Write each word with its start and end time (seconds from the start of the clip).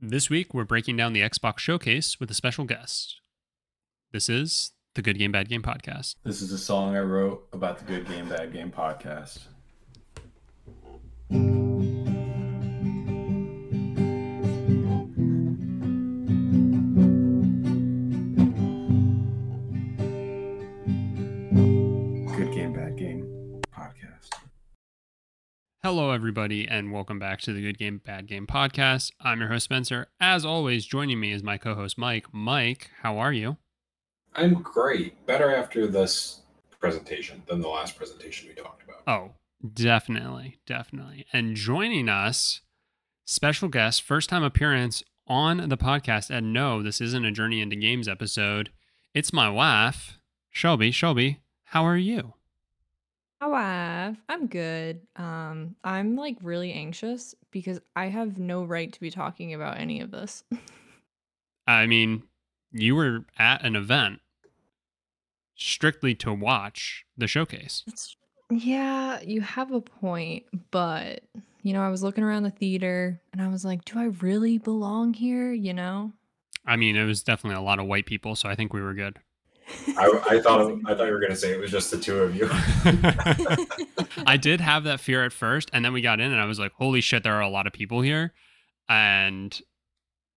This 0.00 0.28
week, 0.28 0.52
we're 0.52 0.64
breaking 0.64 0.98
down 0.98 1.14
the 1.14 1.22
Xbox 1.22 1.60
Showcase 1.60 2.20
with 2.20 2.30
a 2.30 2.34
special 2.34 2.66
guest. 2.66 3.16
This 4.12 4.28
is 4.28 4.72
the 4.94 5.00
Good 5.00 5.18
Game 5.18 5.32
Bad 5.32 5.48
Game 5.48 5.62
podcast. 5.62 6.16
This 6.22 6.42
is 6.42 6.52
a 6.52 6.58
song 6.58 6.94
I 6.94 7.00
wrote 7.00 7.48
about 7.54 7.78
the 7.78 7.86
Good 7.86 8.06
Game 8.06 8.28
Bad 8.28 8.52
Game 8.52 8.70
podcast. 8.70 9.38
Hello, 25.86 26.10
everybody, 26.10 26.66
and 26.66 26.90
welcome 26.90 27.20
back 27.20 27.40
to 27.42 27.52
the 27.52 27.62
Good 27.62 27.78
Game 27.78 28.00
Bad 28.04 28.26
Game 28.26 28.44
podcast. 28.44 29.12
I'm 29.20 29.38
your 29.38 29.50
host, 29.50 29.66
Spencer. 29.66 30.08
As 30.18 30.44
always, 30.44 30.84
joining 30.84 31.20
me 31.20 31.30
is 31.30 31.44
my 31.44 31.58
co 31.58 31.76
host, 31.76 31.96
Mike. 31.96 32.26
Mike, 32.32 32.90
how 33.02 33.18
are 33.18 33.32
you? 33.32 33.56
I'm 34.34 34.54
great. 34.54 35.24
Better 35.26 35.54
after 35.54 35.86
this 35.86 36.40
presentation 36.80 37.44
than 37.46 37.60
the 37.60 37.68
last 37.68 37.94
presentation 37.94 38.48
we 38.48 38.60
talked 38.60 38.82
about. 38.82 39.02
Oh, 39.06 39.34
definitely, 39.74 40.58
definitely. 40.66 41.24
And 41.32 41.54
joining 41.54 42.08
us, 42.08 42.62
special 43.24 43.68
guest, 43.68 44.02
first 44.02 44.28
time 44.28 44.42
appearance 44.42 45.04
on 45.28 45.68
the 45.68 45.78
podcast. 45.78 46.30
And 46.30 46.52
no, 46.52 46.82
this 46.82 47.00
isn't 47.00 47.24
a 47.24 47.30
Journey 47.30 47.60
into 47.60 47.76
Games 47.76 48.08
episode. 48.08 48.70
It's 49.14 49.32
my 49.32 49.48
wife, 49.48 50.18
Shelby. 50.50 50.90
Shelby, 50.90 51.42
how 51.66 51.84
are 51.84 51.96
you? 51.96 52.32
Hi, 53.40 53.48
wife. 53.48 54.16
I'm 54.28 54.46
good. 54.46 55.06
Um, 55.16 55.76
I'm 55.84 56.16
like 56.16 56.38
really 56.40 56.72
anxious 56.72 57.34
because 57.50 57.80
I 57.94 58.06
have 58.06 58.38
no 58.38 58.64
right 58.64 58.90
to 58.92 59.00
be 59.00 59.10
talking 59.10 59.52
about 59.52 59.78
any 59.78 60.00
of 60.00 60.10
this. 60.10 60.44
I 61.66 61.86
mean, 61.86 62.22
you 62.72 62.94
were 62.94 63.26
at 63.38 63.64
an 63.64 63.76
event 63.76 64.20
strictly 65.54 66.14
to 66.16 66.32
watch 66.32 67.04
the 67.16 67.26
showcase. 67.26 67.82
It's- 67.86 68.16
yeah, 68.48 69.20
you 69.22 69.40
have 69.40 69.72
a 69.72 69.80
point, 69.80 70.44
but 70.70 71.24
you 71.62 71.72
know, 71.72 71.82
I 71.82 71.88
was 71.88 72.04
looking 72.04 72.22
around 72.22 72.44
the 72.44 72.50
theater 72.50 73.20
and 73.32 73.42
I 73.42 73.48
was 73.48 73.64
like, 73.64 73.84
do 73.84 73.98
I 73.98 74.04
really 74.04 74.56
belong 74.58 75.14
here? 75.14 75.52
You 75.52 75.74
know? 75.74 76.12
I 76.64 76.76
mean, 76.76 76.94
it 76.96 77.04
was 77.04 77.24
definitely 77.24 77.56
a 77.56 77.62
lot 77.62 77.80
of 77.80 77.86
white 77.86 78.06
people, 78.06 78.36
so 78.36 78.48
I 78.48 78.54
think 78.54 78.72
we 78.72 78.80
were 78.80 78.94
good. 78.94 79.18
I, 79.98 80.20
I 80.30 80.40
thought 80.40 80.72
I 80.86 80.94
thought 80.94 81.06
you 81.06 81.12
were 81.12 81.18
going 81.20 81.30
to 81.32 81.36
say 81.36 81.52
it 81.52 81.58
was 81.60 81.70
just 81.70 81.90
the 81.90 81.98
two 81.98 82.18
of 82.20 82.34
you. 82.36 82.48
I 84.26 84.36
did 84.36 84.60
have 84.60 84.84
that 84.84 85.00
fear 85.00 85.24
at 85.24 85.32
first, 85.32 85.70
and 85.72 85.84
then 85.84 85.92
we 85.92 86.00
got 86.00 86.20
in, 86.20 86.30
and 86.32 86.40
I 86.40 86.44
was 86.44 86.58
like, 86.58 86.72
"Holy 86.72 87.00
shit, 87.00 87.22
there 87.22 87.34
are 87.34 87.42
a 87.42 87.48
lot 87.48 87.66
of 87.66 87.72
people 87.72 88.00
here," 88.00 88.32
and 88.88 89.58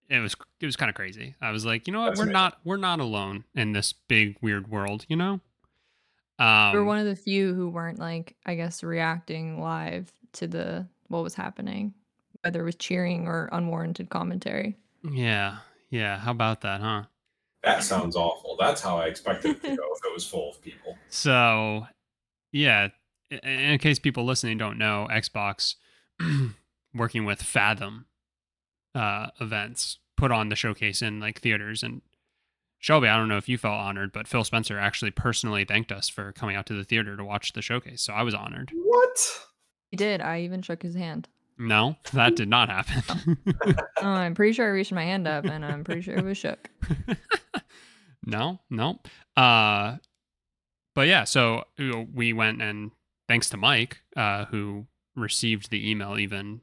it 0.10 0.20
was 0.20 0.36
it 0.60 0.66
was 0.66 0.76
kind 0.76 0.90
of 0.90 0.96
crazy. 0.96 1.36
I 1.42 1.52
was 1.52 1.66
like, 1.66 1.88
you 1.88 1.94
know 1.94 2.02
what, 2.02 2.08
That's 2.10 2.20
we're 2.20 2.24
amazing. 2.26 2.34
not 2.34 2.58
we're 2.64 2.78
not 2.78 3.00
alone 3.00 3.44
in 3.56 3.74
this 3.74 3.94
big 3.94 4.38
weird 4.42 4.70
world, 4.70 5.06
you 5.08 5.16
know. 5.16 5.40
Um, 6.40 6.72
We're 6.74 6.86
one 6.86 6.98
of 7.00 7.06
the 7.06 7.18
few 7.18 7.54
who 7.54 7.68
weren't 7.70 8.00
like, 8.00 8.36
I 8.46 8.56
guess, 8.56 8.82
reacting 8.82 9.60
live 9.62 10.12
to 10.34 10.48
the 10.48 10.88
what 11.10 11.22
was 11.22 11.36
happening, 11.36 11.94
whether 12.44 12.62
it 12.62 12.66
was 12.66 12.76
cheering 12.76 13.28
or 13.28 13.50
unwarranted 13.52 14.10
commentary. 14.10 14.78
yeah, 15.04 15.58
yeah. 15.90 16.18
How 16.18 16.32
about 16.32 16.62
that, 16.62 16.80
huh? 16.82 17.04
That 17.64 17.84
sounds 17.84 18.16
awful. 18.16 18.56
That's 18.60 18.82
how 18.82 18.98
I 18.98 19.06
expected 19.06 19.52
it 19.52 19.62
to 19.64 19.68
go 19.76 19.84
if 19.96 20.06
it 20.06 20.14
was 20.14 20.26
full 20.26 20.52
of 20.52 20.62
people. 20.62 20.98
So, 21.10 21.88
yeah, 22.52 22.90
i- 23.32 23.36
in 23.48 23.80
case 23.80 24.00
people 24.00 24.26
listening 24.26 24.58
don't 24.58 24.78
know, 24.78 25.08
Xbox 25.12 25.76
working 26.94 27.26
with 27.26 27.42
Fathom 27.42 28.06
uh, 28.96 29.28
events 29.40 29.98
put 30.18 30.32
on 30.32 30.50
the 30.50 30.56
showcase 30.56 31.02
in 31.02 31.20
like 31.20 31.40
theaters 31.42 31.84
and 31.84 32.02
Shelby, 32.82 33.10
I 33.10 33.18
don't 33.18 33.28
know 33.28 33.36
if 33.38 33.50
you 33.50 33.58
felt 33.58 33.74
honored, 33.78 34.14
but 34.14 34.26
Phil 34.26 34.46
Spencer 34.46 34.80
actually 34.80 35.12
personally 35.12 35.66
thanked 35.66 35.92
us 35.92 36.08
for 36.08 36.32
coming 36.32 36.56
out 36.56 36.66
to 36.68 36.74
the 36.74 36.86
theater 36.86 37.18
to 37.18 37.24
watch 37.26 37.52
the 37.52 37.62
showcase. 37.62 38.02
So 38.02 38.14
I 38.14 38.22
was 38.24 38.34
honored. 38.34 38.72
What? 38.74 39.42
He 39.92 39.98
did. 39.98 40.22
I 40.22 40.42
even 40.42 40.62
shook 40.62 40.82
his 40.84 40.96
hand. 40.96 41.28
No, 41.60 41.98
that 42.14 42.38
did 42.38 42.48
not 42.48 42.70
happen. 42.70 43.38
Oh, 44.02 44.08
I'm 44.08 44.34
pretty 44.34 44.54
sure 44.54 44.66
I 44.66 44.70
reached 44.70 44.94
my 44.94 45.04
hand 45.04 45.28
up 45.28 45.44
and 45.44 45.66
I'm 45.66 45.84
pretty 45.84 46.02
sure 46.02 46.16
it 46.16 46.24
was 46.24 46.38
shook. 46.38 46.70
no, 48.26 48.60
no. 48.70 49.00
Uh, 49.36 49.98
but 50.96 51.08
yeah, 51.08 51.26
so 51.26 51.66
we 52.14 52.32
went 52.32 52.62
and 52.62 52.92
thanks 53.28 53.50
to 53.50 53.58
Mike, 53.58 54.00
uh, 54.16 54.46
who 54.46 54.88
received 55.18 55.70
the 55.70 55.92
email 55.92 56.18
even 56.18 56.62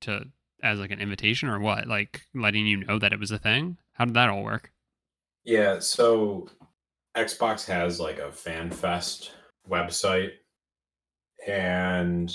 to 0.00 0.24
as 0.64 0.80
like 0.80 0.90
an 0.90 1.00
invitation 1.00 1.48
or 1.48 1.60
what, 1.60 1.86
like 1.86 2.22
letting 2.34 2.66
you 2.66 2.78
know 2.78 2.98
that 2.98 3.12
it 3.12 3.20
was 3.20 3.30
a 3.30 3.38
thing. 3.38 3.78
How 3.92 4.04
did 4.04 4.14
that 4.14 4.30
all 4.30 4.42
work? 4.42 4.72
Yeah, 5.44 5.78
so 5.78 6.48
Xbox 7.16 7.66
has 7.66 8.00
like 8.00 8.18
a 8.18 8.32
fan 8.32 8.72
fest 8.72 9.32
website 9.70 10.32
and 11.46 12.34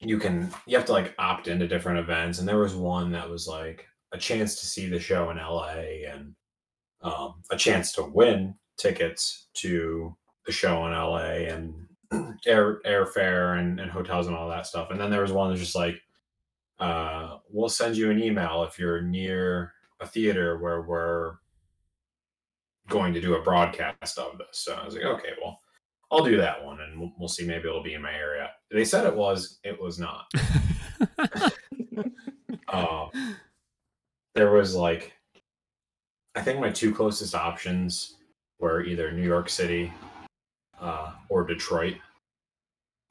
you 0.00 0.18
can 0.18 0.50
you 0.66 0.76
have 0.76 0.86
to 0.86 0.92
like 0.92 1.14
opt 1.18 1.48
into 1.48 1.68
different 1.68 1.98
events 1.98 2.38
and 2.38 2.48
there 2.48 2.58
was 2.58 2.74
one 2.74 3.12
that 3.12 3.28
was 3.28 3.46
like 3.46 3.86
a 4.12 4.18
chance 4.18 4.58
to 4.58 4.66
see 4.66 4.88
the 4.88 4.98
show 4.98 5.30
in 5.30 5.36
LA 5.36 6.08
and 6.10 6.34
um, 7.02 7.42
a 7.50 7.56
chance 7.56 7.92
to 7.92 8.02
win 8.02 8.54
tickets 8.76 9.48
to 9.54 10.16
the 10.46 10.52
show 10.52 10.86
in 10.86 10.92
LA 10.92 11.52
and 11.52 11.86
air 12.46 12.80
airfare 12.86 13.58
and, 13.58 13.78
and 13.78 13.90
hotels 13.90 14.26
and 14.26 14.34
all 14.34 14.48
that 14.48 14.66
stuff. 14.66 14.90
And 14.90 15.00
then 15.00 15.10
there 15.10 15.22
was 15.22 15.32
one 15.32 15.50
that's 15.50 15.60
just 15.60 15.76
like 15.76 16.00
uh, 16.78 17.36
we'll 17.50 17.68
send 17.68 17.96
you 17.96 18.10
an 18.10 18.22
email 18.22 18.64
if 18.64 18.78
you're 18.78 19.02
near 19.02 19.72
a 20.00 20.06
theater 20.06 20.58
where 20.58 20.80
we're 20.80 21.34
going 22.88 23.12
to 23.12 23.20
do 23.20 23.34
a 23.34 23.42
broadcast 23.42 24.18
of 24.18 24.38
this. 24.38 24.48
So 24.52 24.74
I 24.74 24.84
was 24.84 24.94
like, 24.94 25.04
okay, 25.04 25.30
well, 25.42 25.60
I'll 26.10 26.24
do 26.24 26.36
that 26.38 26.64
one, 26.64 26.80
and 26.80 26.98
we'll, 26.98 27.12
we'll 27.18 27.28
see. 27.28 27.46
Maybe 27.46 27.68
it'll 27.68 27.82
be 27.82 27.94
in 27.94 28.02
my 28.02 28.12
area. 28.12 28.50
They 28.70 28.84
said 28.84 29.06
it 29.06 29.14
was. 29.14 29.60
It 29.64 29.80
was 29.80 29.98
not. 29.98 30.30
Um, 32.72 33.10
there 34.34 34.52
was 34.52 34.74
like, 34.74 35.12
I 36.34 36.42
think 36.42 36.60
my 36.60 36.70
two 36.70 36.94
closest 36.94 37.34
options 37.34 38.16
were 38.58 38.84
either 38.84 39.10
New 39.10 39.26
York 39.26 39.48
City 39.48 39.92
uh, 40.80 41.12
or 41.28 41.44
Detroit. 41.44 41.96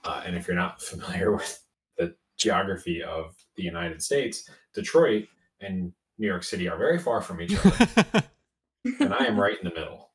Uh, 0.05 0.21
and 0.25 0.35
if 0.35 0.47
you're 0.47 0.55
not 0.55 0.81
familiar 0.81 1.35
with 1.35 1.61
the 1.97 2.15
geography 2.37 3.03
of 3.03 3.35
the 3.57 3.63
United 3.63 4.01
States, 4.01 4.49
Detroit 4.73 5.25
and 5.59 5.91
New 6.17 6.27
York 6.27 6.43
City 6.43 6.69
are 6.69 6.77
very 6.77 6.99
far 6.99 7.21
from 7.21 7.41
each 7.41 7.55
other 7.65 8.23
and 8.99 9.13
I 9.13 9.25
am 9.25 9.39
right 9.39 9.57
in 9.57 9.67
the 9.67 9.75
middle. 9.75 10.08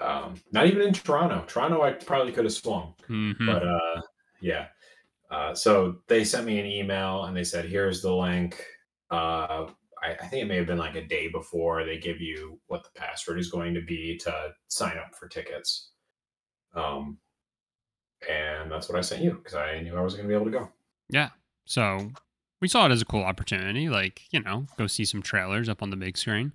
Um, 0.00 0.34
not 0.52 0.66
even 0.66 0.82
in 0.82 0.92
Toronto. 0.92 1.44
Toronto, 1.46 1.82
I 1.82 1.92
probably 1.92 2.32
could 2.32 2.44
have 2.44 2.52
swung, 2.54 2.94
Mhm. 3.08 3.46
but 3.46 3.62
uh, 3.66 4.02
yeah. 4.40 4.66
Uh, 5.30 5.54
so 5.54 6.00
they 6.08 6.24
sent 6.24 6.46
me 6.46 6.58
an 6.60 6.66
email 6.66 7.24
and 7.24 7.36
they 7.36 7.44
said, 7.44 7.64
"Here's 7.64 8.02
the 8.02 8.14
link." 8.14 8.64
Uh, 9.10 9.70
I, 10.02 10.12
I 10.20 10.26
think 10.26 10.42
it 10.42 10.46
may 10.46 10.56
have 10.56 10.66
been 10.66 10.78
like 10.78 10.96
a 10.96 11.06
day 11.06 11.28
before 11.28 11.84
they 11.84 11.98
give 11.98 12.20
you 12.20 12.60
what 12.66 12.82
the 12.84 12.90
password 12.98 13.38
is 13.38 13.50
going 13.50 13.74
to 13.74 13.80
be 13.80 14.18
to 14.18 14.50
sign 14.68 14.98
up 14.98 15.14
for 15.14 15.28
tickets. 15.28 15.90
Um, 16.74 17.18
and 18.28 18.70
that's 18.70 18.88
what 18.88 18.98
I 18.98 19.00
sent 19.02 19.22
you 19.22 19.32
because 19.32 19.54
I 19.54 19.80
knew 19.80 19.96
I 19.96 20.00
wasn't 20.00 20.22
going 20.22 20.30
to 20.30 20.38
be 20.38 20.42
able 20.50 20.52
to 20.52 20.66
go. 20.66 20.72
Yeah. 21.08 21.30
So 21.64 22.10
we 22.60 22.68
saw 22.68 22.86
it 22.86 22.92
as 22.92 23.02
a 23.02 23.06
cool 23.06 23.22
opportunity, 23.22 23.88
like, 23.88 24.22
you 24.30 24.40
know, 24.40 24.66
go 24.76 24.86
see 24.86 25.04
some 25.04 25.22
trailers 25.22 25.68
up 25.68 25.82
on 25.82 25.90
the 25.90 25.96
big 25.96 26.16
screen. 26.16 26.52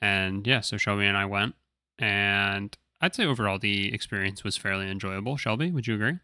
And 0.00 0.46
yeah, 0.46 0.60
so 0.60 0.76
Shelby 0.76 1.06
and 1.06 1.16
I 1.16 1.26
went. 1.26 1.54
And 1.98 2.76
I'd 3.00 3.14
say 3.14 3.24
overall 3.24 3.58
the 3.58 3.92
experience 3.92 4.44
was 4.44 4.56
fairly 4.56 4.90
enjoyable. 4.90 5.36
Shelby, 5.36 5.70
would 5.70 5.86
you 5.86 5.94
agree? 5.94 6.18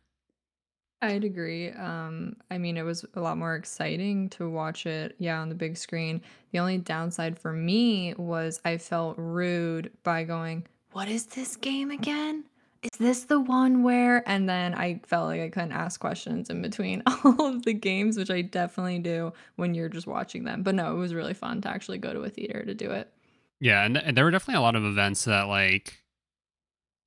I'd 1.02 1.24
agree. 1.24 1.70
Um, 1.70 2.36
I 2.50 2.58
mean, 2.58 2.76
it 2.76 2.82
was 2.82 3.06
a 3.14 3.20
lot 3.20 3.38
more 3.38 3.54
exciting 3.54 4.28
to 4.30 4.50
watch 4.50 4.84
it, 4.84 5.16
yeah, 5.18 5.40
on 5.40 5.48
the 5.48 5.54
big 5.54 5.76
screen. 5.78 6.20
The 6.52 6.58
only 6.58 6.76
downside 6.76 7.38
for 7.38 7.52
me 7.52 8.14
was 8.14 8.60
I 8.64 8.76
felt 8.76 9.16
rude 9.16 9.90
by 10.02 10.24
going, 10.24 10.66
What 10.92 11.08
is 11.08 11.24
this 11.26 11.56
game 11.56 11.90
again? 11.90 12.44
Is 12.82 12.98
this 12.98 13.24
the 13.24 13.40
one 13.40 13.82
where? 13.82 14.26
And 14.28 14.48
then 14.48 14.74
I 14.74 15.00
felt 15.06 15.26
like 15.26 15.40
I 15.40 15.48
couldn't 15.48 15.72
ask 15.72 16.00
questions 16.00 16.48
in 16.48 16.62
between 16.62 17.02
all 17.24 17.46
of 17.46 17.64
the 17.64 17.74
games, 17.74 18.16
which 18.16 18.30
I 18.30 18.42
definitely 18.42 18.98
do 18.98 19.32
when 19.56 19.74
you're 19.74 19.88
just 19.88 20.06
watching 20.06 20.44
them. 20.44 20.62
But 20.62 20.74
no, 20.74 20.92
it 20.92 20.98
was 20.98 21.14
really 21.14 21.34
fun 21.34 21.60
to 21.62 21.68
actually 21.68 21.98
go 21.98 22.12
to 22.12 22.20
a 22.20 22.30
theater 22.30 22.64
to 22.64 22.74
do 22.74 22.90
it. 22.90 23.10
Yeah, 23.60 23.84
and, 23.84 23.96
and 23.96 24.16
there 24.16 24.24
were 24.24 24.30
definitely 24.30 24.58
a 24.58 24.62
lot 24.62 24.76
of 24.76 24.84
events 24.84 25.24
that 25.24 25.42
like 25.42 26.00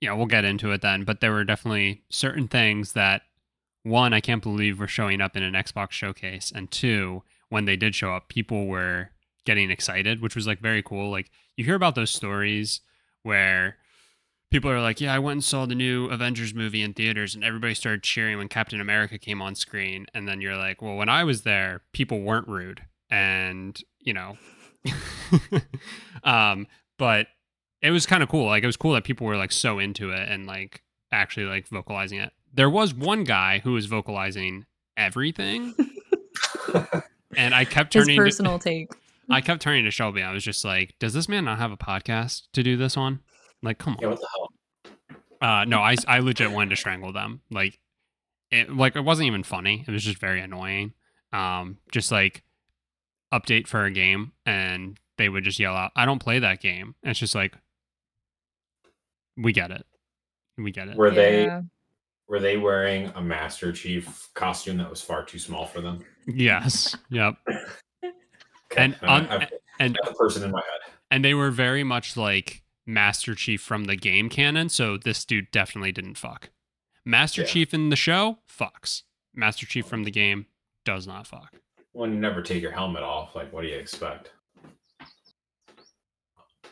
you 0.03 0.09
know, 0.09 0.17
we'll 0.17 0.25
get 0.25 0.43
into 0.43 0.71
it 0.71 0.81
then, 0.81 1.05
but 1.05 1.21
there 1.21 1.31
were 1.31 1.45
definitely 1.45 2.03
certain 2.09 2.49
things 2.49 2.91
that 2.91 3.21
one, 3.83 4.13
I 4.13 4.19
can't 4.19 4.43
believe 4.43 4.77
were 4.77 4.87
showing 4.87 5.21
up 5.21 5.37
in 5.37 5.43
an 5.43 5.53
Xbox 5.53 5.91
showcase, 5.91 6.51
and 6.53 6.69
two, 6.69 7.23
when 7.47 7.63
they 7.63 7.77
did 7.77 7.95
show 7.95 8.13
up, 8.13 8.27
people 8.27 8.67
were 8.67 9.11
getting 9.45 9.71
excited, 9.71 10.21
which 10.21 10.35
was 10.35 10.45
like 10.45 10.59
very 10.59 10.83
cool. 10.83 11.09
Like 11.09 11.31
you 11.55 11.63
hear 11.63 11.75
about 11.75 11.95
those 11.95 12.11
stories 12.11 12.81
where 13.23 13.77
people 14.51 14.69
are 14.69 14.81
like, 14.81 14.99
"Yeah, 14.99 15.13
I 15.13 15.19
went 15.19 15.37
and 15.37 15.43
saw 15.43 15.65
the 15.65 15.75
new 15.75 16.07
Avengers 16.07 16.53
movie 16.53 16.81
in 16.81 16.93
theaters, 16.93 17.33
and 17.33 17.43
everybody 17.43 17.73
started 17.73 18.03
cheering 18.03 18.37
when 18.37 18.49
Captain 18.49 18.81
America 18.81 19.17
came 19.17 19.41
on 19.41 19.55
screen." 19.55 20.05
And 20.13 20.27
then 20.27 20.41
you're 20.41 20.57
like, 20.57 20.81
"Well, 20.81 20.95
when 20.95 21.09
I 21.09 21.23
was 21.23 21.43
there, 21.43 21.81
people 21.93 22.21
weren't 22.21 22.47
rude, 22.49 22.81
and 23.09 23.79
you 24.01 24.13
know." 24.13 24.37
um, 26.23 26.67
but 26.97 27.27
it 27.81 27.91
was 27.91 28.05
kind 28.05 28.23
of 28.23 28.29
cool. 28.29 28.45
Like 28.45 28.63
it 28.63 28.67
was 28.67 28.77
cool 28.77 28.93
that 28.93 29.03
people 29.03 29.27
were 29.27 29.37
like 29.37 29.51
so 29.51 29.79
into 29.79 30.11
it 30.11 30.29
and 30.29 30.45
like 30.45 30.83
actually 31.11 31.45
like 31.45 31.67
vocalizing 31.67 32.19
it. 32.19 32.31
There 32.53 32.69
was 32.69 32.93
one 32.93 33.23
guy 33.23 33.59
who 33.59 33.73
was 33.73 33.85
vocalizing 33.87 34.65
everything, 34.95 35.73
and 37.35 37.53
I 37.55 37.65
kept 37.65 37.93
His 37.93 38.03
turning. 38.05 38.17
to- 38.17 38.23
personal 38.23 38.59
take. 38.59 38.91
I 39.29 39.39
kept 39.41 39.61
turning 39.61 39.85
to 39.85 39.91
Shelby. 39.91 40.21
I 40.21 40.31
was 40.33 40.43
just 40.43 40.65
like, 40.65 40.95
"Does 40.99 41.13
this 41.13 41.29
man 41.29 41.45
not 41.45 41.57
have 41.57 41.71
a 41.71 41.77
podcast 41.77 42.43
to 42.53 42.61
do 42.61 42.75
this 42.77 42.97
on? 42.97 43.21
Like, 43.61 43.77
come 43.77 43.95
Yeah, 44.01 44.07
on." 44.07 44.11
what 44.13 44.19
the 44.19 44.27
hell? 44.35 44.49
Uh, 45.41 45.65
no, 45.65 45.79
I, 45.79 45.95
I 46.07 46.19
legit 46.19 46.51
wanted 46.51 46.69
to 46.71 46.75
strangle 46.75 47.11
them. 47.11 47.41
Like, 47.49 47.79
it 48.51 48.69
like 48.75 48.95
it 48.95 49.01
wasn't 49.01 49.27
even 49.27 49.43
funny. 49.43 49.83
It 49.87 49.91
was 49.91 50.03
just 50.03 50.19
very 50.19 50.41
annoying. 50.41 50.93
Um, 51.31 51.77
just 51.91 52.11
like 52.11 52.43
update 53.33 53.67
for 53.67 53.83
a 53.85 53.91
game, 53.91 54.31
and 54.45 54.99
they 55.17 55.27
would 55.29 55.43
just 55.43 55.59
yell 55.59 55.75
out, 55.75 55.91
"I 55.95 56.05
don't 56.05 56.19
play 56.19 56.39
that 56.39 56.61
game." 56.61 56.95
And 57.03 57.11
it's 57.11 57.19
just 57.19 57.35
like, 57.35 57.53
we 59.37 59.51
get 59.53 59.71
it, 59.71 59.85
we 60.57 60.71
get 60.71 60.87
it. 60.87 60.95
Were 60.97 61.11
they 61.11 61.45
Yeah. 61.45 61.61
were 62.27 62.39
they 62.39 62.57
wearing 62.57 63.11
a 63.15 63.21
Master 63.21 63.71
Chief 63.71 64.29
costume 64.33 64.77
that 64.77 64.89
was 64.89 65.01
far 65.01 65.25
too 65.25 65.39
small 65.39 65.65
for 65.65 65.81
them? 65.81 66.05
Yes, 66.27 66.95
yep. 67.09 67.35
Okay, 68.71 68.85
And 68.85 68.97
on- 69.03 69.27
I've 69.27 69.49
and 69.79 69.95
got 69.97 70.09
the 70.09 70.15
person 70.15 70.43
in 70.43 70.49
my 70.51 70.59
head. 70.61 70.93
and 71.11 71.23
they 71.23 71.35
were 71.35 71.51
very 71.51 71.83
much 71.83 72.17
like 72.17 72.63
Master 72.87 73.35
Chief 73.35 73.61
from 73.61 73.85
the 73.85 73.95
game 73.95 74.29
canon. 74.29 74.69
So 74.69 74.97
this 74.97 75.23
dude 75.25 75.51
definitely 75.51 75.91
didn't 75.91 76.15
fuck. 76.17 76.49
Master 77.05 77.41
Yeah. 77.41 77.47
Chief 77.49 77.73
in 77.75 77.89
the 77.89 77.95
show 77.95 78.39
fucks. 78.49 79.03
Master 79.35 79.67
Chief 79.67 79.85
from 79.85 80.05
the 80.05 80.11
game 80.11 80.47
does 80.85 81.05
not 81.05 81.27
fuck. 81.27 81.59
When 81.93 82.13
you 82.13 82.19
never 82.19 82.41
take 82.41 82.61
your 82.61 82.71
helmet 82.71 83.03
off, 83.03 83.35
like 83.35 83.53
what 83.53 83.61
do 83.61 83.67
you 83.67 83.77
expect? 83.77 84.31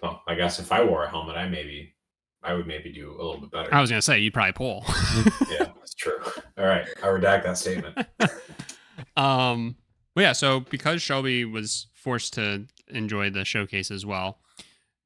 Well, 0.01 0.21
I 0.27 0.35
guess 0.35 0.59
if 0.59 0.71
I 0.71 0.83
wore 0.83 1.03
a 1.03 1.09
helmet, 1.09 1.37
I 1.37 1.47
maybe 1.47 1.95
I 2.43 2.53
would 2.53 2.67
maybe 2.67 2.91
do 2.91 3.11
a 3.11 3.17
little 3.17 3.39
bit 3.39 3.51
better. 3.51 3.73
I 3.73 3.81
was 3.81 3.89
gonna 3.89 4.01
say 4.01 4.19
you'd 4.19 4.33
probably 4.33 4.53
pull. 4.53 4.83
yeah, 5.49 5.67
that's 5.77 5.93
true. 5.93 6.19
All 6.57 6.65
right, 6.65 6.87
I 7.03 7.07
redact 7.07 7.43
that 7.43 7.57
statement. 7.57 7.97
um, 9.15 9.75
well, 10.15 10.23
yeah. 10.23 10.31
So 10.31 10.61
because 10.61 11.01
Shelby 11.01 11.45
was 11.45 11.87
forced 11.93 12.33
to 12.33 12.65
enjoy 12.87 13.29
the 13.29 13.45
showcase 13.45 13.91
as 13.91 14.05
well, 14.05 14.39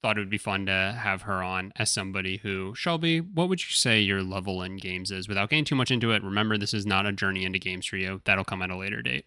thought 0.01 0.17
it 0.17 0.21
would 0.21 0.29
be 0.29 0.37
fun 0.37 0.65
to 0.67 0.97
have 0.97 1.23
her 1.23 1.43
on 1.43 1.73
as 1.75 1.91
somebody 1.91 2.37
who 2.37 2.73
Shelby. 2.73 3.19
What 3.19 3.49
would 3.49 3.61
you 3.61 3.71
say 3.71 3.99
your 3.99 4.23
level 4.23 4.61
in 4.63 4.77
games 4.77 5.11
is? 5.11 5.27
Without 5.27 5.49
getting 5.49 5.65
too 5.65 5.75
much 5.75 5.91
into 5.91 6.11
it, 6.11 6.23
remember 6.23 6.57
this 6.57 6.73
is 6.73 6.85
not 6.85 7.05
a 7.05 7.11
journey 7.11 7.43
into 7.43 7.59
games 7.59 7.85
for 7.85 7.97
you. 7.97 8.21
That'll 8.23 8.45
come 8.45 8.61
at 8.61 8.71
a 8.71 8.77
later 8.77 9.01
date. 9.01 9.25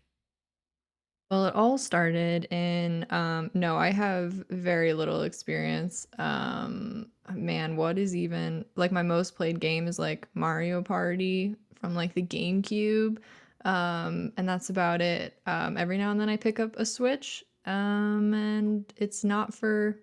Well, 1.31 1.47
it 1.47 1.55
all 1.55 1.77
started 1.77 2.47
in 2.51 3.07
um 3.11 3.51
no, 3.53 3.77
I 3.77 3.91
have 3.91 4.33
very 4.49 4.95
little 4.95 5.23
experience. 5.23 6.07
Um 6.19 7.09
man, 7.35 7.77
what 7.77 7.99
is 7.99 8.17
even 8.17 8.65
like 8.77 8.93
my 8.93 9.03
most 9.03 9.37
played 9.37 9.61
game 9.61 9.87
is 9.87 9.99
like 9.99 10.27
Mario 10.35 10.81
Party 10.83 11.55
from 11.75 11.95
like 11.95 12.15
the 12.15 12.23
GameCube. 12.23 13.19
Um 13.65 14.33
and 14.39 14.49
that's 14.49 14.71
about 14.71 15.03
it. 15.03 15.39
Um 15.47 15.77
every 15.77 15.99
now 15.99 16.11
and 16.13 16.21
then 16.21 16.31
I 16.31 16.37
pick 16.39 16.61
up 16.61 16.75
a 16.77 16.87
Switch. 16.87 17.45
Um 17.67 18.33
and 18.33 18.91
it's 18.97 19.23
not 19.23 19.53
for 19.53 19.99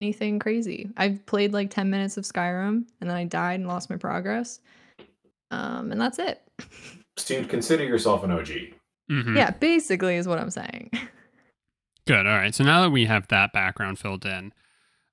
anything 0.00 0.38
crazy. 0.38 0.88
I've 0.96 1.24
played 1.26 1.52
like 1.52 1.70
10 1.70 1.90
minutes 1.90 2.16
of 2.16 2.24
Skyrim 2.24 2.86
and 3.00 3.10
then 3.10 3.16
I 3.16 3.24
died 3.24 3.60
and 3.60 3.68
lost 3.68 3.90
my 3.90 3.96
progress. 3.96 4.60
Um 5.50 5.92
and 5.92 6.00
that's 6.00 6.18
it. 6.18 6.40
So 7.18 7.34
you'd 7.34 7.50
consider 7.50 7.84
yourself 7.84 8.24
an 8.24 8.30
OG. 8.30 8.48
Mhm. 9.12 9.36
yeah, 9.36 9.50
basically 9.50 10.16
is 10.16 10.26
what 10.26 10.38
I'm 10.38 10.50
saying. 10.50 10.90
Good. 12.06 12.26
All 12.26 12.36
right. 12.36 12.54
So 12.54 12.64
now 12.64 12.80
that 12.82 12.90
we 12.90 13.04
have 13.04 13.28
that 13.28 13.52
background 13.52 13.98
filled 13.98 14.24
in, 14.26 14.52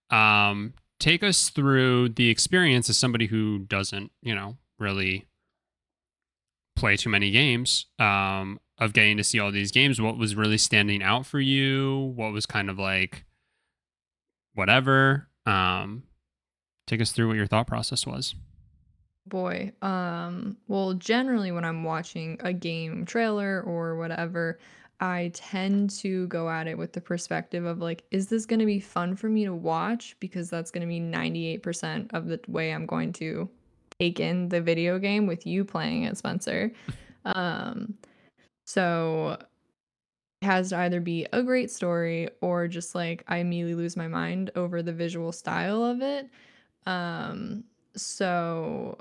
um, 0.10 0.74
take 1.00 1.24
us 1.24 1.50
through 1.50 2.10
the 2.10 2.30
experience 2.30 2.90
as 2.90 2.98
somebody 2.98 3.28
who 3.28 3.60
doesn't, 3.60 4.12
you 4.22 4.34
know, 4.34 4.58
really 4.80 5.28
play 6.76 6.96
too 6.96 7.10
many 7.10 7.30
games. 7.30 7.86
Um, 8.00 8.60
of 8.80 8.94
getting 8.94 9.18
to 9.18 9.24
see 9.24 9.40
all 9.40 9.52
these 9.52 9.72
games. 9.72 10.02
What 10.02 10.18
was 10.18 10.36
really 10.36 10.58
standing 10.58 11.04
out 11.04 11.26
for 11.26 11.40
you? 11.40 12.14
What 12.16 12.32
was 12.32 12.46
kind 12.46 12.70
of 12.70 12.80
like 12.80 13.26
whatever? 14.54 15.28
Um, 15.46 16.04
take 16.88 17.02
us 17.02 17.12
through 17.12 17.28
what 17.28 17.38
your 17.38 17.48
thought 17.48 17.68
process 17.68 18.08
was. 18.08 18.36
Boy, 19.30 19.72
um, 19.82 20.58
well, 20.68 20.94
generally 20.94 21.52
when 21.52 21.64
I'm 21.64 21.84
watching 21.84 22.38
a 22.42 22.52
game 22.52 23.06
trailer 23.06 23.62
or 23.62 23.96
whatever, 23.96 24.60
I 25.00 25.32
tend 25.34 25.92
to 26.02 26.28
go 26.28 26.50
at 26.50 26.68
it 26.68 26.78
with 26.78 26.94
the 26.94 27.02
perspective 27.02 27.64
of 27.64 27.80
like, 27.80 28.04
is 28.12 28.28
this 28.28 28.46
going 28.46 28.60
to 28.60 28.66
be 28.66 28.80
fun 28.80 29.16
for 29.16 29.30
me 29.30 29.46
to 29.46 29.54
watch? 29.54 30.18
Because 30.20 30.50
that's 30.50 30.72
going 30.72 30.82
to 30.82 30.88
be 30.88 31.00
98% 31.00 32.14
of 32.14 32.26
the 32.26 32.40
way 32.48 32.74
I'm 32.74 32.86
going 32.86 33.14
to 33.14 33.50
take 34.00 34.20
in 34.20 34.50
the 34.50 34.62
video 34.62 35.00
game 35.00 35.28
with 35.28 35.46
you 35.46 35.64
playing 35.64 36.04
it, 36.04 36.18
Spencer. 36.18 36.72
Um, 37.26 37.96
so 38.66 39.38
it 40.42 40.46
has 40.46 40.70
to 40.70 40.78
either 40.78 41.02
be 41.02 41.28
a 41.34 41.44
great 41.44 41.70
story 41.70 42.30
or 42.40 42.68
just 42.70 42.96
like 42.96 43.26
I 43.28 43.38
immediately 43.38 43.76
lose 43.76 43.98
my 43.98 44.08
mind 44.08 44.52
over 44.56 44.82
the 44.82 44.94
visual 44.94 45.34
style 45.34 45.84
of 45.84 46.02
it. 46.02 46.30
Um, 46.86 47.66
so 47.96 48.98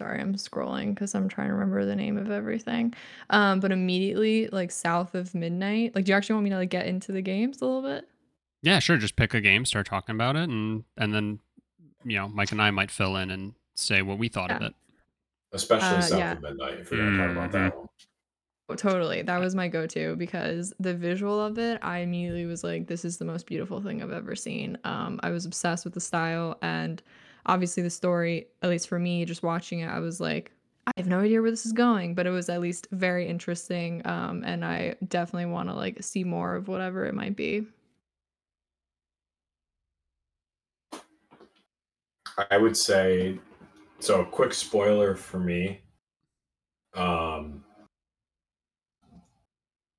sorry, 0.00 0.18
I'm 0.18 0.34
scrolling 0.34 0.94
because 0.94 1.14
I'm 1.14 1.28
trying 1.28 1.48
to 1.48 1.52
remember 1.52 1.84
the 1.84 1.94
name 1.94 2.16
of 2.16 2.30
everything. 2.30 2.94
Um, 3.28 3.60
but 3.60 3.70
immediately, 3.70 4.48
like 4.48 4.70
south 4.70 5.14
of 5.14 5.34
midnight, 5.34 5.94
like, 5.94 6.06
do 6.06 6.12
you 6.12 6.16
actually 6.16 6.36
want 6.36 6.44
me 6.44 6.50
to 6.50 6.56
like 6.56 6.70
get 6.70 6.86
into 6.86 7.12
the 7.12 7.20
games 7.20 7.60
a 7.60 7.66
little 7.66 7.82
bit? 7.82 8.08
Yeah, 8.62 8.78
sure. 8.78 8.96
Just 8.96 9.16
pick 9.16 9.34
a 9.34 9.42
game, 9.42 9.66
start 9.66 9.86
talking 9.86 10.14
about 10.14 10.36
it, 10.36 10.48
and 10.48 10.84
and 10.96 11.12
then 11.14 11.38
you 12.02 12.16
know 12.16 12.28
Mike 12.28 12.50
and 12.50 12.62
I 12.62 12.70
might 12.70 12.90
fill 12.90 13.16
in 13.16 13.30
and 13.30 13.52
say 13.74 14.00
what 14.00 14.16
we 14.16 14.28
thought 14.28 14.50
of 14.50 14.62
it. 14.62 14.74
Especially 15.52 15.98
Uh, 15.98 16.00
south 16.00 16.18
yeah. 16.18 16.32
of 16.32 16.40
midnight, 16.40 16.78
if 16.80 16.90
you're 16.90 17.04
gonna 17.04 17.26
talk 17.26 17.36
about 17.36 17.52
that 17.52 17.76
one. 17.76 17.88
Oh, 18.70 18.74
totally. 18.76 19.20
That 19.22 19.38
was 19.38 19.54
my 19.54 19.66
go-to 19.68 20.14
because 20.16 20.72
the 20.78 20.94
visual 20.94 21.44
of 21.44 21.58
it, 21.58 21.80
I 21.82 21.98
immediately 21.98 22.46
was 22.46 22.62
like, 22.62 22.86
this 22.86 23.04
is 23.04 23.18
the 23.18 23.24
most 23.24 23.46
beautiful 23.46 23.82
thing 23.82 24.00
I've 24.00 24.12
ever 24.12 24.36
seen. 24.36 24.78
Um, 24.84 25.18
I 25.24 25.30
was 25.30 25.44
obsessed 25.44 25.84
with 25.84 25.92
the 25.92 26.00
style 26.00 26.56
and 26.62 27.02
obviously 27.46 27.82
the 27.82 27.90
story, 27.90 28.48
at 28.62 28.70
least 28.70 28.88
for 28.88 28.98
me, 28.98 29.24
just 29.24 29.42
watching 29.42 29.80
it, 29.80 29.88
I 29.88 29.98
was 29.98 30.20
like, 30.20 30.52
I 30.86 30.92
have 30.96 31.06
no 31.06 31.20
idea 31.20 31.40
where 31.40 31.50
this 31.50 31.66
is 31.66 31.72
going, 31.72 32.14
but 32.14 32.26
it 32.26 32.30
was 32.30 32.48
at 32.48 32.60
least 32.60 32.88
very 32.90 33.28
interesting. 33.28 34.02
Um, 34.06 34.42
and 34.44 34.64
I 34.64 34.96
definitely 35.08 35.50
want 35.50 35.68
to 35.68 35.74
like 35.74 36.02
see 36.02 36.24
more 36.24 36.56
of 36.56 36.68
whatever 36.68 37.04
it 37.04 37.14
might 37.14 37.36
be. 37.36 37.66
I 42.50 42.56
would 42.56 42.76
say 42.76 43.38
so. 43.98 44.22
A 44.22 44.26
quick 44.26 44.54
spoiler 44.54 45.14
for 45.14 45.38
me. 45.38 45.82
Um, 46.94 47.62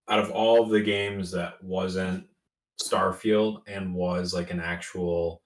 out 0.10 0.20
of 0.20 0.32
all 0.32 0.66
the 0.66 0.82
games 0.82 1.32
that 1.32 1.64
wasn't 1.64 2.26
Starfield 2.82 3.62
and 3.68 3.94
was 3.94 4.34
like 4.34 4.52
an 4.52 4.60
actual 4.60 5.42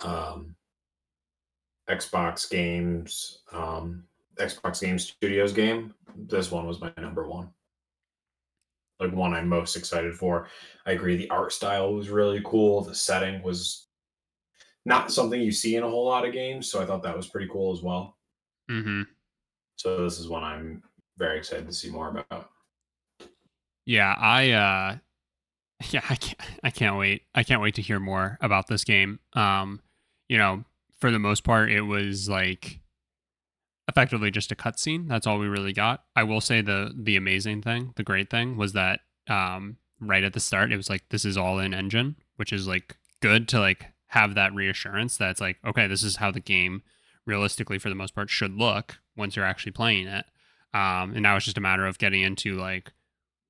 um, 0.00 0.53
Xbox 1.88 2.48
games, 2.48 3.42
um, 3.52 4.04
Xbox 4.38 4.80
Game 4.80 4.98
Studios 4.98 5.52
game, 5.52 5.94
this 6.16 6.50
one 6.50 6.66
was 6.66 6.80
my 6.80 6.92
number 6.98 7.28
one. 7.28 7.50
Like 9.00 9.12
one 9.12 9.34
I'm 9.34 9.48
most 9.48 9.76
excited 9.76 10.14
for. 10.14 10.48
I 10.86 10.92
agree. 10.92 11.16
The 11.16 11.30
art 11.30 11.52
style 11.52 11.92
was 11.94 12.10
really 12.10 12.40
cool. 12.44 12.82
The 12.82 12.94
setting 12.94 13.42
was 13.42 13.88
not 14.86 15.10
something 15.10 15.40
you 15.40 15.52
see 15.52 15.76
in 15.76 15.82
a 15.82 15.88
whole 15.88 16.06
lot 16.06 16.26
of 16.26 16.32
games, 16.32 16.70
so 16.70 16.80
I 16.80 16.86
thought 16.86 17.02
that 17.02 17.16
was 17.16 17.26
pretty 17.26 17.48
cool 17.50 17.72
as 17.72 17.82
well. 17.82 18.16
Mm-hmm. 18.70 19.02
So 19.76 20.04
this 20.04 20.18
is 20.18 20.28
one 20.28 20.44
I'm 20.44 20.82
very 21.18 21.38
excited 21.38 21.66
to 21.66 21.74
see 21.74 21.90
more 21.90 22.08
about. 22.08 22.50
Yeah, 23.84 24.14
I 24.18 24.50
uh 24.52 24.96
yeah, 25.90 26.02
I 26.08 26.16
can't 26.16 26.40
I 26.62 26.70
can't 26.70 26.96
wait. 26.96 27.22
I 27.34 27.42
can't 27.42 27.60
wait 27.60 27.74
to 27.76 27.82
hear 27.82 27.98
more 27.98 28.38
about 28.40 28.68
this 28.68 28.84
game. 28.84 29.18
Um, 29.32 29.80
you 30.28 30.38
know, 30.38 30.64
for 31.00 31.10
the 31.10 31.18
most 31.18 31.44
part 31.44 31.70
it 31.70 31.82
was 31.82 32.28
like 32.28 32.80
effectively 33.88 34.30
just 34.30 34.52
a 34.52 34.56
cutscene. 34.56 35.08
That's 35.08 35.26
all 35.26 35.38
we 35.38 35.46
really 35.46 35.72
got. 35.72 36.04
I 36.16 36.22
will 36.22 36.40
say 36.40 36.60
the 36.60 36.92
the 36.96 37.16
amazing 37.16 37.62
thing, 37.62 37.92
the 37.96 38.02
great 38.02 38.30
thing 38.30 38.56
was 38.56 38.72
that 38.72 39.00
um 39.28 39.76
right 40.00 40.24
at 40.24 40.32
the 40.32 40.40
start 40.40 40.72
it 40.72 40.76
was 40.76 40.90
like 40.90 41.08
this 41.10 41.24
is 41.24 41.36
all 41.36 41.58
in 41.58 41.74
engine, 41.74 42.16
which 42.36 42.52
is 42.52 42.66
like 42.66 42.96
good 43.20 43.48
to 43.48 43.60
like 43.60 43.86
have 44.08 44.34
that 44.34 44.54
reassurance 44.54 45.16
that 45.18 45.30
it's 45.30 45.40
like 45.40 45.58
okay, 45.66 45.86
this 45.86 46.02
is 46.02 46.16
how 46.16 46.30
the 46.30 46.40
game 46.40 46.82
realistically 47.26 47.78
for 47.78 47.88
the 47.88 47.94
most 47.94 48.14
part 48.14 48.30
should 48.30 48.54
look 48.54 48.98
once 49.16 49.36
you're 49.36 49.44
actually 49.44 49.72
playing 49.72 50.06
it. 50.06 50.24
Um 50.72 51.12
and 51.14 51.22
now 51.22 51.36
it's 51.36 51.44
just 51.44 51.58
a 51.58 51.62
matter 51.62 51.86
of 51.86 51.98
getting 51.98 52.22
into 52.22 52.56
like 52.56 52.92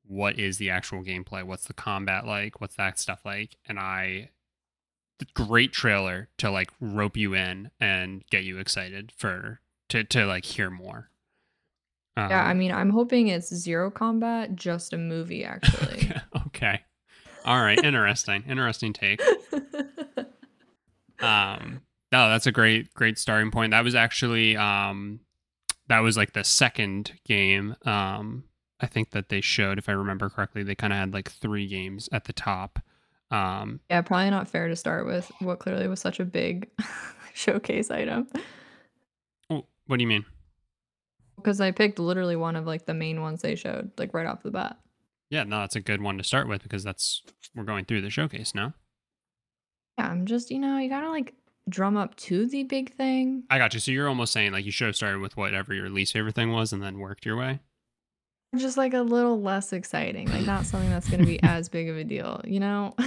what 0.06 0.38
is 0.38 0.58
the 0.58 0.70
actual 0.70 1.02
gameplay 1.02 1.42
what's 1.42 1.64
the 1.64 1.72
combat 1.72 2.26
like 2.26 2.60
what's 2.60 2.76
that 2.76 2.98
stuff 2.98 3.22
like 3.24 3.56
and 3.66 3.78
i 3.78 4.28
great 5.34 5.72
trailer 5.72 6.28
to 6.38 6.50
like 6.50 6.70
rope 6.80 7.16
you 7.16 7.34
in 7.34 7.70
and 7.80 8.24
get 8.30 8.44
you 8.44 8.58
excited 8.58 9.12
for 9.16 9.60
to 9.88 10.04
to 10.04 10.26
like 10.26 10.44
hear 10.44 10.70
more. 10.70 11.10
Yeah, 12.16 12.44
I 12.44 12.50
Um, 12.52 12.58
mean, 12.58 12.70
I'm 12.72 12.90
hoping 12.90 13.28
it's 13.28 13.52
Zero 13.54 13.90
Combat, 13.90 14.54
just 14.54 14.92
a 14.92 14.98
movie, 14.98 15.44
actually. 15.44 16.10
okay, 16.10 16.20
okay. 16.46 16.80
All 17.44 17.60
right, 17.60 17.82
interesting. 17.82 18.44
interesting 18.48 18.92
take. 18.92 19.20
Um 21.20 21.82
no, 22.12 22.28
that's 22.28 22.46
a 22.46 22.52
great 22.52 22.92
great 22.94 23.18
starting 23.18 23.50
point. 23.50 23.70
That 23.70 23.84
was 23.84 23.94
actually 23.94 24.56
um 24.56 25.20
that 25.88 26.00
was 26.00 26.16
like 26.16 26.32
the 26.32 26.44
second 26.44 27.12
game 27.24 27.76
um 27.84 28.44
I 28.80 28.86
think 28.86 29.10
that 29.10 29.28
they 29.28 29.40
showed 29.40 29.78
if 29.78 29.88
I 29.88 29.92
remember 29.92 30.28
correctly. 30.28 30.62
They 30.62 30.74
kind 30.74 30.92
of 30.92 30.98
had 30.98 31.12
like 31.14 31.30
three 31.30 31.66
games 31.66 32.08
at 32.12 32.24
the 32.24 32.32
top. 32.32 32.80
Um 33.34 33.80
yeah, 33.90 34.00
probably 34.02 34.30
not 34.30 34.48
fair 34.48 34.68
to 34.68 34.76
start 34.76 35.06
with 35.06 35.30
what 35.40 35.58
clearly 35.58 35.88
was 35.88 36.00
such 36.00 36.20
a 36.20 36.24
big 36.24 36.70
showcase 37.34 37.90
item. 37.90 38.28
oh, 39.50 39.66
what 39.86 39.96
do 39.96 40.02
you 40.02 40.08
mean? 40.08 40.24
Because 41.36 41.60
I 41.60 41.72
picked 41.72 41.98
literally 41.98 42.36
one 42.36 42.54
of 42.54 42.66
like 42.66 42.86
the 42.86 42.94
main 42.94 43.20
ones 43.20 43.42
they 43.42 43.56
showed, 43.56 43.90
like 43.98 44.14
right 44.14 44.26
off 44.26 44.42
the 44.42 44.50
bat. 44.50 44.78
Yeah, 45.30 45.42
no, 45.42 45.60
that's 45.60 45.74
a 45.74 45.80
good 45.80 46.00
one 46.00 46.16
to 46.18 46.24
start 46.24 46.48
with 46.48 46.62
because 46.62 46.84
that's 46.84 47.22
we're 47.56 47.64
going 47.64 47.86
through 47.86 48.02
the 48.02 48.10
showcase 48.10 48.54
now. 48.54 48.74
Yeah, 49.98 50.08
I'm 50.08 50.26
just, 50.26 50.50
you 50.50 50.60
know, 50.60 50.78
you 50.78 50.88
gotta 50.88 51.10
like 51.10 51.34
drum 51.68 51.96
up 51.96 52.14
to 52.16 52.46
the 52.46 52.62
big 52.62 52.94
thing. 52.94 53.44
I 53.50 53.58
got 53.58 53.74
you. 53.74 53.80
So 53.80 53.90
you're 53.90 54.08
almost 54.08 54.32
saying 54.32 54.52
like 54.52 54.64
you 54.64 54.70
should 54.70 54.86
have 54.86 54.96
started 54.96 55.20
with 55.20 55.36
whatever 55.36 55.74
your 55.74 55.90
least 55.90 56.12
favorite 56.12 56.36
thing 56.36 56.52
was 56.52 56.72
and 56.72 56.82
then 56.82 56.98
worked 57.00 57.26
your 57.26 57.36
way. 57.36 57.58
Just 58.56 58.76
like 58.76 58.94
a 58.94 59.02
little 59.02 59.40
less 59.40 59.72
exciting, 59.72 60.30
like 60.30 60.46
not 60.46 60.64
something 60.66 60.90
that's 60.90 61.08
gonna 61.08 61.26
be 61.26 61.40
as 61.42 61.68
big 61.68 61.88
of 61.88 61.96
a 61.96 62.04
deal, 62.04 62.40
you 62.44 62.60
know? 62.60 62.94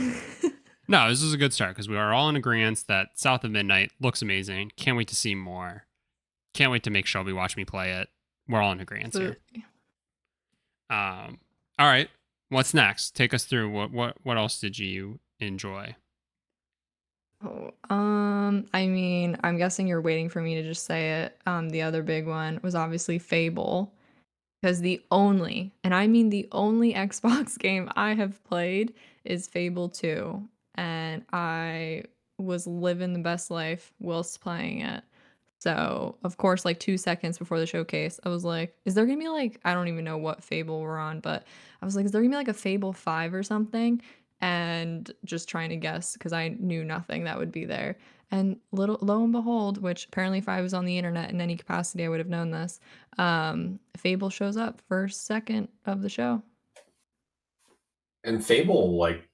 No, 0.87 1.09
this 1.09 1.21
is 1.21 1.33
a 1.33 1.37
good 1.37 1.53
start 1.53 1.71
because 1.71 1.89
we 1.89 1.97
are 1.97 2.13
all 2.13 2.29
in 2.29 2.35
agreement 2.37 2.85
that 2.87 3.09
South 3.15 3.43
of 3.43 3.51
Midnight 3.51 3.91
looks 3.99 4.21
amazing. 4.21 4.71
Can't 4.77 4.95
wait 4.95 5.09
to 5.09 5.15
see 5.15 5.35
more. 5.35 5.85
Can't 6.53 6.71
wait 6.71 6.83
to 6.83 6.89
make 6.89 7.05
Shelby 7.05 7.33
watch 7.33 7.57
me 7.57 7.65
play 7.65 7.91
it. 7.91 8.07
We're 8.47 8.61
all 8.61 8.71
in 8.71 8.79
agreement 8.79 9.13
here. 9.13 9.37
Um, 10.89 11.39
all 11.77 11.87
right, 11.87 12.09
what's 12.49 12.73
next? 12.73 13.15
Take 13.15 13.33
us 13.33 13.43
through 13.43 13.69
what 13.69 13.91
what 13.91 14.15
what 14.23 14.37
else 14.37 14.61
did 14.61 14.79
you 14.79 15.19
enjoy? 15.41 15.95
Oh, 17.43 17.71
um, 17.93 18.65
I 18.73 18.87
mean, 18.87 19.37
I'm 19.43 19.57
guessing 19.57 19.87
you're 19.87 20.01
waiting 20.01 20.29
for 20.29 20.41
me 20.41 20.55
to 20.55 20.63
just 20.63 20.85
say 20.85 21.23
it. 21.23 21.37
Um, 21.45 21.69
the 21.69 21.81
other 21.81 22.01
big 22.01 22.25
one 22.25 22.59
was 22.63 22.73
obviously 22.73 23.19
Fable. 23.19 23.93
Because 24.67 24.81
the 24.81 25.01
only, 25.11 25.71
and 25.85 25.95
I 25.95 26.07
mean 26.07 26.29
the 26.29 26.45
only 26.51 26.93
Xbox 27.07 27.57
game 27.57 27.89
I 27.95 28.13
have 28.15 28.43
played 28.43 28.95
is 29.23 29.47
Fable 29.47 29.87
2. 29.87 30.43
And 30.75 31.23
I 31.31 32.03
was 32.37 32.67
living 32.67 33.13
the 33.13 33.19
best 33.19 33.49
life 33.49 33.93
whilst 34.01 34.41
playing 34.41 34.81
it. 34.81 35.05
So, 35.59 36.17
of 36.25 36.35
course, 36.35 36.65
like 36.65 36.81
two 36.81 36.97
seconds 36.97 37.37
before 37.37 37.61
the 37.61 37.65
showcase, 37.65 38.19
I 38.25 38.29
was 38.29 38.43
like, 38.43 38.75
is 38.83 38.93
there 38.93 39.05
gonna 39.05 39.17
be 39.17 39.29
like, 39.29 39.57
I 39.63 39.73
don't 39.73 39.87
even 39.87 40.03
know 40.03 40.17
what 40.17 40.43
Fable 40.43 40.81
we're 40.81 40.99
on, 40.99 41.21
but 41.21 41.47
I 41.81 41.85
was 41.85 41.95
like, 41.95 42.03
is 42.03 42.11
there 42.11 42.19
gonna 42.19 42.31
be 42.31 42.35
like 42.35 42.49
a 42.49 42.53
Fable 42.53 42.91
5 42.91 43.33
or 43.35 43.43
something? 43.43 44.01
And 44.41 45.09
just 45.23 45.47
trying 45.47 45.69
to 45.69 45.77
guess 45.77 46.11
because 46.11 46.33
I 46.33 46.49
knew 46.59 46.83
nothing 46.83 47.23
that 47.23 47.39
would 47.39 47.53
be 47.53 47.63
there. 47.63 47.97
And 48.29 48.57
little 48.71 48.97
lo 49.01 49.23
and 49.23 49.31
behold, 49.31 49.81
which 49.81 50.05
apparently 50.05 50.39
if 50.39 50.49
I 50.49 50.61
was 50.61 50.73
on 50.73 50.85
the 50.85 50.97
internet 50.97 51.29
in 51.29 51.39
any 51.39 51.55
capacity, 51.55 52.05
I 52.05 52.09
would 52.09 52.19
have 52.19 52.27
known 52.27 52.51
this. 52.51 52.79
Um, 53.17 53.79
Fable 53.95 54.29
shows 54.29 54.57
up 54.57 54.81
first 54.89 55.25
second 55.25 55.69
of 55.85 56.01
the 56.01 56.09
show. 56.09 56.43
And 58.25 58.45
Fable, 58.45 58.97
like 58.97 59.27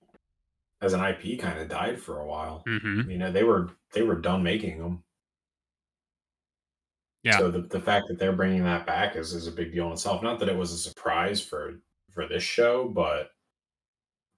as 0.81 0.93
an 0.93 1.03
IP, 1.03 1.39
kind 1.39 1.59
of 1.59 1.69
died 1.69 1.99
for 1.99 2.19
a 2.19 2.27
while. 2.27 2.63
Mm-hmm. 2.67 3.09
You 3.09 3.17
know, 3.17 3.31
they 3.31 3.43
were 3.43 3.71
they 3.93 4.03
were 4.03 4.19
done 4.19 4.43
making 4.43 4.77
them. 4.77 5.03
Yeah. 7.23 7.37
So 7.37 7.49
the, 7.49 7.61
the 7.61 7.79
fact 7.79 8.09
that 8.09 8.19
they're 8.19 8.33
bringing 8.33 8.63
that 8.65 8.85
back 8.85 9.15
is, 9.15 9.33
is 9.33 9.47
a 9.47 9.51
big 9.51 9.71
deal 9.71 9.87
in 9.87 9.93
itself. 9.93 10.21
Not 10.21 10.39
that 10.39 10.49
it 10.49 10.57
was 10.57 10.71
a 10.73 10.77
surprise 10.77 11.41
for 11.41 11.79
for 12.11 12.27
this 12.27 12.43
show, 12.43 12.87
but 12.89 13.31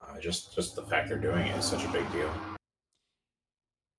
uh, 0.01 0.19
just 0.19 0.55
just 0.55 0.75
the 0.75 0.83
fact 0.83 1.09
they're 1.09 1.17
doing 1.17 1.47
it 1.47 1.57
is 1.57 1.65
such 1.65 1.83
a 1.83 1.89
big 1.89 2.09
deal. 2.12 2.31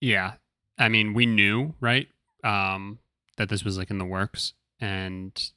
Yeah. 0.01 0.35
I 0.79 0.89
mean, 0.89 1.15
we 1.15 1.27
knew, 1.27 1.75
right? 1.81 2.09
Um, 2.45 2.99
that 3.37 3.49
this 3.49 3.65
was 3.65 3.79
like 3.79 3.91
in 3.91 3.99
the 3.99 4.05
works 4.05 4.55
and 4.81 5.51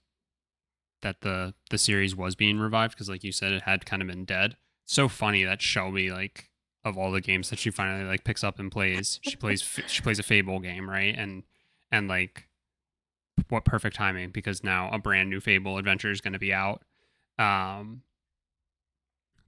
that 1.01 1.21
the 1.21 1.53
the 1.69 1.77
series 1.77 2.15
was 2.15 2.35
being 2.35 2.59
revived 2.59 2.93
because 2.93 3.09
like 3.09 3.23
you 3.23 3.31
said 3.31 3.51
it 3.51 3.63
had 3.63 3.85
kind 3.85 4.01
of 4.01 4.07
been 4.07 4.25
dead. 4.25 4.57
So 4.85 5.07
funny 5.07 5.43
that 5.43 5.61
Shelby 5.61 6.11
like 6.11 6.49
of 6.83 6.97
all 6.97 7.11
the 7.11 7.21
games 7.21 7.49
that 7.49 7.59
she 7.59 7.69
finally 7.71 8.05
like 8.05 8.23
picks 8.23 8.43
up 8.43 8.59
and 8.59 8.71
plays, 8.71 9.19
she 9.21 9.35
plays 9.35 9.61
she 9.87 10.01
plays 10.01 10.19
a 10.19 10.23
Fable 10.23 10.59
game, 10.59 10.89
right? 10.89 11.15
And 11.17 11.43
and 11.91 12.07
like 12.07 12.47
what 13.49 13.65
perfect 13.65 13.95
timing 13.95 14.29
because 14.29 14.63
now 14.63 14.89
a 14.91 14.99
brand 14.99 15.29
new 15.29 15.39
Fable 15.39 15.77
adventure 15.77 16.11
is 16.11 16.21
going 16.21 16.33
to 16.33 16.39
be 16.39 16.53
out. 16.53 16.83
Um 17.37 18.03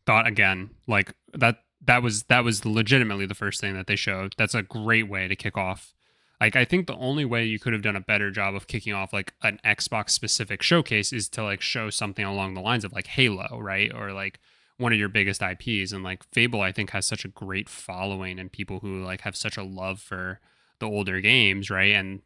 thought 0.06 0.26
again 0.28 0.72
like 0.88 1.14
that 1.34 1.58
that 1.86 2.04
was 2.04 2.24
that 2.24 2.44
was 2.44 2.66
legitimately 2.66 3.26
the 3.26 3.36
first 3.36 3.60
thing 3.60 3.74
that 3.74 3.88
they 3.88 3.96
showed. 3.96 4.36
That's 4.38 4.56
a 4.56 4.62
great 4.62 5.10
way 5.10 5.28
to 5.28 5.36
kick 5.36 5.58
off. 5.58 5.94
Like 6.40 6.56
I 6.56 6.66
think 6.66 6.88
the 6.88 6.96
only 6.96 7.26
way 7.26 7.46
you 7.46 7.60
could 7.60 7.74
have 7.74 7.82
done 7.82 7.96
a 7.96 8.02
better 8.02 8.32
job 8.32 8.56
of 8.56 8.68
kicking 8.68 8.94
off 8.94 9.14
like 9.14 9.34
an 9.44 9.60
Xbox 9.66 10.12
specific 10.12 10.62
showcase 10.62 11.14
is 11.14 11.30
to 11.30 11.44
like 11.44 11.62
show 11.62 11.90
something 11.90 12.26
along 12.26 12.54
the 12.54 12.62
lines 12.62 12.84
of 12.84 12.94
like 12.94 13.08
Halo, 13.08 13.60
right? 13.60 13.92
Or 13.94 14.12
like 14.12 14.40
one 14.78 14.92
of 14.92 15.00
your 15.00 15.10
biggest 15.10 15.42
IPs 15.42 15.92
and 15.92 16.04
like 16.04 16.24
Fable 16.32 16.62
I 16.62 16.72
think 16.72 16.92
has 16.92 17.06
such 17.06 17.26
a 17.26 17.30
great 17.30 17.70
following 17.70 18.40
and 18.40 18.52
people 18.52 18.80
who 18.80 19.04
like 19.04 19.22
have 19.22 19.36
such 19.36 19.58
a 19.58 19.64
love 19.64 20.00
for 20.00 20.40
the 20.80 20.88
older 20.88 21.22
games, 21.22 21.70
right? 21.70 21.94
And 21.94 22.22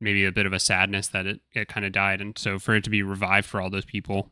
maybe 0.00 0.24
a 0.24 0.32
bit 0.32 0.46
of 0.46 0.52
a 0.52 0.60
sadness 0.60 1.08
that 1.08 1.26
it, 1.26 1.40
it 1.52 1.68
kind 1.68 1.84
of 1.84 1.92
died 1.92 2.20
and 2.20 2.38
so 2.38 2.58
for 2.58 2.74
it 2.74 2.84
to 2.84 2.90
be 2.90 3.02
revived 3.02 3.46
for 3.46 3.60
all 3.60 3.68
those 3.68 3.84
people 3.84 4.30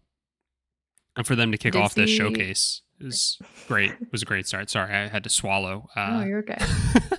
and 1.14 1.26
for 1.26 1.36
them 1.36 1.52
to 1.52 1.58
kick 1.58 1.72
Did 1.72 1.82
off 1.82 1.94
this 1.94 2.08
showcase 2.08 2.82
is 3.00 3.38
great 3.66 3.92
It 3.92 4.12
was 4.12 4.22
a 4.22 4.26
great 4.26 4.46
start 4.46 4.70
sorry 4.70 4.94
i 4.94 5.08
had 5.08 5.24
to 5.24 5.30
swallow 5.30 5.88
oh, 5.96 6.00
uh, 6.00 6.24
you're 6.24 6.40
okay. 6.40 6.58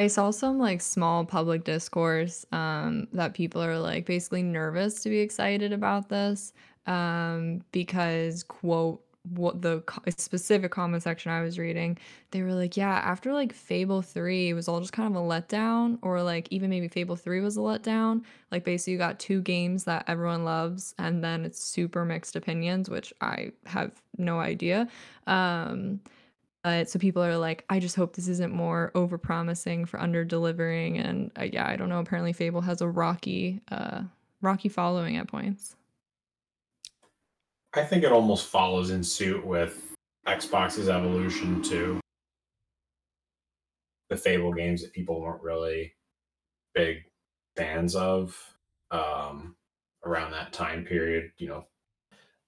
I 0.00 0.06
saw 0.06 0.30
some 0.30 0.58
like 0.58 0.80
small 0.80 1.24
public 1.24 1.64
discourse 1.64 2.46
um, 2.52 3.08
that 3.12 3.34
people 3.34 3.60
are 3.62 3.78
like 3.78 4.06
basically 4.06 4.44
nervous 4.44 5.02
to 5.02 5.08
be 5.08 5.18
excited 5.18 5.72
about 5.72 6.08
this 6.08 6.52
um, 6.86 7.62
because 7.72 8.44
quote 8.44 9.02
what 9.30 9.62
the 9.62 9.82
specific 10.16 10.70
comment 10.70 11.02
section 11.02 11.32
I 11.32 11.42
was 11.42 11.58
reading, 11.58 11.98
they 12.30 12.42
were 12.42 12.54
like, 12.54 12.76
yeah, 12.76 13.00
after 13.04 13.32
like 13.32 13.52
Fable 13.52 14.02
3 14.02 14.50
it 14.50 14.54
was 14.54 14.68
all 14.68 14.80
just 14.80 14.92
kind 14.92 15.14
of 15.14 15.22
a 15.22 15.24
letdown, 15.24 15.98
or 16.02 16.22
like 16.22 16.48
even 16.50 16.70
maybe 16.70 16.88
Fable 16.88 17.16
3 17.16 17.40
was 17.40 17.56
a 17.56 17.60
letdown. 17.60 18.22
Like 18.50 18.64
basically 18.64 18.94
you 18.94 18.98
got 18.98 19.18
two 19.18 19.40
games 19.42 19.84
that 19.84 20.04
everyone 20.06 20.44
loves, 20.44 20.94
and 20.98 21.22
then 21.22 21.44
it's 21.44 21.62
super 21.62 22.04
mixed 22.04 22.36
opinions, 22.36 22.90
which 22.90 23.12
I 23.20 23.52
have 23.66 23.92
no 24.16 24.40
idea. 24.40 24.88
Um, 25.26 26.00
but 26.68 26.90
so 26.90 26.98
people 26.98 27.22
are 27.24 27.38
like, 27.38 27.64
I 27.70 27.78
just 27.80 27.96
hope 27.96 28.14
this 28.14 28.28
isn't 28.28 28.52
more 28.52 28.90
over 28.94 29.16
promising 29.16 29.86
for 29.86 29.98
under 30.00 30.22
delivering. 30.22 30.98
And 30.98 31.30
uh, 31.38 31.44
yeah, 31.44 31.66
I 31.66 31.76
don't 31.76 31.88
know. 31.88 32.00
Apparently, 32.00 32.34
Fable 32.34 32.60
has 32.60 32.82
a 32.82 32.88
rocky, 32.88 33.62
uh, 33.70 34.02
rocky 34.42 34.68
following 34.68 35.16
at 35.16 35.28
points. 35.28 35.76
I 37.74 37.82
think 37.82 38.04
it 38.04 38.12
almost 38.12 38.46
follows 38.46 38.90
in 38.90 39.02
suit 39.04 39.44
with 39.44 39.94
Xbox's 40.26 40.88
evolution 40.88 41.62
to 41.64 42.00
the 44.08 44.16
Fable 44.16 44.52
games 44.52 44.82
that 44.82 44.92
people 44.92 45.20
weren't 45.20 45.42
really 45.42 45.92
big 46.74 47.04
fans 47.56 47.94
of 47.94 48.36
um, 48.90 49.54
around 50.04 50.30
that 50.30 50.52
time 50.52 50.84
period. 50.84 51.30
You 51.36 51.48
know, 51.48 51.66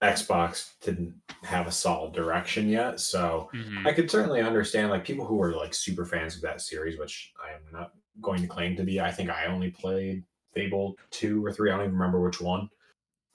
Xbox 0.03 0.71
didn't 0.81 1.15
have 1.43 1.67
a 1.67 1.73
solid 1.73 2.15
direction 2.15 2.69
yet, 2.69 3.01
so 3.01 3.51
mhm. 3.55 3.87
I 3.87 3.93
could 3.93 4.11
certainly 4.11 4.41
understand 4.41 4.91
like 4.91 5.05
people 5.05 5.27
who 5.27 5.37
were 5.37 5.55
like 5.55 5.75
super 5.75 6.07
fans 6.07 6.37
of 6.37 6.43
that 6.43 6.63
series, 6.63 6.99
which 6.99 7.33
I 7.45 7.55
am 7.55 7.61
not 7.73 7.93
going 8.23 8.41
to 8.41 8.49
claim 8.49 8.77
to 8.77 8.85
be. 8.85 9.01
I 9.01 9.11
think 9.11 9.29
I 9.31 9.47
only 9.47 9.71
played 9.71 10.25
Fable 10.55 10.97
two 11.11 11.45
or 11.45 11.53
three. 11.53 11.71
I 11.71 11.77
don't 11.77 11.87
even 11.87 11.95
remember 11.95 12.21
which 12.21 12.41
one, 12.41 12.69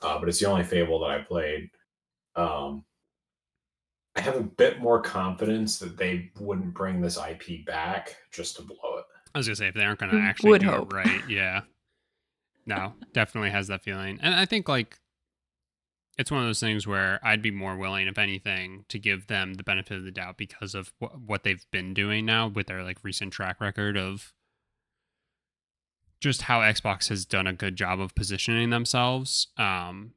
uh, 0.01 0.19
but 0.19 0.27
it's 0.27 0.39
the 0.39 0.47
only 0.47 0.63
Fable 0.63 0.99
that 1.01 1.11
I 1.11 1.21
played. 1.21 1.69
Um, 2.35 2.83
I 4.15 4.21
have 4.21 4.35
a 4.37 4.43
bit 4.43 4.79
more 4.79 5.01
confidence 5.01 5.77
that 5.79 5.97
they 5.97 6.31
wouldn't 6.39 6.73
bring 6.73 7.01
this 7.01 7.17
IP 7.17 7.65
back 7.65 8.15
just 8.31 8.55
to 8.57 8.61
blow 8.61 8.97
it. 8.99 9.05
i 9.33 9.37
was 9.37 9.47
gonna 9.47 9.55
say 9.57 9.67
if 9.67 9.73
they 9.75 9.83
aren't 9.83 9.99
gonna 9.99 10.17
actually 10.19 10.51
would 10.51 10.61
do 10.61 10.67
hope. 10.69 10.91
it 10.93 10.95
right 10.95 11.21
yeah 11.29 11.61
no 12.65 12.93
definitely 13.13 13.49
has 13.49 13.67
that 13.67 13.81
feeling 13.83 14.17
and 14.21 14.33
i 14.33 14.45
think 14.45 14.69
like 14.69 14.97
it's 16.17 16.31
one 16.31 16.39
of 16.39 16.47
those 16.47 16.61
things 16.61 16.87
where 16.87 17.19
i'd 17.23 17.41
be 17.41 17.51
more 17.51 17.75
willing 17.75 18.07
if 18.07 18.17
anything 18.17 18.85
to 18.87 18.97
give 18.97 19.27
them 19.27 19.55
the 19.55 19.63
benefit 19.63 19.97
of 19.97 20.03
the 20.05 20.11
doubt 20.11 20.37
because 20.37 20.73
of 20.73 20.93
wh- 21.01 21.27
what 21.27 21.43
they've 21.43 21.65
been 21.71 21.93
doing 21.93 22.25
now 22.25 22.47
with 22.47 22.67
their 22.67 22.83
like 22.83 23.03
recent 23.03 23.33
track 23.33 23.59
record 23.59 23.97
of 23.97 24.31
just 26.21 26.43
how 26.43 26.61
xbox 26.61 27.09
has 27.09 27.25
done 27.25 27.47
a 27.47 27.53
good 27.53 27.75
job 27.75 27.99
of 27.99 28.15
positioning 28.15 28.69
themselves 28.69 29.47
um 29.57 30.13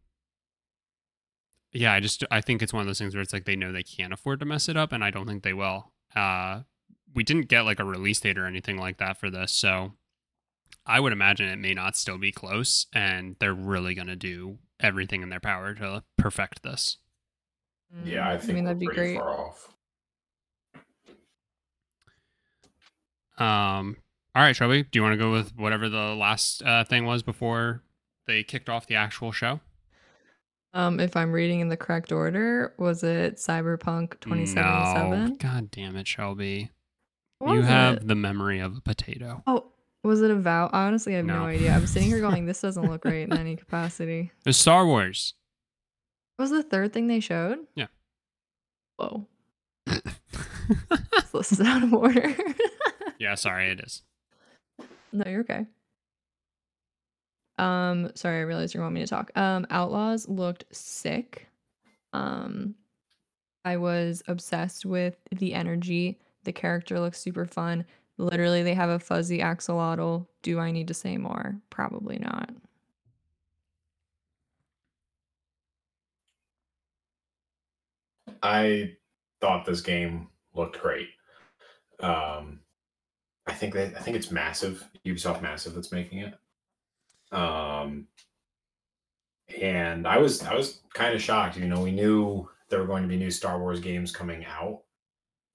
yeah, 1.72 1.92
I 1.92 2.00
just 2.00 2.24
I 2.30 2.40
think 2.40 2.62
it's 2.62 2.72
one 2.72 2.80
of 2.80 2.86
those 2.86 2.98
things 2.98 3.14
where 3.14 3.22
it's 3.22 3.32
like 3.32 3.44
they 3.44 3.56
know 3.56 3.72
they 3.72 3.82
can't 3.82 4.12
afford 4.12 4.40
to 4.40 4.46
mess 4.46 4.68
it 4.68 4.76
up, 4.76 4.92
and 4.92 5.04
I 5.04 5.10
don't 5.10 5.26
think 5.26 5.42
they 5.42 5.52
will. 5.54 5.92
Uh, 6.14 6.62
we 7.14 7.22
didn't 7.24 7.48
get 7.48 7.62
like 7.62 7.80
a 7.80 7.84
release 7.84 8.20
date 8.20 8.38
or 8.38 8.46
anything 8.46 8.78
like 8.78 8.98
that 8.98 9.18
for 9.18 9.30
this, 9.30 9.52
so 9.52 9.92
I 10.86 11.00
would 11.00 11.12
imagine 11.12 11.48
it 11.48 11.56
may 11.58 11.74
not 11.74 11.96
still 11.96 12.18
be 12.18 12.32
close, 12.32 12.86
and 12.92 13.36
they're 13.40 13.54
really 13.54 13.94
gonna 13.94 14.16
do 14.16 14.58
everything 14.80 15.22
in 15.22 15.28
their 15.28 15.40
power 15.40 15.74
to 15.74 16.04
perfect 16.16 16.62
this. 16.62 16.98
Yeah, 18.04 18.28
I 18.28 18.36
Mm, 18.36 18.40
think 18.40 18.54
mean 18.54 18.64
that'd 18.64 18.78
be 18.78 18.86
great. 18.86 19.16
far 19.16 19.30
off. 19.40 19.74
Um. 23.38 23.96
All 24.34 24.42
right, 24.42 24.54
Shelby, 24.54 24.84
do 24.84 24.98
you 24.98 25.02
want 25.02 25.14
to 25.14 25.16
go 25.18 25.32
with 25.32 25.56
whatever 25.56 25.88
the 25.88 26.14
last 26.14 26.62
uh, 26.62 26.84
thing 26.84 27.04
was 27.06 27.22
before 27.22 27.82
they 28.26 28.44
kicked 28.44 28.68
off 28.68 28.86
the 28.86 28.94
actual 28.94 29.32
show? 29.32 29.60
Um, 30.74 31.00
if 31.00 31.16
I'm 31.16 31.32
reading 31.32 31.60
in 31.60 31.68
the 31.68 31.76
correct 31.76 32.12
order, 32.12 32.74
was 32.78 33.02
it 33.02 33.36
Cyberpunk 33.36 34.20
2077? 34.20 35.10
No. 35.30 35.34
God 35.36 35.70
damn 35.70 35.96
it, 35.96 36.06
Shelby. 36.06 36.70
What 37.38 37.52
you 37.52 37.58
was 37.60 37.68
have 37.68 37.94
it? 37.98 38.08
the 38.08 38.14
memory 38.14 38.60
of 38.60 38.76
a 38.76 38.80
potato. 38.80 39.42
Oh, 39.46 39.72
was 40.04 40.20
it 40.22 40.30
a 40.30 40.36
vow? 40.36 40.68
Honestly, 40.72 41.14
I 41.14 41.18
have 41.18 41.26
no. 41.26 41.40
No. 41.40 41.46
idea. 41.46 41.72
I'm 41.72 41.86
sitting 41.86 42.08
here 42.08 42.20
going, 42.20 42.46
this 42.46 42.60
doesn't 42.60 42.88
look 42.88 43.04
right 43.04 43.22
in 43.28 43.32
any 43.38 43.56
capacity. 43.56 44.30
It's 44.44 44.58
Star 44.58 44.86
Wars. 44.86 45.34
What 46.36 46.44
was 46.44 46.50
the 46.50 46.62
third 46.62 46.92
thing 46.92 47.06
they 47.06 47.20
showed? 47.20 47.58
Yeah. 47.74 47.86
Whoa. 48.96 49.26
This 51.32 51.52
is 51.52 51.60
out 51.60 51.82
of 51.84 51.94
order. 51.94 52.34
yeah, 53.20 53.34
sorry, 53.36 53.70
it 53.70 53.80
is. 53.80 54.02
no, 55.12 55.22
you're 55.30 55.40
okay. 55.42 55.66
Um, 57.58 58.10
sorry, 58.14 58.38
I 58.38 58.42
realized 58.42 58.74
you 58.74 58.80
want 58.80 58.94
me 58.94 59.00
to 59.00 59.06
talk. 59.06 59.30
Um, 59.36 59.66
Outlaws 59.70 60.28
looked 60.28 60.64
sick. 60.70 61.48
Um, 62.12 62.74
I 63.64 63.76
was 63.76 64.22
obsessed 64.28 64.86
with 64.86 65.16
the 65.30 65.54
energy. 65.54 66.18
The 66.44 66.52
character 66.52 67.00
looks 67.00 67.20
super 67.20 67.44
fun. 67.44 67.84
Literally, 68.16 68.62
they 68.62 68.74
have 68.74 68.90
a 68.90 68.98
fuzzy 68.98 69.38
axolotl. 69.38 70.26
Do 70.42 70.58
I 70.58 70.70
need 70.70 70.88
to 70.88 70.94
say 70.94 71.16
more? 71.16 71.60
Probably 71.70 72.18
not. 72.18 72.50
I 78.42 78.92
thought 79.40 79.66
this 79.66 79.80
game 79.80 80.28
looked 80.54 80.80
great. 80.80 81.08
Um, 82.00 82.60
I 83.46 83.52
think 83.52 83.74
that 83.74 83.96
I 83.96 84.00
think 84.00 84.16
it's 84.16 84.30
massive, 84.30 84.84
Ubisoft 85.06 85.42
Massive 85.42 85.74
that's 85.74 85.92
making 85.92 86.18
it. 86.18 86.34
Um, 87.32 88.08
and 89.60 90.06
I 90.06 90.18
was 90.18 90.42
I 90.42 90.54
was 90.54 90.80
kind 90.94 91.14
of 91.14 91.22
shocked. 91.22 91.56
You 91.56 91.66
know, 91.68 91.82
we 91.82 91.92
knew 91.92 92.48
there 92.68 92.80
were 92.80 92.86
going 92.86 93.02
to 93.02 93.08
be 93.08 93.16
new 93.16 93.30
Star 93.30 93.58
Wars 93.58 93.80
games 93.80 94.12
coming 94.12 94.44
out, 94.44 94.82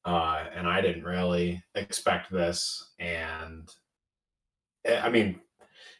uh, 0.05 0.45
and 0.53 0.67
I 0.67 0.81
didn't 0.81 1.03
really 1.03 1.63
expect 1.75 2.31
this. 2.31 2.93
And 2.99 3.69
eh, 4.85 4.99
I 4.99 5.09
mean, 5.09 5.39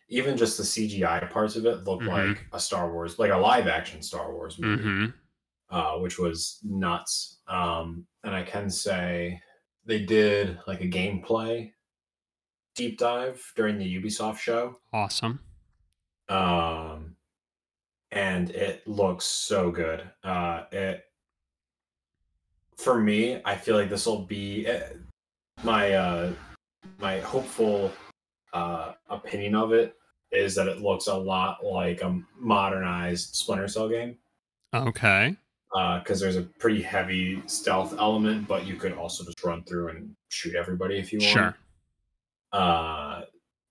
even 0.10 0.38
just 0.38 0.58
the 0.58 0.63
CGI 0.63 1.30
parts 1.30 1.56
of 1.56 1.65
it 1.65 1.84
looked 1.84 2.03
Mhm. 2.03 2.08
like 2.08 2.46
a 2.51 2.60
Star 2.60 2.92
Wars, 2.92 3.20
like 3.20 3.32
a 3.32 3.38
live 3.38 3.68
action 3.68 4.01
Star 4.01 4.34
Wars 4.34 4.58
movie 4.60 4.84
hmm 4.84 5.06
uh, 5.70 5.98
which 5.98 6.20
was 6.20 6.60
nuts. 6.63 7.42
Um, 7.48 8.06
and 8.24 8.36
I 8.36 8.44
can 8.44 8.70
say 8.70 9.42
they 9.86 10.06
did 10.06 10.60
like 10.68 10.82
a 10.82 10.88
gameplay 10.88 11.72
deep 12.75 13.00
dive 13.00 13.42
during 13.56 13.80
the 13.80 13.96
Ubisoft 14.00 14.38
show. 14.38 14.80
Awesome. 14.92 15.39
Um, 16.30 17.15
and 18.12 18.50
it 18.51 18.88
looks 18.88 19.25
so 19.25 19.72
good. 19.72 20.03
Uh, 20.24 20.63
it 20.72 21.06
for 22.77 23.00
me, 23.00 23.42
I 23.46 23.56
feel 23.56 23.75
like 23.75 23.89
this 23.89 24.06
will 24.06 24.24
be 24.24 24.68
eh, 24.68 24.89
my 25.63 25.94
uh, 25.94 26.34
my 27.00 27.20
hopeful 27.20 27.92
uh, 28.53 28.94
opinion 29.10 29.56
of 29.56 29.74
it 29.74 29.96
is 30.32 30.56
that 30.56 30.68
it 30.68 30.82
looks 30.82 31.08
a 31.08 31.15
lot 31.15 31.63
like 31.63 32.01
a 32.01 32.20
modernized 32.39 33.36
Splinter 33.36 33.68
Cell 33.68 33.88
game 33.88 34.18
Okay. 34.74 35.36
Uh 35.75 36.00
because 36.00 36.20
there's 36.20 36.36
a 36.36 36.42
pretty 36.42 36.82
heavy 36.82 37.42
stealth 37.46 37.94
element, 37.98 38.48
but 38.48 38.65
you 38.65 38.75
could 38.75 38.94
also 38.94 39.24
just 39.24 39.44
run 39.44 39.63
through 39.63 39.89
and 39.89 40.15
shoot 40.30 40.56
everybody 40.56 40.98
if 40.98 41.13
you 41.13 41.20
want. 41.20 41.32
Sure. 41.32 41.56
Uh, 42.52 43.12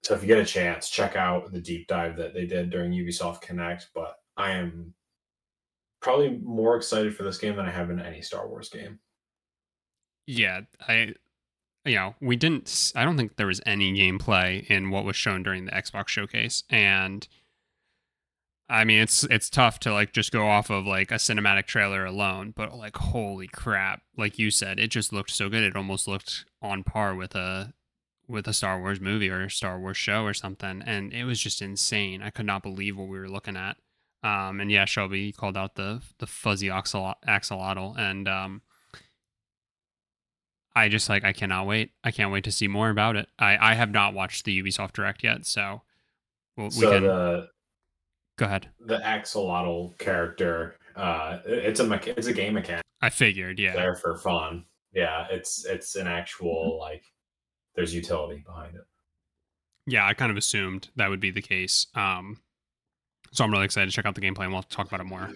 so 0.03 0.15
if 0.15 0.23
you 0.23 0.27
get 0.27 0.39
a 0.39 0.45
chance, 0.45 0.89
check 0.89 1.17
out 1.17 1.53
the 1.53 1.61
deep 1.61 1.87
dive 1.87 2.17
that 2.17 2.35
they 2.35 2.47
did 2.47 2.71
during 2.71 2.93
Ubisoft 2.93 3.41
Connect. 3.41 3.89
But 3.95 4.17
I 4.37 4.53
am 4.53 4.95
probably 6.01 6.41
more 6.43 6.77
excited 6.77 7.17
for 7.17 7.23
this 7.23 7.39
game 7.39 7.57
than 7.57 7.67
I 7.67 7.71
have 7.71 7.89
been 7.89 8.01
any 8.01 8.23
Star 8.23 8.49
Wars 8.49 8.69
game. 8.69 8.99
Yeah, 10.27 10.63
I 10.89 11.15
you 11.85 11.97
know, 11.97 12.15
we 12.21 12.37
didn't 12.37 12.93
I 12.95 13.05
don't 13.05 13.17
think 13.17 13.37
there 13.37 13.47
was 13.47 13.61
any 13.67 13.93
gameplay 13.93 14.67
in 14.67 14.91
what 14.91 15.05
was 15.05 15.17
shown 15.17 15.43
during 15.43 15.65
the 15.65 15.73
Xbox 15.73 16.09
showcase 16.09 16.65
and 16.71 17.27
I 18.69 18.85
mean, 18.85 19.01
it's 19.01 19.25
it's 19.25 19.51
tough 19.51 19.81
to 19.81 19.93
like 19.93 20.13
just 20.13 20.33
go 20.33 20.49
off 20.49 20.71
of 20.71 20.87
like 20.87 21.11
a 21.11 21.17
cinematic 21.17 21.67
trailer 21.67 22.07
alone, 22.07 22.55
but 22.57 22.75
like 22.75 22.97
holy 22.97 23.47
crap, 23.47 24.03
like 24.17 24.39
you 24.39 24.51
said, 24.51 24.81
it 24.81 24.89
just 24.89 25.13
looked 25.13 25.31
so 25.31 25.51
good. 25.51 25.63
It 25.63 25.77
almost 25.77 26.09
looked 26.09 26.47
on 26.63 26.83
par 26.83 27.15
with 27.15 27.35
a 27.35 27.75
with 28.29 28.47
a 28.49 28.53
Star 28.53 28.81
Wars 28.81 29.01
movie 29.01 29.29
or 29.31 29.43
a 29.43 29.51
Star 29.51 29.79
Wars 29.79 29.97
show 29.97 30.25
or 30.25 30.35
something, 30.35 30.83
and 30.87 31.13
it 31.13 31.25
was 31.25 31.41
just 31.41 31.61
insane. 31.63 32.23
I 32.23 32.31
could 32.31 32.47
not 32.47 32.63
believe 32.63 32.97
what 32.97 33.09
we 33.09 33.19
were 33.19 33.29
looking 33.29 33.57
at. 33.57 33.77
Um, 34.23 34.61
and 34.61 34.71
yeah, 34.71 34.85
Shelby 34.85 35.33
called 35.33 35.57
out 35.57 35.75
the 35.75 36.01
the 36.19 36.27
fuzzy 36.27 36.69
axolot- 36.69 37.17
axolotl, 37.27 37.99
and 37.99 38.29
um, 38.29 38.63
I 40.75 40.89
just 40.89 41.09
like 41.09 41.25
I 41.25 41.33
cannot 41.33 41.67
wait. 41.67 41.91
I 42.05 42.11
can't 42.11 42.33
wait 42.33 42.45
to 42.45 42.53
see 42.53 42.69
more 42.69 42.89
about 42.91 43.17
it. 43.17 43.29
I 43.39 43.57
I 43.73 43.75
have 43.75 43.91
not 43.91 44.15
watched 44.15 44.45
the 44.45 44.63
Ubisoft 44.63 44.93
Direct 44.93 45.23
yet, 45.25 45.45
so 45.45 45.83
we'll, 46.57 46.67
we 46.67 46.71
so 46.73 46.93
can 46.93 47.03
the 47.03 47.49
go 48.39 48.47
ahead. 48.47 48.69
the 48.81 48.99
axolotl 48.99 49.99
character, 49.99 50.77
uh, 50.97 51.39
it's 51.45 51.81
a 51.81 51.85
mecha- 51.85 52.17
it's 52.17 52.29
a 52.29 52.33
game 52.33 52.55
mechanic 52.55 52.85
I 53.01 53.11
figured, 53.11 53.59
yeah. 53.59 53.75
there 53.75 53.97
for 53.97 54.17
fun. 54.17 54.65
Yeah, 54.95 55.27
it's 55.31 55.65
it's 55.67 55.97
an 55.97 56.07
actual 56.07 56.79
like 56.79 57.05
there's 57.75 57.95
utility 57.95 58.43
behind 58.47 58.75
it. 58.77 58.83
Yeah, 59.87 60.07
I 60.07 60.15
kind 60.15 60.31
of 60.31 60.37
assumed 60.37 60.89
that 60.97 61.11
would 61.11 61.21
be 61.21 61.31
the 61.31 61.43
case. 61.43 61.87
Um, 61.95 62.41
so 63.33 63.45
I'm 63.45 63.51
really 63.51 63.65
excited 63.65 63.91
to 63.91 63.93
check 63.95 64.07
out 64.07 64.15
the 64.15 64.21
gameplay, 64.21 64.45
and 64.45 64.53
we'll 64.53 64.63
talk 64.63 64.87
about 64.87 65.01
it 65.01 65.05
more 65.05 65.29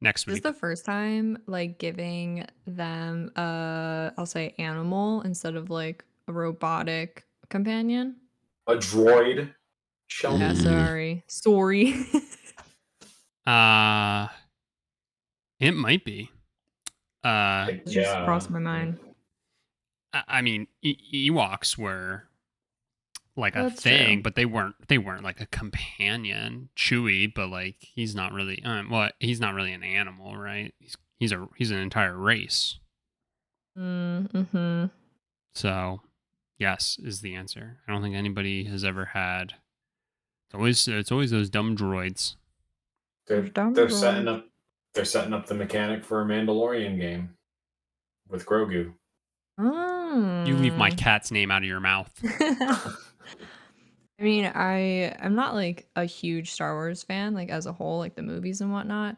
next 0.00 0.24
This 0.24 0.36
is 0.36 0.42
the 0.42 0.52
first 0.52 0.84
time 0.84 1.38
like 1.46 1.78
giving 1.78 2.44
them 2.66 3.30
uh 3.36 4.10
I'll 4.18 4.26
say 4.26 4.52
animal 4.58 5.22
instead 5.22 5.54
of 5.54 5.70
like 5.70 6.04
a 6.28 6.32
robotic 6.32 7.24
companion. 7.50 8.16
A 8.66 8.74
droid. 8.74 9.54
Shelby. 10.08 10.38
Yeah, 10.40 10.54
sorry. 10.54 11.24
Sorry. 11.28 12.04
Uh, 13.44 14.28
it 15.58 15.72
might 15.72 16.04
be. 16.04 16.30
Uh, 17.24 17.66
It 17.70 17.86
just 17.86 17.96
yeah. 17.96 18.24
crossed 18.24 18.50
my 18.50 18.60
mind. 18.60 19.00
I, 20.12 20.22
I 20.28 20.42
mean, 20.42 20.66
e- 20.82 21.30
Ewoks 21.30 21.76
were 21.78 22.24
like 23.36 23.56
a 23.56 23.64
That's 23.64 23.82
thing, 23.82 24.16
true. 24.18 24.22
but 24.22 24.34
they 24.34 24.44
weren't. 24.44 24.74
They 24.88 24.98
weren't 24.98 25.24
like 25.24 25.40
a 25.40 25.46
companion. 25.46 26.68
Chewie, 26.76 27.32
but 27.34 27.48
like 27.48 27.76
he's 27.80 28.14
not 28.14 28.32
really. 28.32 28.62
Um, 28.64 28.90
well, 28.90 29.10
he's 29.20 29.40
not 29.40 29.54
really 29.54 29.72
an 29.72 29.82
animal, 29.82 30.36
right? 30.36 30.74
He's 30.78 30.96
he's 31.18 31.32
a 31.32 31.48
he's 31.56 31.70
an 31.70 31.78
entire 31.78 32.16
race. 32.16 32.78
Mm-hmm. 33.78 34.86
So, 35.54 36.00
yes 36.58 36.98
is 37.02 37.20
the 37.20 37.34
answer. 37.34 37.78
I 37.86 37.92
don't 37.92 38.02
think 38.02 38.14
anybody 38.14 38.64
has 38.64 38.84
ever 38.84 39.06
had. 39.06 39.54
It's 40.46 40.54
always 40.54 40.88
it's 40.88 41.12
always 41.12 41.30
those 41.30 41.48
dumb 41.50 41.76
droids. 41.76 42.36
They're, 43.26 43.42
Dumb 43.42 43.72
they're 43.72 43.86
droid. 43.86 43.92
setting 44.00 44.28
up 44.28 44.46
they're 44.94 45.04
setting 45.06 45.32
up 45.32 45.46
the 45.46 45.54
mechanic 45.54 46.04
for 46.04 46.20
a 46.20 46.24
Mandalorian 46.26 46.98
game 47.00 47.30
with 48.28 48.44
Grogu. 48.44 48.92
Oh. 49.58 50.44
You 50.46 50.56
leave 50.56 50.76
my 50.76 50.90
Mm. 50.90 50.98
cat's 50.98 51.30
name 51.30 51.50
out 51.50 51.62
of 51.62 51.68
your 51.68 51.80
mouth. 51.80 52.10
I 54.18 54.22
mean, 54.24 54.50
I 54.54 55.14
I'm 55.20 55.34
not 55.34 55.54
like 55.54 55.88
a 55.96 56.04
huge 56.04 56.50
Star 56.52 56.74
Wars 56.74 57.02
fan, 57.02 57.34
like 57.34 57.50
as 57.50 57.66
a 57.66 57.72
whole, 57.72 57.98
like 57.98 58.14
the 58.14 58.22
movies 58.22 58.60
and 58.60 58.72
whatnot. 58.72 59.16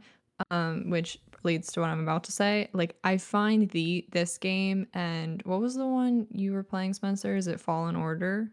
Um, 0.51 0.91
which 0.91 1.19
leads 1.45 1.71
to 1.73 1.81
what 1.81 1.91
I'm 1.91 2.01
about 2.03 2.25
to 2.25 2.33
say. 2.33 2.69
Like, 2.73 2.97
I 3.05 3.19
find 3.19 3.71
the 3.71 4.05
this 4.11 4.37
game 4.39 4.87
and 4.95 5.43
what 5.45 5.61
was 5.61 5.75
the 5.77 5.87
one 5.87 6.27
you 6.33 6.53
were 6.53 6.63
playing, 6.65 6.95
Spencer? 6.95 7.37
Is 7.37 7.47
it 7.47 7.61
Fallen 7.61 7.95
Order? 7.97 8.51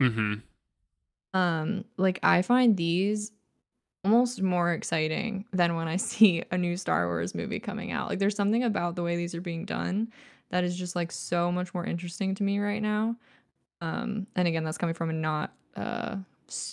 Mm-hmm. 0.00 0.34
Um, 1.34 1.84
like 1.96 2.18
I 2.22 2.42
find 2.42 2.76
these 2.76 3.32
almost 4.04 4.42
more 4.42 4.72
exciting 4.72 5.44
than 5.52 5.74
when 5.76 5.88
I 5.88 5.96
see 6.10 6.42
a 6.50 6.58
new 6.58 6.76
Star 6.76 7.06
Wars 7.08 7.34
movie 7.34 7.60
coming 7.60 7.92
out. 7.92 8.08
Like, 8.08 8.18
there's 8.18 8.36
something 8.36 8.62
about 8.64 8.94
the 8.96 9.02
way 9.02 9.16
these 9.16 9.34
are 9.34 9.40
being 9.40 9.64
done 9.64 10.12
that 10.52 10.62
is 10.62 10.76
just 10.76 10.94
like 10.94 11.10
so 11.10 11.50
much 11.50 11.74
more 11.74 11.84
interesting 11.84 12.34
to 12.36 12.44
me 12.44 12.60
right 12.60 12.80
now. 12.80 13.16
Um, 13.80 14.28
and 14.36 14.46
again, 14.46 14.62
that's 14.62 14.78
coming 14.78 14.94
from 14.94 15.10
a 15.10 15.12
not 15.12 15.52
uh 15.76 16.16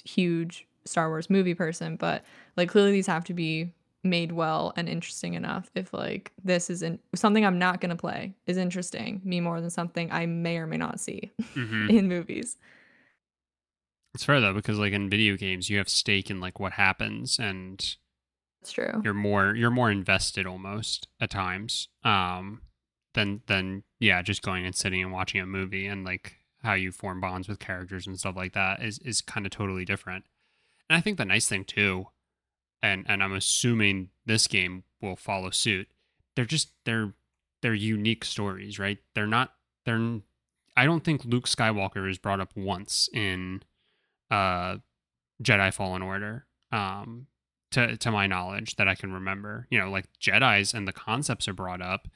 huge 0.06 0.68
Star 0.86 1.10
Wars 1.10 1.30
movie 1.30 1.56
person, 1.56 1.96
but 1.96 2.24
like 2.56 2.70
clearly 2.70 2.92
these 2.92 3.08
have 3.08 3.24
to 3.26 3.34
be 3.34 3.74
made 4.04 4.32
well 4.32 4.72
and 4.78 4.88
interesting 4.88 5.34
enough 5.34 5.70
if 5.76 5.94
like 5.94 6.32
this 6.44 6.70
isn't 6.70 7.02
something 7.16 7.46
I'm 7.46 7.60
not 7.60 7.82
gonna 7.82 7.96
play 7.98 8.34
is 8.46 8.56
interesting 8.58 9.22
me 9.26 9.42
more 9.42 9.60
than 9.60 9.70
something 9.70 10.10
I 10.12 10.26
may 10.26 10.58
or 10.58 10.68
may 10.68 10.78
not 10.78 11.00
see 11.00 11.32
hmm 11.54 11.88
in 11.90 12.08
movies. 12.08 12.58
It's 14.14 14.24
fair 14.24 14.42
though 14.42 14.54
because 14.54 14.80
like 14.80 14.94
in 14.94 15.10
video 15.10 15.36
games, 15.38 15.70
you 15.70 15.78
have 15.78 15.90
stake 15.90 16.30
in 16.30 16.40
like 16.40 16.60
what 16.60 16.74
happens, 16.74 17.40
and 17.40 17.80
That's 18.62 18.72
true. 18.72 19.02
you're 19.04 19.14
more 19.14 19.56
you're 19.56 19.70
more 19.72 19.92
invested 19.92 20.46
almost 20.46 21.08
at 21.22 21.30
times 21.30 21.90
um 22.04 22.62
than 23.14 23.42
than 23.48 23.84
yeah 24.00 24.22
just 24.22 24.42
going 24.42 24.66
and 24.66 24.76
sitting 24.76 25.02
and 25.02 25.12
watching 25.12 25.42
a 25.42 25.46
movie 25.46 25.88
and 25.88 26.06
like 26.06 26.36
how 26.64 26.74
you 26.74 26.92
form 26.92 27.20
bonds 27.22 27.48
with 27.48 27.60
characters 27.60 28.06
and 28.06 28.20
stuff 28.20 28.36
like 28.36 28.54
that 28.54 28.82
is 28.82 29.00
is 29.00 29.22
kind 29.22 29.46
of 29.46 29.52
totally 29.52 29.86
different 29.86 30.26
and 30.90 30.98
i 30.98 31.02
think 31.02 31.18
the 31.18 31.26
nice 31.26 31.48
thing 31.48 31.64
too 31.64 32.08
and 32.82 33.06
and 33.08 33.24
i'm 33.24 33.34
assuming 33.34 34.10
this 34.26 34.48
game 34.48 34.84
will 35.02 35.16
follow 35.16 35.50
suit 35.50 35.88
they're 36.36 36.46
just 36.46 36.72
they're 36.86 37.14
they're 37.62 37.74
unique 37.74 38.24
stories 38.24 38.80
right 38.80 39.00
they're 39.16 39.28
not 39.28 39.54
they're 39.86 40.20
I 40.78 40.86
don't 40.86 41.04
think 41.04 41.26
luke 41.26 41.46
skywalker 41.46 42.10
is 42.10 42.18
brought 42.18 42.40
up 42.40 42.56
once 42.56 43.10
in 43.12 43.64
uh 44.32 44.78
jedi 45.44 45.74
fallen 45.74 46.02
order 46.02 46.46
um 46.72 47.28
to 47.72 47.98
to 47.98 48.12
my 48.12 48.28
knowledge 48.28 48.76
that 48.76 48.88
I 48.88 48.96
can 48.96 49.14
remember. 49.14 49.68
You 49.70 49.80
know, 49.80 49.90
like 49.90 50.06
Jedi's 50.20 50.74
and 50.74 50.88
the 50.88 50.94
concepts 50.94 51.48
are 51.48 51.54
brought 51.54 51.82
up, 51.82 52.08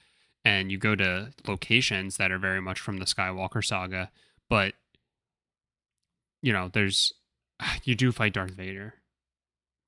and 0.45 0.71
you 0.71 0.77
go 0.77 0.95
to 0.95 1.31
locations 1.47 2.17
that 2.17 2.31
are 2.31 2.39
very 2.39 2.61
much 2.61 2.79
from 2.79 2.97
the 2.97 3.05
Skywalker 3.05 3.63
saga, 3.63 4.11
but 4.49 4.73
you 6.41 6.51
know, 6.53 6.69
there's 6.71 7.13
you 7.83 7.95
do 7.95 8.11
fight 8.11 8.33
Darth 8.33 8.51
Vader. 8.51 8.95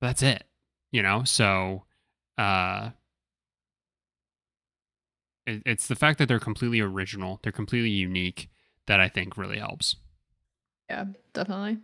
That's 0.00 0.22
it. 0.22 0.44
You 0.92 1.02
know, 1.02 1.24
so 1.24 1.84
uh 2.38 2.90
it, 5.46 5.62
it's 5.64 5.86
the 5.86 5.94
fact 5.96 6.18
that 6.18 6.28
they're 6.28 6.38
completely 6.38 6.80
original, 6.80 7.40
they're 7.42 7.52
completely 7.52 7.90
unique 7.90 8.50
that 8.86 9.00
I 9.00 9.08
think 9.08 9.36
really 9.36 9.58
helps. 9.58 9.96
Yeah, 10.88 11.06
definitely. 11.32 11.78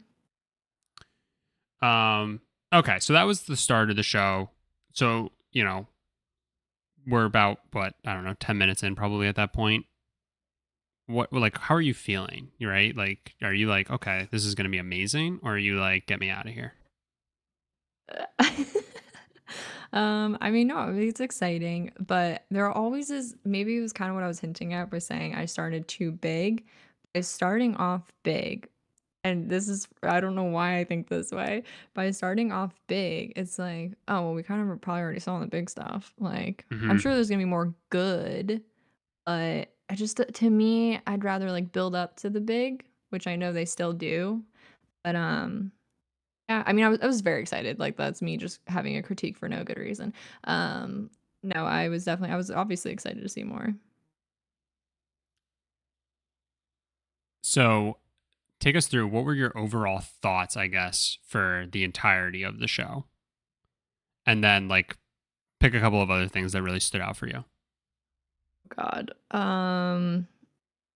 Um, 1.81 2.41
okay, 2.73 2.99
so 3.01 3.13
that 3.13 3.25
was 3.25 3.43
the 3.43 3.57
start 3.57 3.91
of 3.91 3.97
the 3.97 4.03
show. 4.03 4.51
So, 4.93 5.33
you 5.51 5.65
know, 5.65 5.89
we're 7.07 7.25
about 7.25 7.59
what, 7.73 7.95
I 8.07 8.15
don't 8.15 8.25
know, 8.25 8.35
10 8.39 8.59
minutes 8.59 8.83
in 8.83 8.95
probably 8.95 9.29
at 9.29 9.37
that 9.37 9.53
point. 9.53 9.87
What 11.07 11.33
like 11.33 11.59
how 11.59 11.75
are 11.75 11.81
you 11.81 11.95
feeling? 11.95 12.53
You 12.59 12.71
right? 12.71 12.97
Like 12.97 13.35
are 13.43 13.53
you 13.53 13.69
like, 13.69 13.91
okay, 13.91 14.29
this 14.31 14.45
is 14.45 14.55
to 14.65 14.71
be 14.71 14.79
amazing 14.79 15.41
or 15.43 15.55
are 15.55 15.59
you 15.59 15.79
like 15.81 16.07
get 16.07 16.21
me 16.21 16.31
out 16.31 16.47
of 16.47 16.55
here? 16.55 16.75
um, 19.93 20.39
I 20.41 20.51
mean, 20.51 20.69
no, 20.69 20.95
it's 20.97 21.21
exciting, 21.21 21.93
but 21.99 22.45
there 22.51 22.71
always 22.71 23.11
is 23.11 23.35
maybe 23.45 23.77
it 23.77 23.81
was 23.81 23.93
kind 23.93 24.11
of 24.11 24.15
what 24.15 24.25
I 24.25 24.29
was 24.29 24.41
hinting 24.41 24.75
at 24.75 24.91
by 24.91 24.99
saying 24.99 25.35
I 25.35 25.47
started 25.47 25.89
too 25.89 26.13
big. 26.13 26.65
Is 27.15 27.29
starting 27.29 27.77
off 27.77 28.11
big, 28.23 28.69
and 29.25 29.49
this 29.51 29.69
is 29.69 29.89
I 30.03 30.21
don't 30.21 30.35
know 30.35 30.45
why 30.45 30.79
I 30.79 30.85
think 30.85 31.09
this 31.09 31.31
way. 31.33 31.63
By 31.95 32.11
starting 32.11 32.53
off 32.53 32.75
big, 32.89 33.33
it's 33.37 33.59
like, 33.59 33.93
oh 34.09 34.23
well, 34.23 34.35
we 34.35 34.43
kind 34.43 34.69
of 34.71 34.81
probably 34.81 35.03
already 35.03 35.21
saw 35.21 35.39
the 35.41 35.47
big 35.47 35.71
stuff. 35.71 36.13
Like, 36.19 36.67
I'm 36.89 36.97
Mhm. 36.97 37.01
sure 37.01 37.15
there's 37.15 37.29
gonna 37.29 37.39
be 37.39 37.45
more 37.45 37.75
good, 37.91 38.63
but 39.27 39.69
I 39.91 39.95
just 39.95 40.17
to 40.19 40.51
me, 40.51 41.01
I'd 41.07 41.25
rather 41.25 41.51
like 41.51 41.73
build 41.73 41.95
up 41.95 42.17
to 42.19 42.31
the 42.31 42.41
big, 42.41 42.85
which 43.11 43.27
I 43.27 43.37
know 43.37 43.53
they 43.53 43.65
still 43.67 43.93
do. 43.93 44.43
But 45.05 45.17
um 45.17 45.73
yeah, 46.49 46.63
I 46.67 46.73
mean 46.73 46.85
I 46.85 46.89
was 46.91 47.01
I 47.03 47.07
was 47.07 47.21
very 47.23 47.41
excited. 47.43 47.79
Like 47.79 47.97
that's 47.97 48.23
me 48.23 48.37
just 48.37 48.61
having 48.69 48.97
a 48.97 49.03
critique 49.03 49.37
for 49.39 49.49
no 49.49 49.65
good 49.65 49.79
reason. 49.79 50.15
Um 50.45 51.11
no, 51.43 51.65
I 51.67 51.89
was 51.89 52.05
definitely 52.05 52.35
I 52.35 52.37
was 52.39 52.51
obviously 52.51 52.93
excited 52.93 53.23
to 53.23 53.29
see 53.29 53.45
more. 53.45 53.75
So, 57.43 57.99
take 58.63 58.77
us 58.77 58.87
through 58.87 59.09
what 59.09 59.25
were 59.25 59.35
your 59.35 59.57
overall 59.59 59.99
thoughts, 59.99 60.57
I 60.57 60.69
guess, 60.69 61.19
for 61.27 61.67
the 61.73 61.83
entirety 61.83 62.45
of 62.45 62.61
the 62.61 62.69
show? 62.69 63.07
And 64.25 64.43
then 64.43 64.69
like 64.69 64.97
pick 65.59 65.75
a 65.75 65.81
couple 65.81 66.01
of 66.01 66.11
other 66.11 66.29
things 66.29 66.53
that 66.53 66.63
really 66.63 66.81
stood 66.81 67.01
out 67.01 67.17
for 67.17 67.27
you. 67.27 67.45
God. 68.75 69.11
Um 69.33 70.29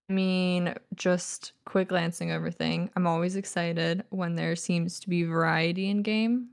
I 0.09 0.13
mean, 0.13 0.73
just 0.95 1.51
quick 1.65 1.89
glancing 1.89 2.31
over 2.31 2.53
thing. 2.53 2.91
I'm 2.95 3.09
always 3.09 3.35
excited 3.35 4.05
when 4.11 4.37
there 4.37 4.55
seems 4.55 5.01
to 5.01 5.09
be 5.09 5.25
variety 5.25 5.91
in 5.91 6.03
game, 6.03 6.51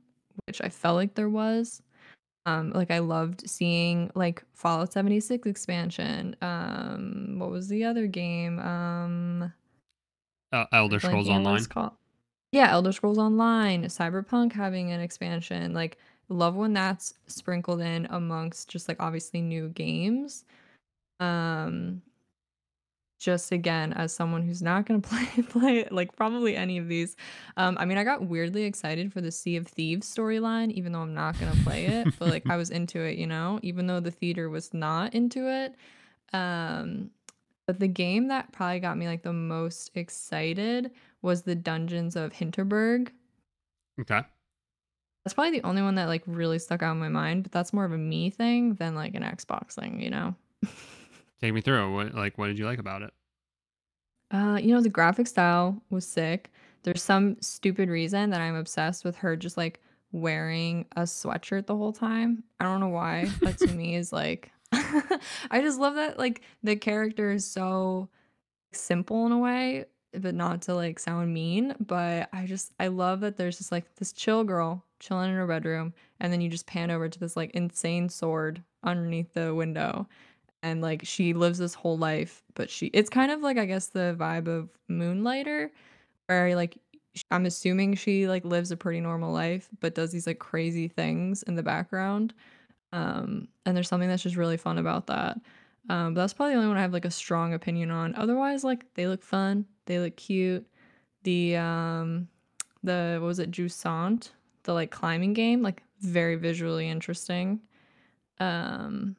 which 0.47 0.59
I 0.59 0.69
felt 0.69 0.95
like 0.95 1.13
there 1.13 1.29
was. 1.29 1.83
Um, 2.47 2.71
like 2.71 2.89
I 2.89 2.97
loved 2.97 3.47
seeing 3.47 4.09
like 4.15 4.43
Fallout 4.53 4.91
76 4.91 5.47
expansion. 5.47 6.35
Um, 6.41 7.35
what 7.37 7.51
was 7.51 7.67
the 7.67 7.83
other 7.83 8.07
game? 8.07 8.57
Um, 8.57 9.53
Uh, 10.53 10.65
Elder 10.71 10.99
Scrolls 10.99 11.27
Online. 11.27 11.65
Yeah, 12.51 12.71
Elder 12.71 12.91
Scrolls 12.91 13.17
Online, 13.17 13.85
Cyberpunk 13.85 14.53
having 14.53 14.91
an 14.91 15.01
expansion. 15.01 15.73
Like, 15.73 15.97
love 16.29 16.55
when 16.55 16.73
that's 16.73 17.15
sprinkled 17.27 17.81
in 17.81 18.07
amongst 18.11 18.69
just 18.69 18.87
like 18.87 18.97
obviously 18.99 19.41
new 19.41 19.69
games. 19.69 20.45
Um, 21.19 22.03
just 23.23 23.53
again 23.53 23.93
as 23.93 24.11
someone 24.13 24.41
who's 24.41 24.61
not 24.61 24.85
going 24.85 25.01
to 25.01 25.07
play 25.07 25.43
play 25.43 25.87
like 25.91 26.13
probably 26.15 26.57
any 26.57 26.77
of 26.77 26.89
these 26.89 27.15
um 27.55 27.77
i 27.79 27.85
mean 27.85 27.97
i 27.97 28.03
got 28.03 28.27
weirdly 28.27 28.63
excited 28.63 29.13
for 29.13 29.21
the 29.21 29.31
sea 29.31 29.55
of 29.55 29.65
thieves 29.65 30.13
storyline 30.13 30.69
even 30.71 30.91
though 30.91 30.99
i'm 30.99 31.13
not 31.13 31.39
going 31.39 31.49
to 31.49 31.63
play 31.63 31.85
it 31.85 32.07
but 32.19 32.27
like 32.27 32.43
i 32.49 32.57
was 32.57 32.69
into 32.69 32.99
it 32.99 33.17
you 33.17 33.25
know 33.25 33.59
even 33.63 33.87
though 33.87 34.01
the 34.01 34.11
theater 34.11 34.49
was 34.49 34.73
not 34.73 35.13
into 35.13 35.47
it 35.49 35.73
um 36.33 37.09
but 37.67 37.79
the 37.79 37.87
game 37.87 38.27
that 38.27 38.51
probably 38.51 38.79
got 38.79 38.97
me 38.97 39.07
like 39.07 39.23
the 39.23 39.33
most 39.33 39.91
excited 39.95 40.91
was 41.21 41.43
the 41.43 41.55
dungeons 41.55 42.15
of 42.15 42.31
hinterberg 42.31 43.09
okay. 43.99 44.21
that's 45.23 45.33
probably 45.33 45.59
the 45.59 45.65
only 45.65 45.81
one 45.81 45.95
that 45.95 46.07
like 46.07 46.23
really 46.25 46.59
stuck 46.59 46.81
out 46.83 46.93
in 46.93 46.99
my 46.99 47.09
mind 47.09 47.43
but 47.43 47.51
that's 47.51 47.73
more 47.73 47.85
of 47.85 47.91
a 47.91 47.97
me 47.97 48.29
thing 48.29 48.73
than 48.75 48.95
like 48.95 49.15
an 49.15 49.23
xbox 49.23 49.73
thing 49.73 50.01
you 50.01 50.09
know 50.09 50.35
Take 51.43 51.53
me 51.53 51.59
through. 51.59 51.93
What 51.93 52.15
like 52.15 52.37
what 52.37 52.47
did 52.47 52.57
you 52.57 52.65
like 52.65 52.79
about 52.79 53.01
it? 53.01 53.11
Uh, 54.31 54.57
you 54.61 54.73
know, 54.73 54.79
the 54.79 54.87
graphic 54.87 55.27
style 55.27 55.83
was 55.89 56.07
sick. 56.07 56.53
There's 56.83 57.03
some 57.03 57.35
stupid 57.41 57.89
reason 57.89 58.29
that 58.29 58.39
I'm 58.39 58.55
obsessed 58.55 59.03
with 59.03 59.17
her 59.17 59.35
just 59.35 59.57
like 59.57 59.81
wearing 60.13 60.85
a 60.95 61.01
sweatshirt 61.01 61.65
the 61.65 61.75
whole 61.75 61.91
time. 61.91 62.45
I 62.61 62.63
don't 62.63 62.79
know 62.79 62.87
why. 62.87 63.25
That 63.41 63.57
to 63.57 63.67
me 63.73 63.95
is 63.95 64.13
like 64.13 64.53
I 65.51 65.61
just 65.61 65.79
love 65.79 65.95
that 65.95 66.17
like 66.19 66.41
the 66.63 66.75
character 66.75 67.31
is 67.31 67.45
so 67.45 68.09
simple 68.73 69.25
in 69.25 69.31
a 69.31 69.37
way, 69.39 69.85
but 70.13 70.35
not 70.35 70.63
to 70.63 70.75
like 70.75 70.99
sound 70.99 71.33
mean, 71.33 71.75
but 71.79 72.29
I 72.33 72.45
just 72.45 72.73
I 72.79 72.87
love 72.87 73.21
that 73.21 73.37
there's 73.37 73.57
just 73.57 73.71
like 73.71 73.95
this 73.95 74.13
chill 74.13 74.43
girl 74.43 74.85
chilling 74.99 75.31
in 75.31 75.35
her 75.35 75.47
bedroom 75.47 75.93
and 76.21 76.31
then 76.31 76.41
you 76.41 76.49
just 76.49 76.65
pan 76.67 76.89
over 76.89 77.09
to 77.09 77.19
this 77.19 77.35
like 77.35 77.51
insane 77.51 78.07
sword 78.09 78.63
underneath 78.83 79.33
the 79.33 79.53
window 79.53 80.07
and 80.63 80.81
like 80.81 81.01
she 81.05 81.33
lives 81.33 81.59
this 81.59 81.73
whole 81.73 81.97
life 81.97 82.43
but 82.55 82.69
she 82.69 82.87
it's 82.87 83.09
kind 83.09 83.31
of 83.31 83.41
like 83.41 83.57
i 83.57 83.65
guess 83.65 83.87
the 83.87 84.15
vibe 84.17 84.47
of 84.47 84.69
moonlighter 84.87 85.71
where 86.27 86.55
like 86.55 86.77
i'm 87.31 87.45
assuming 87.45 87.95
she 87.95 88.27
like 88.27 88.45
lives 88.45 88.71
a 88.71 88.77
pretty 88.77 89.01
normal 89.01 89.31
life 89.31 89.69
but 89.81 89.95
does 89.95 90.11
these 90.11 90.27
like 90.27 90.39
crazy 90.39 90.87
things 90.87 91.43
in 91.43 91.55
the 91.55 91.63
background 91.63 92.33
um 92.93 93.47
and 93.65 93.75
there's 93.75 93.87
something 93.89 94.07
that's 94.07 94.23
just 94.23 94.37
really 94.37 94.55
fun 94.57 94.77
about 94.77 95.07
that 95.07 95.37
um 95.89 96.13
but 96.13 96.21
that's 96.21 96.33
probably 96.33 96.53
the 96.53 96.57
only 96.57 96.69
one 96.69 96.77
i 96.77 96.81
have 96.81 96.93
like 96.93 97.05
a 97.05 97.11
strong 97.11 97.53
opinion 97.53 97.91
on 97.91 98.15
otherwise 98.15 98.63
like 98.63 98.85
they 98.93 99.07
look 99.07 99.21
fun 99.21 99.65
they 99.85 99.99
look 99.99 100.15
cute 100.15 100.65
the 101.23 101.57
um 101.57 102.27
the 102.83 103.17
what 103.19 103.27
was 103.27 103.39
it 103.39 103.51
Jusant, 103.51 104.29
the 104.63 104.73
like 104.73 104.91
climbing 104.91 105.33
game 105.33 105.61
like 105.61 105.83
very 105.99 106.35
visually 106.35 106.87
interesting 106.87 107.59
um 108.39 109.15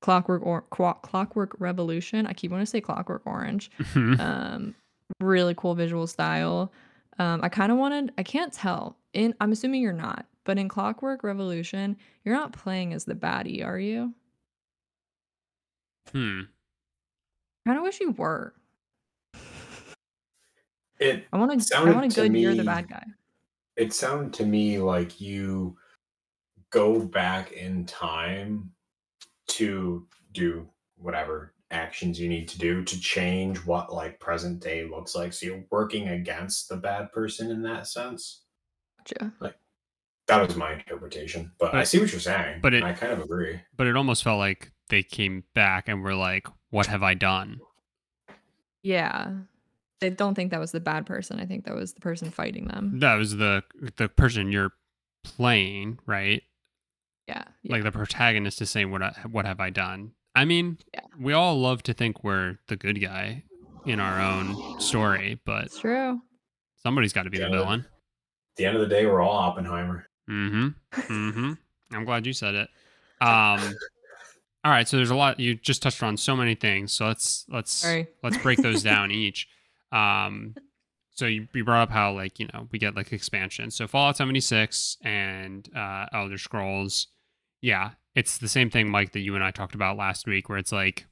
Clockwork 0.00 0.46
or 0.46 0.62
Clockwork 0.62 1.56
Revolution. 1.58 2.26
I 2.26 2.32
keep 2.32 2.50
wanting 2.50 2.66
to 2.66 2.70
say 2.70 2.80
Clockwork 2.80 3.22
Orange. 3.26 3.70
Um, 3.94 4.74
really 5.20 5.54
cool 5.56 5.74
visual 5.74 6.06
style. 6.06 6.72
Um, 7.18 7.40
I 7.42 7.48
kind 7.48 7.72
of 7.72 7.78
wanted. 7.78 8.12
I 8.18 8.22
can't 8.22 8.52
tell. 8.52 8.96
In 9.12 9.34
I'm 9.40 9.52
assuming 9.52 9.82
you're 9.82 9.92
not, 9.92 10.26
but 10.48 10.56
in 10.56 10.66
Clockwork 10.66 11.24
Revolution, 11.24 11.98
you're 12.24 12.34
not 12.34 12.54
playing 12.54 12.94
as 12.94 13.04
the 13.04 13.14
baddie, 13.14 13.62
are 13.62 13.78
you? 13.78 14.14
hmm. 16.10 16.40
Kind 17.66 17.76
of 17.76 17.82
wish 17.82 18.00
you 18.00 18.12
were. 18.12 18.54
It 20.98 21.26
I 21.30 21.36
want 21.36 21.60
to. 21.60 21.76
I 21.76 21.84
want 21.84 22.06
a 22.06 22.08
to 22.08 22.22
good. 22.22 22.34
You're 22.34 22.54
the 22.54 22.64
bad 22.64 22.88
guy. 22.88 23.04
it 23.76 23.92
sounded 23.92 24.32
to 24.32 24.46
me 24.46 24.78
like 24.78 25.20
you 25.20 25.76
go 26.70 26.98
back 26.98 27.52
in 27.52 27.84
time 27.84 28.70
to 29.48 30.06
do 30.32 30.66
whatever 30.96 31.52
actions 31.70 32.18
you 32.18 32.26
need 32.26 32.48
to 32.48 32.58
do 32.58 32.82
to 32.84 32.98
change 32.98 33.58
what 33.66 33.92
like 33.92 34.18
present 34.18 34.60
day 34.60 34.88
looks 34.88 35.14
like 35.14 35.34
so 35.34 35.44
you're 35.44 35.64
working 35.70 36.08
against 36.08 36.70
the 36.70 36.76
bad 36.76 37.12
person 37.12 37.50
in 37.50 37.62
that 37.62 37.86
sense 37.86 38.44
Gotcha. 38.96 39.32
That 40.28 40.46
was 40.46 40.56
my 40.56 40.74
interpretation, 40.74 41.50
but, 41.58 41.74
I 41.74 41.84
see 41.84 41.98
what 41.98 42.12
you're 42.12 42.20
saying. 42.20 42.60
but 42.60 42.74
it- 42.74 42.82
I 42.84 42.92
kind 42.92 43.12
of 43.12 43.20
agree. 43.20 43.60
but 43.76 43.86
it 43.86 43.96
almost 43.96 44.22
felt 44.22 44.38
like 44.38 44.70
they 44.90 45.02
came 45.02 45.44
back 45.54 45.88
and 45.88 46.02
were 46.02 46.14
like, 46.14 46.46
"What 46.70 46.86
have 46.86 47.02
I 47.02 47.14
done?" 47.14 47.60
Yeah. 48.82 49.32
I 50.02 50.10
don't 50.10 50.34
think 50.34 50.50
that 50.52 50.60
was 50.60 50.70
the 50.72 50.80
bad 50.80 51.06
person. 51.06 51.40
I 51.40 51.46
think 51.46 51.64
that 51.64 51.74
was 51.74 51.92
the 51.94 52.00
person 52.00 52.30
fighting 52.30 52.68
them. 52.68 53.00
That 53.00 53.14
was 53.16 53.36
the 53.36 53.64
the 53.96 54.08
person 54.08 54.52
you're 54.52 54.72
playing, 55.24 55.98
right? 56.06 56.42
Yeah. 57.26 57.44
yeah. 57.62 57.72
Like 57.72 57.82
the 57.82 57.90
protagonist 57.92 58.62
is 58.62 58.70
saying, 58.70 58.90
"What 58.90 59.02
I, 59.02 59.12
what 59.28 59.44
have 59.44 59.60
I 59.60 59.70
done?" 59.70 60.12
I 60.36 60.44
mean, 60.44 60.78
Yeah. 60.94 61.00
we 61.18 61.32
all 61.32 61.58
love 61.58 61.82
to 61.84 61.94
think 61.94 62.22
we're 62.22 62.58
the 62.68 62.76
good 62.76 63.00
guy 63.00 63.42
in 63.86 63.98
our 63.98 64.20
own 64.20 64.78
story, 64.80 65.40
but 65.44 65.64
it's 65.64 65.80
true. 65.80 66.20
somebody's 66.76 67.12
got 67.12 67.24
to 67.24 67.30
be 67.30 67.38
the 67.38 67.44
Yeah. 67.44 67.50
villain. 67.50 67.80
At 67.80 68.56
the 68.56 68.66
end 68.66 68.76
of 68.76 68.82
the 68.82 68.88
day, 68.88 69.04
we're 69.04 69.20
all 69.20 69.36
Oppenheimer. 69.36 70.06
Mm-hmm. 70.28 70.68
Mm-hmm. 70.92 71.52
I'm 71.96 72.04
glad 72.04 72.26
you 72.26 72.32
said 72.32 72.54
it. 72.54 72.68
Um. 73.20 73.74
All 74.64 74.72
right, 74.72 74.88
so 74.88 74.96
there's 74.96 75.10
a 75.10 75.14
lot. 75.14 75.38
You 75.38 75.54
just 75.54 75.82
touched 75.82 76.02
on 76.02 76.16
so 76.16 76.36
many 76.36 76.54
things. 76.54 76.92
So 76.92 77.06
let's 77.06 77.46
let's 77.48 77.72
Sorry. 77.72 78.08
let's 78.22 78.36
break 78.38 78.58
those 78.58 78.82
down 78.92 79.10
each. 79.10 79.48
Um, 79.92 80.54
so 81.14 81.26
you, 81.26 81.48
you 81.54 81.64
brought 81.64 81.82
up 81.82 81.90
how 81.90 82.12
like 82.12 82.38
you 82.38 82.48
know 82.52 82.68
we 82.70 82.78
get 82.78 82.94
like 82.96 83.12
expansion. 83.12 83.70
So 83.70 83.86
Fallout 83.86 84.16
76 84.16 84.98
and 85.02 85.68
uh, 85.74 86.06
Elder 86.12 86.38
Scrolls, 86.38 87.06
yeah, 87.60 87.92
it's 88.14 88.38
the 88.38 88.48
same 88.48 88.68
thing, 88.68 88.90
Mike, 88.90 89.12
that 89.12 89.20
you 89.20 89.34
and 89.34 89.44
I 89.44 89.52
talked 89.52 89.74
about 89.74 89.96
last 89.96 90.26
week, 90.26 90.48
where 90.48 90.58
it's 90.58 90.72
like 90.72 91.06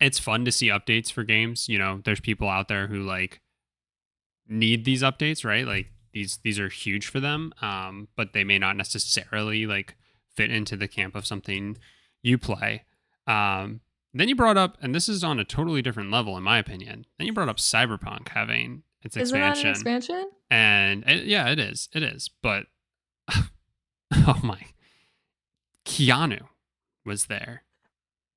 it's 0.00 0.18
fun 0.18 0.44
to 0.44 0.52
see 0.52 0.68
updates 0.68 1.10
for 1.12 1.24
games. 1.24 1.68
You 1.68 1.78
know, 1.78 2.00
there's 2.04 2.20
people 2.20 2.48
out 2.48 2.68
there 2.68 2.86
who 2.86 3.02
like 3.02 3.40
need 4.48 4.84
these 4.84 5.02
updates, 5.02 5.44
right? 5.44 5.66
Like 5.66 5.88
these 6.12 6.38
these 6.44 6.58
are 6.58 6.68
huge 6.68 7.06
for 7.06 7.20
them, 7.20 7.52
um, 7.62 8.08
but 8.16 8.32
they 8.32 8.44
may 8.44 8.58
not 8.58 8.76
necessarily 8.76 9.66
like 9.66 9.96
fit 10.34 10.50
into 10.50 10.76
the 10.76 10.88
camp 10.88 11.14
of 11.14 11.26
something 11.26 11.76
you 12.22 12.38
play. 12.38 12.84
Um, 13.26 13.80
then 14.14 14.28
you 14.28 14.36
brought 14.36 14.56
up, 14.58 14.76
and 14.82 14.94
this 14.94 15.08
is 15.08 15.24
on 15.24 15.38
a 15.38 15.44
totally 15.44 15.80
different 15.82 16.10
level, 16.10 16.36
in 16.36 16.42
my 16.42 16.58
opinion. 16.58 17.06
Then 17.18 17.26
you 17.26 17.32
brought 17.32 17.48
up 17.48 17.56
Cyberpunk 17.56 18.28
having 18.28 18.82
its 19.02 19.16
Isn't 19.16 19.38
that 19.38 19.50
expansion, 19.58 19.68
an 19.68 19.72
expansion? 19.72 20.30
and 20.50 21.04
it, 21.06 21.24
yeah, 21.24 21.48
it 21.50 21.58
is, 21.58 21.88
it 21.94 22.02
is. 22.02 22.28
But 22.42 22.66
oh 24.14 24.40
my, 24.42 24.60
Keanu 25.84 26.42
was 27.04 27.26
there 27.26 27.64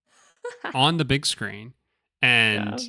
on 0.73 0.97
the 0.97 1.05
big 1.05 1.25
screen, 1.25 1.73
and 2.21 2.79
Yeah. 2.79 2.87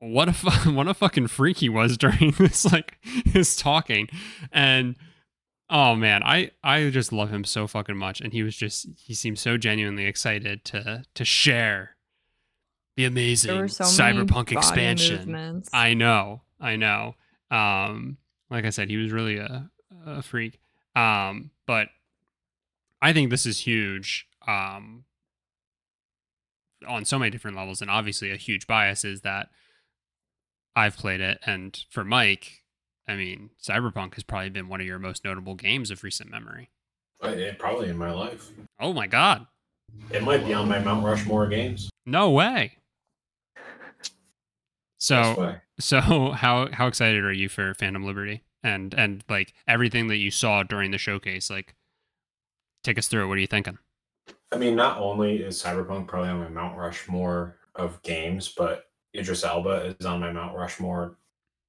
What 0.00 0.28
a 0.28 0.32
fu- 0.32 0.70
what 0.72 0.88
a 0.88 0.94
fucking 0.94 1.28
freak 1.28 1.58
he 1.58 1.68
was 1.68 1.96
during 1.98 2.32
this 2.32 2.70
like 2.70 2.98
his 3.24 3.54
talking, 3.56 4.08
and 4.50 4.96
oh 5.68 5.94
man, 5.94 6.22
I 6.22 6.50
I 6.64 6.90
just 6.90 7.12
love 7.12 7.30
him 7.30 7.44
so 7.44 7.66
fucking 7.66 7.96
much, 7.96 8.20
and 8.20 8.32
he 8.32 8.42
was 8.42 8.56
just 8.56 8.88
he 8.96 9.14
seemed 9.14 9.38
so 9.38 9.56
genuinely 9.56 10.06
excited 10.06 10.64
to 10.66 11.04
to 11.14 11.24
share 11.24 11.96
the 12.96 13.04
amazing 13.04 13.68
so 13.68 13.84
cyberpunk 13.84 14.52
expansion. 14.52 15.18
movements. 15.18 15.70
I 15.72 15.94
know, 15.94 16.42
I 16.60 16.76
know. 16.76 17.14
Um, 17.50 18.16
like 18.50 18.64
I 18.64 18.70
said, 18.70 18.88
he 18.90 18.96
was 18.96 19.12
really 19.12 19.38
a, 19.38 19.70
a 20.06 20.22
freak. 20.22 20.60
Um, 20.96 21.50
but 21.66 21.88
I 23.00 23.12
think 23.12 23.30
this 23.30 23.46
is 23.46 23.58
huge. 23.60 24.26
Um, 24.46 25.04
on 26.86 27.04
so 27.04 27.18
many 27.18 27.30
different 27.30 27.56
levels, 27.56 27.82
and 27.82 27.90
obviously 27.90 28.30
a 28.30 28.36
huge 28.36 28.66
bias 28.66 29.04
is 29.04 29.20
that 29.20 29.50
I've 30.76 30.96
played 30.96 31.20
it, 31.20 31.38
and 31.44 31.78
for 31.90 32.04
Mike, 32.04 32.62
I 33.08 33.16
mean, 33.16 33.50
Cyberpunk 33.62 34.14
has 34.14 34.22
probably 34.22 34.50
been 34.50 34.68
one 34.68 34.80
of 34.80 34.86
your 34.86 34.98
most 34.98 35.24
notable 35.24 35.54
games 35.54 35.90
of 35.90 36.02
recent 36.04 36.30
memory. 36.30 36.70
Oh, 37.20 37.32
yeah, 37.32 37.52
probably 37.58 37.88
in 37.88 37.98
my 37.98 38.10
life. 38.12 38.50
Oh 38.78 38.92
my 38.92 39.06
god, 39.06 39.46
It 40.10 40.22
might 40.22 40.44
be 40.46 40.54
on 40.54 40.68
my 40.68 40.78
Mount 40.78 41.04
Rushmore 41.04 41.48
games. 41.48 41.90
no 42.06 42.30
way! 42.30 42.78
So. 44.98 45.56
So 45.78 46.00
how 46.32 46.68
how 46.72 46.86
excited 46.86 47.24
are 47.24 47.32
you 47.32 47.48
for 47.48 47.74
Phantom 47.74 48.04
Liberty 48.04 48.42
and 48.62 48.92
and 48.94 49.24
like 49.28 49.54
everything 49.66 50.08
that 50.08 50.18
you 50.18 50.30
saw 50.30 50.62
during 50.62 50.90
the 50.90 50.98
showcase? 50.98 51.48
Like, 51.50 51.74
take 52.84 52.98
us 52.98 53.08
through. 53.08 53.24
it. 53.24 53.28
What 53.28 53.38
are 53.38 53.40
you 53.40 53.46
thinking? 53.46 53.78
I 54.52 54.56
mean, 54.58 54.76
not 54.76 54.98
only 54.98 55.36
is 55.36 55.62
Cyberpunk 55.62 56.06
probably 56.06 56.28
on 56.28 56.40
my 56.40 56.48
Mount 56.48 56.76
Rushmore 56.76 57.56
of 57.76 58.02
games, 58.02 58.48
but 58.54 58.89
Idris 59.16 59.44
Elba 59.44 59.96
is 59.98 60.06
on 60.06 60.20
my 60.20 60.32
Mount 60.32 60.56
Rushmore. 60.56 61.18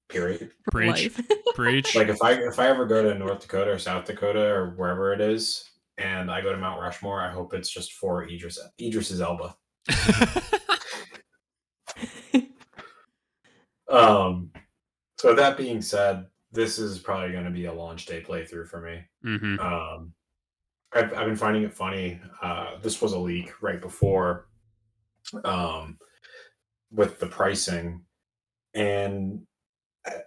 Period. 0.10 0.52
For 0.66 0.72
Preach. 0.72 1.12
Preach. 1.56 1.96
Like 1.96 2.10
if 2.10 2.22
I 2.22 2.34
if 2.34 2.60
I 2.60 2.68
ever 2.68 2.86
go 2.86 3.02
to 3.04 3.18
North 3.18 3.42
Dakota 3.42 3.72
or 3.72 3.80
South 3.80 4.06
Dakota 4.06 4.46
or 4.46 4.72
wherever 4.72 5.14
it 5.14 5.22
is, 5.22 5.70
and 5.98 6.30
I 6.30 6.42
go 6.42 6.52
to 6.52 6.58
Mount 6.58 6.82
Rushmore, 6.82 7.22
I 7.22 7.32
hope 7.32 7.54
it's 7.54 7.70
just 7.70 7.94
for 7.94 8.28
Idris 8.28 8.60
Idris's 8.80 9.22
Elba. 9.22 9.56
Um. 13.92 14.52
So 15.18 15.36
that 15.36 15.58
being 15.58 15.82
said, 15.82 16.26
this 16.52 16.80
is 16.80 16.98
probably 16.98 17.32
going 17.32 17.46
to 17.46 17.52
be 17.52 17.66
a 17.66 17.74
launch 17.74 18.06
day 18.06 18.22
playthrough 18.22 18.68
for 18.68 18.82
me. 18.82 19.04
hmm 19.22 19.60
Um, 19.60 20.14
I've, 20.94 21.14
I've 21.14 21.28
been 21.28 21.36
finding 21.36 21.64
it 21.64 21.74
funny. 21.74 22.20
Uh, 22.42 22.80
this 22.82 23.02
was 23.02 23.14
a 23.14 23.20
leak 23.20 23.62
right 23.62 23.80
before, 23.80 24.48
um, 25.44 25.98
with 26.92 27.20
the 27.20 27.28
pricing, 27.28 28.02
and 28.74 29.42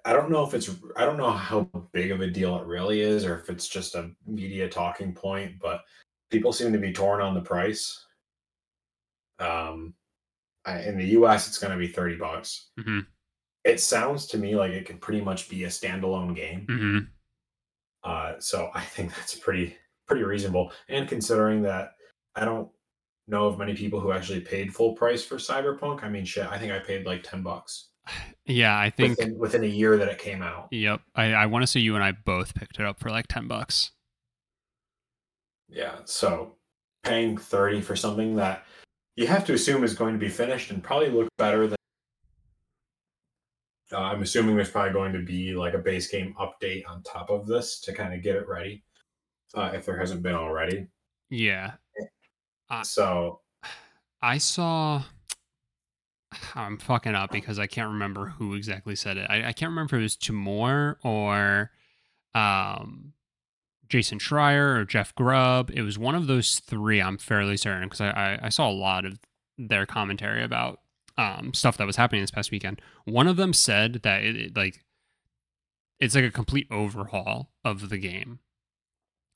I, 0.05 0.13
don't 0.13 0.31
know 0.31 0.47
if 0.47 0.55
it's 0.55 0.71
I 0.97 1.05
don't 1.05 1.17
know 1.17 1.31
how 1.31 1.69
big 1.93 2.11
of 2.11 2.21
a 2.21 2.31
deal 2.31 2.57
it 2.59 2.67
really 2.67 3.01
is, 3.01 3.25
or 3.25 3.39
if 3.39 3.51
it's 3.51 3.69
just 3.69 3.95
a 3.95 4.11
media 4.27 4.69
talking 4.69 5.13
point. 5.15 5.55
But 5.61 5.83
people 6.31 6.53
seem 6.53 6.73
to 6.73 6.79
be 6.79 6.93
torn 6.93 7.21
on 7.21 7.35
the 7.35 7.41
price. 7.41 8.07
Um, 9.39 9.95
I, 10.65 10.81
in 10.83 10.97
the 10.97 11.07
U.S., 11.07 11.49
it's 11.49 11.59
going 11.59 11.73
to 11.73 11.79
be 11.79 11.89
thirty 11.89 12.17
bucks. 12.17 12.71
hmm 12.79 13.01
It 13.65 13.81
sounds 13.81 14.27
to 14.27 14.39
me 14.39 14.55
like 14.55 14.73
it 14.73 14.87
could 14.87 15.01
pretty 15.01 15.21
much 15.21 15.49
be 15.49 15.65
a 15.65 15.69
standalone 15.69 16.35
game. 16.35 16.67
hmm 16.69 16.99
Uh, 18.03 18.35
so 18.39 18.71
I 18.75 18.83
think 18.83 19.15
that's 19.17 19.35
pretty 19.35 19.77
pretty 20.07 20.23
reasonable. 20.23 20.73
And 20.89 21.09
considering 21.09 21.63
that 21.63 21.95
I 22.37 22.45
don't 22.45 22.69
know 23.27 23.47
of 23.47 23.59
many 23.59 23.75
people 23.75 24.01
who 24.01 24.13
actually 24.13 24.41
paid 24.41 24.75
full 24.75 24.93
price 24.95 25.25
for 25.25 25.37
Cyberpunk. 25.37 26.03
I 26.05 26.09
mean, 26.09 26.25
shit, 26.25 26.47
I 26.47 26.59
think 26.59 26.73
I 26.73 26.79
paid 26.79 27.07
like 27.07 27.23
ten 27.23 27.43
bucks 27.43 27.89
Yeah, 28.47 28.79
I 28.79 28.91
think. 28.91 29.19
within, 29.19 29.39
within 29.39 29.65
a 29.65 29.69
year 29.69 29.97
that 29.97 30.09
it 30.09 30.19
came 30.19 30.43
out. 30.43 30.69
Yep. 30.71 31.01
I 31.15 31.33
I 31.33 31.47
want 31.47 31.63
to 31.63 31.67
say 31.67 31.81
you 31.81 31.95
and 31.95 32.05
I 32.05 32.13
both 32.13 32.55
picked 32.55 32.79
it 32.79 32.85
up 32.85 33.01
for 33.01 33.11
like 33.11 33.27
ten 33.29 33.49
bucks. 33.49 33.93
Yeah, 35.69 35.97
so 36.05 36.57
paying 37.03 37.37
thirty 37.39 37.81
for 37.81 37.97
something 37.97 38.37
that 38.37 38.65
you 39.17 39.27
have 39.27 39.45
to 39.47 39.55
assume 39.55 39.85
is 39.85 39.95
going 39.95 40.13
to 40.13 40.19
be 40.19 40.29
finished 40.29 40.71
and 40.71 40.83
probably 40.83 41.09
look 41.11 41.29
better 41.39 41.67
than. 41.67 41.77
Uh, 43.93 43.99
I'm 43.99 44.23
assuming 44.23 44.57
there's 44.57 44.71
probably 44.71 44.93
going 44.93 45.13
to 45.13 45.21
be 45.25 45.55
like 45.55 45.75
a 45.75 45.79
base 45.79 46.09
game 46.09 46.35
update 46.41 46.83
on 46.89 47.03
top 47.03 47.31
of 47.31 47.47
this 47.47 47.81
to 47.81 47.93
kind 47.93 48.13
of 48.13 48.23
get 48.23 48.35
it 48.35 48.49
ready, 48.49 48.83
uh, 49.55 49.71
if 49.75 49.87
there 49.87 49.99
hasn't 49.99 50.23
been 50.23 50.35
already. 50.35 50.89
Yeah. 51.31 51.73
Uh, 52.71 52.83
So 52.83 53.41
I 54.23 54.39
saw. 54.39 55.03
I'm 56.55 56.79
fucking 56.79 57.15
up 57.15 57.31
because 57.31 57.59
I 57.59 57.67
can't 57.67 57.93
remember 57.93 58.27
who 58.39 58.55
exactly 58.55 58.97
said 58.97 59.17
it. 59.17 59.27
I, 59.31 59.49
I 59.49 59.53
can't 59.53 59.71
remember 59.71 59.97
if 59.97 60.01
it 60.01 60.03
was 60.03 60.17
Tamoor 60.17 60.99
or 61.05 61.71
um, 62.35 63.13
Jason 63.89 64.19
Schreier 64.19 64.77
or 64.77 64.85
Jeff 64.85 65.15
Grubb. 65.15 65.71
It 65.73 65.83
was 65.83 65.99
one 65.99 66.15
of 66.17 66.27
those 66.27 66.59
three. 66.59 67.01
I'm 67.01 67.19
fairly 67.19 67.57
certain 67.57 67.89
because 67.89 68.01
I, 68.01 68.11
I, 68.11 68.39
I 68.47 68.49
saw 68.49 68.69
a 68.69 68.73
lot 68.73 69.05
of 69.05 69.21
their 69.59 69.87
commentary 69.87 70.43
about 70.43 70.81
um, 71.17 71.55
stuff 71.55 71.77
that 71.77 71.87
was 71.87 71.97
happening 71.97 72.23
this 72.23 72.31
past 72.33 72.51
weekend. 72.51 72.81
One 73.05 73.29
of 73.29 73.37
them 73.37 73.53
said 73.53 74.01
that 74.03 74.25
it, 74.25 74.37
it 74.37 74.57
like 74.57 74.85
it's 76.01 76.15
like 76.15 76.25
a 76.25 76.31
complete 76.31 76.67
overhaul 76.71 77.51
of 77.65 77.89
the 77.89 77.99
game. 77.99 78.41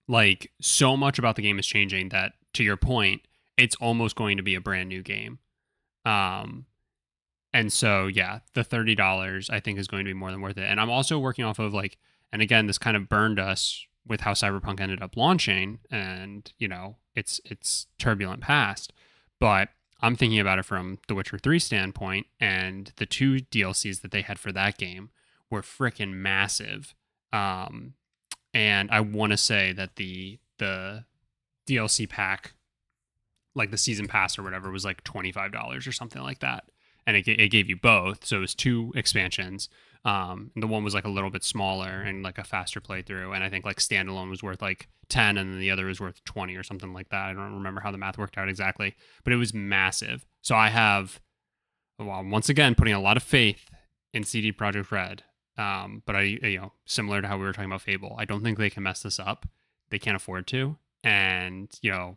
Like 0.09 0.51
so 0.61 0.97
much 0.97 1.19
about 1.19 1.37
the 1.37 1.43
game 1.43 1.59
is 1.59 1.67
changing 1.67 2.09
that, 2.09 2.33
to 2.55 2.65
your 2.65 2.77
point, 2.77 3.23
it's 3.57 3.77
almost 3.77 4.17
going 4.17 4.39
to 4.39 4.43
be 4.43 4.55
a 4.55 4.61
brand 4.61 4.89
new 4.89 5.03
game. 5.03 5.39
Um, 6.05 6.65
and 7.53 7.73
so 7.73 8.07
yeah, 8.07 8.41
the 8.55 8.65
thirty 8.65 8.95
dollars 8.95 9.51
I 9.51 9.61
think 9.61 9.79
is 9.79 9.89
going 9.89 10.05
to 10.05 10.09
be 10.09 10.15
more 10.15 10.31
than 10.31 10.41
worth 10.41 10.59
it. 10.59 10.65
And 10.65 10.81
I'm 10.81 10.91
also 10.91 11.19
working 11.19 11.45
off 11.45 11.59
of 11.59 11.75
like, 11.75 11.99
and 12.33 12.43
again, 12.43 12.67
this 12.67 12.79
kind 12.79 12.97
of 12.97 13.09
burned 13.09 13.39
us 13.39 13.85
with 14.07 14.23
how 14.23 14.33
Cyberpunk 14.33 14.81
ended 14.81 15.03
up 15.03 15.17
launching, 15.17 15.81
and 15.91 16.51
you 16.59 16.69
know, 16.69 16.97
it's 17.15 17.41
it's 17.45 17.87
turbulent 17.99 18.41
past. 18.41 18.93
But 19.39 19.69
I'm 20.01 20.17
thinking 20.17 20.41
about 20.41 20.59
it 20.59 20.65
from 20.65 20.99
The 21.09 21.15
Witcher 21.15 21.39
Three 21.39 21.59
standpoint, 21.59 22.27
and 22.41 22.93
the 22.97 23.07
two 23.07 23.37
DLCs 23.37 24.01
that 24.03 24.11
they 24.11 24.23
had 24.23 24.39
for 24.39 24.53
that 24.53 24.79
game 24.79 25.11
were 25.51 25.63
freaking 25.63 26.15
massive. 26.15 26.95
Um, 27.33 27.95
and 28.55 28.91
I 28.91 29.01
want 29.01 29.33
to 29.33 29.37
say 29.37 29.73
that 29.73 29.97
the 29.97 30.39
the 30.59 31.05
DLC 31.69 32.09
pack, 32.09 32.55
like 33.55 33.71
the 33.71 33.79
season 33.79 34.09
pass 34.09 34.39
or 34.39 34.43
whatever, 34.43 34.71
was 34.71 34.85
like 34.85 35.05
twenty 35.05 35.33
five 35.33 35.53
dollars 35.53 35.87
or 35.87 35.93
something 35.93 36.23
like 36.23 36.41
that, 36.41 36.65
and 37.07 37.17
it, 37.17 37.29
it 37.29 37.51
gave 37.51 37.69
you 37.69 37.77
both. 37.77 38.25
So 38.25 38.39
it 38.39 38.41
was 38.41 38.55
two 38.55 38.93
expansions, 38.97 39.69
Um, 40.05 40.51
the 40.57 40.67
one 40.67 40.85
was 40.85 40.95
like 40.95 41.05
a 41.05 41.11
little 41.11 41.31
bit 41.31 41.45
smaller 41.45 42.01
and 42.03 42.23
like 42.23 42.39
a 42.39 42.45
faster 42.45 42.81
playthrough, 42.81 43.35
and 43.35 43.45
I 43.45 43.49
think 43.51 43.65
like 43.65 43.79
standalone 43.79 44.31
was 44.31 44.43
worth 44.43 44.63
like 44.63 44.89
ten, 45.09 45.37
and 45.37 45.53
then 45.53 45.61
the 45.61 45.71
other 45.71 45.87
was 45.87 46.01
worth 46.01 46.23
twenty 46.25 46.57
or 46.57 46.63
something 46.63 46.93
like 46.93 47.09
that. 47.11 47.29
I 47.29 47.33
don't 47.35 47.55
remember 47.55 47.81
how 47.81 47.91
the 47.91 47.99
math 47.99 48.19
worked 48.19 48.39
out 48.39 48.49
exactly, 48.49 48.95
but 49.25 49.33
it 49.33 49.37
was 49.37 49.53
massive. 49.53 50.25
So 50.41 50.55
I 50.57 50.69
have, 50.69 51.21
well, 51.99 52.25
once 52.25 52.49
again, 52.49 52.75
putting 52.75 52.95
a 52.95 53.01
lot 53.01 53.17
of 53.17 53.23
faith 53.23 53.69
in 54.15 54.25
CD 54.25 54.53
Projekt 54.53 54.91
Red. 54.91 55.25
Um, 55.59 56.03
but 56.07 56.15
I, 56.17 56.21
you 56.23 56.59
know, 56.59 56.73
similar 56.87 57.21
to 57.21 57.29
how 57.29 57.37
we 57.37 57.45
were 57.45 57.53
talking 57.53 57.71
about 57.71 57.83
Fable, 57.83 58.15
I 58.19 58.25
don't 58.25 58.43
think 58.43 58.57
they 58.59 58.71
can 58.71 58.85
mess 58.85 59.03
this 59.03 59.19
up. 59.19 59.47
They 59.91 59.99
can't 59.99 60.17
afford 60.17 60.47
to, 60.49 60.77
and 61.03 61.69
you 61.83 61.91
know, 61.91 62.17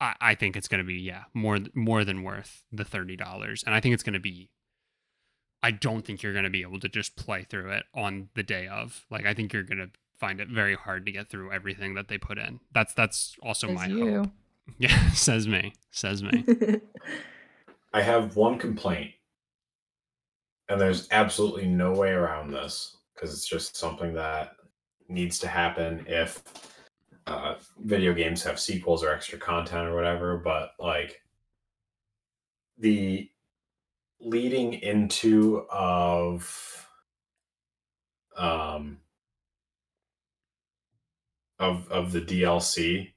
I, 0.00 0.14
I 0.20 0.34
think 0.34 0.56
it's 0.56 0.68
going 0.68 0.78
to 0.82 0.86
be 0.86 0.94
yeah 0.94 1.24
more 1.34 1.58
more 1.74 2.04
than 2.04 2.22
worth 2.22 2.62
the 2.72 2.84
thirty 2.84 3.16
dollars, 3.16 3.62
and 3.66 3.74
I 3.74 3.80
think 3.80 3.94
it's 3.94 4.02
going 4.02 4.14
to 4.14 4.20
be. 4.20 4.50
I 5.62 5.72
don't 5.72 6.04
think 6.04 6.22
you're 6.22 6.32
going 6.32 6.44
to 6.44 6.50
be 6.50 6.62
able 6.62 6.78
to 6.80 6.88
just 6.88 7.16
play 7.16 7.42
through 7.42 7.70
it 7.72 7.84
on 7.94 8.28
the 8.34 8.42
day 8.42 8.66
of. 8.68 9.04
Like 9.10 9.26
I 9.26 9.34
think 9.34 9.52
you're 9.52 9.62
going 9.64 9.78
to 9.78 9.90
find 10.18 10.40
it 10.40 10.48
very 10.48 10.74
hard 10.74 11.04
to 11.06 11.12
get 11.12 11.28
through 11.28 11.50
everything 11.52 11.94
that 11.94 12.08
they 12.08 12.18
put 12.18 12.38
in. 12.38 12.60
That's 12.72 12.94
that's 12.94 13.36
also 13.42 13.66
Says 13.68 13.76
my 13.76 13.86
you. 13.86 14.14
hope. 14.22 14.30
Yeah, 14.78 15.10
says 15.12 15.46
me. 15.46 15.74
Says 15.92 16.24
me. 16.24 16.44
I 17.92 18.02
have 18.02 18.34
one 18.34 18.58
complaint, 18.58 19.12
and 20.68 20.80
there's 20.80 21.08
absolutely 21.10 21.66
no 21.66 21.92
way 21.92 22.10
around 22.10 22.50
this 22.50 22.96
because 23.14 23.32
it's 23.32 23.48
just 23.48 23.76
something 23.76 24.12
that 24.14 24.52
needs 25.08 25.38
to 25.38 25.48
happen 25.48 26.04
if 26.08 26.42
uh, 27.26 27.54
video 27.78 28.12
games 28.12 28.42
have 28.42 28.58
sequels 28.58 29.02
or 29.02 29.12
extra 29.12 29.38
content 29.38 29.88
or 29.88 29.94
whatever. 29.94 30.36
But 30.36 30.72
like 30.78 31.20
the 32.78 33.30
leading 34.20 34.74
into 34.74 35.66
of 35.70 36.88
um 38.36 38.98
of 41.58 41.90
of 41.90 42.12
the 42.12 42.20
DLC 42.20 43.12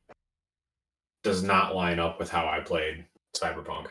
does 1.23 1.43
not 1.43 1.75
line 1.75 1.99
up 1.99 2.19
with 2.19 2.29
how 2.29 2.47
I 2.47 2.61
played 2.61 3.05
Cyberpunk. 3.35 3.87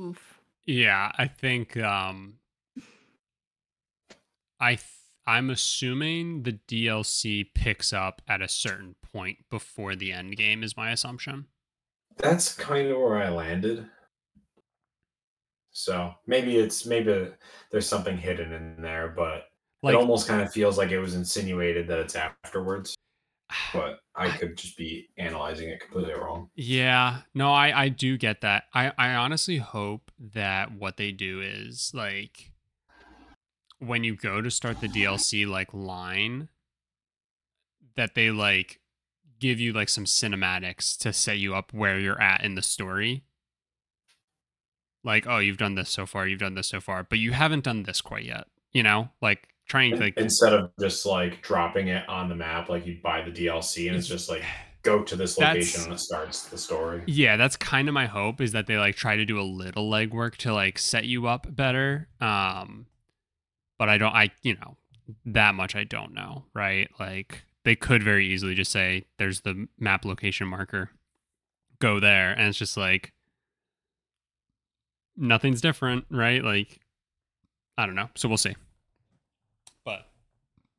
Oof. 0.00 0.40
Yeah, 0.66 1.10
I 1.16 1.26
think 1.26 1.76
um 1.78 2.37
I 4.60 4.74
th- 4.76 4.84
I'm 5.26 5.50
assuming 5.50 6.42
the 6.44 6.52
DLC 6.68 7.44
picks 7.54 7.92
up 7.92 8.22
at 8.26 8.40
a 8.42 8.48
certain 8.48 8.94
point 9.12 9.38
before 9.50 9.94
the 9.94 10.12
end 10.12 10.36
game 10.36 10.62
is 10.62 10.76
my 10.76 10.90
assumption. 10.90 11.46
That's 12.16 12.54
kind 12.54 12.88
of 12.88 12.98
where 12.98 13.18
I 13.18 13.28
landed. 13.28 13.88
So 15.70 16.12
maybe 16.26 16.56
it's 16.56 16.86
maybe 16.86 17.28
there's 17.70 17.86
something 17.88 18.18
hidden 18.18 18.52
in 18.52 18.82
there, 18.82 19.08
but 19.16 19.44
Like 19.82 19.94
it 19.94 19.96
almost 19.96 20.26
kind 20.26 20.42
of 20.42 20.52
feels 20.52 20.76
like 20.78 20.90
it 20.90 20.98
was 20.98 21.14
insinuated 21.14 21.86
that 21.88 21.98
it's 22.00 22.16
afterwards. 22.16 22.94
But 23.72 24.00
I 24.14 24.30
could 24.30 24.56
just 24.56 24.76
be 24.76 25.08
analyzing 25.18 25.68
it 25.70 25.80
completely 25.80 26.14
wrong. 26.14 26.50
Yeah, 26.56 27.22
no, 27.34 27.52
I 27.52 27.84
I 27.84 27.88
do 27.90 28.16
get 28.18 28.40
that. 28.42 28.64
I 28.74 28.92
I 28.98 29.14
honestly 29.14 29.58
hope 29.58 30.10
that 30.34 30.72
what 30.72 30.96
they 30.96 31.12
do 31.12 31.40
is 31.42 31.92
like 31.94 32.52
when 33.78 34.04
you 34.04 34.16
go 34.16 34.40
to 34.40 34.50
start 34.50 34.80
the 34.80 34.88
DLC 34.88 35.46
like 35.46 35.72
line 35.72 36.48
that 37.96 38.14
they 38.14 38.30
like 38.30 38.80
give 39.38 39.60
you 39.60 39.72
like 39.72 39.88
some 39.88 40.04
cinematics 40.04 40.96
to 40.98 41.12
set 41.12 41.38
you 41.38 41.54
up 41.54 41.72
where 41.72 41.98
you're 41.98 42.20
at 42.20 42.42
in 42.42 42.54
the 42.54 42.62
story. 42.62 43.24
Like, 45.04 45.26
oh, 45.26 45.38
you've 45.38 45.58
done 45.58 45.74
this 45.74 45.90
so 45.90 46.06
far, 46.06 46.26
you've 46.26 46.40
done 46.40 46.54
this 46.54 46.66
so 46.66 46.80
far, 46.80 47.04
but 47.04 47.18
you 47.18 47.32
haven't 47.32 47.64
done 47.64 47.84
this 47.84 48.00
quite 48.00 48.24
yet. 48.24 48.46
You 48.72 48.82
know, 48.82 49.08
like 49.22 49.48
trying 49.66 49.92
to 49.92 49.96
like 49.98 50.16
Instead 50.16 50.52
of 50.52 50.70
just 50.78 51.06
like 51.06 51.40
dropping 51.42 51.88
it 51.88 52.08
on 52.08 52.28
the 52.28 52.34
map, 52.34 52.68
like 52.68 52.86
you 52.86 52.98
buy 53.02 53.22
the 53.22 53.30
DLC 53.30 53.88
and 53.88 53.96
it's 53.96 54.08
just 54.08 54.28
like 54.28 54.42
go 54.82 55.02
to 55.02 55.16
this 55.16 55.38
location 55.38 55.84
and 55.84 55.92
it 55.94 56.00
starts 56.00 56.48
the 56.48 56.58
story. 56.58 57.02
Yeah, 57.06 57.36
that's 57.36 57.56
kind 57.56 57.88
of 57.88 57.94
my 57.94 58.06
hope 58.06 58.40
is 58.40 58.52
that 58.52 58.66
they 58.66 58.76
like 58.76 58.96
try 58.96 59.16
to 59.16 59.24
do 59.24 59.40
a 59.40 59.42
little 59.42 59.90
legwork 59.90 60.36
to 60.38 60.52
like 60.52 60.78
set 60.78 61.04
you 61.04 61.26
up 61.26 61.46
better. 61.54 62.08
Um 62.20 62.86
but 63.78 63.88
I 63.88 63.98
don't 63.98 64.14
I 64.14 64.30
you 64.42 64.54
know, 64.54 64.76
that 65.26 65.54
much 65.54 65.74
I 65.74 65.84
don't 65.84 66.14
know, 66.14 66.44
right? 66.54 66.88
Like 66.98 67.42
they 67.64 67.76
could 67.76 68.02
very 68.02 68.26
easily 68.26 68.54
just 68.54 68.72
say 68.72 69.04
there's 69.18 69.42
the 69.42 69.68
map 69.78 70.04
location 70.04 70.48
marker. 70.48 70.90
Go 71.80 72.00
there 72.00 72.32
and 72.32 72.48
it's 72.48 72.58
just 72.58 72.76
like 72.76 73.12
nothing's 75.16 75.60
different, 75.60 76.04
right? 76.10 76.42
Like 76.42 76.80
I 77.76 77.86
don't 77.86 77.94
know. 77.94 78.08
So 78.16 78.28
we'll 78.28 78.38
see. 78.38 78.56
But 79.84 80.06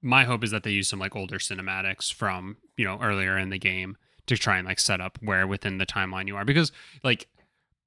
my 0.01 0.25
hope 0.25 0.43
is 0.43 0.51
that 0.51 0.63
they 0.63 0.71
use 0.71 0.89
some 0.89 0.99
like 0.99 1.15
older 1.15 1.37
cinematics 1.37 2.13
from, 2.13 2.57
you 2.75 2.85
know, 2.85 2.99
earlier 3.01 3.37
in 3.37 3.49
the 3.49 3.57
game 3.57 3.95
to 4.29 4.37
try 4.37 4.57
and 4.57 4.67
like 4.67 4.79
set 4.79 5.01
up 5.01 5.17
where 5.21 5.47
within 5.47 5.79
the 5.79 5.87
timeline 5.87 6.27
you 6.27 6.35
are 6.35 6.45
because 6.45 6.71
like 7.03 7.27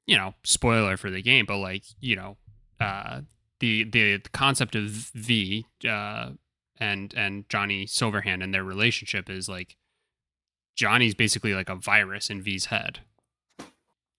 you 0.07 0.17
know 0.17 0.35
spoiler 0.43 0.97
for 0.97 1.09
the 1.09 1.23
game 1.23 1.47
but 1.47 1.57
like 1.59 1.85
you 2.01 2.17
know 2.17 2.37
uh 2.81 3.21
the 3.63 3.85
the 3.85 4.19
concept 4.33 4.75
of 4.75 4.83
v 4.89 5.65
uh 5.89 6.31
and 6.79 7.15
and 7.17 7.49
johnny 7.49 7.87
silverhand 7.87 8.43
and 8.43 8.53
their 8.53 8.65
relationship 8.65 9.31
is 9.31 9.49
like 9.49 9.77
johnny's 10.75 11.15
basically 11.15 11.55
like 11.55 11.69
a 11.69 11.77
virus 11.77 12.29
in 12.29 12.43
v's 12.43 12.67
head. 12.67 13.01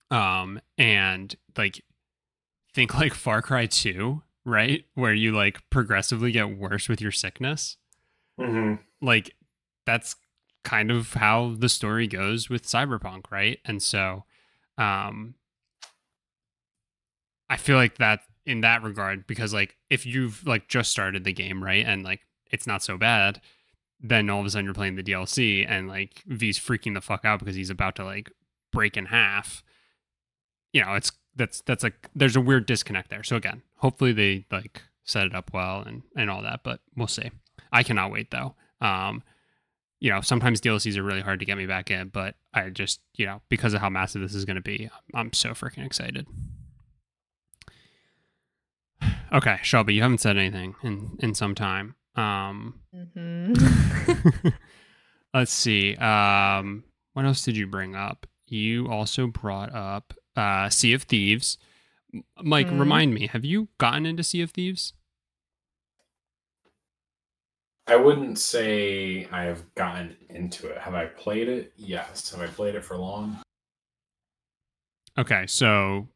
Um 0.10 0.62
and 0.78 1.36
like 1.58 1.84
think 2.74 2.94
like 3.00 3.14
far 3.14 3.42
cry 3.42 3.66
2 3.66 4.24
right? 4.46 4.84
Where 4.94 5.14
you 5.14 5.32
like 5.32 5.62
progressively 5.70 6.32
get 6.32 6.58
worse 6.58 6.90
with 6.90 7.00
your 7.02 7.12
sickness. 7.12 7.78
Hmm 8.40 8.76
like 9.02 9.36
that's 9.86 10.16
kind 10.64 10.90
of 10.90 11.16
how 11.16 11.56
the 11.58 11.68
story 11.68 12.08
goes 12.08 12.50
with 12.50 12.64
cyberpunk 12.66 13.30
right? 13.30 13.60
And 13.66 13.84
so 13.84 14.24
um 14.78 15.36
i 17.50 17.58
feel 17.58 17.76
like 17.76 17.98
that 17.98 18.22
in 18.46 18.62
that 18.62 18.84
regard 18.84 19.26
because 19.28 19.54
like 19.54 19.78
if 19.90 20.06
you've 20.06 20.46
like 20.46 20.68
just 20.68 20.92
started 20.92 21.24
the 21.24 21.34
game 21.34 21.64
right 21.64 21.86
and 21.86 22.04
like 22.04 22.22
it's 22.52 22.68
not 22.68 22.84
so 22.84 22.98
bad 22.98 23.40
then 24.02 24.30
all 24.30 24.42
of 24.42 24.46
a 24.46 24.50
sudden 24.50 24.66
you're 24.66 24.74
playing 24.74 24.96
the 24.96 25.04
dlc 25.04 25.66
and 25.70 25.88
like 25.88 26.22
v's 26.28 26.60
freaking 26.60 26.94
the 26.94 27.02
fuck 27.02 27.24
out 27.24 27.40
because 27.40 27.56
he's 27.56 27.70
about 27.70 27.96
to 27.96 28.04
like 28.04 28.32
break 28.74 28.98
in 28.98 29.06
half. 29.06 29.64
You 30.74 30.84
know 30.84 30.96
it's 30.96 31.14
that's 31.36 31.62
that's 31.62 31.84
like 31.84 32.10
there's 32.14 32.36
a 32.36 32.42
weird 32.42 32.66
disconnect 32.66 33.10
there. 33.10 33.24
So 33.24 33.38
again 33.38 33.62
hopefully 33.78 34.12
they 34.12 34.46
like 34.52 34.82
set 35.06 35.28
it 35.28 35.36
up 35.36 35.52
well 35.54 35.82
and 35.82 36.02
and 36.18 36.30
all 36.30 36.42
that 36.42 36.62
but 36.64 36.82
we'll 36.98 37.08
see. 37.08 37.32
I 37.72 37.84
cannot 37.84 38.12
wait 38.12 38.32
though. 38.32 38.56
Um 38.82 39.24
you 40.00 40.10
know 40.10 40.20
sometimes 40.20 40.60
dlcs 40.60 40.98
are 40.98 41.04
really 41.04 41.22
hard 41.22 41.40
to 41.40 41.46
get 41.46 41.58
me 41.58 41.66
back 41.66 41.90
in 41.90 42.10
but 42.10 42.36
i 42.54 42.68
just 42.68 43.00
you 43.16 43.26
know 43.26 43.42
because 43.48 43.74
of 43.74 43.80
how 43.80 43.90
massive 43.90 44.22
this 44.22 44.36
is 44.36 44.44
going 44.44 44.58
to 44.58 44.62
be 44.62 44.90
i'm 45.14 45.32
so 45.32 45.52
freaking 45.52 45.86
excited 45.86 46.28
okay 49.34 49.58
shelby 49.64 49.94
you 49.94 50.02
haven't 50.02 50.20
said 50.20 50.38
anything 50.38 50.76
in 50.84 51.16
in 51.20 51.34
some 51.34 51.56
time 51.56 51.96
um 52.16 52.80
hmm 52.94 53.54
let's 55.34 55.52
see 55.52 55.96
um 55.98 56.84
what 57.14 57.26
else 57.26 57.44
did 57.44 57.58
you 57.58 57.66
bring 57.68 57.96
up 57.96 58.28
you 58.48 58.88
also 58.90 59.28
brought 59.28 59.74
up 59.74 60.14
uh 60.36 60.70
sea 60.70 60.94
of 60.94 61.04
thieves 61.04 61.58
M- 62.14 62.24
mike 62.44 62.68
Mhm. 62.68 62.80
remind 62.80 63.14
me 63.14 63.28
have 63.28 63.44
you 63.46 63.70
gotten 63.80 64.06
into 64.06 64.24
sea 64.24 64.42
of 64.42 64.52
thieves 64.52 64.94
I 67.86 67.98
wouldn't 67.98 68.40
say 68.40 69.28
I 69.30 69.44
have 69.44 69.76
gotten 69.76 70.16
into 70.30 70.68
it. 70.68 70.78
Have 70.78 70.94
I 70.94 71.06
played 71.08 71.50
it? 71.50 71.74
Yes. 71.76 72.32
Have 72.32 72.40
I 72.40 72.48
played 72.48 72.76
it 72.76 72.84
for 72.86 72.96
long? 72.98 73.38
Okay, 75.18 75.46
so 75.48 76.08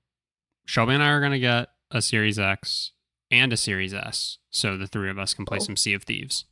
Shelby 0.65 0.93
and 0.93 1.03
I 1.03 1.09
are 1.09 1.19
gonna 1.19 1.39
get 1.39 1.67
a 1.91 2.01
Series 2.01 2.39
X 2.39 2.93
and 3.31 3.51
a 3.53 3.57
Series 3.57 3.93
S, 3.93 4.37
so 4.49 4.77
the 4.77 4.87
three 4.87 5.09
of 5.09 5.17
us 5.19 5.33
can 5.33 5.45
play 5.45 5.57
Oh. 5.57 5.63
some 5.63 5.75
Sea 5.77 5.93
of 5.93 6.03
Thieves. 6.03 6.45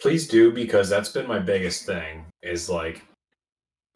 Please 0.00 0.28
do 0.28 0.52
because 0.52 0.88
that's 0.88 1.08
been 1.08 1.26
my 1.26 1.38
biggest 1.38 1.84
thing. 1.86 2.24
Is 2.42 2.68
like 2.68 3.02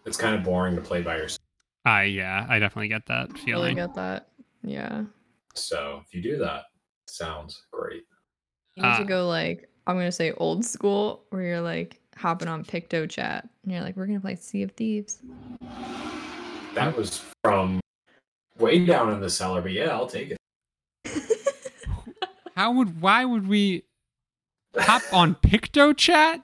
it's 0.04 0.16
kind 0.16 0.34
of 0.34 0.42
boring 0.42 0.74
to 0.74 0.82
play 0.82 1.00
by 1.02 1.16
yourself. 1.16 1.38
I 1.84 2.04
yeah, 2.04 2.46
I 2.48 2.58
definitely 2.58 2.88
get 2.88 3.06
that 3.06 3.28
Really 3.32 3.40
feeling. 3.44 3.76
get 3.76 3.94
that. 3.94 4.28
Yeah. 4.64 5.04
So 5.54 6.02
if 6.06 6.14
you 6.14 6.22
do 6.22 6.38
that, 6.38 6.64
sounds 7.06 7.62
great. 7.72 8.04
You 8.74 8.82
need 8.82 8.88
Uh, 8.88 8.98
to 8.98 9.04
go 9.04 9.28
like 9.28 9.68
I'm 9.86 9.96
gonna 9.96 10.10
say 10.12 10.32
old 10.32 10.64
school, 10.64 11.24
where 11.31 11.42
you're 11.42 11.60
like 11.60 12.00
hopping 12.16 12.48
on 12.48 12.64
Picto 12.64 13.08
Chat, 13.08 13.48
and 13.62 13.72
you're 13.72 13.83
like, 13.83 13.96
we're 13.96 14.06
gonna 14.06 14.20
play 14.20 14.35
Sea 14.37 14.62
of 14.62 14.72
Thieves. 14.72 15.20
That 16.74 16.96
was 16.96 17.22
from 17.44 17.81
way 18.58 18.85
down 18.85 19.12
in 19.12 19.20
the 19.20 19.29
cellar, 19.31 19.60
but 19.60 19.72
yeah, 19.72 19.88
I'll 19.90 20.06
take 20.06 20.31
it. 20.31 20.37
How 22.57 22.73
would 22.73 23.00
why 23.00 23.25
would 23.25 23.48
we 23.48 23.85
hop 24.77 25.03
on 25.13 25.35
Picto 25.37 25.96
Chat? 25.96 26.42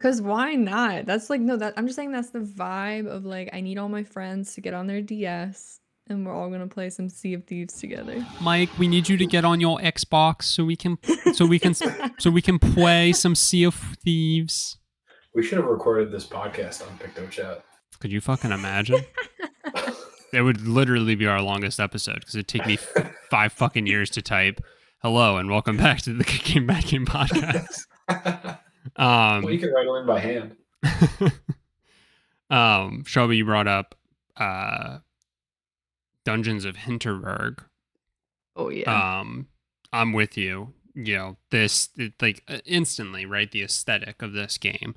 Cause 0.00 0.22
why 0.22 0.54
not? 0.54 1.06
That's 1.06 1.28
like 1.28 1.40
no, 1.40 1.56
that 1.56 1.74
I'm 1.76 1.86
just 1.86 1.96
saying 1.96 2.12
that's 2.12 2.30
the 2.30 2.40
vibe 2.40 3.06
of 3.06 3.24
like 3.24 3.50
I 3.52 3.60
need 3.60 3.78
all 3.78 3.88
my 3.88 4.04
friends 4.04 4.54
to 4.54 4.60
get 4.60 4.74
on 4.74 4.86
their 4.86 5.02
DS 5.02 5.80
and 6.08 6.24
we're 6.24 6.34
all 6.34 6.50
gonna 6.50 6.68
play 6.68 6.90
some 6.90 7.08
Sea 7.08 7.34
of 7.34 7.44
Thieves 7.44 7.74
together. 7.74 8.24
Mike, 8.40 8.70
we 8.78 8.88
need 8.88 9.08
you 9.08 9.16
to 9.16 9.26
get 9.26 9.44
on 9.44 9.60
your 9.60 9.78
Xbox 9.78 10.44
so 10.44 10.64
we 10.64 10.76
can 10.76 10.98
so 11.34 11.46
we 11.46 11.58
can 11.58 11.74
so 11.74 12.30
we 12.30 12.42
can 12.42 12.58
play 12.58 13.12
some 13.12 13.34
Sea 13.34 13.64
of 13.64 13.74
Thieves. 13.74 14.78
We 15.34 15.42
should 15.42 15.58
have 15.58 15.66
recorded 15.66 16.10
this 16.10 16.26
podcast 16.26 16.86
on 16.86 16.98
PictoChat. 16.98 17.62
Could 18.00 18.12
you 18.12 18.20
fucking 18.20 18.52
imagine? 18.52 19.04
it 20.32 20.42
would 20.42 20.66
literally 20.66 21.14
be 21.14 21.26
our 21.26 21.42
longest 21.42 21.80
episode 21.80 22.20
because 22.20 22.34
it'd 22.34 22.48
take 22.48 22.66
me 22.66 22.74
f- 22.74 23.14
five 23.30 23.52
fucking 23.52 23.86
years 23.86 24.10
to 24.10 24.22
type 24.22 24.60
hello 25.00 25.36
and 25.36 25.48
welcome 25.48 25.76
back 25.76 26.00
to 26.02 26.12
the 26.12 26.24
Game 26.44 26.66
Back 26.66 26.86
Game 26.86 27.06
podcast. 27.06 27.86
Um, 28.96 29.42
well, 29.42 29.52
you 29.52 29.58
can 29.58 29.70
write 29.70 29.86
it 29.86 30.00
in 30.00 30.06
by 30.06 30.18
hand. 30.18 30.56
um, 32.50 33.04
Shelby, 33.04 33.36
you 33.36 33.44
brought 33.44 33.68
up 33.68 33.94
uh, 34.38 34.98
Dungeons 36.24 36.64
of 36.64 36.74
Hinterberg. 36.74 37.58
Oh 38.56 38.70
yeah. 38.70 39.20
Um, 39.20 39.48
I'm 39.92 40.14
with 40.14 40.38
you. 40.38 40.72
You 40.94 41.16
know, 41.16 41.36
this 41.50 41.90
it, 41.96 42.14
like 42.22 42.42
uh, 42.48 42.60
instantly, 42.64 43.26
right? 43.26 43.50
The 43.50 43.62
aesthetic 43.62 44.22
of 44.22 44.32
this 44.32 44.56
game 44.56 44.96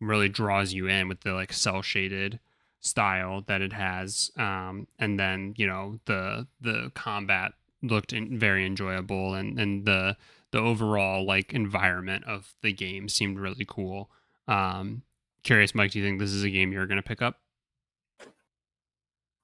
really 0.00 0.28
draws 0.28 0.72
you 0.72 0.86
in 0.86 1.08
with 1.08 1.22
the 1.22 1.32
like 1.32 1.52
cell 1.52 1.82
shaded 1.82 2.38
style 2.78 3.42
that 3.48 3.60
it 3.60 3.72
has. 3.72 4.30
Um, 4.36 4.86
and 5.00 5.18
then 5.18 5.54
you 5.56 5.66
know 5.66 5.98
the 6.04 6.46
the 6.60 6.92
combat 6.94 7.54
looked 7.82 8.12
in, 8.12 8.38
very 8.38 8.64
enjoyable, 8.66 9.34
and 9.34 9.58
and 9.58 9.84
the 9.84 10.16
the 10.50 10.58
overall 10.58 11.24
like 11.24 11.52
environment 11.52 12.24
of 12.26 12.54
the 12.62 12.72
game 12.72 13.08
seemed 13.08 13.38
really 13.38 13.64
cool. 13.66 14.10
Um, 14.48 15.02
curious, 15.42 15.74
Mike, 15.74 15.92
do 15.92 15.98
you 15.98 16.04
think 16.04 16.18
this 16.18 16.30
is 16.30 16.44
a 16.44 16.50
game 16.50 16.72
you're 16.72 16.86
going 16.86 17.00
to 17.00 17.06
pick 17.06 17.22
up? 17.22 17.38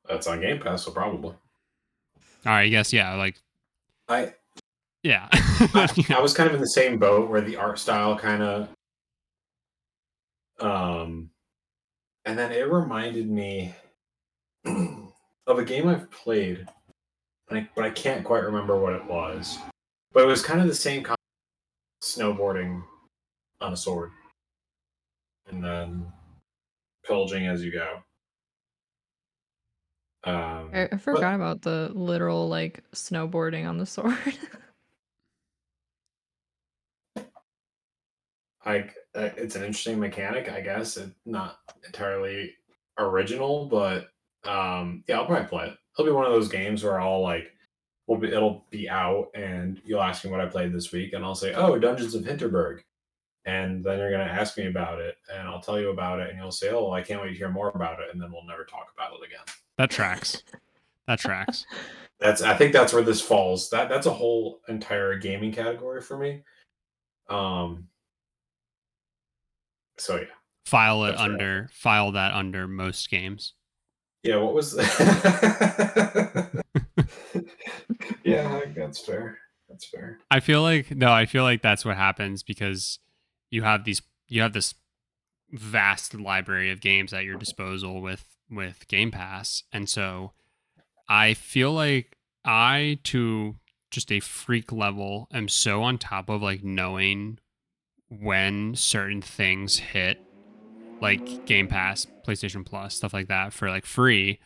That's 0.09 0.27
on 0.27 0.41
Game 0.41 0.59
Pass, 0.59 0.85
so 0.85 0.91
probably. 0.91 1.31
All 1.31 2.53
right, 2.53 2.63
I 2.63 2.69
guess 2.69 2.93
yeah. 2.93 3.15
Like, 3.15 3.41
I 4.09 4.33
yeah. 5.03 5.29
I, 5.33 5.89
I 6.17 6.21
was 6.21 6.35
kind 6.35 6.49
of 6.49 6.55
in 6.55 6.61
the 6.61 6.69
same 6.69 6.99
boat 6.99 7.29
where 7.29 7.41
the 7.41 7.57
art 7.57 7.79
style 7.79 8.17
kind 8.17 8.43
of 8.43 8.69
um 10.61 11.31
and 12.25 12.39
then 12.39 12.51
it 12.51 12.71
reminded 12.71 13.31
me 13.31 13.75
of 14.65 15.59
a 15.59 15.65
game 15.65 15.89
I've 15.89 16.11
played 16.11 16.69
but 17.49 17.59
I, 17.59 17.69
but 17.75 17.85
I 17.85 17.91
can't 17.91 18.25
quite 18.25 18.43
remember 18.43 18.79
what 18.79 18.93
it 18.93 19.05
was. 19.05 19.59
But 20.13 20.25
it 20.25 20.27
was 20.27 20.43
kind 20.43 20.61
of 20.61 20.67
the 20.67 20.75
same 20.75 21.03
kind 21.03 21.17
of 21.17 22.07
snowboarding 22.07 22.83
on 23.61 23.73
a 23.73 23.77
sword. 23.77 24.11
And 25.49 25.65
then 25.65 26.13
pillaging 27.05 27.47
as 27.47 27.65
you 27.65 27.73
go. 27.73 28.03
Um, 30.25 30.71
I, 30.75 30.83
I 30.83 30.89
but- 30.91 31.01
forgot 31.01 31.35
about 31.35 31.63
the 31.63 31.91
literal 31.95 32.49
like 32.49 32.83
snowboarding 32.95 33.67
on 33.69 33.79
the 33.79 33.87
sword. 33.87 34.17
like 38.67 38.95
uh, 39.15 39.31
it's 39.37 39.55
an 39.57 39.63
interesting 39.63 39.99
mechanic, 39.99 40.51
I 40.51 40.61
guess. 40.61 40.99
It's 40.99 41.15
not 41.25 41.61
entirely 41.87 42.55
original, 42.99 43.67
but 43.67 44.09
um, 44.45 45.05
yeah, 45.09 45.19
I'll 45.19 45.27
probably 45.27 45.49
play 45.49 45.67
it. 45.67 45.77
It'll 45.95 46.07
be 46.07 46.13
one 46.13 46.27
of 46.27 46.33
those 46.33 46.49
games 46.49 46.85
where 46.85 47.01
I'll 47.01 47.23
like, 47.23 47.53
will 48.07 48.19
be, 48.19 48.29
it'll 48.29 48.65
be 48.71 48.89
out, 48.89 49.29
and 49.35 49.81
you'll 49.85 50.03
ask 50.03 50.25
me 50.25 50.31
what 50.31 50.41
I 50.41 50.47
played 50.47 50.73
this 50.73 50.93
week, 50.93 51.13
and 51.13 51.25
I'll 51.25 51.35
say, 51.35 51.55
"Oh, 51.55 51.79
Dungeons 51.79 52.15
of 52.15 52.25
Hinterberg," 52.25 52.81
and 53.45 53.85
then 53.85 53.99
you're 53.99 54.11
gonna 54.11 54.25
ask 54.25 54.57
me 54.57 54.67
about 54.67 55.01
it, 55.01 55.17
and 55.33 55.47
I'll 55.49 55.61
tell 55.61 55.81
you 55.81 55.91
about 55.91 56.21
it, 56.21 56.31
and 56.31 56.39
you'll 56.39 56.53
say, 56.53 56.71
"Oh, 56.71 56.91
I 56.93 57.03
can't 57.03 57.21
wait 57.21 57.31
to 57.31 57.35
hear 57.35 57.51
more 57.51 57.71
about 57.71 58.01
it," 58.01 58.07
and 58.13 58.21
then 58.21 58.31
we'll 58.33 58.47
never 58.47 58.65
talk 58.65 58.93
about 58.95 59.13
it 59.13 59.27
again. 59.27 59.45
that 59.77 59.91
tracks. 59.91 60.43
That 61.07 61.19
tracks. 61.19 61.67
That's 62.21 62.43
I 62.43 62.55
think 62.57 62.73
that's 62.73 62.93
where 62.93 63.05
this 63.05 63.21
falls. 63.21 63.71
That 63.71 63.89
that's 63.89 64.07
a 64.07 64.13
whole 64.13 64.61
entire 64.69 65.17
gaming 65.17 65.53
category 65.53 66.01
for 66.03 66.19
me. 66.19 66.43
Um. 67.29 67.87
So 69.99 70.17
yeah. 70.17 70.25
File 70.67 71.05
it 71.05 71.11
That's 71.11 71.21
right. 71.21 71.31
under 71.31 71.69
file 71.73 72.13
that 72.13 72.35
under 72.35 72.67
most 72.67 73.09
games. 73.09 73.55
Yeah, 74.23 74.37
what 74.37 74.55
was 74.55 74.75
Yeah, 78.25 78.61
that's 78.77 78.99
fair. 78.99 79.39
That's 79.69 79.87
fair. 79.87 80.19
I 80.31 80.41
feel 80.41 80.63
like 80.63 80.95
no, 80.95 81.13
I 81.13 81.27
feel 81.27 81.43
like 81.45 81.63
that's 81.63 81.85
what 81.85 81.97
happens 81.97 82.43
because 82.43 82.99
you 83.51 83.63
have 83.63 83.85
these 83.85 84.03
you 84.29 84.43
have 84.43 84.53
this 84.53 84.75
vast 85.51 86.15
library 86.15 86.71
of 86.71 86.81
games 86.81 87.13
at 87.13 87.25
your 87.25 87.37
disposal 87.37 88.01
with 88.01 88.25
with 88.51 88.89
Game 88.89 89.11
Pass. 89.11 89.63
And 89.73 89.89
so 89.89 90.33
I 91.09 91.35
feel 91.35 91.73
like 91.73 92.17
I 92.45 92.99
to 93.05 93.57
just 93.91 94.13
a 94.13 94.21
freak 94.21 94.71
level 94.73 95.29
am 95.33 95.49
so 95.49 95.83
on 95.83 95.99
top 95.99 96.29
of 96.29 96.43
like 96.43 96.63
knowing 96.63 97.39
when 98.09 98.75
certain 98.75 99.23
things 99.23 99.79
hit 99.79 100.21
like 101.01 101.47
Game 101.47 101.69
Pass, 101.69 102.07
PlayStation 102.27 102.65
Plus, 102.65 102.95
stuff 102.95 103.13
like 103.13 103.29
that 103.29 103.53
for 103.53 103.69
like 103.69 103.87
free 103.87 104.41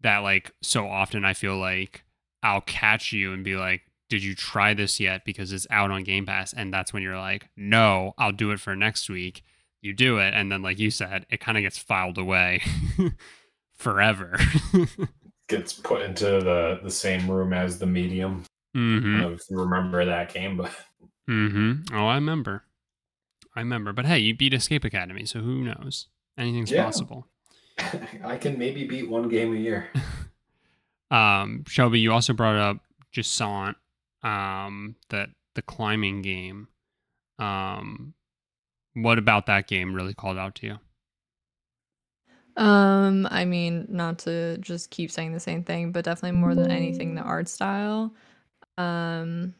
that 0.00 0.18
like 0.18 0.52
so 0.62 0.86
often 0.88 1.24
I 1.24 1.34
feel 1.34 1.56
like 1.56 2.04
I'll 2.42 2.60
catch 2.60 3.12
you 3.12 3.32
and 3.32 3.42
be 3.44 3.56
like, 3.56 3.82
"Did 4.08 4.22
you 4.22 4.34
try 4.34 4.74
this 4.74 5.00
yet?" 5.00 5.24
because 5.24 5.52
it's 5.52 5.66
out 5.70 5.90
on 5.90 6.04
Game 6.04 6.26
Pass 6.26 6.52
and 6.52 6.72
that's 6.72 6.92
when 6.92 7.02
you're 7.02 7.18
like, 7.18 7.48
"No, 7.56 8.14
I'll 8.18 8.32
do 8.32 8.50
it 8.50 8.60
for 8.60 8.76
next 8.76 9.08
week." 9.10 9.42
You 9.80 9.92
do 9.94 10.18
it 10.18 10.34
and 10.34 10.50
then 10.50 10.62
like 10.62 10.78
you 10.78 10.90
said, 10.90 11.26
it 11.30 11.40
kind 11.40 11.56
of 11.56 11.62
gets 11.62 11.78
filed 11.78 12.18
away 12.18 12.62
forever. 13.76 14.36
Gets 15.48 15.72
put 15.72 16.02
into 16.02 16.24
the 16.24 16.80
the 16.82 16.90
same 16.90 17.30
room 17.30 17.52
as 17.52 17.78
the 17.78 17.86
medium. 17.86 18.44
I 18.74 18.78
don't 18.78 19.20
know 19.20 19.32
if 19.32 19.40
you 19.50 19.58
remember 19.58 20.04
that 20.04 20.32
game, 20.32 20.56
but 20.56 20.70
Mm-hmm. 21.28 21.94
Oh, 21.94 22.06
I 22.06 22.14
remember. 22.14 22.64
I 23.56 23.60
remember. 23.60 23.92
But 23.92 24.06
hey, 24.06 24.18
you 24.18 24.36
beat 24.36 24.54
Escape 24.54 24.84
Academy, 24.84 25.24
so 25.24 25.40
who 25.40 25.64
knows? 25.64 26.08
Anything's 26.36 26.70
Yeah. 26.70 26.84
possible. 26.84 27.26
I 28.24 28.36
can 28.36 28.58
maybe 28.58 28.86
beat 28.86 29.08
one 29.08 29.28
game 29.28 29.54
a 29.54 29.58
year. 29.58 29.88
Um, 31.10 31.64
Shelby, 31.66 32.00
you 32.00 32.12
also 32.12 32.34
brought 32.34 32.56
up 32.56 32.80
Jusant, 33.14 33.76
um, 34.22 34.94
that 35.08 35.30
the 35.54 35.62
climbing 35.62 36.20
game. 36.20 36.68
Um, 37.38 38.12
what 38.94 39.18
about 39.18 39.46
that 39.46 39.66
game 39.68 39.94
really 39.94 40.12
called 40.12 40.36
out 40.36 40.54
to 40.56 40.66
you? 40.66 40.78
Um, 42.62 43.26
I 43.30 43.44
mean, 43.44 43.86
not 43.88 44.18
to 44.20 44.58
just 44.58 44.90
keep 44.90 45.10
saying 45.10 45.32
the 45.32 45.40
same 45.40 45.62
thing, 45.62 45.92
but 45.92 46.04
definitely 46.04 46.38
more 46.38 46.54
than 46.54 46.70
anything, 46.70 47.14
the 47.14 47.22
art 47.22 47.48
style. 47.48 48.12
Um, 48.76 49.54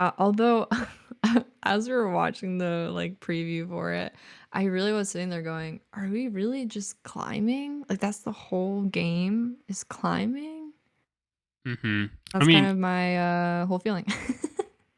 uh, 0.00 0.12
although 0.18 0.68
as 1.62 1.88
we 1.88 1.94
were 1.94 2.10
watching 2.10 2.58
the 2.58 2.90
like 2.92 3.20
preview 3.20 3.68
for 3.68 3.92
it, 3.92 4.12
I 4.52 4.64
really 4.64 4.92
was 4.92 5.08
sitting 5.10 5.28
there 5.30 5.42
going, 5.42 5.80
"Are 5.94 6.08
we 6.08 6.28
really 6.28 6.66
just 6.66 7.02
climbing? 7.02 7.84
Like 7.88 8.00
that's 8.00 8.18
the 8.20 8.32
whole 8.32 8.82
game 8.82 9.56
is 9.68 9.84
climbing?" 9.84 10.72
Mm-hmm. 11.66 12.06
That's 12.32 12.46
mean- 12.46 12.56
kind 12.56 12.66
of 12.72 12.78
my 12.78 13.16
uh 13.62 13.66
whole 13.66 13.78
feeling. 13.78 14.06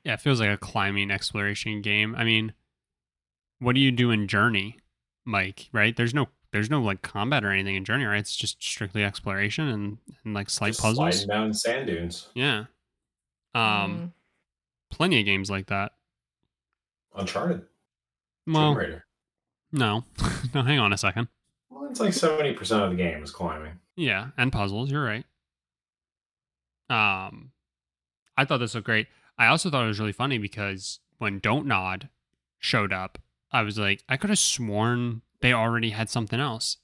Yeah, 0.07 0.13
it 0.13 0.21
feels 0.21 0.39
like 0.39 0.51
a 0.51 0.59
climbing 0.59 1.11
exploration 1.11 1.81
game. 1.81 2.15
I 2.15 2.25
mean, 2.25 2.53
what 3.61 3.75
do 3.75 3.81
you 3.81 3.91
do 3.91 4.11
in 4.11 4.29
Journey, 4.29 4.77
Mike? 5.25 5.71
Right? 5.73 5.97
There's 5.97 6.13
no 6.13 6.29
there's 6.53 6.69
no 6.69 6.83
like 6.83 7.01
combat 7.01 7.43
or 7.43 7.51
anything 7.51 7.75
in 7.77 7.87
Journey, 7.87 8.05
right? 8.05 8.19
It's 8.19 8.37
just 8.37 8.63
strictly 8.63 9.03
exploration 9.03 9.67
and, 9.67 9.97
and 10.23 10.35
like 10.35 10.51
slight 10.51 10.73
Just 10.75 10.81
puzzles. 10.83 10.99
sliding 11.21 11.29
down 11.29 11.55
sand 11.55 11.87
dunes. 11.87 12.29
Yeah. 12.35 12.65
Um, 13.55 13.65
Mm. 13.65 14.13
plenty 14.91 15.21
of 15.21 15.25
games 15.25 15.51
like 15.51 15.69
that. 15.69 15.93
Uncharted. 17.15 17.63
Well, 18.47 18.71
Tomb 18.71 18.79
Raider. 18.79 19.05
no, 19.73 20.05
no. 20.55 20.63
Hang 20.63 20.79
on 20.79 20.93
a 20.93 20.99
second. 20.99 21.29
Well, 21.71 21.87
it's 21.91 22.01
like 22.01 22.13
seventy 22.13 22.53
percent 22.53 22.83
of 22.83 22.91
the 22.91 22.97
game 22.97 23.23
is 23.23 23.31
climbing. 23.31 23.79
Yeah, 23.97 24.29
and 24.37 24.53
puzzles. 24.53 24.91
You're 24.91 25.05
right. 25.05 25.25
Um, 26.91 27.53
I 28.37 28.45
thought 28.45 28.59
this 28.59 28.75
looked 28.75 28.87
great. 28.87 29.07
I 29.39 29.47
also 29.47 29.71
thought 29.71 29.85
it 29.85 29.89
was 29.89 30.01
really 30.01 30.13
funny 30.13 30.39
because 30.39 31.01
when 31.19 31.39
Don't 31.39 31.67
Nod 31.67 32.09
showed 32.59 32.93
up, 32.93 33.19
I 33.51 33.63
was 33.63 33.79
like, 33.79 34.03
I 34.09 34.17
could 34.17 34.31
have 34.31 34.39
sworn 34.39 35.23
they 35.41 35.53
already 35.53 35.91
had 35.91 36.09
something 36.11 36.41
else. 36.41 36.79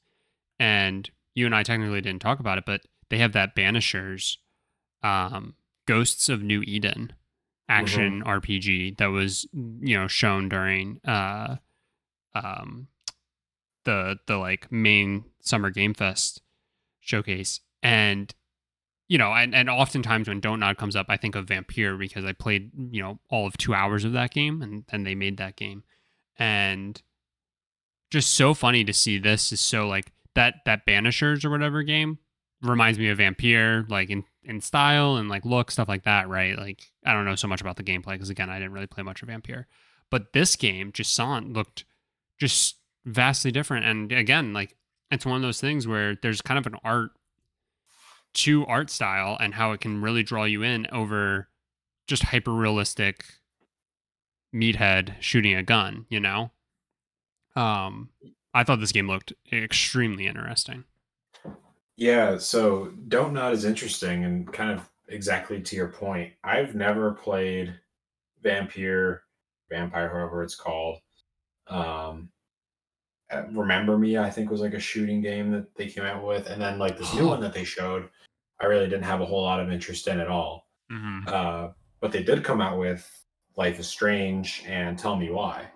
And 0.58 1.08
you 1.34 1.46
and 1.46 1.54
I 1.54 1.62
technically 1.62 2.00
didn't 2.00 2.22
talk 2.22 2.40
about 2.40 2.58
it, 2.58 2.64
but 2.66 2.82
they 3.08 3.18
have 3.18 3.32
that 3.32 3.56
Banishers, 3.56 4.36
um, 5.02 5.54
Ghosts 5.86 6.28
of 6.28 6.42
New 6.42 6.62
Eden 6.62 7.12
action 7.70 8.22
RPG 8.24 8.98
that 8.98 9.06
was 9.06 9.46
you 9.52 9.96
know 9.96 10.08
shown 10.08 10.48
during 10.48 11.00
uh 11.06 11.56
um 12.34 12.88
the 13.84 14.18
the 14.26 14.36
like 14.36 14.70
main 14.70 15.24
summer 15.40 15.70
game 15.70 15.94
fest 15.94 16.42
showcase. 17.00 17.60
And 17.82 18.34
you 19.08 19.18
know 19.18 19.32
and, 19.32 19.54
and 19.54 19.70
oftentimes 19.70 20.28
when 20.28 20.40
don't 20.40 20.60
nod 20.60 20.78
comes 20.78 20.94
up 20.94 21.06
i 21.08 21.16
think 21.16 21.34
of 21.34 21.48
vampire 21.48 21.96
because 21.96 22.24
i 22.24 22.32
played 22.32 22.70
you 22.92 23.02
know 23.02 23.18
all 23.28 23.44
of 23.44 23.56
two 23.58 23.74
hours 23.74 24.04
of 24.04 24.12
that 24.12 24.30
game 24.30 24.62
and 24.62 24.84
and 24.90 25.06
they 25.06 25.14
made 25.14 25.36
that 25.38 25.56
game. 25.56 25.82
And 26.38 27.00
just 28.10 28.34
so 28.34 28.54
funny 28.54 28.84
to 28.84 28.92
see 28.92 29.18
this 29.18 29.52
is 29.52 29.60
so 29.60 29.86
like 29.86 30.12
that 30.34 30.56
that 30.66 30.86
banishers 30.86 31.44
or 31.44 31.50
whatever 31.50 31.82
game 31.82 32.18
reminds 32.62 32.98
me 32.98 33.08
of 33.08 33.18
Vampire, 33.18 33.86
like 33.88 34.10
in 34.10 34.24
in 34.42 34.60
style 34.60 35.16
and 35.16 35.28
like 35.28 35.44
look 35.44 35.70
stuff 35.70 35.88
like 35.88 36.04
that, 36.04 36.28
right? 36.28 36.56
Like 36.56 36.90
I 37.04 37.12
don't 37.12 37.24
know 37.24 37.34
so 37.34 37.48
much 37.48 37.60
about 37.60 37.76
the 37.76 37.82
gameplay 37.82 38.12
because 38.12 38.30
again, 38.30 38.50
I 38.50 38.58
didn't 38.58 38.72
really 38.72 38.86
play 38.86 39.02
much 39.02 39.22
of 39.22 39.28
Vampire, 39.28 39.66
but 40.10 40.32
this 40.32 40.56
game, 40.56 40.92
Jusant, 40.92 41.54
looked 41.54 41.84
just 42.38 42.76
vastly 43.04 43.50
different. 43.50 43.86
And 43.86 44.12
again, 44.12 44.52
like 44.52 44.76
it's 45.10 45.26
one 45.26 45.36
of 45.36 45.42
those 45.42 45.60
things 45.60 45.86
where 45.86 46.16
there's 46.22 46.40
kind 46.40 46.58
of 46.58 46.66
an 46.66 46.78
art 46.84 47.10
to 48.32 48.64
art 48.66 48.90
style 48.90 49.36
and 49.40 49.54
how 49.54 49.72
it 49.72 49.80
can 49.80 50.00
really 50.00 50.22
draw 50.22 50.44
you 50.44 50.62
in 50.62 50.86
over 50.92 51.48
just 52.06 52.24
hyper 52.24 52.52
realistic 52.52 53.24
meathead 54.54 55.14
shooting 55.20 55.54
a 55.54 55.62
gun, 55.62 56.06
you 56.08 56.20
know? 56.20 56.50
Um 57.56 58.10
I 58.52 58.64
thought 58.64 58.80
this 58.80 58.92
game 58.92 59.06
looked 59.06 59.32
extremely 59.52 60.26
interesting. 60.26 60.84
Yeah, 62.00 62.38
so 62.38 62.92
Don't 63.08 63.34
Nod 63.34 63.52
is 63.52 63.66
interesting 63.66 64.24
and 64.24 64.50
kind 64.50 64.70
of 64.70 64.88
exactly 65.08 65.60
to 65.60 65.76
your 65.76 65.88
point. 65.88 66.32
I've 66.42 66.74
never 66.74 67.12
played 67.12 67.74
Vampire, 68.42 69.24
Vampire, 69.68 70.08
however 70.08 70.42
it's 70.42 70.54
called. 70.54 71.00
Um, 71.66 72.30
uh, 73.30 73.42
Remember 73.52 73.98
Me, 73.98 74.16
I 74.16 74.30
think 74.30 74.50
was 74.50 74.62
like 74.62 74.72
a 74.72 74.80
shooting 74.80 75.20
game 75.20 75.52
that 75.52 75.74
they 75.76 75.88
came 75.88 76.04
out 76.04 76.24
with, 76.24 76.46
and 76.46 76.60
then 76.60 76.78
like 76.78 76.96
this 76.96 77.12
new 77.12 77.26
one 77.26 77.40
that 77.42 77.52
they 77.52 77.64
showed, 77.64 78.08
I 78.60 78.64
really 78.64 78.88
didn't 78.88 79.04
have 79.04 79.20
a 79.20 79.26
whole 79.26 79.42
lot 79.42 79.60
of 79.60 79.70
interest 79.70 80.08
in 80.08 80.20
at 80.20 80.28
all. 80.28 80.68
Mm-hmm. 80.90 81.28
Uh, 81.28 81.68
but 82.00 82.12
they 82.12 82.22
did 82.22 82.42
come 82.42 82.62
out 82.62 82.78
with 82.78 83.06
Life 83.56 83.78
is 83.78 83.88
Strange 83.88 84.64
and 84.66 84.98
Tell 84.98 85.16
Me 85.16 85.28
Why. 85.28 85.66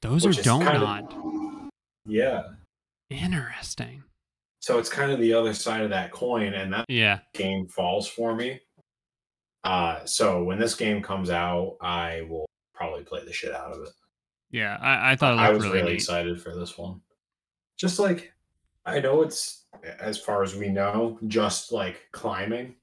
Those 0.00 0.26
are 0.26 0.32
Don't 0.42 0.66
of- 0.66 0.82
Nod. 0.82 1.70
Yeah. 2.06 2.42
Interesting. 3.08 4.02
So 4.62 4.78
it's 4.78 4.88
kind 4.88 5.10
of 5.10 5.18
the 5.18 5.34
other 5.34 5.52
side 5.54 5.82
of 5.82 5.90
that 5.90 6.12
coin, 6.12 6.54
and 6.54 6.72
that 6.72 6.88
Yeah. 6.88 7.18
game 7.34 7.66
falls 7.66 8.06
for 8.06 8.32
me. 8.32 8.60
Uh, 9.64 10.04
so 10.04 10.44
when 10.44 10.58
this 10.60 10.76
game 10.76 11.02
comes 11.02 11.30
out, 11.30 11.76
I 11.80 12.22
will 12.28 12.46
probably 12.72 13.02
play 13.02 13.24
the 13.24 13.32
shit 13.32 13.52
out 13.52 13.72
of 13.72 13.82
it. 13.82 13.90
Yeah. 14.50 14.78
I, 14.80 15.12
I 15.12 15.16
thought 15.16 15.34
it 15.34 15.40
I 15.40 15.50
was 15.50 15.64
really, 15.64 15.80
really 15.82 15.94
excited 15.94 16.40
for 16.40 16.54
this 16.54 16.78
one. 16.78 17.00
Just 17.76 17.98
like 17.98 18.32
I 18.86 19.00
know 19.00 19.22
it's 19.22 19.66
as 19.98 20.16
far 20.18 20.44
as 20.44 20.54
we 20.54 20.68
know, 20.68 21.18
just 21.26 21.72
like 21.72 22.06
climbing. 22.12 22.76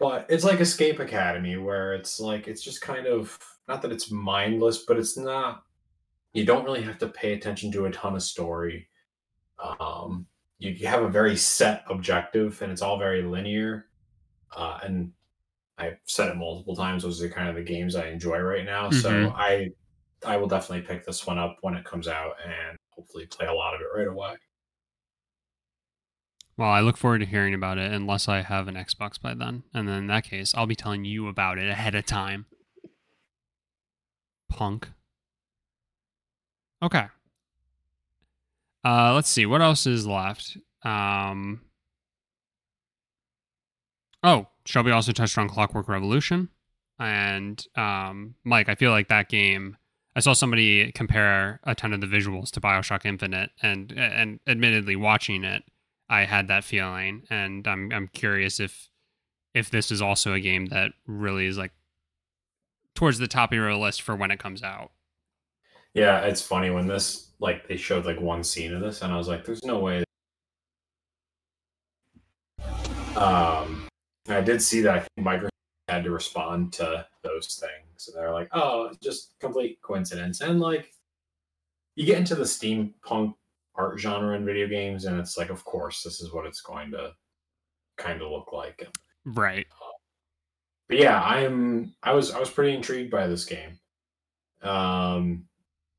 But 0.00 0.26
it's 0.28 0.42
like 0.44 0.58
Escape 0.58 0.98
Academy 0.98 1.56
where 1.56 1.94
it's 1.94 2.18
like 2.18 2.48
it's 2.48 2.62
just 2.62 2.80
kind 2.80 3.06
of 3.06 3.38
not 3.68 3.80
that 3.82 3.92
it's 3.92 4.10
mindless, 4.10 4.78
but 4.78 4.96
it's 4.98 5.16
not 5.16 5.62
you 6.32 6.44
don't 6.44 6.64
really 6.64 6.82
have 6.82 6.98
to 6.98 7.06
pay 7.08 7.34
attention 7.34 7.70
to 7.72 7.84
a 7.86 7.92
ton 7.92 8.16
of 8.16 8.22
story. 8.24 8.88
Um 9.80 10.26
you, 10.64 10.72
you 10.72 10.86
have 10.88 11.02
a 11.02 11.08
very 11.08 11.36
set 11.36 11.84
objective 11.90 12.62
and 12.62 12.72
it's 12.72 12.82
all 12.82 12.98
very 12.98 13.22
linear. 13.22 13.86
Uh 14.56 14.78
and 14.84 15.12
I've 15.78 15.98
said 16.06 16.30
it 16.30 16.36
multiple 16.36 16.76
times, 16.76 17.02
those 17.04 17.22
are 17.22 17.28
kind 17.30 17.48
of 17.50 17.56
the 17.56 17.62
games 17.62 17.96
I 17.96 18.08
enjoy 18.08 18.38
right 18.40 18.64
now. 18.66 18.90
So 18.90 19.10
Mhm. 19.10 19.34
I 19.36 19.70
I 20.26 20.36
will 20.38 20.48
definitely 20.48 20.86
pick 20.86 21.04
this 21.06 21.26
one 21.26 21.38
up 21.38 21.58
when 21.62 21.74
it 21.74 21.84
comes 21.84 22.08
out 22.08 22.36
and 22.46 22.78
hopefully 22.90 23.26
play 23.26 23.46
a 23.46 23.54
lot 23.54 23.74
of 23.74 23.80
it 23.82 23.88
right 23.96 24.08
away. 24.08 24.36
Well, 26.56 26.70
I 26.70 26.80
look 26.80 26.96
forward 26.96 27.18
to 27.20 27.26
hearing 27.26 27.54
about 27.54 27.78
it 27.78 27.92
unless 27.92 28.26
I 28.28 28.42
have 28.42 28.66
an 28.66 28.74
Xbox 28.74 29.20
by 29.20 29.34
then. 29.34 29.62
And 29.72 29.86
then 29.88 29.98
in 29.98 30.06
that 30.08 30.24
case, 30.24 30.52
I'll 30.54 30.66
be 30.66 30.74
telling 30.74 31.04
you 31.04 31.28
about 31.28 31.58
it 31.58 31.68
ahead 31.68 31.94
of 31.94 32.06
time. 32.06 32.46
Punk. 34.48 34.88
Okay. 36.82 37.08
Uh 38.84 39.14
let's 39.14 39.28
see 39.28 39.46
what 39.46 39.62
else 39.62 39.86
is 39.86 40.06
left. 40.06 40.56
Um 40.82 41.62
Oh, 44.22 44.46
Shelby 44.64 44.90
also 44.90 45.12
touched 45.12 45.36
on 45.38 45.48
Clockwork 45.48 45.88
Revolution. 45.88 46.48
And 46.98 47.64
um 47.76 48.34
Mike, 48.44 48.68
I 48.68 48.74
feel 48.74 48.90
like 48.90 49.08
that 49.08 49.28
game 49.28 49.76
I 50.16 50.20
saw 50.20 50.32
somebody 50.32 50.92
compare 50.92 51.60
a 51.64 51.74
ton 51.74 51.92
of 51.92 52.00
the 52.00 52.06
visuals 52.06 52.50
to 52.52 52.60
BioShock 52.60 53.04
Infinite 53.04 53.50
and 53.62 53.92
and 53.92 54.40
admittedly 54.46 54.96
watching 54.96 55.44
it 55.44 55.64
I 56.08 56.24
had 56.24 56.48
that 56.48 56.64
feeling, 56.64 57.22
and 57.30 57.66
I'm 57.66 57.90
I'm 57.92 58.08
curious 58.08 58.60
if 58.60 58.88
if 59.54 59.70
this 59.70 59.90
is 59.90 60.02
also 60.02 60.32
a 60.32 60.40
game 60.40 60.66
that 60.66 60.92
really 61.06 61.46
is 61.46 61.56
like 61.56 61.72
towards 62.94 63.18
the 63.18 63.28
top 63.28 63.52
of 63.52 63.56
your 63.56 63.74
list 63.74 64.02
for 64.02 64.14
when 64.14 64.30
it 64.30 64.38
comes 64.38 64.62
out. 64.62 64.92
Yeah, 65.94 66.20
it's 66.20 66.42
funny 66.42 66.70
when 66.70 66.86
this 66.86 67.30
like 67.44 67.68
they 67.68 67.76
showed 67.76 68.06
like 68.06 68.20
one 68.20 68.42
scene 68.42 68.74
of 68.74 68.80
this 68.80 69.02
and 69.02 69.12
I 69.12 69.16
was 69.16 69.28
like, 69.28 69.44
there's 69.44 69.64
no 69.64 69.78
way. 69.78 70.02
Um 73.16 73.86
I 74.28 74.40
did 74.40 74.60
see 74.62 74.80
that 74.80 74.94
I 74.94 75.00
think 75.00 75.26
Microsoft 75.26 75.50
had 75.88 76.04
to 76.04 76.10
respond 76.10 76.72
to 76.72 77.06
those 77.22 77.60
things. 77.60 78.08
And 78.08 78.16
they're 78.16 78.32
like, 78.32 78.48
oh, 78.52 78.86
it's 78.86 78.98
just 78.98 79.34
complete 79.38 79.78
coincidence. 79.82 80.40
And 80.40 80.58
like 80.58 80.90
you 81.94 82.06
get 82.06 82.18
into 82.18 82.34
the 82.34 82.44
steampunk 82.44 83.34
art 83.76 84.00
genre 84.00 84.36
in 84.36 84.44
video 84.44 84.66
games, 84.66 85.04
and 85.04 85.18
it's 85.18 85.36
like, 85.36 85.50
of 85.50 85.64
course, 85.64 86.02
this 86.02 86.20
is 86.20 86.32
what 86.32 86.46
it's 86.46 86.60
going 86.60 86.90
to 86.92 87.12
kind 87.96 88.22
of 88.22 88.30
look 88.30 88.52
like. 88.52 88.88
Right. 89.24 89.66
But 90.88 90.98
yeah, 90.98 91.22
I'm 91.22 91.94
I 92.02 92.12
was 92.12 92.30
I 92.30 92.40
was 92.40 92.50
pretty 92.50 92.74
intrigued 92.74 93.10
by 93.10 93.26
this 93.26 93.44
game. 93.44 93.78
Um 94.62 95.46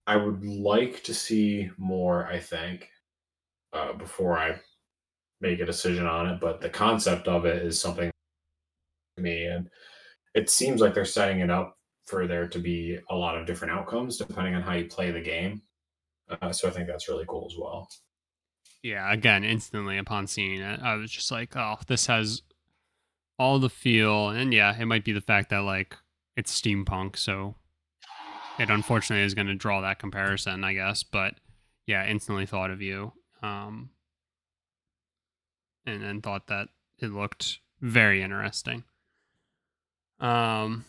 I 0.08 0.16
would 0.18 0.44
like 0.44 1.04
to 1.04 1.14
see 1.14 1.70
more, 1.78 2.28
I 2.28 2.40
think, 2.40 2.90
uh, 3.74 3.94
before 3.94 4.38
I 4.38 4.60
make 5.42 5.60
a 5.60 5.66
decision 5.66 6.06
on 6.06 6.28
it, 6.28 6.40
but 6.40 6.62
the 6.62 6.70
concept 6.70 7.28
of 7.28 7.46
it 7.46 7.64
is 7.64 7.80
something 7.80 8.12
to 9.18 9.24
me 9.24 9.46
and 9.46 9.70
it 10.34 10.50
seems 10.50 10.82
like 10.82 10.94
they're 10.94 11.06
setting 11.06 11.40
it 11.40 11.50
up 11.50 11.78
for 12.06 12.28
there 12.28 12.48
to 12.48 12.60
be 12.60 13.00
a 13.10 13.16
lot 13.16 13.38
of 13.38 13.48
different 13.48 13.74
outcomes 13.74 14.18
depending 14.18 14.54
on 14.54 14.62
how 14.62 14.74
you 14.74 14.86
play 14.86 15.12
the 15.12 15.22
game. 15.22 15.62
Uh, 16.30 16.52
so 16.52 16.68
I 16.68 16.72
think 16.72 16.88
that's 16.88 17.10
really 17.10 17.26
cool 17.28 17.48
as 17.50 17.58
well. 17.58 17.90
Yeah. 18.84 19.12
Again, 19.12 19.44
instantly 19.44 19.98
upon 19.98 20.28
seeing 20.28 20.62
it, 20.62 20.80
I 20.82 20.96
was 20.96 21.12
just 21.12 21.32
like, 21.32 21.56
oh, 21.56 21.78
this 21.88 22.06
has 22.08 22.44
all 23.38 23.60
the 23.60 23.70
feel, 23.70 24.30
and 24.30 24.54
yeah, 24.54 24.80
it 24.80 24.86
might 24.86 25.04
be 25.04 25.12
the 25.12 25.22
fact 25.22 25.50
that 25.50 25.60
like 25.60 25.98
it's 26.38 26.60
steampunk, 26.60 27.18
so 27.18 27.56
it 28.60 28.70
unfortunately 28.70 29.26
is 29.26 29.34
going 29.34 29.48
to 29.48 29.56
draw 29.56 29.82
that 29.82 30.00
comparison, 30.00 30.64
I 30.64 30.74
guess. 30.74 31.04
But 31.04 31.36
yeah, 31.86 32.06
instantly 32.08 32.46
thought 32.46 32.72
of 32.72 32.82
you, 32.82 33.14
um, 33.42 33.90
and 35.86 36.02
then 36.02 36.22
thought 36.22 36.48
that 36.48 36.70
it 37.00 37.12
looked 37.12 37.60
very 37.82 38.22
interesting. 38.22 38.84
Um, 40.20 40.86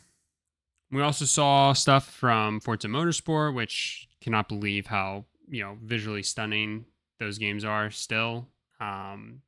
we 0.91 1.03
also 1.03 1.25
saw 1.25 1.73
stuff 1.73 2.09
from 2.11 2.61
Forza 2.61 2.89
Motorsport, 2.89 3.55
which 3.55 4.09
cannot 4.21 4.49
believe 4.49 4.87
how 4.87 5.25
you 5.49 5.63
know 5.63 5.77
visually 5.83 6.23
stunning 6.23 6.87
those 7.19 7.39
games 7.39 7.65
are 7.65 7.91
still. 7.91 8.49
Um, 8.81 9.43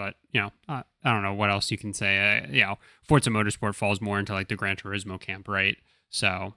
but 0.00 0.14
you 0.32 0.40
know, 0.40 0.50
I, 0.66 0.82
I 1.04 1.12
don't 1.12 1.22
know 1.22 1.34
what 1.34 1.50
else 1.50 1.70
you 1.70 1.76
can 1.76 1.92
say. 1.92 2.18
Uh, 2.18 2.46
you 2.50 2.62
know, 2.62 2.78
Forza 3.02 3.28
Motorsport 3.28 3.74
falls 3.74 4.00
more 4.00 4.18
into 4.18 4.32
like 4.32 4.48
the 4.48 4.56
Gran 4.56 4.76
Turismo 4.76 5.20
camp, 5.20 5.46
right? 5.46 5.76
So 6.08 6.54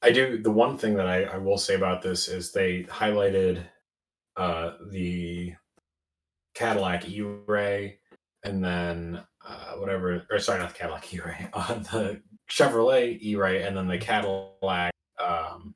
I 0.00 0.12
do. 0.12 0.40
The 0.40 0.50
one 0.50 0.78
thing 0.78 0.94
that 0.94 1.08
I, 1.08 1.24
I 1.24 1.38
will 1.38 1.58
say 1.58 1.74
about 1.74 2.02
this 2.02 2.28
is 2.28 2.52
they 2.52 2.84
highlighted 2.84 3.64
uh, 4.36 4.74
the 4.90 5.54
Cadillac 6.54 7.08
E-Ray 7.08 7.98
and 8.44 8.64
then 8.64 9.20
uh, 9.44 9.72
whatever, 9.74 10.24
or 10.30 10.38
sorry, 10.38 10.60
not 10.60 10.68
the 10.68 10.78
Cadillac 10.78 11.12
E-Ray, 11.12 11.48
uh, 11.52 11.74
the 11.74 12.22
Chevrolet 12.48 13.20
E-Ray, 13.20 13.64
and 13.64 13.76
then 13.76 13.88
the 13.88 13.98
Cadillac, 13.98 14.92
um, 15.18 15.74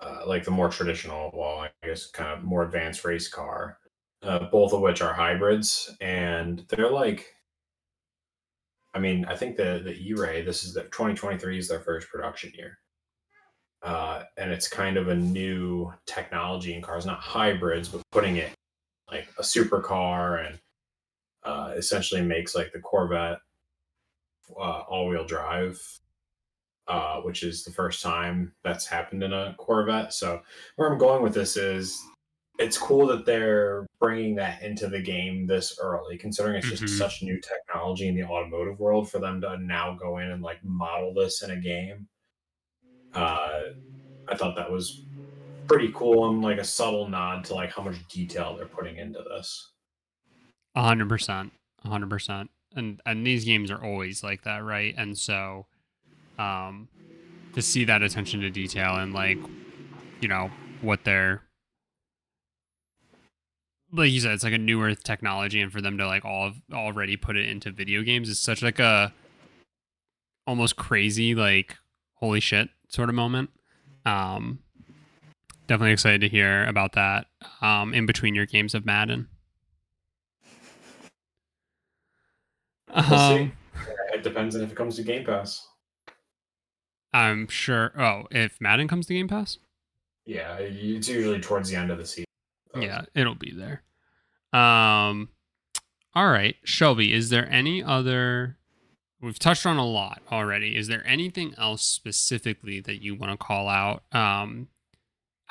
uh, 0.00 0.22
like 0.26 0.44
the 0.44 0.50
more 0.50 0.68
traditional, 0.68 1.30
well, 1.32 1.60
I 1.60 1.86
guess 1.86 2.10
kind 2.10 2.36
of 2.36 2.44
more 2.44 2.64
advanced 2.64 3.04
race 3.04 3.28
car, 3.28 3.78
uh, 4.22 4.46
both 4.50 4.72
of 4.72 4.80
which 4.80 5.00
are 5.00 5.12
hybrids, 5.12 5.96
and 6.00 6.64
they're 6.68 6.90
like, 6.90 7.34
I 8.94 8.98
mean, 8.98 9.24
I 9.26 9.36
think 9.36 9.56
the 9.56 9.80
the 9.84 9.96
E-Ray, 9.96 10.42
this 10.42 10.64
is 10.64 10.74
the 10.74 10.82
2023 10.84 11.58
is 11.58 11.68
their 11.68 11.80
first 11.80 12.08
production 12.08 12.52
year. 12.56 12.78
Uh, 13.82 14.24
and 14.36 14.50
it's 14.50 14.66
kind 14.68 14.96
of 14.96 15.08
a 15.08 15.14
new 15.14 15.92
technology 16.06 16.74
in 16.74 16.82
cars, 16.82 17.06
not 17.06 17.20
hybrids, 17.20 17.88
but 17.88 18.02
putting 18.10 18.36
it 18.36 18.50
like 19.10 19.28
a 19.38 19.42
supercar 19.42 20.44
and 20.46 20.58
uh, 21.44 21.72
essentially 21.76 22.20
makes 22.20 22.54
like 22.54 22.72
the 22.72 22.80
Corvette 22.80 23.38
uh, 24.56 24.80
all-wheel 24.88 25.24
drive, 25.24 25.80
uh, 26.88 27.20
which 27.20 27.42
is 27.42 27.64
the 27.64 27.70
first 27.70 28.02
time 28.02 28.52
that's 28.64 28.86
happened 28.86 29.22
in 29.22 29.32
a 29.32 29.54
Corvette. 29.58 30.12
So 30.12 30.40
where 30.76 30.90
I'm 30.90 30.98
going 30.98 31.22
with 31.22 31.34
this 31.34 31.56
is, 31.56 32.02
it's 32.58 32.76
cool 32.78 33.06
that 33.06 33.24
they're 33.24 33.86
bringing 34.00 34.34
that 34.36 34.62
into 34.62 34.88
the 34.88 35.00
game 35.00 35.46
this 35.46 35.78
early, 35.80 36.18
considering 36.18 36.56
it's 36.56 36.68
just 36.68 36.84
Mhm. 36.84 36.98
such 36.98 37.22
new 37.22 37.40
technology 37.40 38.08
in 38.08 38.14
the 38.16 38.24
automotive 38.24 38.78
world 38.80 39.10
for 39.10 39.18
them 39.20 39.40
to 39.42 39.56
now 39.58 39.94
go 39.94 40.18
in 40.18 40.30
and 40.30 40.42
like 40.42 40.62
model 40.64 41.14
this 41.14 41.42
in 41.42 41.50
a 41.52 41.60
game. 41.60 42.08
Uh, 43.14 43.60
I 44.28 44.36
thought 44.36 44.56
that 44.56 44.70
was 44.70 45.06
pretty 45.68 45.92
cool 45.94 46.30
and 46.30 46.42
like 46.42 46.58
a 46.58 46.64
subtle 46.64 47.08
nod 47.08 47.44
to 47.46 47.54
like 47.54 47.72
how 47.72 47.82
much 47.82 48.06
detail 48.08 48.56
they're 48.56 48.66
putting 48.68 48.96
into 48.96 49.22
this. 49.22 49.72
A 50.74 50.82
hundred 50.82 51.08
percent, 51.08 51.52
a 51.84 51.88
hundred 51.88 52.10
percent, 52.10 52.50
and 52.76 53.00
and 53.06 53.26
these 53.26 53.44
games 53.44 53.70
are 53.70 53.82
always 53.82 54.22
like 54.22 54.42
that, 54.44 54.62
right? 54.64 54.94
And 54.96 55.18
so, 55.18 55.66
um, 56.38 56.88
to 57.54 57.62
see 57.62 57.84
that 57.86 58.02
attention 58.02 58.40
to 58.40 58.50
detail 58.50 58.96
and 58.96 59.12
like, 59.12 59.38
you 60.20 60.28
know, 60.28 60.50
what 60.82 61.04
they're 61.04 61.42
like 63.92 64.10
you 64.10 64.20
said, 64.20 64.32
it's 64.32 64.44
like 64.44 64.52
a 64.52 64.58
newer 64.58 64.94
technology, 64.94 65.60
and 65.60 65.72
for 65.72 65.80
them 65.80 65.98
to 65.98 66.06
like 66.06 66.24
all 66.24 66.52
already 66.72 67.16
put 67.16 67.36
it 67.36 67.48
into 67.48 67.70
video 67.70 68.02
games 68.02 68.28
is 68.28 68.38
such 68.38 68.62
like 68.62 68.78
a 68.78 69.12
almost 70.46 70.76
crazy 70.76 71.34
like 71.34 71.76
holy 72.14 72.40
shit 72.40 72.68
sort 72.88 73.08
of 73.08 73.14
moment. 73.14 73.50
Um, 74.04 74.60
definitely 75.66 75.92
excited 75.92 76.20
to 76.22 76.28
hear 76.28 76.64
about 76.66 76.92
that. 76.92 77.26
Um, 77.60 77.92
in 77.94 78.06
between 78.06 78.34
your 78.34 78.46
games 78.46 78.74
of 78.74 78.86
Madden. 78.86 79.28
We'll 82.94 83.04
see. 83.04 83.14
Um, 83.14 83.52
It 84.14 84.22
depends 84.22 84.56
on 84.56 84.62
if 84.62 84.72
it 84.72 84.74
comes 84.74 84.96
to 84.96 85.02
Game 85.02 85.24
Pass. 85.24 85.66
I'm 87.12 87.46
sure. 87.48 87.92
Oh, 88.00 88.24
if 88.30 88.60
Madden 88.60 88.88
comes 88.88 89.06
to 89.06 89.14
Game 89.14 89.28
Pass, 89.28 89.58
Yeah, 90.24 90.54
it's 90.56 91.08
usually 91.08 91.40
towards 91.40 91.68
the 91.70 91.76
end 91.76 91.90
of 91.90 91.98
the 91.98 92.06
season. 92.06 92.24
Yeah, 92.82 93.02
it'll 93.14 93.34
be 93.34 93.52
there. 93.52 93.82
Um, 94.52 95.28
all 96.14 96.30
right, 96.30 96.56
Shelby, 96.64 97.12
is 97.12 97.30
there 97.30 97.48
any 97.50 97.82
other? 97.82 98.56
We've 99.20 99.38
touched 99.38 99.66
on 99.66 99.76
a 99.78 99.86
lot 99.86 100.22
already. 100.30 100.76
Is 100.76 100.86
there 100.88 101.04
anything 101.06 101.54
else 101.58 101.82
specifically 101.82 102.80
that 102.80 103.02
you 103.02 103.16
want 103.16 103.32
to 103.32 103.44
call 103.44 103.68
out? 103.68 104.04
Um, 104.12 104.68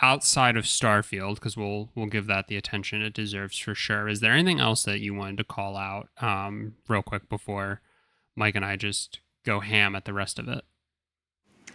outside 0.01 0.55
of 0.55 0.65
Starfield, 0.65 1.35
because 1.35 1.57
we'll 1.57 1.89
we'll 1.95 2.07
give 2.07 2.27
that 2.27 2.47
the 2.47 2.57
attention 2.57 3.01
it 3.01 3.13
deserves 3.13 3.57
for 3.57 3.75
sure. 3.75 4.07
Is 4.07 4.19
there 4.19 4.33
anything 4.33 4.59
else 4.59 4.83
that 4.83 4.99
you 4.99 5.13
wanted 5.13 5.37
to 5.37 5.43
call 5.43 5.75
out, 5.75 6.09
um, 6.21 6.75
real 6.87 7.01
quick 7.01 7.29
before 7.29 7.81
Mike 8.35 8.55
and 8.55 8.65
I 8.65 8.75
just 8.75 9.19
go 9.43 9.59
ham 9.59 9.95
at 9.95 10.05
the 10.05 10.13
rest 10.13 10.39
of 10.39 10.47
it? 10.47 10.63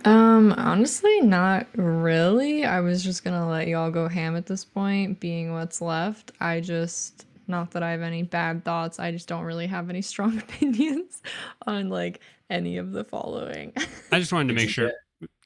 Um, 0.05 0.53
honestly, 0.57 1.21
not 1.21 1.67
really. 1.77 2.65
I 2.65 2.81
was 2.81 3.05
just 3.05 3.25
gonna 3.25 3.49
let 3.49 3.69
y'all 3.69 3.91
go 3.91 4.09
ham 4.09 4.37
at 4.37 4.47
this 4.47 4.65
point, 4.65 5.21
being 5.21 5.53
what's 5.53 5.81
left. 5.81 6.33
I 6.41 6.61
just, 6.61 7.27
not 7.47 7.71
that 7.73 7.83
I 7.83 7.91
have 7.93 8.03
any 8.03 8.23
bad 8.23 8.65
thoughts, 8.65 8.99
I 8.99 9.13
just 9.13 9.29
don't 9.29 9.45
really 9.45 9.67
have 9.67 9.91
any 9.91 10.03
strong 10.13 10.39
opinions 10.39 11.23
on 11.67 11.89
like 11.89 12.21
any 12.51 12.79
of 12.79 12.93
the 12.93 13.05
following. 13.05 13.73
I 14.11 14.19
just 14.19 14.33
wanted 14.33 14.49
to 14.49 14.55
make 14.55 14.71
sure. 14.71 14.93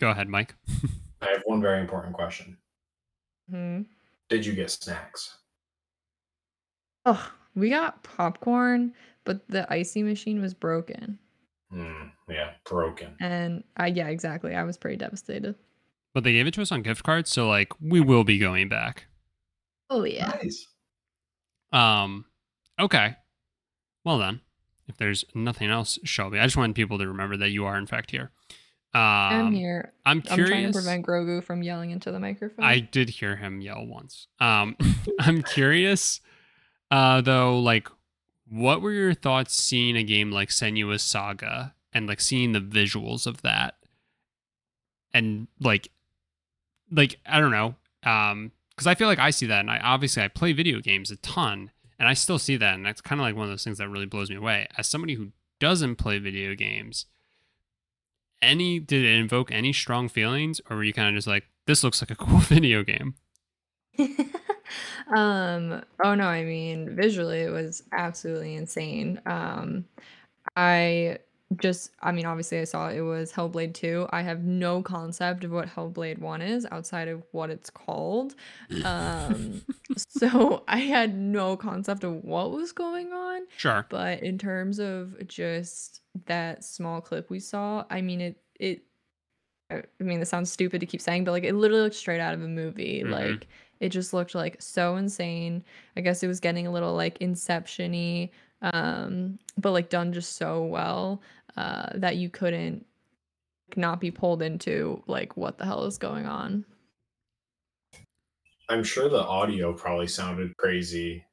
Go 0.01 0.09
ahead, 0.09 0.29
Mike. 0.29 0.55
I 1.23 1.31
have 1.31 1.43
one 1.45 1.61
very 1.61 1.81
important 1.81 2.15
question. 2.15 2.57
hmm 3.51 3.83
Did 4.29 4.47
you 4.47 4.53
get 4.55 4.71
snacks? 4.71 5.37
Oh, 7.05 7.31
we 7.55 7.71
got 7.71 8.03
popcorn, 8.03 8.95
but 9.25 9.47
the 9.49 9.71
ICEE 9.73 10.03
machine 10.03 10.41
was 10.41 10.55
broken. 10.55 11.19
Hmm. 11.71 12.09
yeah, 12.29 12.51
broken. 12.65 13.17
And 13.21 13.65
I, 13.77 13.89
yeah, 13.89 14.09
exactly. 14.09 14.55
I 14.55 14.63
was 14.65 14.77
pretty 14.77 14.97
devastated. 14.97 15.57
But 16.15 16.25
they 16.25 16.33
gave 16.33 16.47
it 16.47 16.55
to 16.55 16.63
us 16.63 16.73
on 16.73 16.83
gift 16.83 17.03
cards, 17.03 17.31
so 17.31 17.49
like 17.49 17.73
we 17.81 18.01
will 18.01 18.25
be 18.25 18.39
going 18.39 18.69
back. 18.69 19.07
Oh, 19.91 20.05
yeah. 20.05 20.39
Nice. 20.43 20.67
Um, 21.73 22.25
okay. 22.81 23.17
Well 24.05 24.19
then, 24.19 24.41
if 24.89 24.97
there's 24.97 25.25
nothing 25.35 25.69
else, 25.69 25.99
Shelby, 26.05 26.39
I 26.39 26.45
just 26.45 26.57
wanted 26.57 26.77
people 26.77 26.99
to 26.99 27.09
remember 27.09 27.37
that 27.39 27.51
you 27.51 27.67
are 27.67 27.77
in 27.77 27.87
fact 27.87 28.11
here. 28.13 28.31
Um, 28.95 29.03
I'm 29.03 29.53
here. 29.53 29.93
I'm 30.07 30.23
I'm 30.31 30.47
trying 30.47 30.67
to 30.69 30.73
prevent 30.73 31.05
Grogu 31.05 31.45
from 31.45 31.63
yelling 31.63 31.91
into 31.91 32.11
the 32.11 32.21
microphone. 32.21 32.65
I 32.65 32.79
did 32.79 33.11
hear 33.11 33.37
him 33.37 33.61
yell 33.61 33.85
once. 33.85 34.27
Um, 34.41 34.77
I'm 35.21 35.43
curious, 35.43 36.21
uh, 36.91 37.21
though, 37.21 37.59
like, 37.59 37.89
what 38.49 38.81
were 38.81 38.93
your 38.93 39.15
thoughts 39.15 39.55
seeing 39.55 39.97
a 39.97 40.03
game 40.03 40.31
like 40.31 40.51
Senua's 40.51 41.03
Saga 41.03 41.75
and 41.93 42.07
like 42.07 42.21
seeing 42.21 42.53
the 42.53 42.61
visuals 42.61 43.27
of 43.27 43.43
that, 43.43 43.77
and 45.13 45.49
like, 45.61 45.91
like 46.91 47.19
I 47.27 47.41
don't 47.41 47.51
know, 47.51 47.75
um, 48.05 48.53
because 48.71 48.87
I 48.87 48.95
feel 48.95 49.09
like 49.09 49.19
I 49.19 49.31
see 49.31 49.47
that, 49.47 49.61
and 49.61 49.71
I 49.71 49.79
obviously 49.79 50.23
I 50.23 50.29
play 50.29 50.53
video 50.53 50.81
games 50.81 51.11
a 51.11 51.17
ton, 51.17 51.71
and 51.99 52.09
I 52.09 52.15
still 52.15 52.39
see 52.39 52.57
that, 52.57 52.75
and 52.75 52.85
that's 52.85 53.01
kind 53.01 53.21
of 53.21 53.25
like 53.25 53.35
one 53.35 53.45
of 53.45 53.51
those 53.51 53.65
things 53.65 53.79
that 53.79 53.89
really 53.89 54.07
blows 54.07 54.31
me 54.31 54.37
away. 54.37 54.67
As 54.77 54.87
somebody 54.87 55.15
who 55.15 55.33
doesn't 55.59 55.97
play 55.97 56.19
video 56.19 56.55
games, 56.55 57.07
any 58.43 58.79
did 58.79 59.05
it 59.05 59.19
invoke 59.19 59.51
any 59.51 59.73
strong 59.73 60.09
feelings, 60.09 60.61
or 60.71 60.77
were 60.77 60.85
you 60.85 60.93
kind 60.93 61.09
of 61.09 61.15
just 61.15 61.27
like, 61.27 61.45
this 61.67 61.83
looks 61.83 62.03
like 62.03 62.11
a 62.11 62.17
cool 62.17 62.39
video 62.41 62.83
game? 62.83 63.15
um 65.15 65.83
oh 66.05 66.15
no 66.15 66.27
i 66.27 66.43
mean 66.45 66.95
visually 66.97 67.41
it 67.41 67.51
was 67.51 67.83
absolutely 67.93 68.55
insane 68.55 69.21
um 69.27 69.85
i 70.57 71.19
just 71.59 71.93
i 72.03 72.11
mean 72.11 72.27
obviously 72.27 72.59
i 72.59 72.65
saw 72.65 72.89
it 72.89 73.01
was 73.01 73.33
hellblade 73.33 73.73
2 73.73 74.07
i 74.11 74.21
have 74.23 74.43
no 74.43 74.83
concept 74.83 75.45
of 75.45 75.53
what 75.53 75.69
hellblade 75.69 76.19
1 76.19 76.43
is 76.43 76.67
outside 76.73 77.07
of 77.09 77.23
what 77.31 77.51
it's 77.51 77.71
called 77.71 78.35
um 78.85 79.63
so 79.97 80.65
i 80.67 80.79
had 80.79 81.17
no 81.17 81.57
concept 81.57 82.03
of 82.03 82.25
what 82.25 82.51
was 82.51 82.73
going 82.73 83.13
on 83.13 83.43
Sure. 83.57 83.87
but 83.89 84.23
in 84.23 84.39
terms 84.39 84.79
of 84.81 85.15
just 85.29 86.01
that 86.27 86.65
small 86.65 87.01
clip 87.01 87.31
we 87.31 87.39
saw 87.39 87.85
i 87.91 88.01
mean 88.01 88.21
it 88.21 88.37
it 88.59 88.83
i 89.71 89.83
mean 90.01 90.19
this 90.21 90.29
sounds 90.29 90.51
stupid 90.51 90.81
to 90.81 90.87
keep 90.87 91.01
saying 91.01 91.23
but 91.25 91.31
like 91.33 91.45
it 91.45 91.55
literally 91.55 91.83
looks 91.83 91.97
straight 91.97 92.21
out 92.21 92.35
of 92.35 92.43
a 92.43 92.49
movie 92.49 93.03
Mhm. 93.05 93.11
like 93.13 93.47
it 93.81 93.91
just 93.91 94.13
looked 94.15 94.35
like 94.35 94.61
so 94.61 94.97
insane. 94.97 95.65
I 95.97 96.01
guess 96.01 96.23
it 96.23 96.29
was 96.29 96.41
getting 96.41 96.67
a 96.67 96.73
little 96.73 96.95
like 96.95 97.19
inception-y 97.21 98.31
um 98.63 99.39
but 99.59 99.73
like 99.73 99.91
done 99.91 100.15
just 100.15 100.37
so 100.37 100.65
well 100.65 101.21
uh 101.59 101.91
that 101.95 102.17
you 102.17 102.31
couldn't 102.31 102.87
not 103.77 104.01
be 104.01 104.11
pulled 104.11 104.43
into 104.43 105.03
like 105.07 105.37
what 105.37 105.59
the 105.59 105.65
hell 105.65 105.85
is 105.85 105.99
going 105.99 106.27
on. 106.27 106.65
I'm 108.69 108.83
sure 108.83 109.09
the 109.09 109.23
audio 109.23 109.73
probably 109.73 110.09
sounded 110.09 110.57
crazy 110.57 111.25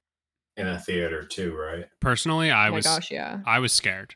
in 0.58 0.68
a 0.68 0.80
theater 0.80 1.24
too, 1.24 1.56
right? 1.56 1.86
Personally, 2.00 2.52
I 2.52 2.68
oh 2.68 2.72
my 2.72 2.76
was 2.78 2.86
gosh 2.86 3.12
yeah. 3.12 3.40
I 3.46 3.60
was 3.60 3.74
scared. 3.74 4.16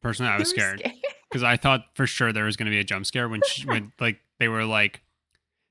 Personally, 0.00 0.32
I 0.32 0.38
was 0.38 0.48
scared. 0.50 0.82
because 1.28 1.42
I 1.42 1.56
thought 1.56 1.84
for 1.94 2.06
sure 2.06 2.32
there 2.32 2.44
was 2.44 2.56
going 2.56 2.66
to 2.66 2.70
be 2.70 2.78
a 2.78 2.84
jump 2.84 3.06
scare 3.06 3.28
when 3.28 3.40
she, 3.46 3.66
when 3.66 3.92
like 4.00 4.20
they 4.38 4.48
were 4.48 4.64
like 4.64 5.02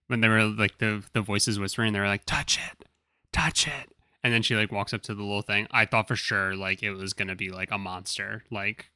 when 0.08 0.22
they 0.22 0.28
were 0.30 0.44
like 0.44 0.78
the 0.80 1.04
the 1.14 1.22
voices 1.22 1.60
whispering 1.60 1.94
they 1.94 2.00
were 2.00 2.08
like 2.08 2.26
touch 2.26 2.58
it 2.58 2.88
touch 3.32 3.68
it 3.68 3.92
and 4.24 4.34
then 4.34 4.42
she 4.42 4.56
like 4.56 4.72
walks 4.72 4.94
up 4.94 5.02
to 5.04 5.14
the 5.14 5.22
little 5.24 5.42
thing 5.42 5.68
i 5.72 5.86
thought 5.86 6.08
for 6.08 6.16
sure 6.16 6.56
like 6.56 6.82
it 6.84 6.92
was 6.92 7.14
gonna 7.14 7.36
be 7.36 7.50
like 7.50 7.70
a 7.72 7.78
monster 7.78 8.44
like 8.52 8.90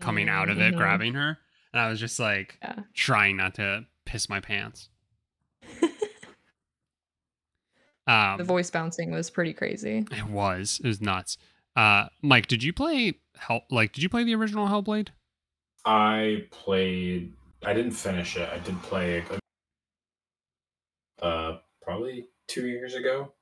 coming 0.00 0.28
out 0.28 0.48
of 0.48 0.58
it 0.60 0.74
Mhm. 0.74 0.76
grabbing 0.76 1.14
her 1.14 1.38
and 1.72 1.80
i 1.80 1.88
was 1.88 1.98
just 2.00 2.18
like 2.18 2.58
Yeah. 2.62 2.80
trying 2.94 3.36
not 3.36 3.54
to 3.54 3.86
piss 4.06 4.28
my 4.28 4.40
pants 4.40 4.88
um 8.06 8.38
the 8.38 8.44
voice 8.44 8.70
bouncing 8.70 9.10
was 9.10 9.30
pretty 9.30 9.52
crazy 9.52 10.04
it 10.10 10.26
was 10.26 10.80
it 10.82 10.86
was 10.88 11.00
nuts 11.00 11.36
uh 11.76 12.06
mike 12.22 12.46
did 12.46 12.62
you 12.62 12.72
play 12.72 13.14
hell 13.36 13.62
like 13.70 13.92
did 13.92 14.02
you 14.02 14.08
play 14.08 14.24
the 14.24 14.34
original 14.34 14.68
hellblade 14.68 15.08
I 15.82 16.44
played. 16.50 17.32
I 17.64 17.72
didn't 17.72 17.92
finish 17.92 18.36
it. 18.36 18.46
I 18.52 18.58
did 18.58 18.80
play. 18.82 19.24
Uh, 21.22 21.58
probably 21.82 22.28
two 22.48 22.68
years 22.68 22.94
ago. 22.94 23.32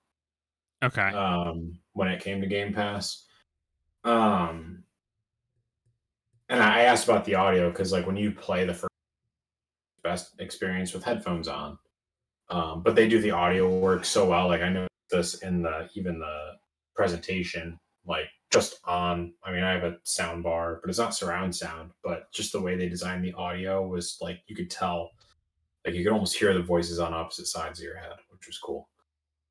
okay 0.82 1.10
um, 1.12 1.78
when 1.92 2.08
it 2.08 2.22
came 2.22 2.40
to 2.40 2.46
Game 2.46 2.72
Pass. 2.72 3.24
Um, 4.04 4.84
and 6.48 6.62
I 6.62 6.82
asked 6.82 7.04
about 7.04 7.24
the 7.24 7.34
audio 7.34 7.70
because, 7.70 7.92
like, 7.92 8.06
when 8.06 8.16
you 8.16 8.30
play 8.30 8.64
the 8.64 8.74
first 8.74 8.88
best 10.02 10.40
experience 10.40 10.94
with 10.94 11.04
headphones 11.04 11.48
on, 11.48 11.78
um, 12.48 12.82
but 12.82 12.94
they 12.94 13.08
do 13.08 13.20
the 13.20 13.32
audio 13.32 13.78
work 13.78 14.04
so 14.04 14.28
well. 14.28 14.48
Like, 14.48 14.62
I 14.62 14.70
know 14.70 14.86
this 15.10 15.42
in 15.42 15.62
the 15.62 15.88
even 15.94 16.18
the 16.18 16.52
presentation, 16.94 17.78
like 18.06 18.26
just 18.50 18.80
on. 18.84 19.34
I 19.44 19.52
mean, 19.52 19.62
I 19.62 19.72
have 19.72 19.84
a 19.84 19.96
sound 20.04 20.42
bar, 20.42 20.78
but 20.80 20.88
it's 20.88 20.98
not 20.98 21.14
surround 21.14 21.54
sound. 21.54 21.90
But 22.02 22.32
just 22.32 22.52
the 22.52 22.60
way 22.60 22.76
they 22.76 22.88
designed 22.88 23.24
the 23.24 23.34
audio 23.34 23.86
was 23.86 24.16
like 24.20 24.40
you 24.46 24.56
could 24.56 24.70
tell, 24.70 25.10
like 25.84 25.94
you 25.94 26.04
could 26.04 26.12
almost 26.12 26.36
hear 26.36 26.52
the 26.54 26.62
voices 26.62 26.98
on 26.98 27.14
opposite 27.14 27.46
sides 27.46 27.78
of 27.78 27.84
your 27.84 27.96
head, 27.96 28.16
which 28.30 28.46
was 28.46 28.58
cool 28.58 28.88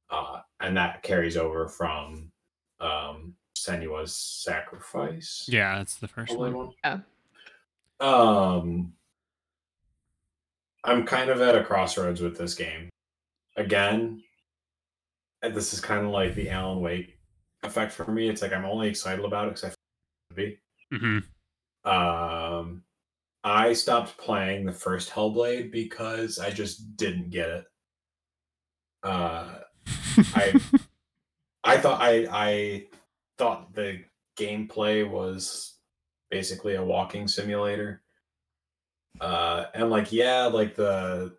uh, 0.10 0.40
and 0.60 0.76
that 0.78 1.04
carries 1.04 1.38
over 1.38 1.68
from 1.68 2.32
um, 2.80 3.34
Senua's 3.58 4.16
sacrifice. 4.16 5.46
yeah 5.48 5.78
that's 5.78 5.96
the 5.98 6.08
first 6.08 6.36
one 6.38 6.54
one. 6.54 6.72
Yeah. 6.84 7.00
Um, 8.00 8.94
I'm 10.84 11.06
kind 11.06 11.30
of 11.30 11.42
at 11.42 11.56
a 11.56 11.64
crossroads 11.64 12.22
with 12.22 12.38
this 12.38 12.54
game. 12.54 12.90
Again, 13.58 14.22
and 15.42 15.56
this 15.56 15.74
is 15.74 15.80
kind 15.82 16.06
of 16.06 16.12
like 16.12 16.36
the 16.36 16.50
Alan 16.50 16.80
Wake 16.80 17.18
effect 17.64 17.92
for 17.92 18.10
me. 18.12 18.30
It's 18.30 18.42
like 18.44 18.54
I'm 18.54 18.66
only 18.66 18.88
excited 18.88 19.26
about 19.26 19.48
it 19.48 19.56
because 19.56 19.64
I 19.64 19.68
f- 19.70 20.36
be. 20.36 20.60
hmm 20.92 21.20
Um, 21.90 22.84
I 23.44 23.74
stopped 23.74 24.18
playing 24.18 24.66
the 24.66 24.72
first 24.72 25.10
Hellblade 25.10 25.72
because 25.72 26.40
I 26.40 26.50
just 26.50 26.98
didn't 26.98 27.30
get 27.30 27.50
it. 27.50 27.66
Uh, 29.04 29.60
I 30.36 30.60
I 31.64 31.78
thought 31.78 32.02
I 32.02 32.28
I 32.32 32.86
thought 33.38 33.74
the 33.74 34.00
gameplay 34.38 35.10
was 35.10 35.76
basically 36.30 36.76
a 36.76 36.84
walking 36.84 37.28
simulator. 37.28 38.02
Uh, 39.20 39.66
and 39.74 39.90
like 39.90 40.12
yeah, 40.12 40.46
like 40.46 40.76
the 40.76 41.36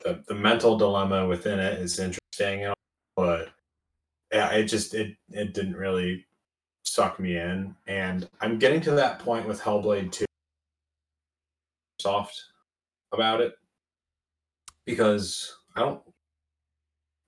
the 0.00 0.22
the 0.28 0.34
mental 0.34 0.76
dilemma 0.76 1.26
within 1.26 1.58
it 1.58 1.78
is 1.80 1.98
interesting, 1.98 2.72
but 3.16 3.48
yeah, 4.32 4.50
it 4.50 4.64
just 4.64 4.94
it 4.94 5.16
it 5.30 5.54
didn't 5.54 5.76
really 5.76 6.26
suck 6.84 7.18
me 7.18 7.36
in. 7.36 7.74
And 7.86 8.28
I'm 8.40 8.58
getting 8.58 8.80
to 8.82 8.92
that 8.92 9.18
point 9.20 9.46
with 9.46 9.60
Hellblade 9.60 10.12
2 10.12 10.24
soft 12.08 12.42
about 13.12 13.40
it 13.40 13.54
because 14.86 15.54
I 15.76 15.80
don't 15.80 16.02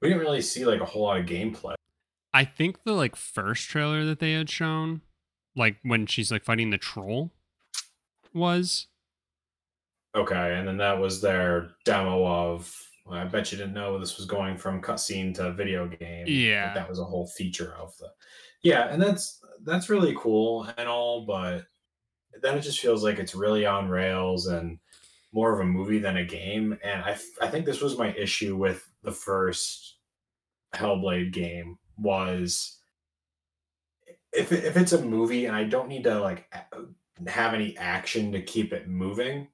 we 0.01 0.09
didn't 0.09 0.23
really 0.23 0.41
see 0.41 0.65
like 0.65 0.81
a 0.81 0.85
whole 0.87 1.03
lot 1.03 1.21
of 1.21 1.27
gameplay. 1.27 1.75
I 2.33 2.45
think 2.45 2.85
the 2.85 2.93
like 2.93 3.17
first 3.17 3.69
trailer 3.69 4.05
that 4.07 4.19
they 4.19 4.33
had 4.33 4.49
shown, 4.49 5.03
like 5.55 5.77
when 5.83 6.07
she's 6.07 6.33
like 6.33 6.45
fighting 6.45 6.71
the 6.71 6.79
troll, 6.79 7.33
was 8.33 8.87
Okay, 10.17 10.57
and 10.59 10.67
then 10.67 10.79
that 10.79 10.99
was 10.99 11.21
their 11.21 11.71
demo 11.85 12.27
of. 12.27 12.75
well, 13.07 13.19
I 13.21 13.25
bet 13.27 13.53
you 13.53 13.59
didn't 13.59 13.75
know 13.75 13.99
this 13.99 14.17
was 14.17 14.27
going 14.27 14.57
from 14.57 14.81
cutscene 14.83 15.35
to 15.37 15.53
video 15.53 15.87
game. 15.87 16.23
Like, 16.27 16.29
Yeah. 16.35 16.75
that 16.75 16.89
was 16.89 16.99
a 16.99 17.05
whole 17.05 17.27
feature 17.29 17.75
of 17.77 17.97
the. 17.99 18.09
Yeah, 18.63 18.89
and 18.89 19.01
that's 19.03 19.41
that's 19.65 19.89
really 19.91 20.15
cool 20.19 20.67
and 20.79 20.89
all, 20.89 21.27
but 21.27 21.67
then 22.43 22.57
it 22.57 22.63
just 22.63 22.81
feels 22.81 23.03
like 23.03 23.19
it's 23.19 23.35
really 23.35 23.67
on 23.67 23.89
rails 23.89 24.47
and 24.47 24.79
more 25.33 25.53
of 25.53 25.61
a 25.61 25.65
movie 25.65 25.99
than 25.99 26.17
a 26.17 26.25
game. 26.25 26.79
And 26.83 27.03
I, 27.03 27.17
I 27.41 27.49
think 27.49 27.67
this 27.67 27.81
was 27.81 27.99
my 27.99 28.13
issue 28.15 28.57
with 28.57 28.89
the 29.03 29.13
first 29.13 29.97
Hellblade 30.75 31.33
game 31.33 31.79
was 31.99 32.79
if 34.33 34.53
if 34.53 34.77
it's 34.77 34.93
a 34.93 35.03
movie 35.03 35.47
and 35.47 35.57
I 35.57 35.65
don't 35.65 35.89
need 35.89 36.05
to 36.05 36.21
like 36.21 36.53
have 37.27 37.55
any 37.55 37.77
action 37.77 38.33
to 38.33 38.41
keep 38.41 38.73
it 38.73 38.89
moving, 38.89 39.49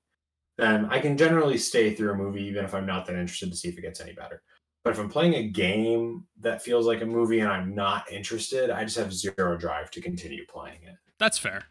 then 0.59 0.87
I 0.87 0.99
can 1.01 1.17
generally 1.17 1.59
stay 1.59 1.95
through 1.95 2.13
a 2.13 2.17
movie 2.17 2.45
even 2.45 2.65
if 2.65 2.75
I'm 2.75 2.87
not 2.87 3.07
that 3.07 3.17
interested 3.17 3.51
to 3.51 3.57
see 3.57 3.69
if 3.69 3.79
it 3.79 3.83
gets 3.83 4.01
any 4.01 4.13
better. 4.13 4.43
But 4.85 4.93
if 4.93 5.01
I'm 5.01 5.09
playing 5.09 5.35
a 5.35 5.49
game 5.49 6.25
that 6.41 6.63
feels 6.63 6.87
like 6.87 7.03
a 7.03 7.07
movie 7.07 7.41
and 7.41 7.51
I'm 7.51 7.75
not 7.75 8.11
interested, 8.13 8.71
I 8.71 8.85
just 8.85 8.97
have 8.99 9.13
zero 9.13 9.57
drive 9.57 9.91
to 9.93 10.01
continue 10.01 10.47
playing 10.47 10.79
it. 10.85 10.95
that's 11.19 11.39
fair. 11.39 11.65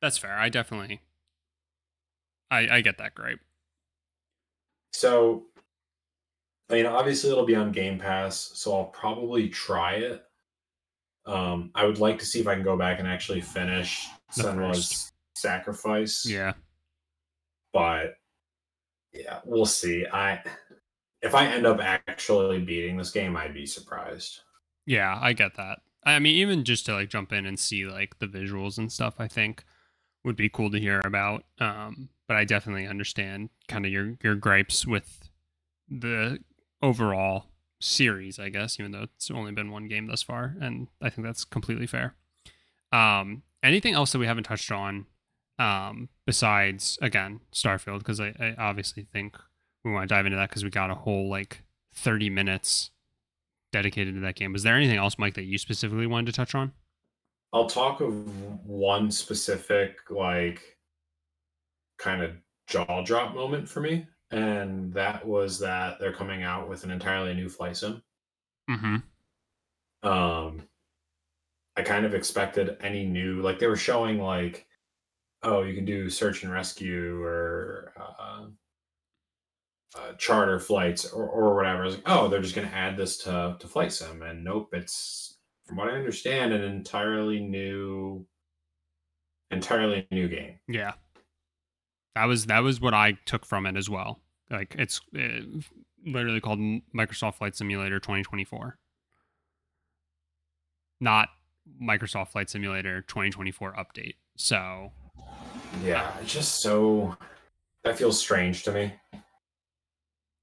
That's 0.00 0.18
fair. 0.18 0.34
I 0.36 0.48
definitely 0.48 1.00
I 2.50 2.68
I 2.76 2.80
get 2.80 2.98
that 2.98 3.14
gripe. 3.14 3.40
So, 4.92 5.44
I 6.70 6.74
mean, 6.74 6.86
obviously 6.86 7.30
it'll 7.30 7.44
be 7.46 7.54
on 7.54 7.72
Game 7.72 7.98
Pass, 7.98 8.50
so 8.54 8.74
I'll 8.76 8.86
probably 8.86 9.48
try 9.48 9.94
it. 9.94 10.24
Um, 11.26 11.70
I 11.74 11.84
would 11.84 11.98
like 11.98 12.18
to 12.20 12.24
see 12.26 12.40
if 12.40 12.46
I 12.48 12.54
can 12.54 12.64
go 12.64 12.76
back 12.76 12.98
and 12.98 13.06
actually 13.06 13.42
finish 13.42 14.06
The 14.36 14.44
first. 14.44 15.12
Sacrifice. 15.36 16.26
Yeah. 16.26 16.54
but 17.72 18.16
yeah, 19.12 19.38
we'll 19.44 19.66
see. 19.66 20.04
I 20.12 20.42
if 21.22 21.34
I 21.34 21.46
end 21.46 21.66
up 21.66 21.80
actually 21.80 22.60
beating 22.60 22.96
this 22.96 23.10
game, 23.12 23.36
I'd 23.36 23.54
be 23.54 23.66
surprised. 23.66 24.40
Yeah, 24.86 25.16
I 25.20 25.32
get 25.34 25.54
that. 25.56 25.78
I 26.04 26.18
mean, 26.18 26.36
even 26.36 26.64
just 26.64 26.86
to 26.86 26.94
like 26.94 27.08
jump 27.10 27.32
in 27.32 27.46
and 27.46 27.58
see 27.58 27.84
like 27.86 28.18
the 28.18 28.26
visuals 28.26 28.78
and 28.78 28.90
stuff, 28.90 29.16
I 29.20 29.28
think 29.28 29.64
would 30.24 30.36
be 30.36 30.48
cool 30.48 30.70
to 30.70 30.80
hear 30.80 31.00
about. 31.04 31.44
Um, 31.58 32.10
but 32.26 32.36
I 32.36 32.44
definitely 32.44 32.86
understand 32.86 33.50
kind 33.68 33.86
of 33.86 33.92
your 33.92 34.16
your 34.22 34.34
gripes 34.34 34.86
with 34.86 35.30
the 35.88 36.38
overall 36.82 37.46
series, 37.80 38.38
I 38.38 38.48
guess, 38.50 38.78
even 38.78 38.92
though 38.92 39.02
it's 39.02 39.30
only 39.30 39.52
been 39.52 39.70
one 39.70 39.88
game 39.88 40.06
thus 40.06 40.22
far, 40.22 40.56
and 40.60 40.88
I 41.00 41.10
think 41.10 41.26
that's 41.26 41.44
completely 41.44 41.86
fair. 41.86 42.14
Um, 42.92 43.42
anything 43.62 43.94
else 43.94 44.12
that 44.12 44.18
we 44.18 44.26
haven't 44.26 44.44
touched 44.44 44.70
on, 44.70 45.06
um, 45.58 46.08
besides 46.26 46.98
again 47.00 47.40
Starfield, 47.52 47.98
because 47.98 48.20
I, 48.20 48.34
I 48.38 48.54
obviously 48.58 49.06
think 49.10 49.36
we 49.84 49.92
want 49.92 50.08
to 50.08 50.14
dive 50.14 50.26
into 50.26 50.36
that 50.36 50.50
because 50.50 50.64
we 50.64 50.70
got 50.70 50.90
a 50.90 50.94
whole 50.94 51.28
like 51.28 51.62
thirty 51.94 52.30
minutes 52.30 52.90
dedicated 53.72 54.14
to 54.14 54.20
that 54.20 54.34
game. 54.34 54.52
Was 54.52 54.62
there 54.62 54.76
anything 54.76 54.98
else, 54.98 55.18
Mike, 55.18 55.34
that 55.34 55.44
you 55.44 55.58
specifically 55.58 56.06
wanted 56.06 56.26
to 56.26 56.32
touch 56.32 56.54
on? 56.54 56.72
I'll 57.52 57.66
talk 57.66 58.00
of 58.00 58.66
one 58.66 59.10
specific 59.10 60.10
like 60.10 60.76
kind 61.98 62.22
of 62.22 62.32
jaw 62.66 63.02
drop 63.02 63.34
moment 63.34 63.68
for 63.68 63.80
me, 63.80 64.06
and 64.30 64.92
that 64.92 65.26
was 65.26 65.58
that 65.60 65.98
they're 65.98 66.12
coming 66.12 66.42
out 66.42 66.68
with 66.68 66.84
an 66.84 66.90
entirely 66.90 67.34
new 67.34 67.48
flight 67.48 67.76
sim. 67.76 68.02
Mm-hmm. 68.68 68.96
um 70.06 70.62
i 71.76 71.82
kind 71.82 72.04
of 72.04 72.14
expected 72.14 72.76
any 72.82 73.06
new 73.06 73.40
like 73.40 73.58
they 73.58 73.66
were 73.66 73.76
showing 73.76 74.20
like 74.20 74.66
oh 75.42 75.62
you 75.62 75.74
can 75.74 75.86
do 75.86 76.10
search 76.10 76.42
and 76.42 76.52
rescue 76.52 77.22
or 77.22 77.94
uh, 77.98 78.44
uh 79.96 80.12
charter 80.18 80.60
flights 80.60 81.06
or, 81.06 81.26
or 81.26 81.56
whatever 81.56 81.82
I 81.82 81.86
was 81.86 81.94
like, 81.94 82.04
oh 82.04 82.28
they're 82.28 82.42
just 82.42 82.54
going 82.54 82.68
to 82.68 82.74
add 82.74 82.98
this 82.98 83.16
to 83.18 83.56
to 83.58 83.66
flight 83.66 83.92
sim 83.92 84.20
and 84.22 84.44
nope 84.44 84.68
it's 84.74 85.37
from 85.68 85.76
what 85.76 85.88
i 85.88 85.92
understand 85.92 86.52
an 86.52 86.62
entirely 86.64 87.38
new 87.38 88.26
entirely 89.50 90.06
new 90.10 90.28
game 90.28 90.58
Yeah, 90.68 90.92
that 92.14 92.24
was 92.24 92.46
that 92.46 92.62
was 92.62 92.80
what 92.80 92.94
I 92.94 93.12
took 93.24 93.46
from 93.46 93.66
it 93.66 93.76
as 93.76 93.88
well. 93.88 94.20
Like 94.50 94.74
it's 94.78 95.00
uh, 95.16 95.60
literally 96.04 96.40
called 96.40 96.58
Microsoft 96.94 97.36
Flight 97.36 97.56
Simulator 97.56 97.98
2024, 97.98 98.78
not 101.00 101.28
Microsoft 101.82 102.28
Flight 102.28 102.50
Simulator 102.50 103.02
2024 103.02 103.74
update. 103.74 104.16
So 104.36 104.92
yeah 105.82 106.12
it's 106.20 106.32
just 106.32 106.60
so 106.62 107.16
that 107.84 107.98
feels 107.98 108.18
strange 108.18 108.62
to 108.62 108.72
me 108.72 108.92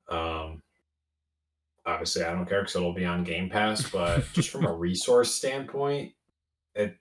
um 0.09 0.61
obviously 1.85 2.23
i 2.23 2.31
don't 2.31 2.47
care 2.47 2.61
because 2.61 2.75
it'll 2.75 2.93
be 2.93 3.05
on 3.05 3.23
game 3.23 3.49
pass 3.49 3.89
but 3.89 4.25
just 4.33 4.49
from 4.49 4.65
a 4.65 4.73
resource 4.75 5.33
standpoint 5.33 6.11
it 6.73 6.95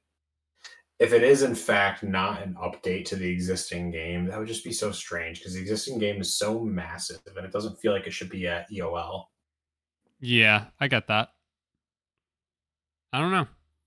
if 0.99 1.13
it 1.13 1.23
is 1.23 1.43
in 1.43 1.55
fact 1.55 2.03
not 2.03 2.43
an 2.43 2.55
update 2.63 3.05
to 3.05 3.17
the 3.17 3.29
existing 3.29 3.91
game 3.91 4.27
that 4.27 4.39
would 4.39 4.49
just 4.49 4.65
be 4.65 4.73
so 4.73 4.93
strange 4.93 5.39
because 5.39 5.55
the 5.55 5.61
existing 5.61 5.99
game 5.99 6.21
is 6.21 6.37
so 6.37 6.61
massive 6.61 7.21
and 7.27 7.45
it 7.45 7.53
doesn't 7.53 7.79
feel 7.81 7.93
like 7.93 8.07
it 8.07 8.13
should 8.13 8.31
be 8.31 8.47
at 8.47 8.71
eol 8.71 9.25
yeah, 10.25 10.67
I 10.81 10.89
get 10.89 11.09
that. 11.09 11.29
I 13.13 13.21
don't 13.21 13.31
know. 13.31 13.47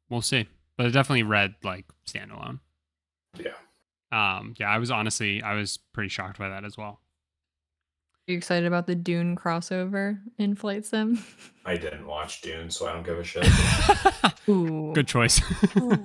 We'll 0.10 0.22
see. 0.22 0.48
But 0.78 0.86
it 0.86 0.92
definitely 0.92 1.24
read 1.24 1.56
like 1.64 1.86
standalone. 2.08 2.60
yeah 3.36 3.56
Um, 4.12 4.54
yeah, 4.60 4.70
I 4.70 4.78
was 4.78 4.92
honestly 4.92 5.42
I 5.42 5.56
was 5.56 5.78
pretty 5.94 6.10
shocked 6.10 6.38
by 6.38 6.50
that 6.50 6.64
as 6.64 6.78
well. 6.78 7.02
Are 8.28 8.32
you 8.32 8.38
excited 8.38 8.66
about 8.68 8.88
the 8.88 8.96
Dune 8.96 9.36
crossover 9.38 10.20
in 10.38 10.56
Flight 10.56 10.86
Sim? 10.86 11.24
i 11.66 11.76
didn't 11.78 12.06
watch 12.08 12.42
dune 12.42 12.70
so 12.70 12.88
i 12.88 12.94
don't 12.94 13.06
give 13.06 13.20
a 13.20 13.24
shit 13.24 13.46
Ooh. 14.50 14.92
Good 14.94 15.08
choice. 15.08 15.42
So 15.74 15.92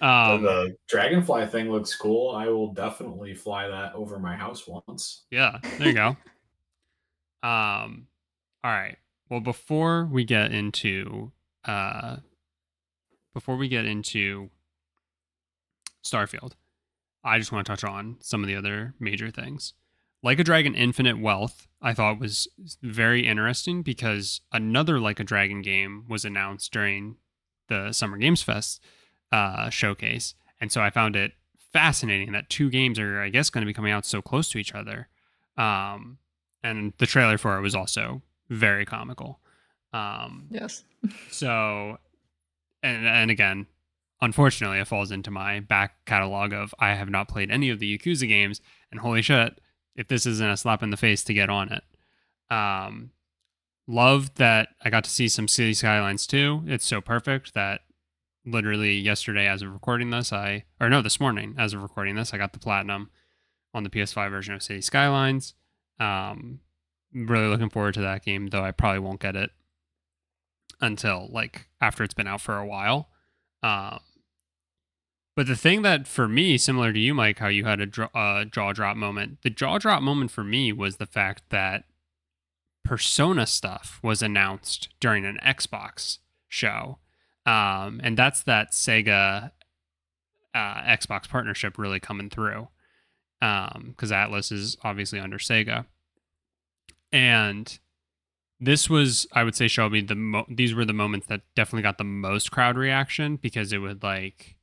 um, 0.00 0.42
the 0.42 0.74
dragonfly 0.88 1.46
thing 1.48 1.70
looks 1.70 1.94
cool. 1.94 2.34
I 2.34 2.48
will 2.48 2.72
definitely 2.72 3.34
fly 3.34 3.68
that 3.68 3.94
over 3.94 4.18
my 4.18 4.34
house 4.34 4.66
once. 4.66 5.24
Yeah, 5.30 5.58
there 5.78 5.88
you 5.88 5.92
go. 5.92 6.16
um, 7.46 8.06
all 8.64 8.72
right. 8.72 8.96
Well, 9.28 9.40
before 9.40 10.06
we 10.10 10.24
get 10.24 10.52
into 10.52 11.32
uh, 11.66 12.16
before 13.34 13.56
we 13.56 13.68
get 13.68 13.84
into 13.84 14.48
Starfield, 16.02 16.52
I 17.28 17.38
just 17.38 17.52
want 17.52 17.66
to 17.66 17.72
touch 17.72 17.84
on 17.84 18.16
some 18.20 18.42
of 18.42 18.48
the 18.48 18.56
other 18.56 18.94
major 18.98 19.30
things. 19.30 19.74
Like 20.22 20.40
a 20.40 20.44
Dragon 20.44 20.74
Infinite 20.74 21.20
Wealth, 21.20 21.68
I 21.80 21.94
thought 21.94 22.18
was 22.18 22.48
very 22.82 23.26
interesting 23.26 23.82
because 23.82 24.40
another 24.52 24.98
Like 24.98 25.20
a 25.20 25.24
Dragon 25.24 25.62
game 25.62 26.06
was 26.08 26.24
announced 26.24 26.72
during 26.72 27.16
the 27.68 27.92
Summer 27.92 28.16
Games 28.18 28.42
Fest 28.42 28.82
uh, 29.30 29.70
showcase. 29.70 30.34
And 30.60 30.72
so 30.72 30.80
I 30.80 30.90
found 30.90 31.14
it 31.14 31.32
fascinating 31.72 32.32
that 32.32 32.50
two 32.50 32.70
games 32.70 32.98
are, 32.98 33.20
I 33.20 33.28
guess, 33.28 33.50
going 33.50 33.62
to 33.62 33.66
be 33.66 33.74
coming 33.74 33.92
out 33.92 34.04
so 34.04 34.20
close 34.20 34.48
to 34.50 34.58
each 34.58 34.74
other. 34.74 35.08
Um, 35.56 36.18
and 36.64 36.92
the 36.98 37.06
trailer 37.06 37.38
for 37.38 37.56
it 37.56 37.62
was 37.62 37.74
also 37.74 38.22
very 38.48 38.84
comical. 38.84 39.40
Um, 39.92 40.46
Yes. 40.50 40.84
so, 41.30 41.98
and 42.82 43.06
and 43.06 43.30
again, 43.30 43.66
unfortunately, 44.20 44.78
it 44.78 44.88
falls 44.88 45.10
into 45.10 45.30
my 45.30 45.60
back 45.60 46.04
catalog 46.04 46.52
of 46.52 46.74
I 46.78 46.94
have 46.94 47.10
not 47.10 47.28
played 47.28 47.50
any 47.50 47.70
of 47.70 47.78
the 47.78 47.98
Yakuza 47.98 48.28
games, 48.28 48.60
and 48.90 49.00
holy 49.00 49.22
shit, 49.22 49.60
if 49.96 50.08
this 50.08 50.26
isn't 50.26 50.50
a 50.50 50.56
slap 50.56 50.82
in 50.82 50.90
the 50.90 50.96
face 50.96 51.24
to 51.24 51.34
get 51.34 51.50
on 51.50 51.72
it. 51.72 51.84
Um, 52.54 53.10
that 53.86 54.68
I 54.84 54.90
got 54.90 55.04
to 55.04 55.10
see 55.10 55.28
some 55.28 55.48
City 55.48 55.74
Skylines 55.74 56.26
too. 56.26 56.62
It's 56.66 56.86
so 56.86 57.00
perfect 57.00 57.54
that 57.54 57.80
literally 58.44 58.94
yesterday, 58.94 59.46
as 59.46 59.62
of 59.62 59.72
recording 59.72 60.10
this, 60.10 60.32
I 60.32 60.64
or 60.80 60.88
no, 60.88 61.02
this 61.02 61.20
morning, 61.20 61.54
as 61.58 61.72
of 61.72 61.82
recording 61.82 62.14
this, 62.14 62.34
I 62.34 62.38
got 62.38 62.52
the 62.52 62.58
platinum 62.58 63.10
on 63.74 63.84
the 63.84 63.90
PS5 63.90 64.30
version 64.30 64.54
of 64.54 64.62
City 64.62 64.80
Skylines. 64.80 65.54
Um, 66.00 66.60
really 67.12 67.48
looking 67.48 67.70
forward 67.70 67.94
to 67.94 68.00
that 68.02 68.24
game, 68.24 68.48
though 68.48 68.62
I 68.62 68.70
probably 68.70 69.00
won't 69.00 69.20
get 69.20 69.36
it 69.36 69.50
until 70.80 71.28
like 71.32 71.68
after 71.80 72.04
it's 72.04 72.14
been 72.14 72.28
out 72.28 72.40
for 72.40 72.56
a 72.56 72.66
while. 72.66 73.08
Um, 73.62 74.00
but 75.38 75.46
the 75.46 75.54
thing 75.54 75.82
that 75.82 76.08
for 76.08 76.26
me, 76.26 76.58
similar 76.58 76.92
to 76.92 76.98
you, 76.98 77.14
Mike, 77.14 77.38
how 77.38 77.46
you 77.46 77.64
had 77.64 77.80
a 77.80 77.86
draw, 77.86 78.08
uh, 78.12 78.44
jaw 78.44 78.72
drop 78.72 78.96
moment, 78.96 79.38
the 79.42 79.50
jaw 79.50 79.78
drop 79.78 80.02
moment 80.02 80.32
for 80.32 80.42
me 80.42 80.72
was 80.72 80.96
the 80.96 81.06
fact 81.06 81.44
that 81.50 81.84
Persona 82.84 83.46
stuff 83.46 84.00
was 84.02 84.20
announced 84.20 84.88
during 84.98 85.24
an 85.24 85.38
Xbox 85.40 86.18
show. 86.48 86.98
Um, 87.46 88.00
and 88.02 88.18
that's 88.18 88.42
that 88.42 88.72
Sega 88.72 89.52
uh, 90.56 90.80
Xbox 90.82 91.28
partnership 91.28 91.78
really 91.78 92.00
coming 92.00 92.30
through. 92.30 92.66
Because 93.38 94.10
um, 94.10 94.18
Atlus 94.18 94.50
is 94.50 94.76
obviously 94.82 95.20
under 95.20 95.38
Sega. 95.38 95.86
And 97.12 97.78
this 98.58 98.90
was, 98.90 99.28
I 99.34 99.44
would 99.44 99.54
say, 99.54 99.68
Shelby, 99.68 100.00
the 100.00 100.16
mo- 100.16 100.46
these 100.48 100.74
were 100.74 100.84
the 100.84 100.92
moments 100.92 101.28
that 101.28 101.42
definitely 101.54 101.82
got 101.82 101.96
the 101.96 102.02
most 102.02 102.50
crowd 102.50 102.76
reaction 102.76 103.36
because 103.36 103.72
it 103.72 103.78
would 103.78 104.02
like 104.02 104.56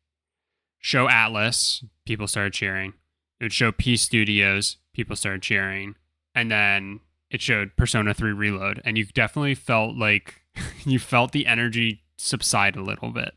show 0.85 1.07
Atlus, 1.07 1.83
people 2.05 2.27
started 2.27 2.53
cheering. 2.53 2.93
It 3.39 3.45
would 3.45 3.53
show 3.53 3.71
P 3.71 3.97
Studios, 3.97 4.77
people 4.93 5.15
started 5.15 5.41
cheering. 5.41 5.95
And 6.35 6.51
then 6.51 6.99
it 7.31 7.41
showed 7.41 7.75
Persona 7.75 8.13
3 8.13 8.31
Reload. 8.33 8.83
And 8.85 8.95
you 8.95 9.05
definitely 9.05 9.55
felt 9.55 9.95
like 9.95 10.41
you 10.85 10.99
felt 10.99 11.31
the 11.31 11.47
energy 11.47 12.03
subside 12.17 12.75
a 12.75 12.83
little 12.83 13.09
bit. 13.09 13.33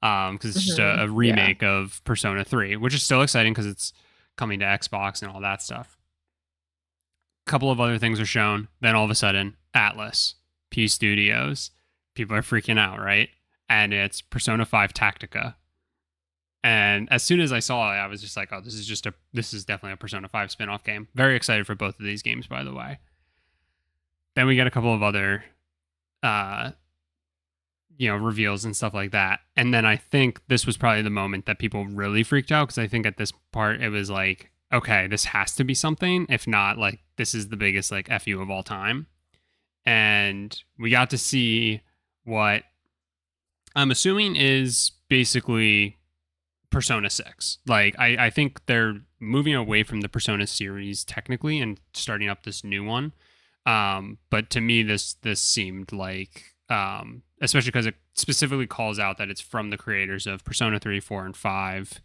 Um, 0.00 0.36
because 0.36 0.54
it's 0.54 0.64
just 0.64 0.78
a, 0.78 0.82
Mhm. 0.82 1.02
a 1.02 1.08
remake 1.10 1.62
of 1.64 2.00
Persona 2.04 2.44
3, 2.44 2.76
which 2.76 2.94
is 2.94 3.02
still 3.02 3.22
exciting 3.22 3.52
because 3.52 3.66
it's 3.66 3.92
coming 4.36 4.60
to 4.60 4.64
Xbox 4.64 5.22
and 5.22 5.32
all 5.32 5.40
that 5.40 5.62
stuff. 5.62 5.98
A 7.46 7.50
couple 7.50 7.70
of 7.72 7.80
other 7.80 7.98
things 7.98 8.20
are 8.20 8.26
shown. 8.26 8.68
Then 8.80 8.94
all 8.94 9.04
of 9.04 9.10
a 9.10 9.14
sudden, 9.16 9.56
Atlus, 9.74 10.34
P 10.70 10.86
Studios, 10.86 11.72
people 12.14 12.36
are 12.36 12.42
freaking 12.42 12.78
out, 12.78 13.00
right? 13.00 13.30
And 13.68 13.92
it's 13.92 14.20
Persona 14.20 14.64
5 14.64 14.94
Tactica. 14.94 15.56
And 16.66 17.06
as 17.12 17.22
soon 17.22 17.38
as 17.38 17.52
I 17.52 17.60
saw 17.60 17.92
it, 17.92 17.96
I 17.96 18.08
was 18.08 18.20
just 18.20 18.36
like, 18.36 18.52
oh, 18.52 18.60
this 18.60 18.74
is 18.74 18.88
just 18.88 19.06
a, 19.06 19.14
this 19.32 19.54
is 19.54 19.64
definitely 19.64 19.92
a 19.92 19.96
Persona 19.98 20.26
5 20.26 20.50
spin 20.50 20.68
off 20.68 20.82
game. 20.82 21.06
Very 21.14 21.36
excited 21.36 21.64
for 21.64 21.76
both 21.76 21.96
of 22.00 22.04
these 22.04 22.22
games, 22.22 22.48
by 22.48 22.64
the 22.64 22.74
way. 22.74 22.98
Then 24.34 24.48
we 24.48 24.56
get 24.56 24.66
a 24.66 24.70
couple 24.72 24.92
of 24.92 25.00
other, 25.00 25.44
uh, 26.24 26.72
you 27.96 28.08
know, 28.08 28.16
reveals 28.16 28.64
and 28.64 28.76
stuff 28.76 28.94
like 28.94 29.12
that. 29.12 29.38
And 29.54 29.72
then 29.72 29.86
I 29.86 29.94
think 29.94 30.40
this 30.48 30.66
was 30.66 30.76
probably 30.76 31.02
the 31.02 31.08
moment 31.08 31.46
that 31.46 31.60
people 31.60 31.86
really 31.86 32.24
freaked 32.24 32.50
out 32.50 32.66
because 32.66 32.78
I 32.78 32.88
think 32.88 33.06
at 33.06 33.16
this 33.16 33.32
part 33.52 33.80
it 33.80 33.90
was 33.90 34.10
like, 34.10 34.50
okay, 34.72 35.06
this 35.06 35.26
has 35.26 35.54
to 35.54 35.62
be 35.62 35.72
something. 35.72 36.26
If 36.28 36.48
not, 36.48 36.78
like, 36.78 36.98
this 37.16 37.32
is 37.32 37.46
the 37.46 37.56
biggest, 37.56 37.92
like, 37.92 38.10
FU 38.20 38.42
of 38.42 38.50
all 38.50 38.64
time. 38.64 39.06
And 39.84 40.60
we 40.80 40.90
got 40.90 41.10
to 41.10 41.18
see 41.18 41.82
what 42.24 42.64
I'm 43.76 43.92
assuming 43.92 44.34
is 44.34 44.90
basically 45.08 45.95
Persona 46.76 47.08
6. 47.08 47.56
Like, 47.66 47.98
I, 47.98 48.26
I 48.26 48.28
think 48.28 48.66
they're 48.66 49.00
moving 49.18 49.54
away 49.54 49.82
from 49.82 50.02
the 50.02 50.10
Persona 50.10 50.46
series 50.46 51.04
technically 51.04 51.58
and 51.58 51.80
starting 51.94 52.28
up 52.28 52.42
this 52.42 52.62
new 52.62 52.84
one. 52.84 53.14
Um, 53.64 54.18
but 54.28 54.50
to 54.50 54.60
me, 54.60 54.82
this 54.82 55.14
this 55.14 55.40
seemed 55.40 55.90
like, 55.90 56.54
um, 56.68 57.22
especially 57.40 57.68
because 57.68 57.86
it 57.86 57.94
specifically 58.12 58.66
calls 58.66 58.98
out 58.98 59.16
that 59.16 59.30
it's 59.30 59.40
from 59.40 59.70
the 59.70 59.78
creators 59.78 60.26
of 60.26 60.44
Persona 60.44 60.78
3, 60.78 61.00
4, 61.00 61.24
and 61.24 61.34
5, 61.34 62.02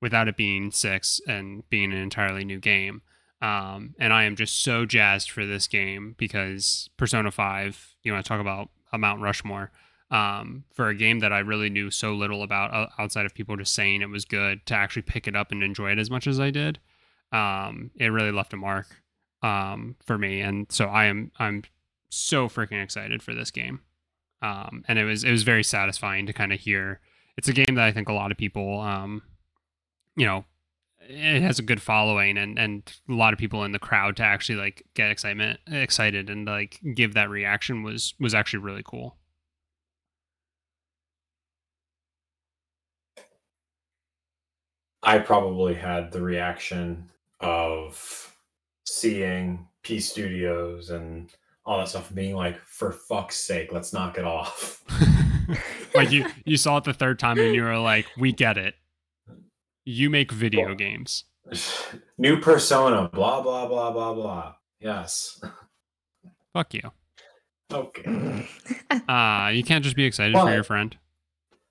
without 0.00 0.26
it 0.26 0.38
being 0.38 0.70
6 0.70 1.20
and 1.28 1.68
being 1.68 1.92
an 1.92 1.98
entirely 1.98 2.46
new 2.46 2.58
game. 2.58 3.02
Um, 3.42 3.94
and 3.98 4.10
I 4.14 4.24
am 4.24 4.36
just 4.36 4.62
so 4.62 4.86
jazzed 4.86 5.30
for 5.30 5.44
this 5.44 5.68
game 5.68 6.14
because 6.16 6.88
Persona 6.96 7.30
5, 7.30 7.96
you 8.02 8.12
want 8.12 8.24
to 8.24 8.28
talk 8.28 8.40
about 8.40 8.70
a 8.90 8.96
Mount 8.96 9.20
Rushmore, 9.20 9.70
um, 10.10 10.64
for 10.72 10.88
a 10.88 10.94
game 10.94 11.20
that 11.20 11.32
I 11.32 11.40
really 11.40 11.70
knew 11.70 11.90
so 11.90 12.12
little 12.12 12.42
about 12.42 12.90
outside 12.98 13.26
of 13.26 13.34
people 13.34 13.56
just 13.56 13.74
saying 13.74 14.02
it 14.02 14.10
was 14.10 14.24
good 14.24 14.64
to 14.66 14.74
actually 14.74 15.02
pick 15.02 15.26
it 15.26 15.36
up 15.36 15.50
and 15.50 15.62
enjoy 15.62 15.90
it 15.90 15.98
as 15.98 16.10
much 16.10 16.26
as 16.26 16.38
I 16.38 16.50
did. 16.50 16.78
Um, 17.32 17.90
it 17.96 18.06
really 18.06 18.30
left 18.30 18.52
a 18.52 18.56
mark 18.56 18.86
um, 19.42 19.96
for 20.04 20.16
me, 20.18 20.40
and 20.40 20.70
so 20.70 20.86
I 20.86 21.06
am 21.06 21.32
I'm 21.38 21.64
so 22.10 22.48
freaking 22.48 22.82
excited 22.82 23.22
for 23.22 23.34
this 23.34 23.50
game. 23.50 23.80
Um, 24.40 24.84
and 24.88 24.98
it 24.98 25.04
was 25.04 25.24
it 25.24 25.30
was 25.30 25.42
very 25.42 25.64
satisfying 25.64 26.26
to 26.26 26.32
kind 26.32 26.52
of 26.52 26.60
hear. 26.60 27.00
It's 27.36 27.48
a 27.48 27.52
game 27.52 27.74
that 27.74 27.84
I 27.84 27.92
think 27.92 28.08
a 28.08 28.12
lot 28.12 28.30
of 28.30 28.36
people, 28.36 28.80
um, 28.80 29.22
you 30.16 30.26
know, 30.26 30.44
it 31.00 31.42
has 31.42 31.58
a 31.58 31.62
good 31.62 31.82
following 31.82 32.38
and 32.38 32.58
and 32.58 32.82
a 33.08 33.12
lot 33.12 33.32
of 33.32 33.38
people 33.38 33.64
in 33.64 33.72
the 33.72 33.78
crowd 33.78 34.16
to 34.16 34.22
actually 34.22 34.56
like 34.56 34.84
get 34.94 35.10
excitement 35.10 35.60
excited 35.66 36.30
and 36.30 36.46
like 36.46 36.80
give 36.94 37.14
that 37.14 37.30
reaction 37.30 37.82
was 37.82 38.14
was 38.20 38.34
actually 38.34 38.60
really 38.60 38.82
cool. 38.84 39.16
I 45.04 45.18
probably 45.18 45.74
had 45.74 46.10
the 46.12 46.22
reaction 46.22 47.10
of 47.40 48.34
seeing 48.84 49.66
P 49.82 50.00
Studios 50.00 50.90
and 50.90 51.30
all 51.66 51.78
that 51.78 51.88
stuff 51.88 52.12
being 52.14 52.34
like, 52.34 52.58
for 52.64 52.92
fuck's 52.92 53.36
sake, 53.36 53.72
let's 53.72 53.92
knock 53.92 54.18
it 54.18 54.24
off. 54.24 54.82
like 55.94 56.10
you 56.10 56.26
you 56.44 56.56
saw 56.56 56.76
it 56.78 56.84
the 56.84 56.92
third 56.94 57.18
time 57.18 57.38
and 57.38 57.54
you 57.54 57.62
were 57.62 57.78
like, 57.78 58.06
we 58.18 58.32
get 58.32 58.56
it. 58.58 58.74
You 59.84 60.10
make 60.10 60.32
video 60.32 60.66
Well- 60.66 60.74
games. 60.74 61.24
New 62.18 62.40
persona, 62.40 63.10
blah, 63.12 63.42
blah, 63.42 63.66
blah, 63.66 63.90
blah, 63.90 64.14
blah. 64.14 64.54
Yes. 64.80 65.42
Fuck 66.54 66.74
you. 66.74 66.90
Okay. 67.72 68.48
Uh 69.08 69.50
you 69.52 69.64
can't 69.64 69.82
just 69.84 69.96
be 69.96 70.04
excited 70.04 70.34
for 70.36 70.50
your 70.52 70.62
friend. 70.62 70.96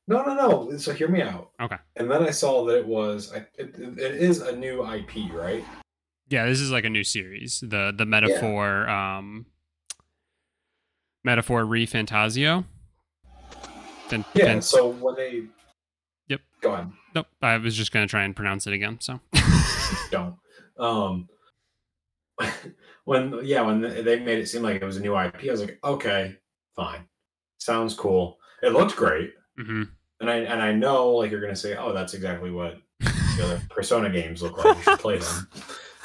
No, 0.07 0.21
no, 0.23 0.33
no. 0.35 0.77
So 0.77 0.93
hear 0.93 1.07
me 1.07 1.21
out. 1.21 1.51
Okay. 1.61 1.77
And 1.95 2.09
then 2.11 2.23
I 2.23 2.31
saw 2.31 2.65
that 2.65 2.77
it 2.79 2.85
was, 2.85 3.33
I- 3.33 3.47
it, 3.57 3.75
it 3.77 4.15
is 4.15 4.41
a 4.41 4.55
new 4.55 4.85
IP, 4.85 5.31
right? 5.33 5.63
Yeah, 6.29 6.45
this 6.45 6.59
is 6.59 6.71
like 6.71 6.83
a 6.85 6.89
new 6.89 7.03
series. 7.03 7.59
The 7.65 7.93
the 7.95 8.05
metaphor 8.05 8.89
um 8.89 9.45
metaphor 11.23 11.63
ReFantazio. 11.63 12.65
Then 14.09 14.25
Yeah. 14.33 14.59
So 14.59 14.89
when 14.89 15.15
they. 15.15 15.43
Yep. 16.27 16.41
Go 16.61 16.71
on. 16.71 16.93
nope. 17.13 17.27
I 17.41 17.57
was 17.57 17.75
just 17.75 17.91
gonna 17.91 18.07
try 18.07 18.23
and 18.23 18.35
pronounce 18.35 18.67
it 18.67 18.73
again. 18.73 18.97
So 18.99 19.19
don't. 20.11 20.35
Um, 20.79 21.29
when 23.05 23.39
yeah, 23.43 23.61
when 23.61 23.81
they 23.81 24.19
made 24.19 24.39
it 24.39 24.47
seem 24.47 24.63
like 24.63 24.81
it 24.81 24.85
was 24.85 24.97
a 24.97 25.01
new 25.01 25.17
IP, 25.17 25.43
I 25.47 25.51
was 25.51 25.61
like, 25.61 25.77
okay, 25.83 26.37
fine, 26.75 27.05
sounds 27.59 27.93
cool. 27.93 28.37
It 28.63 28.69
looked 28.73 28.95
great, 28.95 29.33
hmm 29.57 29.83
and 30.19 30.29
I 30.29 30.35
and 30.37 30.61
I 30.61 30.71
know 30.71 31.09
like 31.11 31.31
you're 31.31 31.41
gonna 31.41 31.55
say, 31.55 31.75
oh, 31.75 31.91
that's 31.93 32.13
exactly 32.13 32.49
what 32.51 32.77
the 32.99 33.41
other 33.43 33.61
Persona 33.69 34.09
games 34.09 34.41
look 34.41 34.57
like. 34.63 34.77
You 34.77 34.83
should 34.83 34.99
play 34.99 35.17
them. 35.19 35.47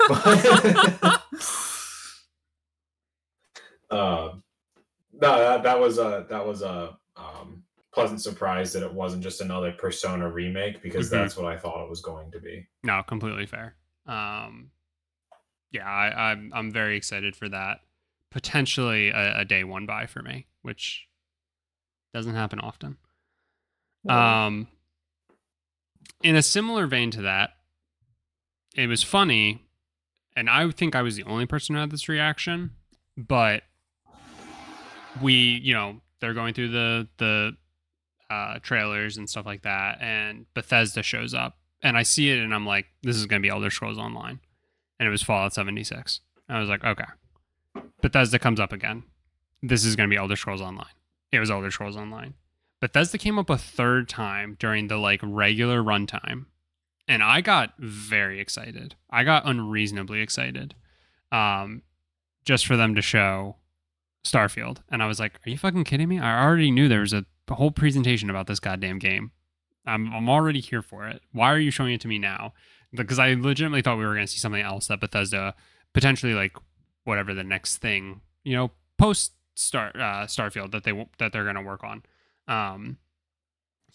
But- 0.09 1.22
uh, 3.90 4.28
no, 5.20 5.38
that, 5.38 5.62
that 5.62 5.78
was 5.80 5.99
a 5.99 6.26
that 6.30 6.46
was 6.46 6.62
a 6.62 6.96
um, 7.16 7.62
pleasant 7.92 8.22
surprise 8.22 8.72
that 8.72 8.82
it 8.84 8.92
wasn't 8.92 9.22
just 9.22 9.40
another 9.40 9.72
Persona 9.72 10.30
remake 10.30 10.82
because 10.82 11.09
Mhm. 11.09 11.11
that's 11.11 11.36
what 11.36 11.46
I 11.53 11.59
thought 11.59 11.84
it 11.84 11.90
was 11.90 12.01
going 12.01 12.30
to 12.32 12.40
be. 12.40 12.66
No, 12.82 13.03
completely 13.03 13.46
fair. 13.46 13.74
Um, 14.07 14.70
yeah, 15.72 15.86
I, 15.88 16.30
I'm 16.32 16.51
I'm 16.55 16.70
very 16.70 16.96
excited 16.96 17.34
for 17.36 17.49
that. 17.49 17.80
Potentially 18.30 19.09
a, 19.11 19.40
a 19.40 19.44
day 19.44 19.64
one 19.64 19.86
buy 19.86 20.07
for 20.07 20.22
me, 20.22 20.46
which 20.62 21.09
doesn't 22.14 22.34
happen 22.34 22.61
often. 22.61 22.96
Um, 24.07 24.68
in 26.22 26.36
a 26.36 26.42
similar 26.42 26.86
vein 26.86 27.11
to 27.12 27.22
that, 27.22 27.51
it 28.74 28.86
was 28.86 29.03
funny, 29.03 29.66
and 30.36 30.49
I 30.49 30.70
think 30.70 30.94
I 30.94 31.03
was 31.03 31.16
the 31.16 31.24
only 31.24 31.46
person 31.46 31.74
who 31.74 31.80
had 31.80 31.90
this 31.90 32.09
reaction. 32.09 32.72
But 33.16 33.62
we, 35.20 35.34
you 35.34 35.74
know, 35.74 36.01
they're 36.20 36.34
going 36.34 36.55
through 36.55 36.68
the 36.68 37.09
the 37.18 37.57
uh, 38.30 38.59
trailers 38.61 39.16
and 39.16 39.28
stuff 39.28 39.46
like 39.46 39.62
that, 39.62 39.99
and 40.01 40.46
Bethesda 40.55 41.03
shows 41.03 41.34
up, 41.34 41.59
and 41.82 41.96
I 41.96 42.03
see 42.03 42.30
it, 42.30 42.38
and 42.38 42.55
I'm 42.55 42.66
like, 42.66 42.86
this 43.03 43.16
is 43.16 43.26
going 43.26 43.42
to 43.42 43.46
be 43.46 43.51
Elder 43.51 43.70
Scrolls 43.70 43.99
Online, 43.99 44.40
and 44.99 45.07
it 45.07 45.11
was 45.11 45.22
Fallout 45.22 45.55
76. 45.55 46.20
I 46.49 46.61
was 46.61 46.68
like, 46.68 46.84
okay. 46.84 47.05
Bethesda 48.01 48.38
comes 48.38 48.61
up 48.61 48.72
again. 48.72 49.03
This 49.62 49.84
is 49.84 49.96
going 49.96 50.09
to 50.09 50.12
be 50.12 50.18
Elder 50.18 50.36
Scrolls 50.36 50.61
Online. 50.61 50.86
It 51.32 51.40
was 51.40 51.51
Elder 51.51 51.70
Scrolls 51.70 51.96
Online. 51.96 52.34
Bethesda 52.81 53.18
came 53.18 53.39
up 53.39 53.51
a 53.51 53.59
third 53.59 54.09
time 54.09 54.57
during 54.59 54.89
the 54.89 54.97
like 54.97 55.20
regular 55.22 55.83
runtime, 55.83 56.47
and 57.07 57.22
I 57.22 57.41
got 57.41 57.74
very 57.79 58.41
excited. 58.41 58.95
I 59.11 59.24
got 59.24 59.47
unreasonably 59.47 60.20
excited, 60.20 60.74
um, 61.33 61.83
just 62.45 62.66
for 62.66 62.76
them 62.76 62.95
to 62.95 63.03
show 63.03 63.57
Starfield, 64.24 64.79
and 64.91 65.03
I 65.03 65.07
was 65.07 65.18
like, 65.18 65.41
"Are 65.47 65.51
you 65.51 65.59
fucking 65.59 65.85
kidding 65.85 66.09
me? 66.09 66.18
I 66.18 66.43
already 66.45 66.70
knew 66.70 66.89
there 66.89 67.01
was 67.01 67.12
a 67.12 67.24
whole 67.51 67.70
presentation 67.70 68.31
about 68.31 68.47
this 68.47 68.61
goddamn 68.61 68.99
game. 68.99 69.33
I'm 69.87 70.12
I'm 70.12 70.29
already 70.29 70.61
here 70.61 70.83
for 70.83 71.07
it. 71.09 71.22
Why 71.33 71.53
are 71.53 71.59
you 71.59 71.70
showing 71.70 71.95
it 71.95 72.01
to 72.03 72.09
me 72.09 72.18
now?" 72.18 72.53
because 72.95 73.18
I 73.18 73.35
legitimately 73.35 73.83
thought 73.83 73.99
we 73.99 74.07
were 74.07 74.14
going 74.14 74.26
to 74.26 74.33
see 74.33 74.39
something 74.39 74.62
else 74.62 74.87
that 74.87 75.01
Bethesda 75.01 75.55
potentially 75.93 76.35
like 76.35 76.57
whatever 77.05 77.35
the 77.35 77.45
next 77.45 77.79
thing 77.79 78.20
you 78.45 78.55
know 78.55 78.70
post 78.99 79.33
Star 79.55 79.89
uh, 79.95 80.26
Starfield 80.26 80.70
that 80.70 80.85
they 80.85 81.07
that 81.18 81.33
they're 81.33 81.45
going 81.45 81.57
to 81.57 81.62
work 81.62 81.83
on. 81.83 82.03
Um, 82.49 82.96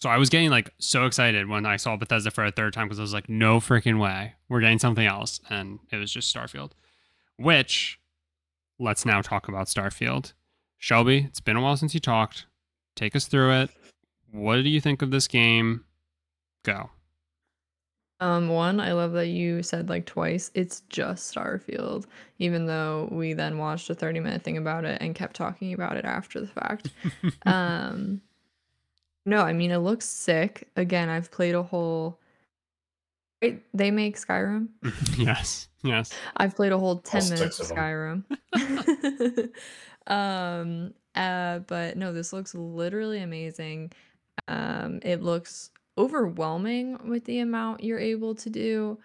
so 0.00 0.08
I 0.08 0.16
was 0.16 0.28
getting 0.28 0.50
like 0.50 0.70
so 0.78 1.06
excited 1.06 1.48
when 1.48 1.66
I 1.66 1.76
saw 1.76 1.96
Bethesda 1.96 2.30
for 2.30 2.44
a 2.44 2.50
third 2.50 2.72
time 2.72 2.86
because 2.86 2.98
I 2.98 3.02
was 3.02 3.14
like, 3.14 3.28
no 3.28 3.58
freaking 3.58 3.98
way, 3.98 4.34
we're 4.48 4.60
getting 4.60 4.78
something 4.78 5.06
else, 5.06 5.40
and 5.50 5.78
it 5.90 5.96
was 5.96 6.12
just 6.12 6.34
Starfield. 6.34 6.72
Which, 7.36 7.98
let's 8.78 9.04
now 9.04 9.20
talk 9.22 9.48
about 9.48 9.66
Starfield. 9.66 10.32
Shelby, 10.78 11.24
it's 11.28 11.40
been 11.40 11.56
a 11.56 11.60
while 11.60 11.76
since 11.76 11.94
you 11.94 12.00
talked. 12.00 12.46
Take 12.94 13.16
us 13.16 13.26
through 13.26 13.52
it. 13.52 13.70
What 14.30 14.56
do 14.56 14.68
you 14.68 14.80
think 14.80 15.02
of 15.02 15.10
this 15.10 15.26
game? 15.26 15.84
Go. 16.64 16.90
Um, 18.20 18.48
one, 18.48 18.80
I 18.80 18.92
love 18.92 19.12
that 19.12 19.28
you 19.28 19.62
said 19.62 19.88
like 19.88 20.06
twice, 20.06 20.50
it's 20.54 20.80
just 20.88 21.34
Starfield, 21.34 22.06
even 22.38 22.66
though 22.66 23.08
we 23.10 23.32
then 23.32 23.58
watched 23.58 23.90
a 23.90 23.94
30 23.94 24.20
minute 24.20 24.42
thing 24.42 24.56
about 24.56 24.84
it 24.84 24.98
and 25.00 25.14
kept 25.14 25.34
talking 25.34 25.72
about 25.72 25.96
it 25.96 26.04
after 26.04 26.40
the 26.40 26.46
fact. 26.46 26.90
um, 27.46 28.20
no, 29.26 29.40
I 29.42 29.52
mean, 29.52 29.70
it 29.70 29.78
looks 29.78 30.06
sick. 30.06 30.68
Again, 30.76 31.08
I've 31.08 31.30
played 31.30 31.54
a 31.54 31.62
whole. 31.62 32.18
Wait, 33.42 33.62
they 33.74 33.90
make 33.90 34.16
Skyrim? 34.16 34.68
yes. 35.18 35.68
Yes. 35.82 36.12
I've 36.36 36.56
played 36.56 36.72
a 36.72 36.78
whole 36.78 36.98
10 36.98 37.22
All 37.22 37.28
minutes 37.30 37.60
of 37.60 37.70
of 37.70 37.78
'em. 37.78 38.24
Skyrim. 38.54 39.50
um, 40.06 40.94
uh, 41.14 41.58
but 41.60 41.96
no, 41.96 42.12
this 42.12 42.32
looks 42.32 42.54
literally 42.54 43.20
amazing. 43.20 43.92
Um, 44.48 45.00
it 45.02 45.22
looks 45.22 45.70
overwhelming 45.98 46.98
with 47.08 47.24
the 47.24 47.40
amount 47.40 47.84
you're 47.84 47.98
able 47.98 48.34
to 48.34 48.50
do, 48.50 48.98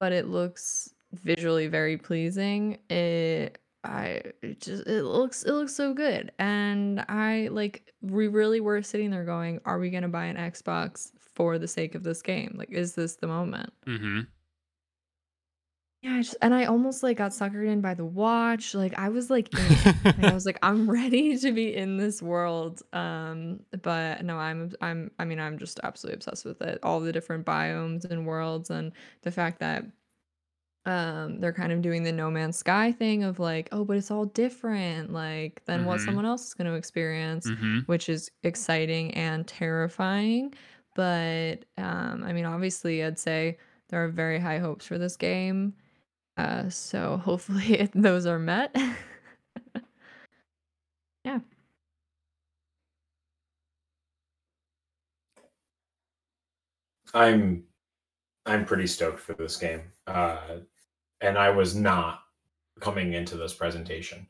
but 0.00 0.12
it 0.12 0.26
looks 0.26 0.92
visually 1.12 1.68
very 1.68 1.96
pleasing. 1.96 2.78
It 2.90 3.58
I 3.84 4.22
it 4.42 4.60
just 4.60 4.86
it 4.86 5.04
looks 5.04 5.44
it 5.44 5.52
looks 5.52 5.74
so 5.74 5.94
good. 5.94 6.32
And 6.38 7.04
I 7.08 7.48
like 7.52 7.92
we 8.00 8.28
really 8.28 8.60
were 8.60 8.82
sitting 8.82 9.10
there 9.10 9.24
going, 9.24 9.60
are 9.64 9.78
we 9.78 9.90
gonna 9.90 10.08
buy 10.08 10.26
an 10.26 10.36
Xbox 10.36 11.12
for 11.34 11.58
the 11.58 11.68
sake 11.68 11.94
of 11.94 12.02
this 12.02 12.22
game? 12.22 12.54
Like, 12.58 12.70
is 12.70 12.94
this 12.94 13.16
the 13.16 13.28
moment? 13.28 13.72
Mm-hmm. 13.86 14.20
Yeah, 16.02 16.14
I 16.14 16.22
just 16.22 16.36
and 16.42 16.54
I 16.54 16.66
almost 16.66 17.02
like 17.02 17.16
got 17.16 17.32
suckered 17.32 17.66
in 17.66 17.80
by 17.80 17.94
the 17.94 18.04
watch. 18.04 18.74
Like 18.74 18.98
I 18.98 19.08
was 19.08 19.30
like. 19.30 19.48
Like, 20.04 20.24
I 20.24 20.34
was 20.34 20.46
like, 20.46 20.58
I'm 20.62 20.88
ready 20.90 21.36
to 21.38 21.52
be 21.52 21.74
in 21.76 21.96
this 21.96 22.22
world. 22.22 22.82
Um, 22.92 23.60
but 23.82 24.24
no, 24.24 24.36
I'm 24.38 24.72
I'm 24.80 25.10
I 25.18 25.24
mean, 25.24 25.38
I'm 25.38 25.58
just 25.58 25.80
absolutely 25.82 26.16
obsessed 26.16 26.44
with 26.44 26.62
it. 26.62 26.78
All 26.82 27.00
the 27.00 27.12
different 27.12 27.44
biomes 27.44 28.04
and 28.04 28.26
worlds, 28.26 28.70
and 28.70 28.92
the 29.22 29.30
fact 29.30 29.60
that 29.60 29.84
um 30.88 31.40
they're 31.40 31.52
kind 31.52 31.72
of 31.72 31.82
doing 31.82 32.02
the 32.04 32.12
No 32.12 32.30
Man's 32.30 32.56
Sky 32.58 32.92
thing 32.92 33.22
of 33.24 33.38
like, 33.38 33.68
oh, 33.72 33.84
but 33.84 33.96
it's 33.98 34.10
all 34.10 34.24
different, 34.26 35.12
like 35.12 35.62
than 35.66 35.84
what 35.86 35.98
Mhm. 36.00 36.04
someone 36.06 36.24
else 36.26 36.46
is 36.48 36.54
going 36.54 36.66
to 36.68 36.74
experience 36.76 37.46
mm-hmm. 37.48 37.80
which 37.86 38.08
is 38.08 38.30
exciting 38.44 39.12
and 39.14 39.46
terrifying. 39.46 40.54
But 40.96 41.64
um, 41.78 42.24
I 42.24 42.32
mean, 42.32 42.44
obviously, 42.46 43.04
I'd 43.04 43.18
say 43.18 43.58
there 43.90 44.02
are 44.04 44.08
very 44.08 44.38
high 44.40 44.58
hopes 44.58 44.86
for 44.86 44.98
this 44.98 45.16
game. 45.16 45.74
Uh, 46.38 46.68
so 46.70 47.18
hopefully 47.24 47.74
it, 47.80 47.92
those 47.94 48.26
are 48.26 48.38
met. 48.40 48.74
yeah. 51.24 51.40
I'm 57.14 57.64
I'm 58.46 58.64
pretty 58.66 58.86
stoked 58.86 59.20
for 59.20 59.34
this 59.34 59.56
game. 59.56 59.92
Uh 60.06 60.58
and 61.20 61.38
I 61.38 61.50
was 61.50 61.74
not 61.74 62.20
coming 62.80 63.12
into 63.12 63.36
this 63.36 63.54
presentation. 63.54 64.26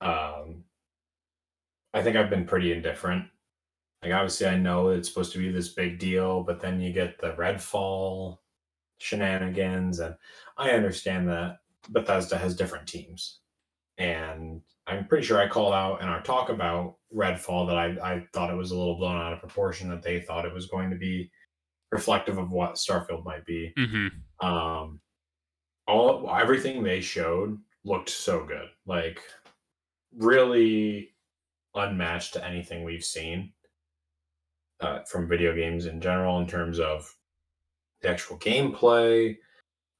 Um 0.00 0.64
I 1.92 2.02
think 2.02 2.16
I've 2.16 2.30
been 2.30 2.46
pretty 2.46 2.72
indifferent. 2.72 3.26
Like 4.02 4.12
obviously 4.12 4.46
I 4.46 4.56
know 4.56 4.88
it's 4.88 5.08
supposed 5.08 5.32
to 5.32 5.38
be 5.38 5.50
this 5.50 5.68
big 5.68 5.98
deal, 5.98 6.42
but 6.42 6.60
then 6.60 6.80
you 6.80 6.92
get 6.92 7.18
the 7.18 7.32
Redfall 7.32 8.38
shenanigans 8.98 9.98
and 9.98 10.14
I 10.56 10.70
understand 10.70 11.28
that 11.28 11.58
Bethesda 11.88 12.38
has 12.38 12.54
different 12.54 12.86
teams. 12.86 13.40
And 13.98 14.62
I'm 14.86 15.06
pretty 15.06 15.26
sure 15.26 15.38
I 15.38 15.48
called 15.48 15.74
out 15.74 16.00
in 16.00 16.08
our 16.08 16.22
talk 16.22 16.48
about 16.48 16.96
Redfall 17.14 17.66
that 17.68 17.76
I, 17.76 18.14
I 18.14 18.26
thought 18.32 18.50
it 18.50 18.56
was 18.56 18.70
a 18.70 18.76
little 18.76 18.96
blown 18.96 19.20
out 19.20 19.32
of 19.32 19.40
proportion, 19.40 19.90
that 19.90 20.02
they 20.02 20.20
thought 20.20 20.46
it 20.46 20.54
was 20.54 20.66
going 20.66 20.90
to 20.90 20.96
be 20.96 21.30
reflective 21.92 22.38
of 22.38 22.50
what 22.50 22.74
Starfield 22.74 23.24
might 23.24 23.44
be. 23.44 23.72
Mm-hmm. 23.78 24.46
Um, 24.46 25.00
all 25.86 26.30
everything 26.34 26.82
they 26.82 27.00
showed 27.00 27.58
looked 27.84 28.10
so 28.10 28.44
good, 28.44 28.68
like 28.86 29.20
really 30.16 31.14
unmatched 31.74 32.32
to 32.34 32.44
anything 32.46 32.84
we've 32.84 33.04
seen 33.04 33.52
uh, 34.80 35.00
from 35.04 35.28
video 35.28 35.54
games 35.54 35.86
in 35.86 36.00
general 36.00 36.40
in 36.40 36.46
terms 36.46 36.80
of 36.80 37.14
the 38.02 38.08
actual 38.08 38.38
gameplay, 38.38 39.36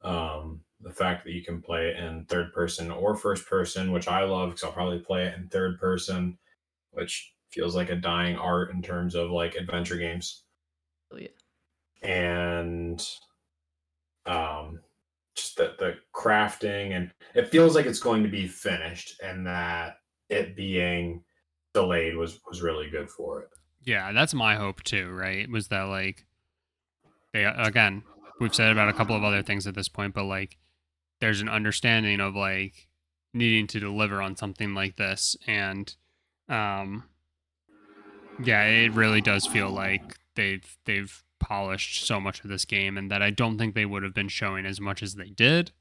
um, 0.03 0.61
the 0.81 0.93
fact 0.93 1.25
that 1.25 1.33
you 1.33 1.45
can 1.45 1.61
play 1.61 1.89
it 1.89 1.97
in 1.99 2.25
third 2.25 2.53
person 2.53 2.91
or 2.91 3.15
first 3.15 3.47
person, 3.47 3.93
which 3.93 4.09
I 4.09 4.25
love 4.25 4.51
because 4.51 4.65
I'll 4.65 4.73
probably 4.73 4.99
play 5.01 5.25
it 5.27 5.35
in 5.37 5.49
third 5.49 5.79
person, 5.79 6.39
which 6.93 7.35
feels 7.51 7.77
like 7.77 7.91
a 7.91 7.97
dying 7.97 8.37
art 8.37 8.71
in 8.71 8.81
terms 8.81 9.15
of 9.15 9.31
like 9.31 9.55
adventure 9.57 9.97
games 9.97 10.45
Oh, 11.13 11.19
yeah. 11.19 11.29
and 12.03 13.05
um 14.27 14.81
the, 15.55 15.75
the 15.79 15.95
crafting 16.15 16.97
and 16.97 17.11
it 17.35 17.49
feels 17.49 17.75
like 17.75 17.87
it's 17.87 18.01
going 18.01 18.23
to 18.23 18.29
be 18.29 18.47
finished 18.47 19.21
and 19.23 19.47
that 19.47 19.97
it 20.29 20.57
being 20.57 21.23
delayed 21.75 22.17
was 22.17 22.41
was 22.49 22.63
really 22.63 22.89
good 22.91 23.09
for 23.09 23.43
it 23.43 23.49
Yeah, 23.85 24.13
that's 24.13 24.35
my 24.35 24.57
hope 24.57 24.83
too, 24.83 25.11
right? 25.11 25.49
Was 25.51 25.69
that 25.69 25.83
like 25.85 26.27
they 27.33 27.45
again, 27.45 28.03
we've 28.41 28.55
said 28.55 28.73
about 28.73 28.89
a 28.89 28.93
couple 28.93 29.17
of 29.17 29.25
other 29.25 29.43
things 29.43 29.67
at 29.67 29.75
this 29.75 29.89
point, 29.89 30.15
but 30.15 30.25
like 30.25 30.59
there's 31.21 31.41
an 31.41 31.49
understanding 31.49 32.21
of 32.21 32.35
like 32.35 32.89
needing 33.33 33.67
to 33.69 33.81
deliver 33.81 34.21
on 34.21 34.37
something 34.37 34.75
like 34.75 34.97
this 34.97 35.37
and 35.47 35.95
um 36.49 37.05
yeah, 38.43 38.65
it 38.65 38.93
really 38.93 39.21
does 39.21 39.47
feel 39.47 39.71
like 39.71 40.17
they've 40.35 40.77
they've 40.85 41.23
polished 41.41 42.07
so 42.07 42.21
much 42.21 42.45
of 42.45 42.51
this 42.51 42.65
game 42.65 42.97
and 42.97 43.11
that 43.11 43.23
I 43.23 43.31
don't 43.31 43.59
think 43.59 43.75
they 43.75 43.87
would 43.87 44.05
have 44.05 44.15
been 44.15 44.29
showing 44.29 44.67
as 44.67 44.81
much 44.81 45.03
as 45.03 45.15
they 45.17 45.31
did. 45.31 45.73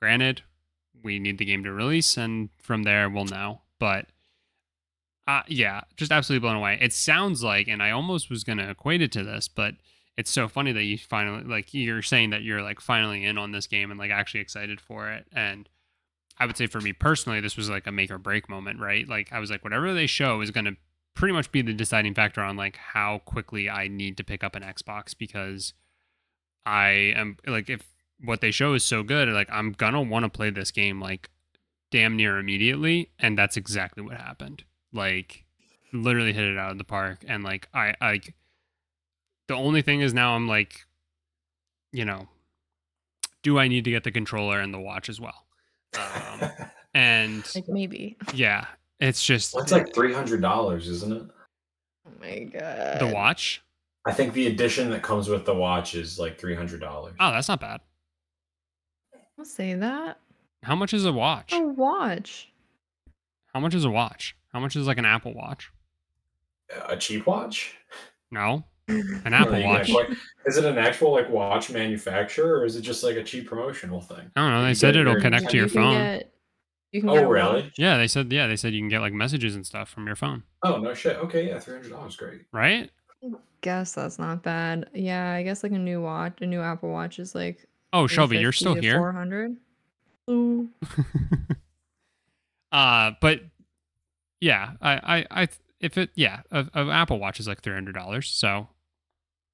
Granted, 0.00 0.42
we 1.02 1.18
need 1.18 1.38
the 1.38 1.44
game 1.44 1.64
to 1.64 1.72
release 1.72 2.16
and 2.16 2.48
from 2.58 2.84
there 2.84 3.10
we'll 3.10 3.26
know. 3.26 3.60
But 3.78 4.06
uh, 5.28 5.42
yeah, 5.46 5.82
just 5.96 6.10
absolutely 6.10 6.40
blown 6.40 6.56
away. 6.56 6.78
It 6.80 6.92
sounds 6.92 7.42
like, 7.42 7.68
and 7.68 7.82
I 7.82 7.90
almost 7.90 8.30
was 8.30 8.44
gonna 8.44 8.70
equate 8.70 9.02
it 9.02 9.12
to 9.12 9.22
this, 9.22 9.48
but 9.48 9.74
it's 10.16 10.30
so 10.30 10.48
funny 10.48 10.72
that 10.72 10.84
you 10.84 10.98
finally 10.98 11.44
like 11.44 11.72
you're 11.72 12.02
saying 12.02 12.30
that 12.30 12.42
you're 12.42 12.62
like 12.62 12.80
finally 12.80 13.24
in 13.24 13.38
on 13.38 13.52
this 13.52 13.66
game 13.66 13.90
and 13.90 13.98
like 13.98 14.10
actually 14.10 14.40
excited 14.40 14.80
for 14.80 15.10
it. 15.10 15.26
And 15.32 15.68
I 16.38 16.46
would 16.46 16.56
say 16.56 16.66
for 16.66 16.80
me 16.80 16.92
personally, 16.92 17.40
this 17.40 17.56
was 17.56 17.70
like 17.70 17.86
a 17.86 17.92
make 17.92 18.10
or 18.10 18.18
break 18.18 18.48
moment, 18.48 18.80
right? 18.80 19.08
Like 19.08 19.32
I 19.32 19.38
was 19.38 19.50
like, 19.50 19.64
whatever 19.64 19.94
they 19.94 20.06
show 20.06 20.40
is 20.40 20.50
gonna 20.50 20.76
pretty 21.14 21.32
much 21.34 21.52
be 21.52 21.62
the 21.62 21.72
deciding 21.72 22.14
factor 22.14 22.40
on 22.40 22.56
like 22.56 22.76
how 22.76 23.18
quickly 23.24 23.68
I 23.68 23.88
need 23.88 24.16
to 24.16 24.24
pick 24.24 24.42
up 24.42 24.54
an 24.56 24.62
Xbox 24.62 25.16
because 25.16 25.74
I 26.64 26.88
am 27.16 27.36
like 27.46 27.68
if 27.70 27.82
what 28.24 28.40
they 28.40 28.50
show 28.50 28.74
is 28.74 28.84
so 28.84 29.02
good, 29.02 29.28
like 29.28 29.48
I'm 29.50 29.72
gonna 29.72 30.02
want 30.02 30.24
to 30.24 30.28
play 30.28 30.50
this 30.50 30.70
game 30.70 31.00
like 31.00 31.28
damn 31.90 32.16
near 32.16 32.38
immediately, 32.38 33.10
and 33.18 33.36
that's 33.36 33.56
exactly 33.56 34.02
what 34.02 34.16
happened. 34.16 34.64
Like 34.92 35.44
literally 35.92 36.32
hit 36.32 36.44
it 36.44 36.56
out 36.56 36.72
of 36.72 36.78
the 36.78 36.84
park, 36.84 37.24
and 37.26 37.42
like 37.44 37.68
I 37.74 37.94
like 38.00 38.34
the 39.48 39.54
only 39.54 39.82
thing 39.82 40.00
is 40.00 40.14
now 40.14 40.34
I'm 40.34 40.46
like, 40.48 40.86
you 41.92 42.04
know, 42.04 42.28
do 43.42 43.58
I 43.58 43.68
need 43.68 43.84
to 43.84 43.90
get 43.90 44.04
the 44.04 44.12
controller 44.12 44.60
and 44.60 44.72
the 44.72 44.78
watch 44.80 45.08
as 45.08 45.20
well? 45.20 45.46
Um, 45.98 46.50
and 46.94 47.44
Like 47.54 47.68
maybe. 47.68 48.16
yeah, 48.32 48.66
it's 49.00 49.24
just 49.24 49.54
well, 49.54 49.62
it's 49.62 49.72
like 49.72 49.92
$300 49.92 50.76
isn't 50.86 51.12
it 51.12 51.22
Oh 52.06 52.10
my 52.20 52.38
god. 52.44 52.98
the 53.00 53.06
watch. 53.06 53.62
i 54.06 54.12
think 54.12 54.32
the 54.34 54.46
edition 54.48 54.90
that 54.90 55.02
comes 55.02 55.28
with 55.28 55.44
the 55.44 55.54
watch 55.54 55.94
is 55.94 56.18
like 56.18 56.40
$300 56.40 56.80
Oh, 57.18 57.32
that's 57.32 57.48
not 57.48 57.60
bad. 57.60 57.80
I'll 59.38 59.44
say 59.44 59.74
that. 59.74 60.18
How 60.62 60.76
much 60.76 60.92
is 60.94 61.04
a 61.04 61.12
watch? 61.12 61.52
A 61.52 61.60
watch. 61.60 62.52
How 63.52 63.58
much 63.60 63.74
is 63.74 63.84
a 63.84 63.90
watch? 63.90 64.36
How 64.52 64.60
much 64.60 64.76
is 64.76 64.86
like 64.86 64.98
an 64.98 65.04
Apple 65.04 65.34
Watch? 65.34 65.70
a 66.88 66.96
cheap 66.96 67.26
watch 67.26 67.74
No, 68.30 68.64
an 68.88 69.32
Apple 69.34 69.62
Watch. 69.64 69.88
like- 69.90 70.08
is 70.46 70.56
it 70.56 70.64
an 70.64 70.78
actual 70.78 71.12
like 71.12 71.28
watch 71.28 71.70
manufacturer 71.70 72.60
or 72.60 72.64
is 72.64 72.76
it 72.76 72.82
just 72.82 73.02
like 73.04 73.16
a 73.16 73.22
cheap 73.24 73.46
promotional 73.48 74.00
thing 74.00 74.30
I 74.36 74.40
don't 74.40 74.50
know. 74.50 74.62
They 74.62 74.68
You 74.70 74.74
said 74.74 74.96
it'll 74.96 75.20
connect 75.20 75.50
to 75.50 75.56
your 75.56 75.66
can 75.68 75.74
phone. 75.74 75.94
Get, 75.94 76.31
you 76.92 77.00
can 77.00 77.10
oh 77.10 77.14
get 77.14 77.28
really 77.28 77.62
watch. 77.62 77.72
Yeah, 77.76 77.96
they 77.96 78.06
said 78.06 78.32
yeah, 78.32 78.46
they 78.46 78.56
said 78.56 78.72
you 78.72 78.80
can 78.80 78.88
get 78.88 79.00
like 79.00 79.12
messages 79.12 79.54
and 79.56 79.66
stuff 79.66 79.88
from 79.88 80.06
your 80.06 80.16
phone, 80.16 80.42
oh 80.62 80.78
no 80.78 80.94
shit 80.94 81.16
okay 81.16 81.48
yeah 81.48 81.56
$300 81.56 82.16
great 82.16 82.42
right? 82.52 82.90
Guess 83.60 83.92
that's 83.94 84.18
not 84.18 84.42
bad. 84.42 84.90
Yeah, 84.92 85.32
I 85.32 85.42
guess 85.44 85.62
like 85.62 85.72
a 85.72 85.78
new 85.78 86.00
watch, 86.02 86.38
a 86.40 86.46
new 86.46 86.60
Apple 86.60 86.90
Watch 86.90 87.18
is 87.20 87.34
like 87.34 87.66
Oh, 87.92 88.06
Shelby, 88.06 88.38
you're 88.38 88.52
still 88.52 88.74
here. 88.74 88.96
400. 88.98 89.56
Ooh. 90.30 90.68
uh, 92.72 93.12
but 93.20 93.40
yeah, 94.40 94.72
I, 94.80 94.92
I, 95.30 95.42
I, 95.42 95.48
if 95.80 95.98
it, 95.98 96.10
yeah, 96.14 96.40
a, 96.50 96.66
a 96.74 96.88
Apple 96.90 97.18
Watch 97.18 97.38
is 97.38 97.46
like 97.46 97.60
three 97.62 97.74
hundred 97.74 97.94
dollars. 97.94 98.28
So, 98.28 98.68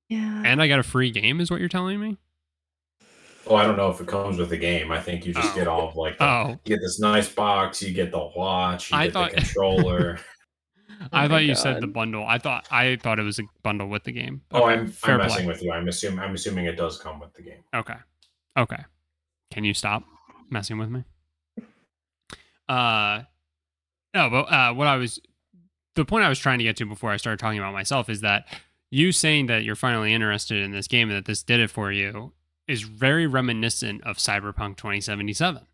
Yeah. 0.08 0.42
and 0.44 0.62
I 0.62 0.68
got 0.68 0.78
a 0.78 0.82
free 0.84 1.10
game, 1.10 1.40
is 1.40 1.50
what 1.50 1.60
you're 1.60 1.68
telling 1.68 2.00
me? 2.00 2.16
Oh, 3.50 3.54
I 3.56 3.64
don't 3.64 3.76
know 3.76 3.90
if 3.90 4.00
it 4.00 4.06
comes 4.06 4.38
with 4.38 4.50
the 4.50 4.56
game. 4.56 4.90
I 4.92 5.00
think 5.00 5.24
you 5.26 5.32
just 5.34 5.52
Oh. 5.52 5.56
get 5.56 5.66
all 5.68 5.88
of 5.88 5.96
like 5.96 6.18
the, 6.18 6.24
Oh, 6.24 6.48
you 6.64 6.76
get 6.76 6.80
this 6.80 7.00
nice 7.00 7.28
box, 7.32 7.82
you 7.82 7.92
get 7.92 8.10
the 8.10 8.18
watch, 8.36 8.90
you 8.90 8.96
I 8.96 9.04
get 9.06 9.12
thought- 9.12 9.30
the 9.30 9.36
controller. 9.36 10.18
I 11.12 11.24
Oh 11.26 11.28
thought 11.28 11.30
my 11.30 11.40
you 11.40 11.54
said 11.54 11.80
the 11.80 11.86
bundle. 11.86 12.24
I 12.26 12.38
thought 12.38 12.66
I 12.72 12.96
thought 12.96 13.18
it 13.20 13.22
was 13.22 13.38
a 13.38 13.42
bundle 13.62 13.88
with 13.88 14.02
the 14.04 14.10
game. 14.12 14.42
oh, 14.50 14.64
Okay, 14.64 14.72
I'm, 14.74 14.86
fair 14.88 15.14
I'm 15.14 15.20
play. 15.20 15.28
messing 15.28 15.46
with 15.46 15.62
you. 15.62 15.72
I'm 15.72 15.86
assuming 15.88 16.18
I'm 16.18 16.34
assuming 16.34 16.66
it 16.66 16.76
does 16.76 16.98
come 16.98 17.20
with 17.20 17.32
the 17.34 17.42
game. 17.42 17.62
Okay. 17.74 17.94
Okay. 18.56 18.84
Can 19.52 19.62
you 19.64 19.74
stop 19.74 20.02
messing 20.50 20.76
with 20.78 20.88
me? 20.90 21.04
Uh 22.68 23.22
no, 24.14 24.28
but 24.30 24.42
uh 24.52 24.74
what 24.74 24.86
I 24.86 24.96
was 24.96 25.20
the 25.94 26.04
point 26.04 26.24
I 26.24 26.28
was 26.28 26.38
trying 26.38 26.58
to 26.58 26.64
get 26.64 26.76
to 26.78 26.86
before 26.86 27.10
I 27.10 27.16
started 27.16 27.38
talking 27.38 27.58
about 27.58 27.72
myself 27.72 28.08
is 28.10 28.20
that 28.20 28.46
you 28.90 29.12
saying 29.12 29.46
that 29.46 29.64
you're 29.64 29.76
finally 29.76 30.12
interested 30.12 30.62
in 30.62 30.70
this 30.70 30.86
game 30.88 31.08
and 31.10 31.16
that 31.18 31.24
this 31.26 31.42
did 31.42 31.60
it 31.60 31.70
for 31.70 31.92
you 31.92 32.32
is 32.68 32.82
very 32.82 33.26
reminiscent 33.26 34.04
of 34.04 34.18
Cyberpunk 34.18 34.76
2077. 34.76 35.66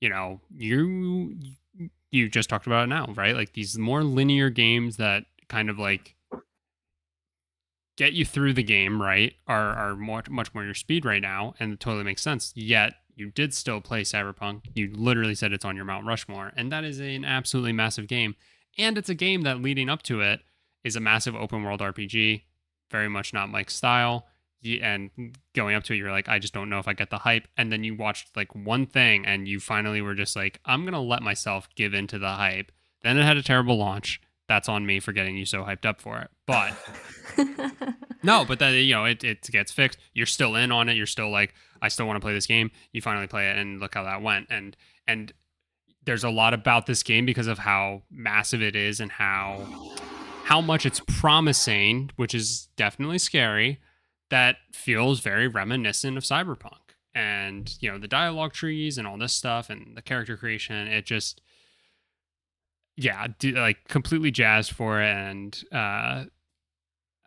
You 0.00 0.08
know, 0.08 0.40
you 0.54 1.36
you 2.10 2.28
just 2.28 2.50
talked 2.50 2.66
about 2.66 2.84
it 2.84 2.88
now, 2.88 3.06
right? 3.14 3.34
Like 3.34 3.54
these 3.54 3.78
more 3.78 4.02
linear 4.02 4.50
games 4.50 4.96
that 4.98 5.24
kind 5.48 5.70
of 5.70 5.78
like 5.78 6.16
get 7.96 8.12
you 8.12 8.24
through 8.24 8.52
the 8.54 8.62
game, 8.64 9.00
right? 9.00 9.34
Are 9.46 9.70
are 9.74 9.96
more 9.96 10.22
much 10.28 10.52
more 10.52 10.64
your 10.64 10.74
speed 10.74 11.04
right 11.04 11.22
now, 11.22 11.54
and 11.60 11.72
it 11.72 11.80
totally 11.80 12.04
makes 12.04 12.22
sense. 12.22 12.52
Yet 12.56 12.94
you 13.14 13.30
did 13.30 13.54
still 13.54 13.80
play 13.80 14.02
Cyberpunk. 14.02 14.62
You 14.74 14.92
literally 14.94 15.34
said 15.34 15.52
it's 15.52 15.64
on 15.64 15.76
your 15.76 15.84
Mount 15.84 16.06
Rushmore, 16.06 16.52
and 16.56 16.72
that 16.72 16.82
is 16.84 16.98
an 16.98 17.24
absolutely 17.24 17.72
massive 17.72 18.08
game. 18.08 18.34
And 18.78 18.98
it's 18.98 19.10
a 19.10 19.14
game 19.14 19.42
that 19.42 19.62
leading 19.62 19.88
up 19.88 20.02
to 20.04 20.20
it 20.20 20.40
is 20.82 20.96
a 20.96 21.00
massive 21.00 21.36
open 21.36 21.62
world 21.62 21.80
RPG, 21.80 22.42
very 22.90 23.08
much 23.08 23.32
not 23.32 23.50
Mike's 23.50 23.76
style. 23.76 24.26
And 24.80 25.10
going 25.54 25.74
up 25.74 25.84
to 25.84 25.92
it, 25.92 25.96
you're 25.96 26.10
like, 26.10 26.28
I 26.28 26.38
just 26.38 26.54
don't 26.54 26.70
know 26.70 26.78
if 26.78 26.86
I 26.86 26.92
get 26.92 27.10
the 27.10 27.18
hype. 27.18 27.48
And 27.56 27.72
then 27.72 27.84
you 27.84 27.94
watched 27.94 28.36
like 28.36 28.54
one 28.54 28.86
thing, 28.86 29.26
and 29.26 29.48
you 29.48 29.60
finally 29.60 30.00
were 30.00 30.14
just 30.14 30.36
like, 30.36 30.60
I'm 30.64 30.84
gonna 30.84 31.02
let 31.02 31.22
myself 31.22 31.68
give 31.74 31.94
into 31.94 32.18
the 32.18 32.30
hype. 32.30 32.72
Then 33.02 33.18
it 33.18 33.24
had 33.24 33.36
a 33.36 33.42
terrible 33.42 33.76
launch. 33.76 34.20
That's 34.48 34.68
on 34.68 34.84
me 34.84 35.00
for 35.00 35.12
getting 35.12 35.36
you 35.36 35.46
so 35.46 35.64
hyped 35.64 35.86
up 35.86 36.00
for 36.00 36.20
it. 36.20 36.30
But 36.46 36.74
no, 38.22 38.44
but 38.44 38.58
then 38.58 38.74
you 38.74 38.94
know 38.94 39.04
it, 39.04 39.24
it 39.24 39.42
gets 39.50 39.72
fixed. 39.72 39.98
You're 40.12 40.26
still 40.26 40.56
in 40.56 40.70
on 40.70 40.88
it. 40.88 40.96
You're 40.96 41.06
still 41.06 41.30
like, 41.30 41.54
I 41.80 41.88
still 41.88 42.06
want 42.06 42.16
to 42.16 42.20
play 42.20 42.34
this 42.34 42.46
game. 42.46 42.70
You 42.92 43.00
finally 43.00 43.26
play 43.26 43.48
it, 43.48 43.56
and 43.56 43.80
look 43.80 43.94
how 43.94 44.04
that 44.04 44.22
went. 44.22 44.48
And 44.50 44.76
and 45.06 45.32
there's 46.04 46.24
a 46.24 46.30
lot 46.30 46.54
about 46.54 46.86
this 46.86 47.02
game 47.02 47.24
because 47.24 47.46
of 47.46 47.58
how 47.58 48.02
massive 48.10 48.62
it 48.62 48.76
is 48.76 49.00
and 49.00 49.10
how 49.12 49.66
how 50.44 50.60
much 50.60 50.84
it's 50.84 51.00
promising, 51.06 52.10
which 52.16 52.34
is 52.34 52.68
definitely 52.76 53.18
scary. 53.18 53.80
That 54.32 54.56
feels 54.72 55.20
very 55.20 55.46
reminiscent 55.46 56.16
of 56.16 56.24
Cyberpunk, 56.24 56.96
and 57.14 57.70
you 57.80 57.92
know 57.92 57.98
the 57.98 58.08
dialogue 58.08 58.54
trees 58.54 58.96
and 58.96 59.06
all 59.06 59.18
this 59.18 59.34
stuff, 59.34 59.68
and 59.68 59.94
the 59.94 60.00
character 60.00 60.38
creation. 60.38 60.88
It 60.88 61.04
just 61.04 61.42
yeah, 62.96 63.26
like 63.42 63.86
completely 63.88 64.30
jazzed 64.30 64.70
for 64.72 65.02
it, 65.02 65.06
and 65.14 65.64
uh, 65.70 66.24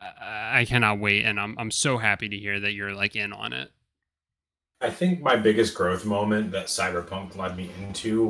I 0.01 0.61
I 0.61 0.65
cannot 0.67 0.99
wait, 0.99 1.25
and 1.25 1.39
I'm 1.39 1.55
I'm 1.59 1.69
so 1.69 1.99
happy 1.99 2.27
to 2.27 2.35
hear 2.37 2.59
that 2.59 2.73
you're 2.73 2.95
like 2.95 3.15
in 3.15 3.31
on 3.33 3.53
it. 3.53 3.69
I 4.81 4.89
think 4.89 5.21
my 5.21 5.35
biggest 5.35 5.75
growth 5.75 6.05
moment 6.05 6.51
that 6.53 6.65
Cyberpunk 6.65 7.35
led 7.37 7.55
me 7.55 7.69
into. 7.83 8.29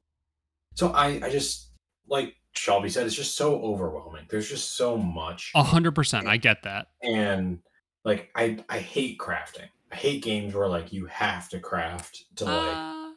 So 0.76 0.92
I, 0.92 1.22
I 1.24 1.30
just 1.30 1.70
like 2.10 2.36
Shelby 2.52 2.90
said, 2.90 3.06
it's 3.06 3.16
just 3.16 3.38
so 3.38 3.56
overwhelming. 3.62 4.26
There's 4.30 4.50
just 4.50 4.76
so 4.76 4.98
much, 4.98 5.54
A 5.56 5.64
hundred 5.64 5.96
percent, 5.96 6.28
I 6.28 6.36
get 6.36 6.64
that. 6.64 6.88
and 7.02 7.60
like 8.06 8.30
I, 8.36 8.58
I 8.70 8.80
hate 8.80 9.18
crafting. 9.20 9.68
I 9.92 9.96
hate 9.96 10.24
games 10.24 10.54
where 10.56 10.68
like 10.70 10.94
you 10.94 11.06
have 11.08 11.50
to 11.50 11.60
craft 11.60 12.24
to 12.38 12.46
like 12.46 12.78
Uh, 12.78 13.12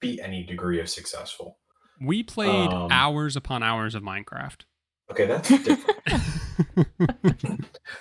be 0.00 0.20
any 0.20 0.42
degree 0.44 0.80
of 0.80 0.88
successful. 0.88 1.58
we 2.00 2.22
played 2.22 2.72
Um, 2.72 2.90
hours 2.90 3.36
upon 3.36 3.62
hours 3.62 3.94
of 3.94 4.02
Minecraft. 4.02 4.62
Okay, 5.10 5.26
that's 5.26 5.48
different, 5.64 5.98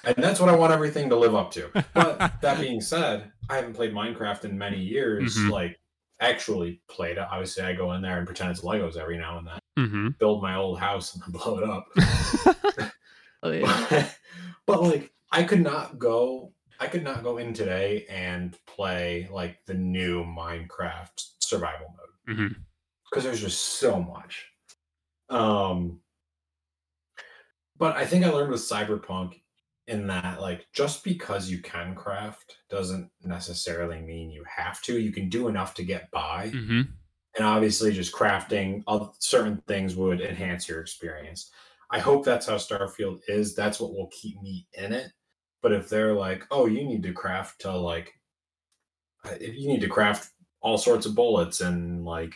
and 0.06 0.16
that's 0.18 0.40
what 0.40 0.50
I 0.50 0.56
want 0.56 0.72
everything 0.72 1.10
to 1.10 1.16
live 1.18 1.36
up 1.36 1.52
to. 1.52 1.70
But 1.94 2.18
that 2.42 2.60
being 2.60 2.80
said, 2.82 3.32
I 3.50 3.56
haven't 3.58 3.74
played 3.74 3.94
Minecraft 3.94 4.46
in 4.46 4.58
many 4.58 4.80
years. 4.80 5.36
Mhm. 5.38 5.50
Like 5.50 5.80
actually 6.20 6.82
played 6.88 7.18
it. 7.18 7.26
Obviously, 7.30 7.64
I 7.64 7.74
go 7.74 7.92
in 7.94 8.02
there 8.02 8.18
and 8.18 8.26
pretend 8.28 8.52
it's 8.52 8.62
Legos 8.62 8.96
every 8.98 9.18
now 9.18 9.38
and 9.40 9.48
then. 9.48 9.60
hmm 9.78 10.08
build 10.20 10.42
my 10.42 10.56
old 10.56 10.80
house 10.80 11.14
and 11.16 11.24
then 11.24 11.32
blow 11.42 11.58
it 11.58 11.64
up. 11.64 12.92
Oh, 13.44 13.50
yeah. 13.52 14.08
but 14.68 14.84
like 14.84 15.12
I 15.32 15.44
could 15.44 15.62
not 15.62 16.00
go 16.00 16.54
I 16.80 16.88
could 16.88 17.04
not 17.04 17.24
go 17.24 17.38
in 17.38 17.54
today 17.54 18.06
and 18.10 18.58
play 18.66 19.30
like 19.32 19.64
the 19.66 19.74
new 19.74 20.24
Minecraft 20.24 21.24
survival 21.40 21.88
mode 21.96 22.38
because 23.10 23.24
there's 23.24 23.42
just 23.42 23.62
so 23.62 24.02
much. 24.02 24.48
Um 25.30 26.02
but 27.78 27.96
I 27.96 28.06
think 28.06 28.26
I 28.26 28.30
learned 28.30 28.52
with 28.52 28.62
Cyberpunk 28.62 29.42
in 29.88 30.08
that 30.08 30.42
like 30.42 30.68
just 30.74 31.04
because 31.04 31.50
you 31.50 31.60
can 31.60 31.96
craft 31.96 32.58
doesn't 32.70 33.10
necessarily 33.24 34.02
mean 34.02 34.32
you 34.32 34.44
have 34.48 34.82
to. 34.84 35.00
You 35.00 35.12
can 35.12 35.30
do 35.30 35.48
enough 35.48 35.74
to 35.76 35.84
get 35.84 36.10
by 36.12 36.50
hmm 36.50 36.82
and 37.38 37.46
obviously 37.46 37.94
just 37.94 38.14
crafting 38.14 38.84
certain 39.20 39.62
things 39.68 39.96
would 39.96 40.22
enhance 40.22 40.68
your 40.68 40.82
experience. 40.82 41.50
I 41.90 42.00
hope 42.00 42.26
that's 42.26 42.48
how 42.48 42.56
Starfield 42.56 43.20
is. 43.28 43.56
That's 43.56 43.80
what 43.80 43.94
will 43.94 44.10
keep 44.12 44.42
me 44.42 44.68
in 44.74 44.94
it. 44.94 45.12
But 45.62 45.72
if 45.74 45.90
they're 45.90 46.14
like, 46.14 46.46
"Oh, 46.52 46.66
you 46.66 46.84
need 46.84 47.04
to 47.04 47.14
craft 47.14 47.62
to 47.62 47.72
like 47.76 48.14
uh, 49.24 49.36
if 49.40 49.56
you 49.56 49.68
need 49.68 49.82
to 49.82 49.90
craft 49.90 50.32
all 50.62 50.78
sorts 50.78 51.06
of 51.06 51.16
bullets 51.16 51.62
and 51.62 52.06
like 52.06 52.36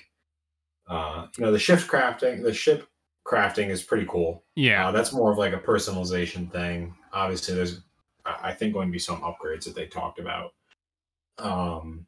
uh 0.88 1.28
you 1.38 1.44
know, 1.44 1.52
the 1.52 1.60
shift 1.60 1.90
crafting, 1.90 2.44
the 2.44 2.54
ship 2.54 2.88
crafting 3.26 3.70
is 3.70 3.82
pretty 3.84 4.06
cool. 4.08 4.44
Yeah. 4.56 4.88
Uh, 4.88 4.92
that's 4.92 5.14
more 5.14 5.32
of 5.32 5.38
like 5.38 5.54
a 5.54 5.60
personalization 5.60 6.52
thing. 6.52 6.96
Obviously, 7.12 7.56
there's 7.56 7.82
I 8.26 8.54
think 8.54 8.74
going 8.74 8.88
to 8.88 8.92
be 8.92 9.00
some 9.00 9.22
upgrades 9.22 9.66
that 9.66 9.76
they 9.76 9.86
talked 9.88 10.20
about. 10.20 10.54
Um, 11.38 12.08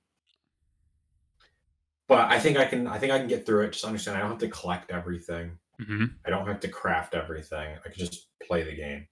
but 2.08 2.32
I 2.32 2.40
think 2.40 2.58
I 2.58 2.66
can 2.66 2.88
I 2.88 2.98
think 2.98 3.12
I 3.12 3.20
can 3.20 3.28
get 3.28 3.46
through 3.46 3.66
it. 3.66 3.74
Just 3.74 3.86
understand 3.86 4.18
I 4.18 4.22
don't 4.22 4.30
have 4.30 4.40
to 4.40 4.50
collect 4.50 4.92
everything. 4.92 5.58
hmm 5.80 6.06
I 6.26 6.30
don't 6.30 6.48
have 6.48 6.60
to 6.62 6.68
craft 6.68 7.14
everything. 7.14 7.78
I 7.86 7.90
can 7.90 7.98
just 7.98 8.28
play 8.46 8.64
the 8.64 8.76
game 8.76 9.08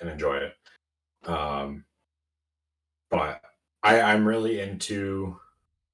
and 0.00 0.08
enjoy 0.08 0.36
it. 0.36 0.54
Um, 1.24 1.84
but 3.10 3.40
I, 3.82 4.00
I'm 4.00 4.26
really 4.26 4.60
into 4.60 5.38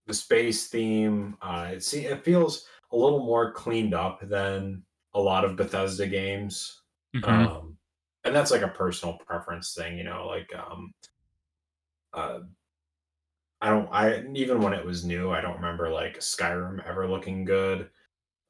the 0.06 0.14
space 0.14 0.68
theme. 0.68 1.36
Uh, 1.42 1.72
it 1.74 1.84
see 1.84 2.06
it 2.06 2.24
feels 2.24 2.68
a 2.92 2.96
little 2.96 3.24
more 3.24 3.52
cleaned 3.52 3.94
up 3.94 4.20
than 4.28 4.84
a 5.14 5.20
lot 5.20 5.44
of 5.44 5.56
Bethesda 5.56 6.06
games. 6.08 6.82
hmm 7.14 7.46
Um, 7.50 7.78
and 8.24 8.34
that's 8.36 8.52
like 8.52 8.62
a 8.62 8.68
personal 8.68 9.18
preference 9.18 9.74
thing, 9.74 9.98
you 9.98 10.04
know, 10.04 10.26
like 10.28 10.54
um 10.56 10.94
uh 12.12 12.40
I 13.60 13.70
don't 13.70 13.88
I 13.92 14.24
even 14.34 14.60
when 14.60 14.72
it 14.74 14.84
was 14.84 15.04
new, 15.04 15.30
I 15.30 15.40
don't 15.40 15.56
remember 15.56 15.90
like 15.90 16.18
Skyrim 16.18 16.84
ever 16.86 17.08
looking 17.08 17.44
good. 17.44 17.90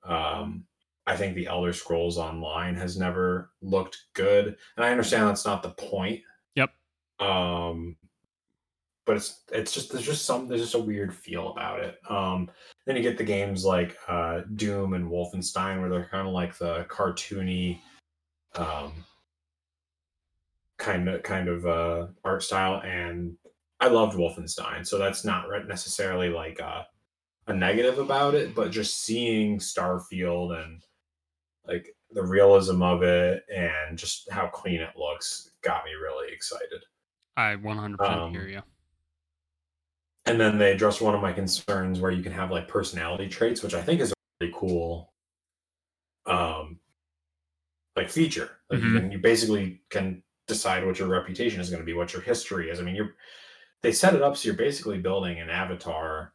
Um 0.05 0.67
I 1.07 1.17
think 1.17 1.35
the 1.37 1.49
Elder 1.49 1.73
Scrolls 1.73 2.19
Online 2.19 2.77
has 2.77 2.99
never 2.99 3.53
looked 3.63 4.07
good. 4.15 4.59
And 4.77 4.85
I 4.85 4.91
understand 4.93 5.29
that's 5.29 5.47
not 5.47 5.63
the 5.63 5.73
point. 5.73 6.23
Um 7.21 7.97
but 9.07 9.17
it's 9.17 9.43
it's 9.53 9.73
just 9.73 9.93
there's 9.93 10.07
just 10.07 10.25
some 10.25 10.49
there's 10.49 10.63
just 10.63 10.75
a 10.75 10.79
weird 10.79 11.15
feel 11.15 11.51
about 11.53 11.81
it. 11.81 11.99
Um 12.09 12.51
then 12.87 12.97
you 12.97 13.03
get 13.03 13.19
the 13.19 13.25
games 13.25 13.65
like 13.65 13.97
uh 14.09 14.43
Doom 14.57 14.95
and 14.95 15.11
Wolfenstein 15.11 15.81
where 15.81 15.91
they're 15.91 16.09
kind 16.11 16.27
of 16.27 16.35
like 16.35 16.57
the 16.59 16.85
cartoony 16.89 17.81
um 18.57 18.93
kind 20.79 21.09
of 21.09 21.23
kind 21.23 21.49
of 21.49 21.67
uh 21.67 22.07
art 22.25 22.43
style 22.43 22.81
and 22.83 23.37
I 23.81 23.89
loved 23.89 24.17
Wolfenstein, 24.17 24.87
so 24.87 24.97
that's 24.97 25.27
not 25.27 25.47
necessarily 25.67 26.31
like 26.31 26.59
a, 26.59 26.87
a 27.49 27.53
negative 27.55 27.99
about 27.99 28.35
it, 28.35 28.55
but 28.55 28.71
just 28.71 29.03
seeing 29.03 29.59
Starfield 29.59 30.65
and 30.65 30.83
like 31.67 31.95
the 32.13 32.25
realism 32.25 32.83
of 32.83 33.03
it 33.03 33.43
and 33.55 33.99
just 33.99 34.31
how 34.31 34.47
clean 34.47 34.81
it 34.81 34.97
looks 34.97 35.51
got 35.63 35.85
me 35.85 35.91
really 35.93 36.33
excited. 36.33 36.83
I 37.37 37.57
100% 37.57 38.01
Um, 38.01 38.33
hear 38.33 38.47
you. 38.49 38.63
And 40.27 40.41
then 40.41 40.57
they 40.59 40.73
address 40.73 41.01
one 41.01 41.15
of 41.15 41.21
my 41.21 41.33
concerns 41.33 42.01
where 42.01 42.11
you 42.11 42.23
can 42.23 42.33
have 42.33 42.51
like 42.51 42.67
personality 42.69 43.29
traits, 43.29 43.63
which 43.63 43.75
I 43.75 43.83
think 43.83 44.01
is 44.01 44.11
a 44.13 44.15
really 44.41 44.55
cool 44.57 45.13
um 46.27 46.81
like 47.97 48.09
feature. 48.11 48.61
Like 48.71 48.81
you 48.81 48.87
Mhm. 48.91 49.01
can 49.01 49.13
you 49.13 49.19
basically 49.19 49.83
can 49.91 50.23
decide 50.47 50.85
what 50.87 50.99
your 50.99 51.09
reputation 51.09 51.61
is 51.61 51.71
going 51.71 51.81
to 51.81 51.87
be, 51.87 51.93
what 51.95 52.13
your 52.13 52.23
history 52.23 52.71
is. 52.71 52.81
I 52.81 52.83
mean, 52.83 52.95
you're 52.97 53.17
they 53.83 53.93
set 53.93 54.15
it 54.15 54.23
up 54.23 54.37
so 54.37 54.47
you're 54.49 54.57
basically 54.57 54.99
building 54.99 55.39
an 55.41 55.51
avatar 55.51 56.35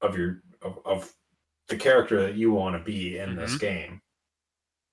of 0.00 0.16
your 0.16 0.42
of, 0.62 0.78
of 0.84 1.14
the 1.68 1.76
character 1.76 2.20
that 2.22 2.34
you 2.36 2.52
want 2.52 2.76
to 2.76 2.84
be 2.84 3.18
in 3.18 3.34
this 3.34 3.56
game. 3.58 4.00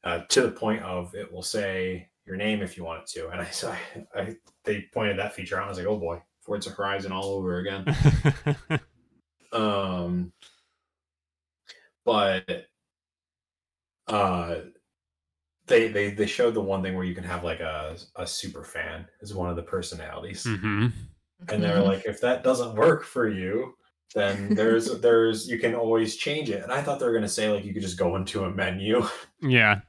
Uh, 0.03 0.19
to 0.29 0.41
the 0.41 0.51
point 0.51 0.81
of 0.83 1.13
it 1.15 1.31
will 1.31 1.43
say 1.43 2.09
your 2.25 2.35
name 2.37 2.61
if 2.61 2.77
you 2.77 2.83
want 2.83 3.03
it 3.03 3.07
to. 3.09 3.29
And 3.29 3.41
I 3.41 3.45
saw 3.51 3.75
I, 4.15 4.35
they 4.63 4.87
pointed 4.93 5.19
that 5.19 5.33
feature 5.33 5.57
out. 5.59 5.65
I 5.65 5.69
was 5.69 5.77
like, 5.77 5.87
oh 5.87 5.97
boy, 5.97 6.21
Forza 6.41 6.69
Horizon 6.71 7.11
all 7.11 7.31
over 7.31 7.59
again. 7.59 7.87
um, 9.51 10.33
but 12.05 12.67
uh, 14.07 14.61
they 15.67 15.87
they 15.87 16.11
they 16.11 16.25
showed 16.25 16.53
the 16.53 16.61
one 16.61 16.83
thing 16.83 16.95
where 16.95 17.05
you 17.05 17.15
can 17.15 17.23
have 17.23 17.43
like 17.43 17.59
a 17.59 17.97
a 18.15 18.27
super 18.27 18.63
fan 18.63 19.07
as 19.21 19.33
one 19.33 19.49
of 19.49 19.55
the 19.55 19.63
personalities, 19.63 20.43
hmm 20.45 20.87
and 21.49 21.61
they're 21.63 21.81
like, 21.81 22.05
if 22.05 22.21
that 22.21 22.43
doesn't 22.43 22.75
work 22.75 23.03
for 23.03 23.27
you, 23.29 23.75
then 24.15 24.53
there's 24.55 24.99
there's 25.01 25.47
you 25.49 25.59
can 25.59 25.75
always 25.75 26.15
change 26.17 26.49
it. 26.49 26.63
And 26.63 26.71
I 26.71 26.81
thought 26.81 26.99
they 26.99 27.05
were 27.05 27.13
gonna 27.13 27.27
say 27.29 27.49
like 27.49 27.65
you 27.65 27.73
could 27.73 27.81
just 27.83 27.97
go 27.99 28.15
into 28.15 28.45
a 28.45 28.51
menu 28.51 29.03
Yeah. 29.41 29.81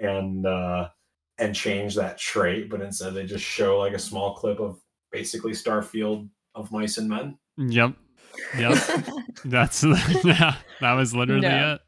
and 0.00 0.46
uh 0.46 0.88
and 1.38 1.54
change 1.54 1.94
that 1.96 2.18
trait, 2.18 2.70
but 2.70 2.80
instead 2.80 3.14
they 3.14 3.24
just 3.26 3.44
show 3.44 3.78
like 3.78 3.92
a 3.92 3.98
small 3.98 4.34
clip 4.34 4.60
of 4.60 4.78
basically 5.10 5.52
Starfield 5.52 6.28
of 6.54 6.70
mice 6.72 6.98
and 6.98 7.08
men. 7.08 7.38
Yep. 7.56 7.94
Yep. 8.58 8.78
That's 9.44 9.82
yeah. 10.24 10.56
That 10.80 10.92
was 10.94 11.14
literally 11.14 11.42
Yeah. 11.46 11.74
it. 11.74 11.80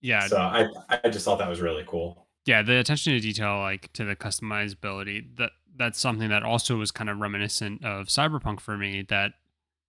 Yeah. 0.00 0.26
So 0.26 0.36
I 0.38 0.68
I 1.04 1.08
just 1.10 1.24
thought 1.24 1.38
that 1.38 1.48
was 1.48 1.60
really 1.60 1.84
cool. 1.86 2.26
yeah 2.46 2.62
the 2.62 2.78
attention 2.78 3.12
to 3.12 3.20
detail 3.20 3.58
like 3.58 3.92
to 3.92 4.04
the 4.04 4.16
customizability 4.16 5.36
that 5.36 5.50
that's 5.76 6.00
something 6.00 6.28
that 6.28 6.42
also 6.42 6.76
was 6.76 6.90
kind 6.90 7.08
of 7.08 7.18
reminiscent 7.18 7.84
of 7.84 8.06
cyberpunk 8.08 8.58
for 8.60 8.76
me 8.76 9.06
that 9.08 9.32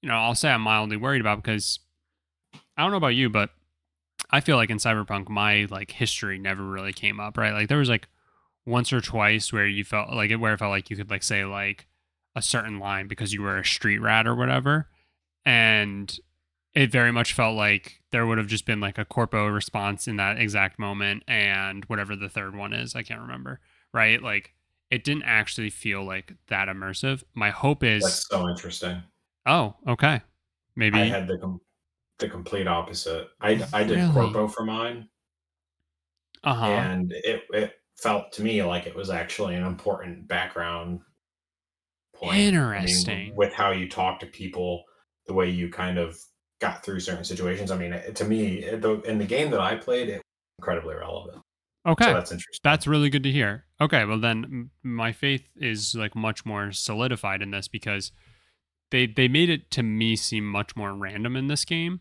you 0.02 0.07
know 0.10 0.15
i'll 0.15 0.36
say 0.36 0.49
i'm 0.52 0.61
mildly 0.61 0.95
worried 0.95 1.20
about 1.20 1.41
because 1.44 1.80
i 2.78 2.82
don't 2.84 2.91
know 2.91 2.98
about 2.98 3.15
you 3.15 3.28
but 3.30 3.49
i 4.32 4.40
feel 4.40 4.56
like 4.56 4.70
in 4.70 4.78
cyberpunk 4.78 5.30
my 5.30 5.68
like 5.70 5.91
history 5.91 6.38
never 6.38 6.64
really 6.64 6.94
came 6.94 7.20
up 7.20 7.38
right? 7.38 7.54
Like 7.54 7.68
there 7.68 7.78
was 7.78 7.90
like 7.90 8.08
once 8.66 8.94
or 8.94 9.02
twice 9.02 9.52
where 9.52 9.68
you 9.68 9.84
felt 9.84 10.12
like 10.14 10.32
it 10.32 10.38
where 10.38 10.54
it 10.54 10.60
felt 10.60 10.72
like 10.72 10.90
you 10.90 10.95
could 10.95 11.10
like 11.10 11.24
say 11.24 11.44
like 11.45 11.88
a 12.36 12.41
certain 12.41 12.80
line 12.80 13.08
because 13.08 13.34
you 13.34 13.41
were 13.41 13.58
a 13.58 13.66
street 13.66 14.00
rat 14.00 14.26
or 14.26 14.36
whatever. 14.36 14.88
And 15.45 16.18
it 16.74 16.91
very 16.91 17.12
much 17.12 17.34
felt 17.34 17.56
like 17.56 18.02
there 18.12 18.26
would 18.26 18.38
have 18.38 18.48
just 18.48 18.66
been 18.66 18.80
like 18.80 18.98
a 18.98 19.06
corpo 19.06 19.48
response 19.48 20.08
in 20.08 20.16
that 20.16 20.40
exact 20.40 20.80
moment 20.80 21.24
and 21.28 21.86
whatever 21.86 22.16
the 22.16 22.30
third 22.30 22.56
one 22.56 22.74
is 22.74 22.95
i 22.95 23.04
can't 23.04 23.22
remember 23.22 23.60
right? 23.94 24.22
Like 24.22 24.54
it 24.90 25.04
didn't 25.04 25.24
actually 25.24 25.70
feel 25.70 26.04
like 26.04 26.34
that 26.48 26.68
immersive. 26.68 27.24
My 27.34 27.52
hope 27.52 27.84
is 27.84 28.04
That's 28.04 28.28
so 28.28 28.50
interesting. 28.50 29.04
oh 29.45 29.76
okay. 29.88 30.22
Maybe 30.76 31.00
I 31.00 31.06
had 31.06 31.28
the 31.28 31.38
the 32.19 32.30
complete 32.30 32.68
opposite. 32.68 33.27
I 33.41 33.65
I 33.73 33.84
did 33.84 33.99
Really? 33.99 34.11
corpo 34.14 34.48
for 34.48 34.64
mine, 34.65 35.10
uh-huh 36.44 36.65
and 36.65 37.11
it 37.11 37.44
it 37.53 37.73
felt 37.98 38.31
to 38.34 38.44
me 38.44 38.61
like 38.64 38.85
it 38.88 38.95
was 38.95 39.10
actually 39.10 39.56
an 39.56 39.64
important 39.65 40.27
background 40.27 41.02
point. 42.15 42.34
I 42.34 42.35
mean, 42.38 42.48
Interesting. 42.53 43.35
with 43.35 43.53
how 43.53 43.72
you 43.72 43.90
talk 43.90 44.19
to 44.19 44.26
people, 44.26 44.84
the 45.27 45.34
way 45.34 45.49
you 45.49 45.69
kind 45.69 45.98
of 45.98 46.18
got 46.60 46.84
through 46.84 46.99
certain 47.02 47.23
situations. 47.23 47.72
I 47.72 47.77
mean, 47.77 47.94
it, 47.94 48.15
to 48.18 48.26
me, 48.26 48.60
it, 48.64 48.81
the, 48.81 49.02
in 49.02 49.18
the 49.18 49.26
game 49.26 49.52
that 49.52 49.60
I 49.60 49.76
played, 49.76 50.10
it 50.10 50.15
was 50.15 50.22
incredibly 50.60 50.95
relevant. 50.95 51.41
okay 51.88 52.06
So 52.06 52.14
that's 52.14 52.31
interesting. 52.31 52.60
That's 52.64 52.88
really 52.88 53.10
good 53.10 53.23
to 53.23 53.31
hear. 53.31 53.65
Okay, 53.81 54.06
well 54.06 54.19
then 54.19 54.69
my 54.84 55.11
faith 55.11 55.48
is 55.57 55.94
like 55.95 56.15
much 56.15 56.45
more 56.45 56.72
solidified 56.72 57.41
in 57.41 57.52
this 57.52 57.68
because 57.68 58.11
they 58.94 59.07
they 59.07 59.28
made 59.28 59.49
it 59.49 59.70
to 59.72 59.84
me 59.84 60.15
seem 60.15 60.45
much 60.48 60.76
more 60.78 60.94
random 60.94 61.36
in 61.36 61.48
this 61.48 61.65
game 61.65 61.99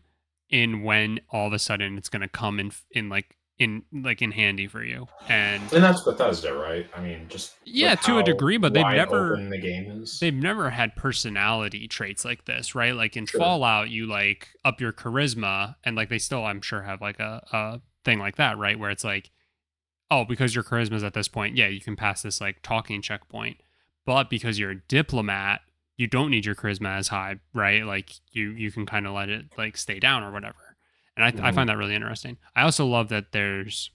in 0.49 0.83
when 0.83 1.19
all 1.29 1.47
of 1.47 1.53
a 1.53 1.59
sudden 1.59 1.97
it's 1.97 2.07
going 2.09 2.21
to 2.21 2.27
come 2.29 2.59
in 2.59 2.71
in 2.91 3.09
like 3.09 3.35
in 3.57 3.83
like 3.91 4.21
in 4.21 4.31
handy 4.31 4.67
for 4.67 4.83
you. 4.83 5.07
And 5.27 5.61
and 5.73 5.83
that's 5.83 6.01
Bethesda, 6.01 6.53
right? 6.53 6.87
I 6.95 7.01
mean, 7.01 7.27
just 7.29 7.55
Yeah, 7.65 7.95
to 7.95 8.17
a 8.19 8.23
degree, 8.23 8.57
but 8.57 8.73
they've 8.73 8.85
never- 8.85 9.47
the 9.49 9.57
game 9.59 9.89
is. 10.03 10.19
they've 10.19 10.33
never 10.33 10.69
had 10.69 10.95
personality 10.95 11.87
traits 11.87 12.23
like 12.25 12.45
this, 12.45 12.75
right? 12.75 12.95
Like 12.95 13.17
in 13.17 13.25
Sure. 13.25 13.39
Fallout, 13.39 13.89
you 13.89 14.05
like 14.05 14.49
up 14.63 14.79
your 14.81 14.91
charisma, 14.93 15.75
and 15.83 15.95
like 15.95 16.09
they 16.09 16.17
still, 16.19 16.45
I'm 16.45 16.61
sure, 16.61 16.81
have 16.83 17.01
like 17.01 17.19
a, 17.19 17.43
a 17.51 17.81
thing 18.05 18.19
like 18.19 18.35
that, 18.37 18.57
right? 18.57 18.77
Where 18.77 18.89
it's 18.91 19.03
like, 19.03 19.29
oh, 20.11 20.25
because 20.25 20.53
your 20.55 20.63
charisma 20.63 20.93
is 20.93 21.03
at 21.03 21.13
this 21.13 21.27
point, 21.27 21.55
yeah, 21.57 21.67
you 21.67 21.79
can 21.81 21.95
pass 21.95 22.21
this 22.23 22.41
like 22.41 22.61
talking 22.63 23.01
checkpoint, 23.01 23.57
but 24.05 24.29
because 24.31 24.57
you're 24.59 24.71
a 24.71 24.81
diplomat, 24.87 25.61
you 25.97 26.07
don't 26.07 26.31
need 26.31 26.45
your 26.45 26.55
charisma 26.55 26.97
as 26.97 27.07
high, 27.09 27.35
right? 27.53 27.83
Like 27.85 28.11
you 28.31 28.49
you 28.51 28.71
can 28.71 28.85
kind 28.85 29.05
of 29.07 29.13
let 29.13 29.29
it 29.29 29.45
like 29.57 29.77
stay 29.77 29.99
down 29.99 30.23
or 30.23 30.31
whatever. 30.31 30.75
And 31.15 31.23
I 31.23 31.27
I 31.47 31.51
Mhm. 31.51 31.55
find 31.55 31.69
that 31.69 31.77
really 31.77 31.95
interesting. 31.95 32.37
I 32.55 32.63
also 32.63 32.85
love 32.85 33.09
that 33.09 33.31
there's 33.31 33.91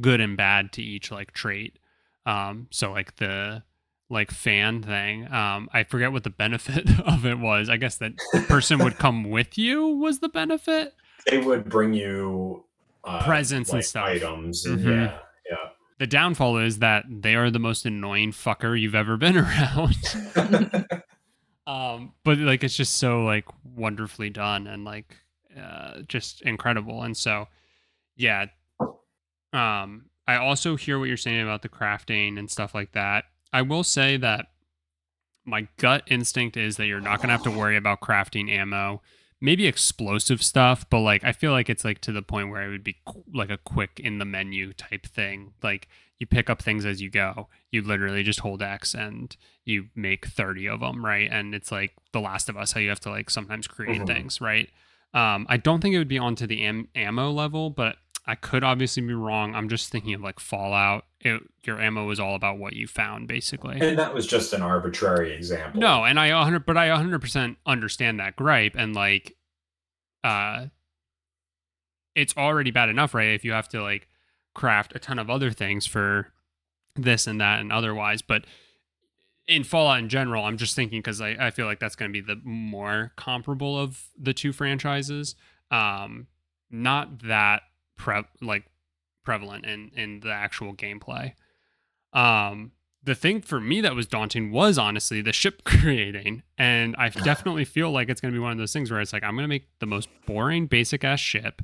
good 0.00 0.20
and 0.20 0.36
bad 0.36 0.72
to 0.72 0.82
each 0.82 1.10
like 1.10 1.32
trait. 1.32 1.78
Um, 2.26 2.66
so 2.70 2.92
like 2.92 3.16
the 3.16 3.62
like 4.10 4.30
fan 4.30 4.82
thing. 4.82 5.30
Um, 5.32 5.68
I 5.72 5.84
forget 5.84 6.12
what 6.12 6.24
the 6.24 6.30
benefit 6.30 6.88
of 7.06 7.24
it 7.26 7.38
was. 7.38 7.68
I 7.68 7.76
guess 7.76 7.96
that 7.98 8.12
the 8.32 8.40
person 8.40 8.78
would 8.80 8.98
come 8.98 9.24
with 9.30 9.56
you 9.58 9.86
was 9.86 10.18
the 10.20 10.28
benefit. 10.28 10.94
they 11.30 11.38
would 11.38 11.68
bring 11.68 11.92
you 11.94 12.64
uh, 13.04 13.22
Presents 13.24 13.72
and 13.72 13.84
stuff. 13.84 14.04
items. 14.06 14.66
Mhm. 14.66 14.84
Yeah, 14.84 14.90
yeah. 15.04 15.18
The 15.98 16.06
downfall 16.06 16.58
is 16.58 16.78
that 16.78 17.04
they 17.08 17.34
are 17.34 17.50
the 17.50 17.58
most 17.58 17.84
annoying 17.84 18.32
fucker 18.32 18.80
you've 18.80 18.94
ever 18.94 19.16
been 19.16 19.36
around. 19.36 19.96
um, 21.66 22.12
but 22.24 22.38
like 22.38 22.62
it's 22.64 22.76
just 22.76 22.94
so 22.94 23.24
like 23.24 23.46
wonderfully 23.76 24.30
done 24.30 24.66
and 24.66 24.84
like 24.84 25.16
uh, 25.60 26.02
just 26.06 26.42
incredible. 26.42 27.02
And 27.02 27.16
so, 27.16 27.48
yeah. 28.16 28.46
Um, 29.52 30.06
I 30.26 30.36
also 30.36 30.76
hear 30.76 30.98
what 30.98 31.08
you're 31.08 31.16
saying 31.16 31.40
about 31.40 31.62
the 31.62 31.68
crafting 31.68 32.38
and 32.38 32.50
stuff 32.50 32.74
like 32.74 32.92
that. 32.92 33.24
I 33.52 33.62
will 33.62 33.82
say 33.82 34.18
that 34.18 34.46
my 35.44 35.66
gut 35.78 36.02
instinct 36.06 36.56
is 36.56 36.76
that 36.76 36.86
you're 36.86 37.00
not 37.00 37.20
gonna 37.20 37.32
have 37.32 37.42
to 37.44 37.50
worry 37.50 37.76
about 37.76 38.00
crafting 38.00 38.50
ammo, 38.50 39.00
maybe 39.40 39.66
explosive 39.66 40.42
stuff, 40.42 40.84
but 40.90 41.00
like 41.00 41.24
I 41.24 41.32
feel 41.32 41.52
like 41.52 41.68
it's 41.70 41.84
like 41.84 42.00
to 42.02 42.12
the 42.12 42.22
point 42.22 42.50
where 42.50 42.62
it 42.62 42.68
would 42.70 42.84
be 42.84 42.96
like 43.32 43.50
a 43.50 43.58
quick 43.58 44.00
in 44.02 44.18
the 44.18 44.24
menu 44.24 44.72
type 44.72 45.06
thing. 45.06 45.52
Like 45.62 45.88
you 46.18 46.26
pick 46.26 46.50
up 46.50 46.60
things 46.60 46.84
as 46.84 47.00
you 47.00 47.10
go. 47.10 47.48
You 47.70 47.82
literally 47.82 48.22
just 48.24 48.40
hold 48.40 48.62
X 48.62 48.94
and 48.94 49.36
you 49.64 49.86
make 49.94 50.26
30 50.26 50.68
of 50.68 50.80
them, 50.80 51.04
right? 51.04 51.28
And 51.30 51.54
it's 51.54 51.70
like 51.70 51.92
The 52.12 52.20
Last 52.20 52.48
of 52.48 52.56
Us, 52.56 52.72
how 52.72 52.80
you 52.80 52.88
have 52.88 53.00
to 53.00 53.10
like 53.10 53.30
sometimes 53.30 53.66
create 53.68 54.00
Mhm. 54.02 54.06
things, 54.06 54.40
right? 54.40 54.68
Um, 55.14 55.46
I 55.48 55.56
don't 55.56 55.80
think 55.80 55.94
it 55.94 55.98
would 55.98 56.08
be 56.08 56.18
onto 56.18 56.46
the 56.46 56.62
am- 56.62 56.88
ammo 56.94 57.30
level, 57.30 57.70
but 57.70 57.96
I 58.26 58.34
could 58.34 58.64
obviously 58.64 59.02
be 59.02 59.14
wrong. 59.14 59.54
I'm 59.54 59.68
just 59.68 59.90
thinking 59.90 60.12
of 60.14 60.20
like 60.20 60.40
Fallout. 60.40 61.04
It, 61.20 61.42
your 61.64 61.80
ammo 61.80 62.06
was 62.06 62.20
all 62.20 62.36
about 62.36 62.58
what 62.58 62.74
you 62.74 62.86
found, 62.86 63.26
basically. 63.26 63.78
and 63.80 63.98
that 63.98 64.14
was 64.14 64.26
just 64.26 64.52
an 64.52 64.62
arbitrary 64.62 65.34
example. 65.34 65.80
No, 65.80 66.04
and 66.04 66.18
I 66.18 66.32
100 66.32 66.64
but 66.64 66.76
I 66.76 66.88
100% 66.88 67.56
understand 67.66 68.20
that 68.20 68.36
gripe 68.36 68.74
and 68.76 68.94
like 68.94 69.36
uh 70.22 70.66
it's 72.14 72.36
already 72.36 72.70
bad 72.70 72.88
enough, 72.88 73.14
right? 73.14 73.30
If 73.30 73.44
you 73.44 73.52
have 73.52 73.68
to 73.70 73.82
like 73.82 74.08
craft 74.54 74.94
a 74.94 74.98
ton 74.98 75.18
of 75.18 75.30
other 75.30 75.50
things 75.50 75.86
for 75.86 76.32
this 76.94 77.26
and 77.26 77.40
that 77.40 77.60
and 77.60 77.72
otherwise, 77.72 78.22
but 78.22 78.44
in 79.46 79.64
Fallout 79.64 79.98
in 79.98 80.08
general, 80.08 80.44
I'm 80.44 80.58
just 80.58 80.76
thinking 80.76 80.98
because 81.00 81.20
I, 81.20 81.30
I 81.40 81.50
feel 81.50 81.66
like 81.66 81.80
that's 81.80 81.96
going 81.96 82.12
to 82.12 82.12
be 82.12 82.24
the 82.24 82.40
more 82.44 83.12
comparable 83.16 83.78
of 83.78 84.08
the 84.16 84.34
two 84.34 84.52
franchises. 84.52 85.34
Um, 85.70 86.26
not 86.70 87.22
that 87.22 87.62
prep 87.96 88.28
like 88.42 88.64
prevalent 89.28 89.66
in 89.66 89.90
in 89.94 90.20
the 90.20 90.32
actual 90.32 90.74
gameplay. 90.74 91.34
Um, 92.14 92.72
the 93.04 93.14
thing 93.14 93.42
for 93.42 93.60
me 93.60 93.82
that 93.82 93.94
was 93.94 94.06
daunting 94.06 94.50
was 94.50 94.78
honestly 94.78 95.20
the 95.20 95.34
ship 95.34 95.64
creating, 95.64 96.42
and 96.56 96.96
I 96.96 97.10
definitely 97.10 97.66
feel 97.66 97.90
like 97.90 98.08
it's 98.08 98.22
going 98.22 98.32
to 98.32 98.36
be 98.36 98.42
one 98.42 98.52
of 98.52 98.58
those 98.58 98.72
things 98.72 98.90
where 98.90 99.02
it's 99.02 99.12
like 99.12 99.22
I'm 99.22 99.34
going 99.34 99.44
to 99.44 99.48
make 99.48 99.68
the 99.80 99.86
most 99.86 100.08
boring, 100.24 100.66
basic 100.66 101.04
ass 101.04 101.20
ship, 101.20 101.60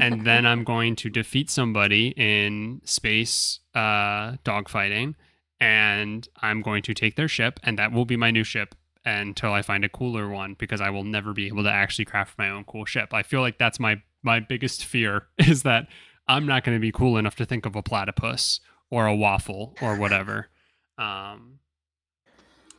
and 0.00 0.24
then 0.24 0.46
I'm 0.46 0.62
going 0.72 0.94
to 0.96 1.10
defeat 1.10 1.50
somebody 1.50 2.14
in 2.16 2.80
space 2.84 3.58
uh, 3.74 4.36
dogfighting, 4.44 5.16
and 5.58 6.28
I'm 6.42 6.62
going 6.62 6.84
to 6.84 6.94
take 6.94 7.16
their 7.16 7.26
ship, 7.28 7.58
and 7.64 7.76
that 7.76 7.90
will 7.90 8.04
be 8.04 8.16
my 8.16 8.30
new 8.30 8.44
ship 8.44 8.76
until 9.04 9.52
I 9.52 9.62
find 9.62 9.84
a 9.84 9.88
cooler 9.88 10.28
one 10.28 10.54
because 10.60 10.80
I 10.80 10.90
will 10.90 11.02
never 11.02 11.32
be 11.32 11.48
able 11.48 11.64
to 11.64 11.72
actually 11.72 12.04
craft 12.04 12.38
my 12.38 12.50
own 12.50 12.62
cool 12.62 12.84
ship. 12.84 13.12
I 13.12 13.24
feel 13.24 13.40
like 13.40 13.58
that's 13.58 13.80
my 13.80 14.00
my 14.22 14.38
biggest 14.38 14.84
fear 14.84 15.26
is 15.38 15.64
that 15.64 15.88
I'm 16.26 16.46
not 16.46 16.64
going 16.64 16.76
to 16.76 16.80
be 16.80 16.92
cool 16.92 17.16
enough 17.18 17.36
to 17.36 17.44
think 17.44 17.66
of 17.66 17.76
a 17.76 17.82
platypus 17.82 18.60
or 18.90 19.06
a 19.06 19.14
waffle 19.14 19.74
or 19.80 19.96
whatever. 19.96 20.48
Um, 20.96 21.58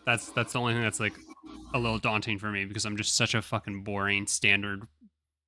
that's 0.05 0.29
that's 0.29 0.53
the 0.53 0.59
only 0.61 0.71
thing 0.73 0.81
that's 0.81 1.01
like 1.01 1.15
a 1.73 1.77
little 1.77 1.99
daunting 1.99 2.39
for 2.39 2.49
me 2.49 2.63
because 2.63 2.85
I'm 2.85 2.95
just 2.95 3.13
such 3.13 3.35
a 3.35 3.41
fucking 3.41 3.83
boring 3.83 4.25
standard 4.25 4.83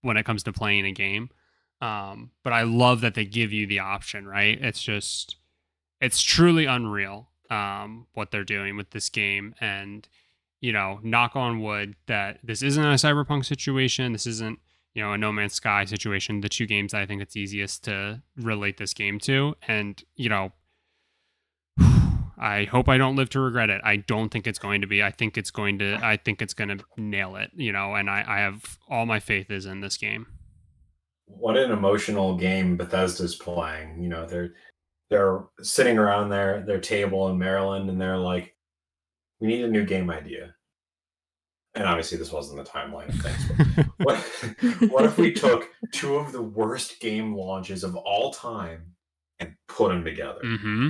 when 0.01 0.17
it 0.17 0.25
comes 0.25 0.43
to 0.43 0.51
playing 0.51 0.85
a 0.85 0.91
game. 0.91 1.29
Um, 1.79 2.31
but 2.43 2.51
I 2.51 2.63
love 2.63 2.99
that 2.99 3.13
they 3.13 3.23
give 3.23 3.53
you 3.53 3.67
the 3.67 3.79
option, 3.79 4.27
right? 4.27 4.61
It's 4.61 4.83
just 4.83 5.37
it's 6.01 6.21
truly 6.21 6.65
unreal 6.65 7.29
um, 7.49 8.07
what 8.13 8.31
they're 8.31 8.43
doing 8.43 8.77
with 8.77 8.91
this 8.91 9.09
game. 9.09 9.55
And, 9.59 10.07
you 10.61 10.71
know, 10.71 10.99
knock 11.03 11.35
on 11.35 11.61
wood 11.61 11.95
that 12.07 12.39
this 12.43 12.61
isn't 12.61 12.83
a 12.83 12.95
cyberpunk 12.95 13.45
situation. 13.45 14.13
This 14.13 14.27
isn't, 14.27 14.59
you 14.97 15.03
know, 15.03 15.13
a 15.13 15.17
No 15.17 15.31
Man's 15.31 15.53
Sky 15.53 15.85
situation. 15.85 16.41
The 16.41 16.49
two 16.49 16.65
games 16.65 16.95
I 16.95 17.05
think 17.05 17.21
it's 17.21 17.35
easiest 17.35 17.83
to 17.83 18.23
relate 18.35 18.77
this 18.77 18.95
game 18.95 19.19
to. 19.19 19.53
And, 19.67 20.03
you 20.15 20.27
know, 20.27 20.53
I 21.79 22.67
hope 22.71 22.89
I 22.89 22.97
don't 22.97 23.15
live 23.15 23.29
to 23.29 23.39
regret 23.39 23.69
it. 23.69 23.79
I 23.83 23.97
don't 23.97 24.29
think 24.29 24.47
it's 24.47 24.57
going 24.57 24.81
to 24.81 24.87
be. 24.87 25.03
I 25.03 25.11
think 25.11 25.37
it's 25.37 25.51
going 25.51 25.77
to. 25.77 25.99
I 26.03 26.17
think 26.17 26.41
it's 26.41 26.55
going 26.55 26.75
to 26.75 26.83
nail 26.97 27.35
it. 27.35 27.51
You 27.53 27.71
know, 27.71 27.93
and 27.93 28.09
I, 28.09 28.25
I 28.27 28.39
have 28.39 28.79
all 28.89 29.05
my 29.05 29.19
faith 29.19 29.51
is 29.51 29.67
in 29.67 29.81
this 29.81 29.97
game. 29.97 30.25
What 31.25 31.57
an 31.57 31.69
emotional 31.69 32.35
game 32.35 32.75
Bethesda's 32.75 33.35
playing. 33.35 34.01
You 34.01 34.09
know, 34.09 34.25
they're 34.25 34.53
they're 35.11 35.43
sitting 35.61 35.99
around 35.99 36.29
their 36.29 36.63
their 36.65 36.79
table 36.79 37.29
in 37.29 37.37
Maryland, 37.37 37.87
and 37.91 38.01
they're 38.01 38.17
like, 38.17 38.55
"We 39.39 39.47
need 39.47 39.63
a 39.63 39.69
new 39.69 39.85
game 39.85 40.09
idea." 40.09 40.55
And 41.77 41.87
obviously, 41.87 42.17
this 42.17 42.31
wasn't 42.31 42.63
the 42.63 42.69
timeline 42.69 43.09
of 43.09 43.21
things. 43.21 43.85
But 43.99 44.17
what, 44.77 44.91
what 44.91 45.05
if 45.05 45.17
we 45.17 45.31
took 45.31 45.69
two 45.91 46.15
of 46.15 46.31
the 46.31 46.41
worst 46.41 46.99
game 46.99 47.35
launches 47.35 47.83
of 47.83 47.95
all 47.95 48.33
time 48.33 48.95
and 49.39 49.53
put 49.67 49.89
them 49.89 50.03
together? 50.03 50.41
Mm-hmm. 50.43 50.89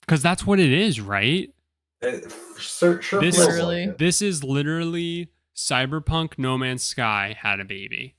Because 0.00 0.22
that's 0.22 0.44
what 0.46 0.58
it 0.58 0.72
is, 0.72 1.00
right? 1.00 1.54
It 2.00 2.34
sure, 2.58 3.00
sure 3.00 3.20
This- 3.20 3.36
feels 3.36 3.58
like 3.60 3.88
it. 3.88 3.98
This 3.98 4.20
is 4.20 4.42
literally 4.42 5.28
Cyberpunk 5.54 6.38
No 6.38 6.58
Man's 6.58 6.82
Sky 6.82 7.36
had 7.40 7.60
a 7.60 7.64
baby. 7.64 8.16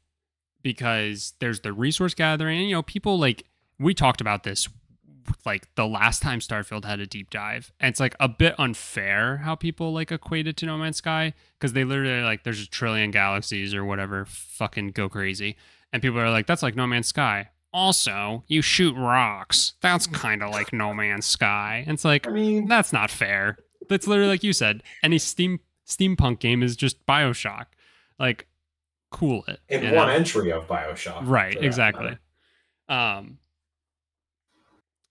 Because 0.61 1.33
there's 1.39 1.59
the 1.59 1.73
resource 1.73 2.13
gathering, 2.13 2.57
and 2.59 2.69
you 2.69 2.75
know, 2.75 2.83
people 2.83 3.19
like 3.19 3.43
we 3.79 3.93
talked 3.93 4.21
about 4.21 4.43
this 4.43 4.69
like 5.45 5.73
the 5.75 5.87
last 5.87 6.21
time 6.21 6.39
Starfield 6.39 6.85
had 6.85 6.99
a 6.99 7.05
deep 7.05 7.29
dive. 7.29 7.71
And 7.79 7.89
it's 7.89 7.99
like 7.99 8.15
a 8.19 8.27
bit 8.27 8.55
unfair 8.57 9.37
how 9.37 9.55
people 9.55 9.93
like 9.93 10.11
equate 10.11 10.47
it 10.47 10.57
to 10.57 10.65
No 10.65 10.77
Man's 10.77 10.97
Sky 10.97 11.33
because 11.59 11.73
they 11.73 11.83
literally 11.83 12.23
like 12.23 12.43
there's 12.43 12.61
a 12.61 12.67
trillion 12.67 13.11
galaxies 13.11 13.73
or 13.73 13.85
whatever, 13.85 14.25
fucking 14.25 14.91
go 14.91 15.09
crazy. 15.09 15.55
And 15.91 16.01
people 16.01 16.19
are 16.19 16.31
like, 16.31 16.47
that's 16.47 16.63
like 16.63 16.75
No 16.75 16.87
Man's 16.87 17.07
Sky. 17.07 17.49
Also, 17.71 18.43
you 18.47 18.61
shoot 18.61 18.95
rocks. 18.95 19.73
That's 19.81 20.05
kind 20.05 20.43
of 20.43 20.51
like 20.51 20.71
No 20.73 20.93
Man's 20.93 21.25
Sky. 21.25 21.83
And 21.87 21.95
it's 21.95 22.05
like, 22.05 22.27
I 22.27 22.31
mean, 22.31 22.67
that's 22.67 22.93
not 22.93 23.09
fair. 23.09 23.57
That's 23.89 24.07
literally 24.07 24.29
like 24.29 24.43
you 24.43 24.53
said. 24.53 24.83
Any 25.01 25.17
steam 25.17 25.59
steampunk 25.87 26.39
game 26.39 26.63
is 26.63 26.75
just 26.75 27.03
Bioshock. 27.05 27.65
Like, 28.19 28.47
cool 29.11 29.43
it. 29.47 29.59
in 29.69 29.95
one 29.95 30.07
know? 30.07 30.13
entry 30.13 30.51
of 30.51 30.67
Bioshock. 30.67 31.21
right 31.27 31.55
exactly 31.61 32.17
matter. 32.89 33.17
um 33.19 33.37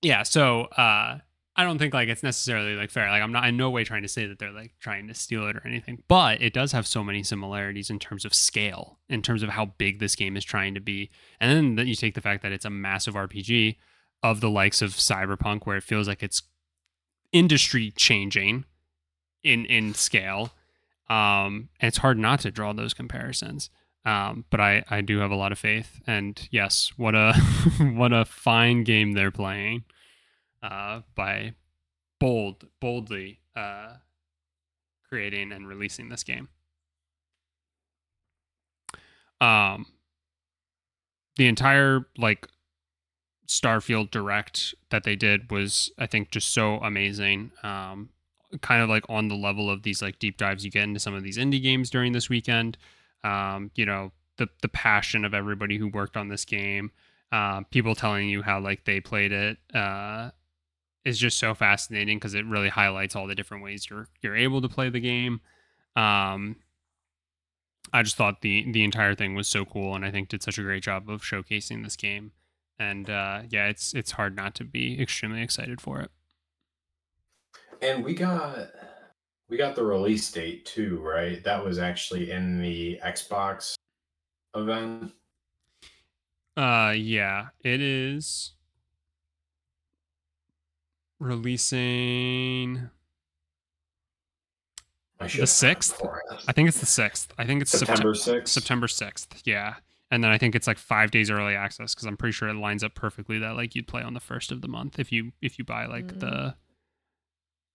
yeah 0.03 0.23
so 0.23 0.63
uh 0.77 1.19
i 1.57 1.65
don't 1.65 1.79
think 1.79 1.95
like 1.95 2.09
it's 2.09 2.23
necessarily 2.23 2.75
like 2.75 2.91
fair. 2.91 3.09
Like 3.09 3.23
i'm 3.23 3.33
not 3.33 3.47
in 3.47 3.57
no 3.57 3.71
way 3.71 3.85
trying 3.85 4.03
to 4.03 4.09
say 4.09 4.27
that 4.27 4.39
they're 4.39 4.53
like 4.53 4.73
trying 4.81 5.09
to 5.09 5.15
steal 5.15 5.47
it 5.49 5.57
or 5.57 5.67
anything 5.67 6.03
but 6.09 6.43
it 6.43 6.53
does 6.53 6.73
have 6.73 6.87
so 6.87 7.03
many 7.03 7.23
similarities 7.23 7.89
in 7.89 7.99
terms 7.99 8.25
of 8.25 8.35
scale 8.35 8.99
in 9.09 9.23
terms 9.23 9.43
of 9.43 9.51
how 9.51 9.67
big 9.67 9.99
this 10.01 10.17
game 10.17 10.37
is 10.37 10.45
trying 10.45 10.75
to 10.75 10.81
be. 10.81 11.11
And 11.41 11.79
then 11.79 11.87
you 11.87 11.95
take 11.95 12.15
the 12.15 12.21
fact 12.21 12.43
that 12.43 12.53
it's 12.53 12.65
a 12.65 12.71
massive 12.71 13.15
rpg 13.15 13.77
of 14.23 14.41
the 14.41 14.51
likes 14.51 14.83
of 14.83 14.91
cyberpunk 14.91 15.65
where 15.65 15.77
it 15.77 15.83
feels 15.83 16.09
like 16.09 16.23
it's 16.23 16.43
industry 17.33 17.93
changing 17.93 18.65
in 19.43 19.65
in 19.67 19.95
scale 19.95 20.53
um 21.09 21.69
and 21.81 21.89
it's 21.89 21.99
hard 21.99 22.19
not 22.19 22.41
to 22.41 22.51
draw 22.51 22.73
those 22.73 22.95
comparisons 22.95 23.71
um, 24.05 24.45
but 24.51 24.61
I, 24.61 24.85
I 24.91 25.01
do 25.01 25.19
have 25.19 25.31
a 25.31 25.37
lot 25.37 25.53
of 25.53 25.59
faith, 25.59 26.01
and 26.07 26.49
yes, 26.51 26.93
what 26.97 27.15
a 27.15 27.35
what 27.81 28.13
a 28.13 28.25
fine 28.25 28.85
game 28.85 29.13
they're 29.13 29.31
playing, 29.31 29.85
uh, 30.63 31.03
by 31.15 31.55
bold 32.19 32.67
boldly 32.81 33.41
uh, 33.55 33.95
creating 35.09 35.53
and 35.53 35.69
releasing 35.69 36.09
this 36.09 36.25
game. 36.25 36.49
Um, 39.41 39.87
the 41.37 41.47
entire 41.47 42.07
like 42.19 42.49
Starfield 43.47 44.11
Direct 44.11 44.75
that 44.91 45.05
they 45.05 45.15
did 45.17 45.51
was, 45.51 45.93
I 45.99 46.07
think, 46.07 46.31
just 46.31 46.53
so 46.53 46.77
amazing. 46.77 47.53
Um, 47.63 48.11
kind 48.61 48.83
of 48.83 48.89
like 48.89 49.05
on 49.09 49.29
the 49.29 49.35
level 49.35 49.71
of 49.71 49.83
these 49.83 50.03
like 50.03 50.19
deep 50.19 50.37
dives 50.37 50.65
you 50.65 50.71
get 50.71 50.85
into 50.85 51.01
some 51.01 51.15
of 51.15 51.23
these 51.23 51.39
indie 51.39 51.63
games 51.63 51.89
during 51.89 52.13
this 52.13 52.29
weekend 52.29 52.77
um, 53.25 53.71
you 53.75 53.87
know 53.87 54.13
the 54.37 54.49
the 54.63 54.69
passion 54.69 55.25
of 55.25 55.35
everybody 55.35 55.79
who 55.79 55.89
worked 55.89 56.17
on 56.17 56.29
this 56.29 56.45
game 56.45 56.91
uh, 57.33 57.63
people 57.71 57.95
telling 57.95 58.29
you 58.29 58.43
how 58.43 58.61
like 58.61 58.85
they 58.85 59.01
played 59.01 59.33
it 59.33 59.57
uh, 59.75 60.31
is 61.05 61.19
just 61.19 61.39
so 61.39 61.55
fascinating 61.55 62.19
because 62.19 62.35
it 62.35 62.47
really 62.47 62.69
highlights 62.69 63.17
all 63.17 63.27
the 63.27 63.35
different 63.35 63.65
ways 63.65 63.89
you're 63.89 64.07
you're 64.21 64.37
able 64.37 64.61
to 64.61 64.69
play 64.69 64.91
the 64.91 65.01
game. 65.01 65.41
Um, 65.97 66.57
I 67.91 68.03
just 68.03 68.17
thought 68.17 68.43
the 68.43 68.71
the 68.71 68.85
entire 68.85 69.15
thing 69.15 69.35
was 69.35 69.49
so 69.49 69.65
cool 69.65 69.95
and 69.95 70.05
I 70.05 70.11
think 70.11 70.29
did 70.29 70.43
such 70.43 70.59
a 70.59 70.63
great 70.63 70.83
job 70.83 71.09
of 71.09 71.23
showcasing 71.23 71.83
this 71.83 71.97
game. 71.97 72.33
And 72.79 73.09
uh, 73.09 73.43
yeah 73.49 73.69
it's 73.69 73.95
it's 73.95 74.13
hard 74.13 74.37
not 74.37 74.55
to 74.57 74.65
be 74.65 75.01
extremely 75.01 75.41
excited 75.41 75.81
for 75.81 76.01
it. 76.01 76.11
And 77.81 78.05
we 78.05 78.13
got 78.13 78.69
we 79.53 79.59
got 79.59 79.75
the 79.77 79.85
release 79.85 80.33
date 80.33 80.65
too, 80.65 80.99
right? 81.05 81.45
That 81.45 81.63
was 81.63 81.79
actually 81.79 82.31
in 82.31 82.59
the 82.59 82.99
Xbox 83.05 83.75
event. 84.57 85.13
Uh, 86.57 86.95
yeah, 86.97 87.49
it 87.63 87.83
is 87.83 88.53
releasing. 91.21 92.89
I 95.21 95.25
The 95.25 95.29
should 95.29 95.41
have 95.41 95.49
sixth? 95.51 96.03
I 96.49 96.53
think 96.53 96.69
it's 96.69 96.81
the 96.81 96.87
sixth. 96.87 97.35
I 97.37 97.45
think 97.45 97.61
it's 97.61 97.71
September 97.73 98.15
September 98.15 98.15
sixth. 98.15 98.53
September 98.55 98.89
sixth. 98.89 99.43
Yeah, 99.45 99.75
and 100.11 100.25
then 100.25 100.31
I 100.31 100.39
think 100.39 100.55
it's 100.55 100.67
like 100.67 100.79
five 100.79 101.11
days 101.11 101.31
early 101.31 101.55
access 101.55 101.95
because 101.95 102.07
I'm 102.07 102.17
pretty 102.17 102.33
sure 102.33 102.49
it 102.49 102.55
lines 102.55 102.83
up 102.83 102.95
perfectly 102.95 103.39
that 103.41 103.55
like 103.55 103.75
you'd 103.75 103.87
play 103.87 104.01
on 104.03 104.15
the 104.15 104.21
first 104.21 104.51
of 104.51 104.63
the 104.63 104.69
month 104.69 104.99
if 104.99 105.13
you 105.13 105.33
if 105.43 105.59
you 105.59 105.65
buy 105.67 105.85
like 105.85 106.07
Mm. 106.07 106.21
the 106.21 106.55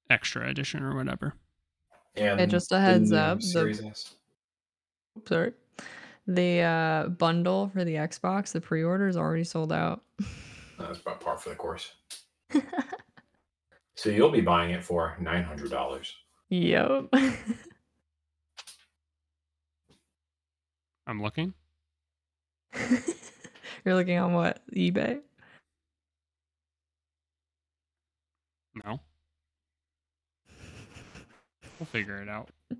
extra 0.09 0.49
edition 0.49 0.81
or 0.81 0.95
whatever. 0.95 1.35
And 2.17 2.39
Yeah, 2.39 2.45
just 2.45 2.71
a 2.71 2.79
heads 2.79 3.11
up, 3.11 3.39
the- 3.39 3.45
Series 3.45 4.15
Sorry. 5.27 5.53
The 6.27 6.59
uh, 6.61 7.07
bundle 7.09 7.69
for 7.69 7.83
the 7.85 7.95
Xbox, 7.95 8.51
the 8.51 8.59
pre-order 8.61 9.07
is 9.07 9.15
already 9.17 9.43
sold 9.45 9.71
out. 9.71 10.03
That's 10.77 10.99
about 10.99 11.21
par 11.21 11.37
for 11.37 11.49
the 11.49 11.55
course. 11.55 11.91
So 13.95 14.09
you'll 14.11 14.29
be 14.29 14.41
buying 14.41 14.69
it 14.69 14.83
for 14.83 15.17
nine 15.19 15.43
hundred 15.43 15.71
dollars. 15.71 16.15
yep. 16.49 17.05
I'm 21.07 21.19
looking. 21.19 21.55
You're 23.83 23.95
looking 23.95 24.19
on 24.19 24.33
what 24.33 24.61
eBay? 24.71 25.21
No, 28.85 28.99
we'll 31.79 31.87
figure 31.87 32.21
it 32.21 32.29
out. 32.29 32.49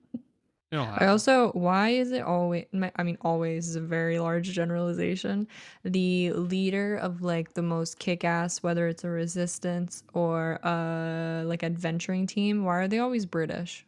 I 0.74 1.06
also, 1.06 1.52
why 1.52 1.90
is 1.92 2.12
it 2.12 2.24
always? 2.24 2.66
I 2.98 3.04
mean, 3.04 3.18
always 3.22 3.70
is 3.70 3.78
a 3.78 3.82
very 3.82 4.20
large 4.20 4.52
generalization. 4.52 5.48
The 5.86 6.34
leader 6.34 6.98
of 6.98 7.22
like 7.22 7.54
the 7.54 7.62
most 7.62 8.00
kick-ass, 8.00 8.62
whether 8.64 8.88
it's 8.90 9.06
a 9.06 9.10
resistance 9.10 10.04
or 10.14 10.60
a 10.64 11.44
like 11.46 11.64
adventuring 11.64 12.28
team, 12.28 12.66
why 12.66 12.80
are 12.80 12.88
they 12.90 13.00
always 13.00 13.26
British? 13.26 13.86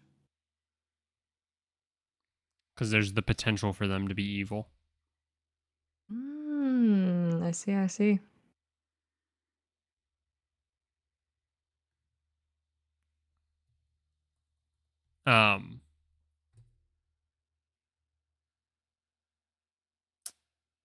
because 2.79 2.91
there's 2.91 3.11
the 3.11 3.21
potential 3.21 3.73
for 3.73 3.87
them 3.87 4.07
to 4.07 4.15
be 4.15 4.23
evil. 4.23 4.69
Mm, 6.09 7.43
I 7.43 7.51
see. 7.51 7.73
I 7.73 7.87
see. 7.87 8.19
Um, 15.25 15.81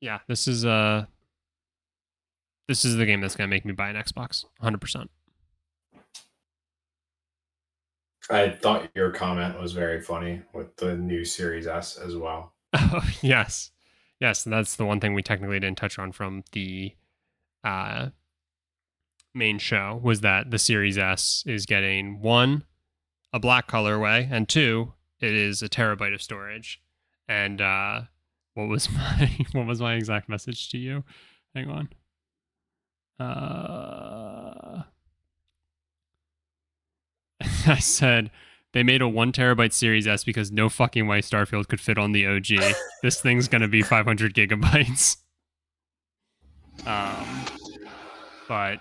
yeah, 0.01 0.19
this 0.29 0.47
is 0.47 0.65
uh 0.65 1.07
this 2.69 2.85
is 2.85 2.97
the 2.97 3.07
game 3.07 3.21
that's 3.21 3.37
gonna 3.37 3.49
make 3.49 3.65
me 3.65 3.73
buy 3.73 3.89
an 3.89 3.97
Xbox, 3.97 4.45
100. 4.59 4.81
percent 4.81 5.11
I 8.31 8.51
thought 8.51 8.89
your 8.95 9.11
comment 9.11 9.61
was 9.61 9.73
very 9.73 10.01
funny 10.01 10.41
with 10.55 10.77
the 10.77 10.97
new 10.97 11.25
Series 11.25 11.67
S 11.67 11.99
as 11.99 12.17
well. 12.17 12.55
yes, 13.23 13.71
yes, 14.21 14.45
and 14.47 14.53
that's 14.53 14.77
the 14.77 14.87
one 14.87 15.01
thing 15.01 15.15
we 15.15 15.23
technically 15.23 15.61
didn't 15.61 15.79
touch 15.79 15.99
on 15.99 16.13
from 16.13 16.43
the 16.53 16.95
uh 17.65 18.09
main 19.35 19.59
show 19.59 20.01
was 20.03 20.21
that 20.21 20.51
the 20.51 20.59
Series 20.59 20.99
S 20.99 21.43
is 21.47 21.67
getting 21.67 22.21
one 22.21 22.65
a 23.35 23.41
black 23.41 23.67
colorway 23.67 24.27
and 24.31 24.49
two 24.49 24.93
it 25.21 25.35
is 25.35 25.61
a 25.61 25.69
terabyte 25.69 26.15
of 26.15 26.23
storage. 26.23 26.81
And 27.29 27.61
uh 27.61 28.03
what 28.55 28.69
was 28.69 28.89
my 28.93 29.37
what 29.53 29.67
was 29.67 29.81
my 29.81 29.95
exact 29.95 30.29
message 30.29 30.71
to 30.71 30.79
you? 30.79 31.03
Hang 31.55 31.69
on. 31.69 31.89
Uh 33.19 34.85
I 37.67 37.79
said 37.81 38.31
they 38.73 38.85
made 38.85 39.03
a 39.03 39.09
one 39.09 39.33
terabyte 39.33 39.73
Series 39.73 40.07
S 40.07 40.23
because 40.23 40.53
no 40.53 40.69
fucking 40.69 41.09
way 41.09 41.21
Starfield 41.21 41.67
could 41.67 41.81
fit 41.81 41.99
on 41.99 42.13
the 42.13 42.27
OG. 42.27 42.75
this 43.03 43.21
thing's 43.21 43.49
gonna 43.49 43.69
be 43.69 43.83
500 43.83 44.33
gigabytes. 44.33 45.17
Um, 46.87 47.45
but 48.49 48.81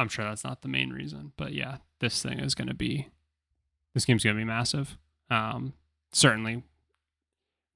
I'm 0.00 0.08
sure 0.08 0.24
that's 0.24 0.44
not 0.44 0.62
the 0.62 0.68
main 0.68 0.90
reason. 0.90 1.32
But 1.36 1.52
yeah, 1.52 1.78
this 2.00 2.22
thing 2.22 2.40
is 2.40 2.54
gonna 2.54 2.74
be 2.74 3.08
this 3.94 4.04
game's 4.04 4.24
gonna 4.24 4.36
be 4.36 4.44
massive. 4.44 4.96
Um, 5.30 5.74
certainly 6.12 6.64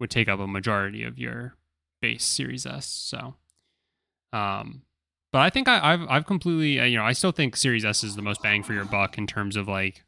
would 0.00 0.10
take 0.10 0.28
up 0.28 0.40
a 0.40 0.46
majority 0.46 1.04
of 1.04 1.18
your 1.18 1.54
base 2.00 2.24
Series 2.24 2.66
S. 2.66 2.86
So, 2.86 3.34
um, 4.32 4.82
but 5.32 5.40
I 5.40 5.50
think 5.50 5.68
I, 5.68 5.92
have 5.92 6.06
I've 6.08 6.26
completely 6.26 6.80
uh, 6.80 6.84
you 6.84 6.96
know 6.96 7.04
I 7.04 7.12
still 7.12 7.32
think 7.32 7.56
Series 7.56 7.84
S 7.84 8.02
is 8.02 8.16
the 8.16 8.22
most 8.22 8.42
bang 8.42 8.62
for 8.62 8.72
your 8.72 8.84
buck 8.84 9.18
in 9.18 9.26
terms 9.26 9.56
of 9.56 9.68
like 9.68 10.04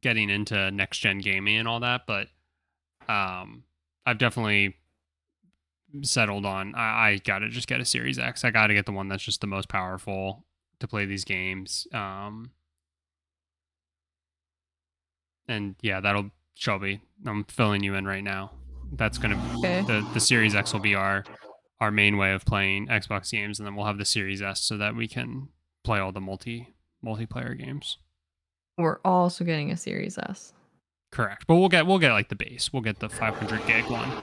getting 0.00 0.30
into 0.30 0.70
next 0.70 0.98
gen 0.98 1.18
gaming 1.18 1.58
and 1.58 1.68
all 1.68 1.80
that. 1.80 2.02
But 2.06 2.28
um, 3.08 3.64
I've 4.06 4.18
definitely 4.18 4.76
settled 6.02 6.46
on 6.46 6.74
I, 6.74 7.08
I 7.08 7.16
got 7.18 7.40
to 7.40 7.48
just 7.48 7.68
get 7.68 7.80
a 7.80 7.84
Series 7.84 8.18
X. 8.18 8.44
I 8.44 8.50
got 8.50 8.68
to 8.68 8.74
get 8.74 8.86
the 8.86 8.92
one 8.92 9.08
that's 9.08 9.22
just 9.22 9.40
the 9.40 9.46
most 9.46 9.68
powerful 9.68 10.44
to 10.80 10.88
play 10.88 11.04
these 11.04 11.24
games. 11.24 11.86
Um, 11.92 12.50
and 15.48 15.76
yeah, 15.82 16.00
that'll 16.00 16.30
Shelby. 16.54 17.00
I'm 17.26 17.44
filling 17.44 17.82
you 17.82 17.94
in 17.94 18.06
right 18.06 18.24
now. 18.24 18.52
That's 18.92 19.18
gonna 19.18 19.40
Okay. 19.58 19.82
the 19.82 20.06
the 20.14 20.20
Series 20.20 20.54
X 20.54 20.72
will 20.72 20.80
be 20.80 20.94
our 20.94 21.24
our 21.80 21.90
main 21.90 22.16
way 22.18 22.32
of 22.32 22.44
playing 22.44 22.88
Xbox 22.88 23.30
games, 23.30 23.58
and 23.58 23.66
then 23.66 23.74
we'll 23.74 23.86
have 23.86 23.98
the 23.98 24.04
Series 24.04 24.42
S 24.42 24.60
so 24.60 24.76
that 24.76 24.94
we 24.94 25.08
can 25.08 25.48
play 25.84 25.98
all 25.98 26.12
the 26.12 26.20
multi 26.20 26.74
multiplayer 27.04 27.56
games. 27.56 27.98
We're 28.76 28.98
also 29.04 29.44
getting 29.44 29.70
a 29.70 29.76
Series 29.76 30.18
S. 30.18 30.52
Correct, 31.12 31.46
but 31.46 31.56
we'll 31.56 31.68
get 31.68 31.86
we'll 31.86 31.98
get 31.98 32.12
like 32.12 32.28
the 32.28 32.36
base. 32.36 32.72
We'll 32.72 32.82
get 32.82 32.98
the 33.00 33.08
500 33.08 33.66
gig 33.66 33.84
one. 33.90 34.08
Does 34.10 34.22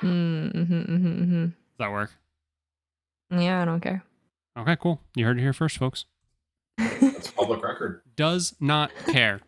Mm, 0.00 0.52
mm-hmm, 0.54 0.74
mm-hmm, 0.94 1.46
that 1.80 1.90
work? 1.90 2.10
mm-hmm. 3.32 3.42
Yeah, 3.42 3.62
I 3.62 3.64
don't 3.64 3.80
care. 3.80 4.04
Okay, 4.58 4.76
cool. 4.76 5.00
You 5.14 5.24
heard 5.24 5.38
it 5.38 5.42
here 5.42 5.52
first, 5.52 5.78
folks. 5.78 6.04
It's 6.78 7.30
public 7.32 7.62
record. 7.62 8.02
Does 8.16 8.54
not 8.60 8.90
care. 9.06 9.40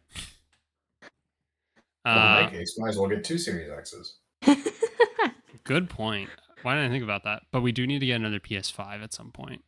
Well, 2.05 2.15
in 2.15 2.19
Uh, 2.23 2.41
that 2.43 2.53
case, 2.53 2.77
might 2.79 2.91
as 2.91 2.97
well 2.99 3.09
get 3.09 3.25
two 3.25 3.39
Series 3.39 3.71
X's. 3.71 4.17
good 5.65 5.91
point. 5.91 6.31
Why 6.63 6.75
didn't 6.75 6.91
I 6.91 6.93
think 6.93 7.05
about 7.05 7.25
that? 7.25 7.43
But 7.51 7.63
we 7.63 7.73
do 7.73 7.87
need 7.87 7.99
to 8.01 8.07
get 8.07 8.17
another 8.17 8.39
PS5 8.41 9.03
at 9.03 9.13
some 9.13 9.33
point. 9.33 9.65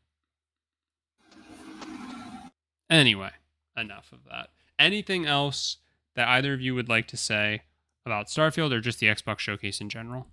Anyway, 2.90 3.30
enough 3.76 4.12
of 4.12 4.20
that. 4.30 4.50
Anything 4.78 5.26
else 5.26 5.78
that 6.14 6.28
either 6.28 6.52
of 6.52 6.60
you 6.60 6.74
would 6.74 6.88
like 6.90 7.06
to 7.08 7.16
say 7.16 7.62
about 8.04 8.26
Starfield 8.26 8.72
or 8.72 8.80
just 8.80 8.98
the 9.00 9.06
Xbox 9.06 9.38
showcase 9.40 9.80
in 9.80 9.88
general? 9.88 10.26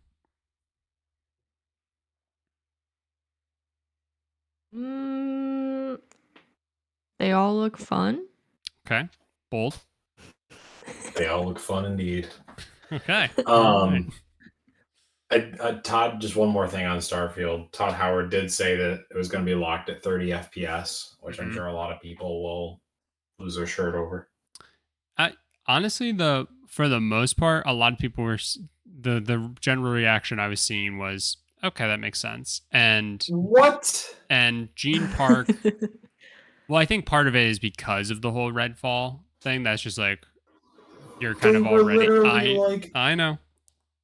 Mm, 4.76 6.00
they 7.18 7.32
all 7.32 7.58
look 7.58 7.78
fun. 7.78 8.26
Okay, 8.86 9.08
bold. 9.50 9.78
They 11.16 11.28
all 11.28 11.46
look 11.46 11.60
fun 11.60 11.86
indeed. 11.86 12.28
Okay. 12.91 13.30
Um, 13.46 14.12
I, 15.32 15.52
I, 15.62 15.72
Todd, 15.84 16.20
just 16.20 16.36
one 16.36 16.50
more 16.50 16.68
thing 16.68 16.86
on 16.88 16.98
Starfield. 16.98 17.72
Todd 17.72 17.94
Howard 17.94 18.32
did 18.32 18.52
say 18.52 18.76
that 18.76 19.06
it 19.12 19.16
was 19.18 19.28
going 19.28 19.46
to 19.46 19.50
be 19.50 19.54
locked 19.56 19.90
at 19.90 20.02
30 20.02 20.30
FPS, 20.32 21.16
which 21.22 21.40
I'm 21.40 21.52
Mhm. 21.52 21.54
sure 21.54 21.68
a 21.68 21.74
lot 21.74 21.91
of 21.91 22.02
people 22.02 22.41
will 22.41 22.82
lose 23.38 23.56
their 23.56 23.68
shirt 23.68 23.94
over. 23.96 24.30
I 25.18 25.34
honestly 25.68 26.12
the 26.12 26.48
for 26.68 26.88
the 26.88 27.00
most 27.00 27.38
part 27.38 27.64
a 27.68 27.74
lot 27.74 27.94
of 27.94 28.00
people 28.00 28.24
were 28.24 28.40
the 28.86 29.20
the 29.20 29.54
general 29.60 29.91
reaction 29.91 30.40
i 30.40 30.48
was 30.48 30.60
seeing 30.60 30.98
was 30.98 31.38
okay 31.64 31.88
that 31.88 31.99
makes 31.99 32.19
sense 32.19 32.61
and 32.72 33.26
What? 33.30 34.15
and 34.30 34.69
gene 34.76 35.07
park 35.15 35.49
well 36.68 36.80
i 36.80 36.86
think 36.86 37.06
part 37.06 37.27
of 37.27 37.36
it 37.36 37.48
is 37.48 37.60
because 37.60 38.10
of 38.10 38.22
the 38.22 38.31
whole 38.31 38.52
redfall 38.52 39.22
thing 39.41 39.64
that's 39.64 39.81
just 39.81 39.98
like 39.98 40.26
you're 41.19 41.36
kind 41.36 41.56
of 41.56 41.64
They 41.64 41.69
were 41.69 41.80
already 41.80 42.10
i 42.10 42.44
like, 42.57 42.91
i 42.95 43.15
know 43.15 43.38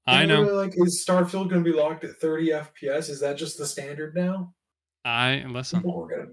i 0.08 0.26
know 0.26 0.42
Like, 0.44 0.74
is 0.76 1.04
Starfield 1.08 1.50
going 1.50 1.64
to 1.64 1.72
be 1.72 1.76
locked 1.76 2.04
at 2.04 2.18
30 2.22 2.50
FPS? 2.50 3.10
Is 3.10 3.20
that 3.22 3.38
just 3.38 3.58
the 3.58 3.66
standard 3.66 4.16
now? 4.16 4.54
i 5.04 5.44
listen 5.48 5.80
People 5.80 5.98
were 5.98 6.08
gonna. 6.10 6.32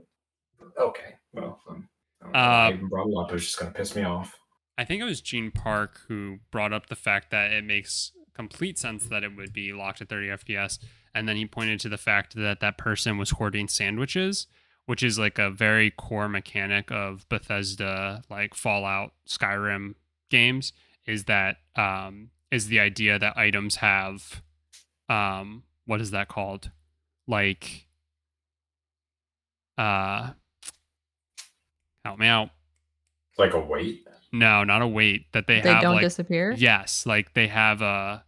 Okay, 0.80 1.14
well, 1.32 1.60
um, 1.68 1.88
I 2.20 2.24
don't 2.24 2.32
know 2.32 2.38
Uh, 2.38 2.42
I 2.42 2.72
even 2.72 2.88
brought 2.88 3.08
it 3.08 3.16
up. 3.18 3.30
It 3.30 3.34
was 3.34 3.44
just 3.44 3.58
going 3.58 3.72
to 3.72 3.76
piss 3.76 3.94
me 3.96 4.02
off. 4.04 4.36
I 4.78 4.84
think 4.84 5.02
it 5.02 5.04
was 5.04 5.20
Gene 5.20 5.50
Park 5.50 6.00
who 6.08 6.38
brought 6.50 6.72
up 6.72 6.86
the 6.86 6.94
fact 6.96 7.30
that 7.30 7.50
it 7.52 7.64
makes 7.64 8.12
complete 8.34 8.78
sense 8.78 9.06
that 9.06 9.22
it 9.24 9.36
would 9.36 9.52
be 9.52 9.72
locked 9.72 10.00
at 10.00 10.08
30 10.08 10.28
FPS. 10.28 10.78
And 11.14 11.28
then 11.28 11.36
he 11.36 11.46
pointed 11.46 11.78
to 11.80 11.88
the 11.88 11.98
fact 11.98 12.34
that 12.36 12.60
that 12.60 12.78
person 12.78 13.18
was 13.18 13.30
hoarding 13.30 13.68
sandwiches, 13.68 14.46
which 14.86 15.02
is 15.02 15.18
like 15.18 15.38
a 15.38 15.50
very 15.50 15.90
core 15.90 16.28
mechanic 16.28 16.90
of 16.90 17.28
Bethesda, 17.28 18.22
like 18.30 18.54
Fallout, 18.54 19.12
Skyrim 19.28 19.94
games, 20.30 20.72
is 21.06 21.24
that 21.24 21.58
um, 21.76 22.30
is 22.50 22.68
the 22.68 22.80
idea 22.80 23.18
that 23.18 23.36
items 23.36 23.76
have, 23.76 24.42
um, 25.08 25.64
what 25.86 26.00
is 26.00 26.12
that 26.12 26.28
called? 26.28 26.70
Like, 27.28 27.86
uh, 29.76 30.30
help 32.04 32.18
me 32.18 32.26
out. 32.26 32.50
Like 33.38 33.54
a 33.54 33.60
weight. 33.60 34.06
No, 34.32 34.64
not 34.64 34.80
a 34.82 34.86
weight 34.86 35.26
that 35.32 35.46
they, 35.46 35.60
they 35.60 35.68
have 35.68 35.80
They 35.80 35.82
don't 35.82 35.94
like 35.96 36.02
disappear. 36.02 36.52
yes, 36.52 37.04
like 37.04 37.34
they 37.34 37.48
have 37.48 37.82
a 37.82 38.24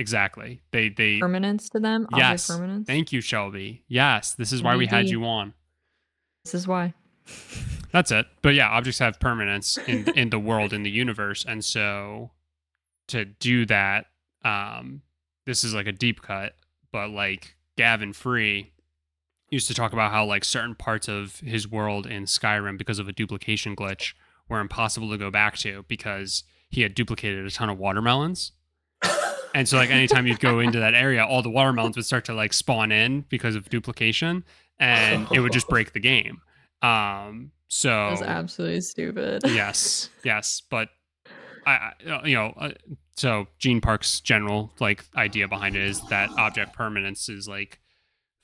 exactly. 0.00 0.62
They 0.72 0.88
they 0.88 1.20
Permanence 1.20 1.68
to 1.70 1.80
them. 1.80 2.08
Yes. 2.16 2.48
Permanence. 2.48 2.86
Thank 2.86 3.12
you, 3.12 3.20
Shelby. 3.20 3.84
Yes, 3.86 4.34
this 4.34 4.52
is 4.52 4.62
why 4.62 4.74
we 4.76 4.86
had 4.86 5.08
you 5.08 5.24
on. 5.24 5.54
This 6.44 6.54
is 6.54 6.66
why. 6.66 6.94
That's 7.92 8.10
it. 8.10 8.26
But 8.42 8.54
yeah, 8.54 8.68
objects 8.68 8.98
have 8.98 9.20
permanence 9.20 9.78
in 9.86 10.08
in 10.16 10.30
the 10.30 10.38
world 10.38 10.72
in 10.72 10.82
the 10.82 10.90
universe, 10.90 11.44
and 11.46 11.64
so 11.64 12.30
to 13.08 13.24
do 13.24 13.66
that, 13.66 14.06
um, 14.44 15.02
this 15.46 15.64
is 15.64 15.74
like 15.74 15.86
a 15.86 15.92
deep 15.92 16.22
cut. 16.22 16.54
But 16.92 17.10
like 17.10 17.56
Gavin 17.76 18.12
Free 18.12 18.72
used 19.50 19.68
to 19.68 19.74
talk 19.74 19.92
about 19.92 20.12
how 20.12 20.24
like 20.24 20.44
certain 20.44 20.74
parts 20.74 21.08
of 21.08 21.40
his 21.40 21.68
world 21.68 22.06
in 22.06 22.24
Skyrim, 22.24 22.78
because 22.78 22.98
of 22.98 23.08
a 23.08 23.12
duplication 23.12 23.76
glitch, 23.76 24.14
were 24.48 24.60
impossible 24.60 25.10
to 25.10 25.18
go 25.18 25.30
back 25.30 25.56
to 25.58 25.84
because 25.88 26.44
he 26.70 26.82
had 26.82 26.94
duplicated 26.94 27.44
a 27.44 27.50
ton 27.50 27.68
of 27.68 27.78
watermelons. 27.78 28.52
And 29.54 29.68
so 29.68 29.76
like 29.76 29.90
anytime 29.90 30.26
you'd 30.26 30.40
go 30.40 30.60
into 30.60 30.80
that 30.80 30.94
area, 30.94 31.24
all 31.24 31.42
the 31.42 31.50
watermelons 31.50 31.96
would 31.96 32.06
start 32.06 32.24
to 32.26 32.34
like 32.34 32.52
spawn 32.52 32.92
in 32.92 33.22
because 33.28 33.54
of 33.54 33.68
duplication 33.68 34.44
and 34.78 35.26
it 35.32 35.40
would 35.40 35.52
just 35.52 35.68
break 35.68 35.92
the 35.92 36.00
game. 36.00 36.40
Um 36.82 37.52
so 37.68 38.08
That's 38.10 38.22
absolutely 38.22 38.80
stupid. 38.80 39.42
yes, 39.46 40.10
yes, 40.24 40.62
but 40.68 40.88
I, 41.66 41.92
I 42.06 42.10
uh, 42.10 42.24
you 42.24 42.34
know, 42.34 42.52
uh, 42.58 42.70
so 43.16 43.46
Gene 43.58 43.80
Park's 43.80 44.20
general 44.20 44.72
like 44.80 45.04
idea 45.14 45.46
behind 45.46 45.76
it 45.76 45.82
is 45.82 46.00
that 46.08 46.30
object 46.30 46.72
permanence 46.72 47.28
is 47.28 47.46
like 47.46 47.80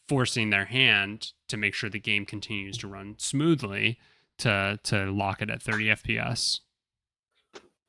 forcing 0.08 0.50
their 0.50 0.66
hand 0.66 1.32
to 1.48 1.56
make 1.56 1.74
sure 1.74 1.90
the 1.90 1.98
game 1.98 2.24
continues 2.24 2.78
to 2.78 2.86
run 2.86 3.16
smoothly 3.18 3.98
to 4.38 4.78
to 4.84 5.10
lock 5.10 5.42
it 5.42 5.50
at 5.50 5.62
30 5.62 5.86
FPS. 5.86 6.60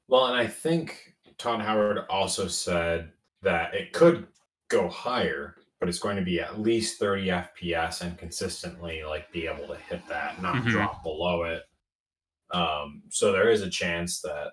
Well, 0.07 0.27
and 0.27 0.35
I 0.35 0.47
think 0.47 1.15
Todd 1.37 1.61
Howard 1.61 1.99
also 2.09 2.47
said 2.47 3.11
that 3.43 3.73
it 3.75 3.93
could 3.93 4.27
go 4.69 4.89
higher, 4.89 5.55
but 5.79 5.87
it's 5.87 5.99
going 5.99 6.17
to 6.17 6.23
be 6.23 6.39
at 6.39 6.59
least 6.59 6.99
30 6.99 7.27
FPS 7.27 8.01
and 8.01 8.17
consistently 8.17 9.03
like 9.03 9.31
be 9.31 9.47
able 9.47 9.67
to 9.67 9.75
hit 9.75 10.01
that, 10.09 10.41
not 10.41 10.55
Mhm. 10.63 10.69
drop 10.69 11.03
below 11.03 11.43
it. 11.43 11.63
Um, 12.51 13.03
so 13.09 13.31
there 13.31 13.49
is 13.49 13.61
a 13.61 13.69
chance 13.69 14.21
that 14.21 14.51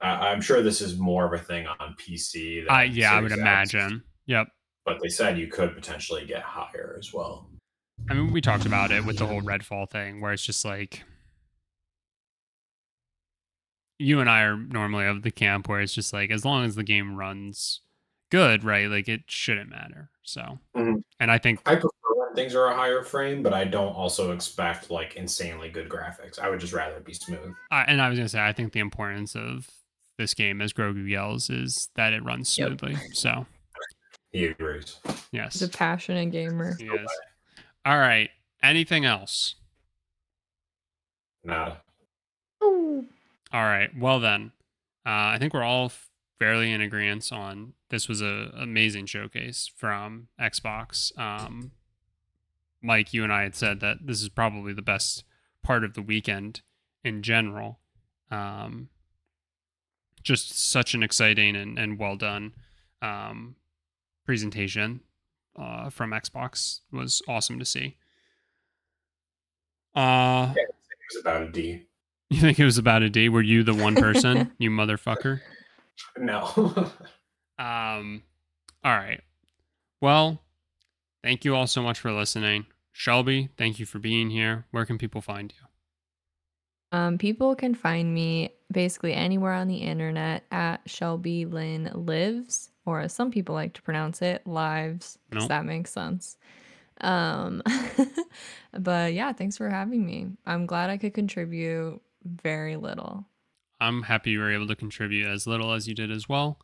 I, 0.00 0.28
I'm 0.28 0.40
sure 0.40 0.62
this 0.62 0.80
is 0.80 0.96
more 0.98 1.26
of 1.26 1.32
a 1.38 1.42
thing 1.44 1.66
on 1.66 1.94
PC. 1.98 2.60
Than 2.64 2.70
I 2.70 2.84
yeah, 2.84 3.12
I 3.14 3.20
would 3.20 3.32
X, 3.32 3.40
imagine. 3.40 4.02
Yep. 4.26 4.48
but 4.84 4.98
they 5.02 5.08
said 5.08 5.38
you 5.38 5.48
could 5.48 5.74
potentially 5.74 6.24
get 6.24 6.42
higher 6.42 6.94
as 6.98 7.12
well. 7.12 7.50
I 8.08 8.14
mean, 8.14 8.32
we 8.32 8.40
talked 8.40 8.64
about 8.64 8.90
it 8.92 9.04
with 9.04 9.18
the 9.18 9.26
whole 9.26 9.42
Redfall 9.42 9.90
thing, 9.90 10.20
where 10.20 10.32
it's 10.32 10.44
just 10.44 10.64
like 10.64 11.02
you 13.98 14.20
and 14.20 14.30
I 14.30 14.42
are 14.42 14.56
normally 14.56 15.06
of 15.06 15.22
the 15.22 15.30
camp 15.30 15.68
where 15.68 15.80
it's 15.80 15.92
just 15.94 16.12
like 16.12 16.30
as 16.30 16.44
long 16.44 16.64
as 16.64 16.74
the 16.74 16.82
game 16.84 17.16
runs 17.16 17.80
good, 18.30 18.62
right? 18.64 18.88
Like 18.88 19.08
it 19.08 19.22
shouldn't 19.26 19.70
matter. 19.70 20.10
So, 20.22 20.58
Mhm. 20.76 21.02
and 21.18 21.30
I 21.30 21.38
think 21.38 21.60
I 21.66 21.74
prefer 21.74 21.88
when 22.14 22.34
things 22.34 22.54
are 22.54 22.66
a 22.66 22.74
higher 22.74 23.02
frame, 23.02 23.42
but 23.42 23.52
I 23.54 23.64
don't 23.64 23.94
also 23.94 24.32
expect 24.32 24.90
like 24.90 25.16
insanely 25.16 25.70
good 25.70 25.88
graphics. 25.88 26.38
I 26.38 26.48
would 26.50 26.60
just 26.60 26.72
rather 26.72 26.96
it 26.96 27.04
be 27.04 27.14
smooth. 27.14 27.54
I, 27.70 27.82
and 27.84 28.00
I 28.00 28.08
was 28.08 28.18
gonna 28.18 28.28
say 28.28 28.40
I 28.44 28.52
think 28.52 28.72
the 28.72 28.80
importance 28.80 29.34
of 29.34 29.68
this 30.18 30.34
game, 30.34 30.60
as 30.60 30.72
Grogu 30.72 31.08
yells, 31.08 31.48
is 31.48 31.88
that 31.94 32.12
it 32.12 32.22
runs 32.24 32.56
Yep. 32.58 32.80
smoothly. 32.80 32.96
So, 33.14 33.46
He 34.32 34.46
agrees. 34.46 35.00
yes, 35.32 35.54
He's 35.54 35.62
a 35.62 35.68
passionate 35.68 36.30
gamer. 36.30 36.74
he 36.76 36.84
is. 36.86 37.10
All 37.86 37.98
right. 37.98 38.30
Anything 38.62 39.04
else? 39.06 39.54
Nada. 41.44 41.80
All 43.52 43.64
right. 43.64 43.90
Well 43.96 44.20
then, 44.20 44.52
uh, 45.06 45.32
I 45.32 45.36
think 45.38 45.54
we're 45.54 45.62
all 45.62 45.92
fairly 46.38 46.70
in 46.70 46.80
agreement 46.80 47.32
on 47.32 47.72
this 47.90 48.08
was 48.08 48.20
a 48.20 48.52
amazing 48.56 49.06
showcase 49.06 49.70
from 49.76 50.28
Xbox. 50.40 51.16
Um, 51.18 51.72
Mike, 52.82 53.12
you 53.12 53.24
and 53.24 53.32
I 53.32 53.42
had 53.42 53.54
said 53.54 53.80
that 53.80 53.98
this 54.06 54.22
is 54.22 54.28
probably 54.28 54.72
the 54.72 54.82
best 54.82 55.24
part 55.62 55.82
of 55.82 55.94
the 55.94 56.02
weekend 56.02 56.60
in 57.02 57.22
general. 57.22 57.80
Um, 58.30 58.88
just 60.22 60.58
such 60.70 60.94
an 60.94 61.02
exciting 61.02 61.56
and, 61.56 61.78
and 61.78 61.98
well 61.98 62.16
done 62.16 62.52
um, 63.00 63.56
presentation 64.26 65.00
uh, 65.58 65.88
from 65.90 66.10
Xbox 66.10 66.80
was 66.92 67.22
awesome 67.26 67.58
to 67.58 67.64
see. 67.64 67.96
Uh, 69.94 70.52
It 70.54 70.68
was 71.14 71.20
about 71.22 71.42
a 71.42 71.50
D. 71.50 71.86
you 72.30 72.40
think 72.40 72.58
it 72.58 72.64
was 72.64 72.78
about 72.78 73.02
a 73.02 73.10
D? 73.10 73.28
Were 73.28 73.42
you 73.42 73.62
the 73.62 73.74
one 73.74 73.94
person, 73.94 74.52
you 74.58 74.70
motherfucker? 74.70 75.40
No. 76.16 76.90
Um, 77.58 78.22
all 78.84 78.96
right. 78.96 79.20
Well, 80.00 80.40
thank 81.24 81.44
you 81.44 81.54
all 81.56 81.66
so 81.66 81.82
much 81.82 81.98
for 81.98 82.12
listening. 82.12 82.66
Shelby, 82.92 83.48
thank 83.56 83.78
you 83.78 83.86
for 83.86 83.98
being 83.98 84.30
here. 84.30 84.64
Where 84.70 84.84
can 84.84 84.98
people 84.98 85.20
find 85.20 85.52
you? 85.56 86.98
Um, 86.98 87.18
people 87.18 87.54
can 87.54 87.74
find 87.74 88.14
me 88.14 88.50
basically 88.72 89.12
anywhere 89.12 89.52
on 89.52 89.68
the 89.68 89.76
internet 89.76 90.44
at 90.50 90.80
Shelby 90.86 91.44
Lynn 91.44 91.90
Lives, 91.94 92.70
or 92.86 93.00
as 93.00 93.12
some 93.12 93.30
people 93.30 93.54
like 93.54 93.74
to 93.74 93.82
pronounce 93.82 94.22
it, 94.22 94.46
Lives. 94.46 95.18
Does 95.30 95.42
Nope. 95.42 95.48
that 95.48 95.64
make 95.66 95.86
sense? 95.86 96.38
Um, 97.00 97.62
but 98.78 99.12
yeah, 99.12 99.32
thanks 99.32 99.56
for 99.56 99.68
having 99.68 100.04
me. 100.04 100.28
I'm 100.46 100.66
glad 100.66 100.90
I 100.90 100.96
could 100.96 101.14
contribute 101.14 102.00
very 102.24 102.76
little. 102.76 103.26
I'm 103.80 104.02
happy 104.02 104.32
you 104.32 104.40
were 104.40 104.52
able 104.52 104.66
to 104.66 104.76
contribute 104.76 105.26
as 105.26 105.46
little 105.46 105.72
as 105.72 105.86
you 105.86 105.94
did 105.94 106.10
as 106.10 106.28
well. 106.28 106.58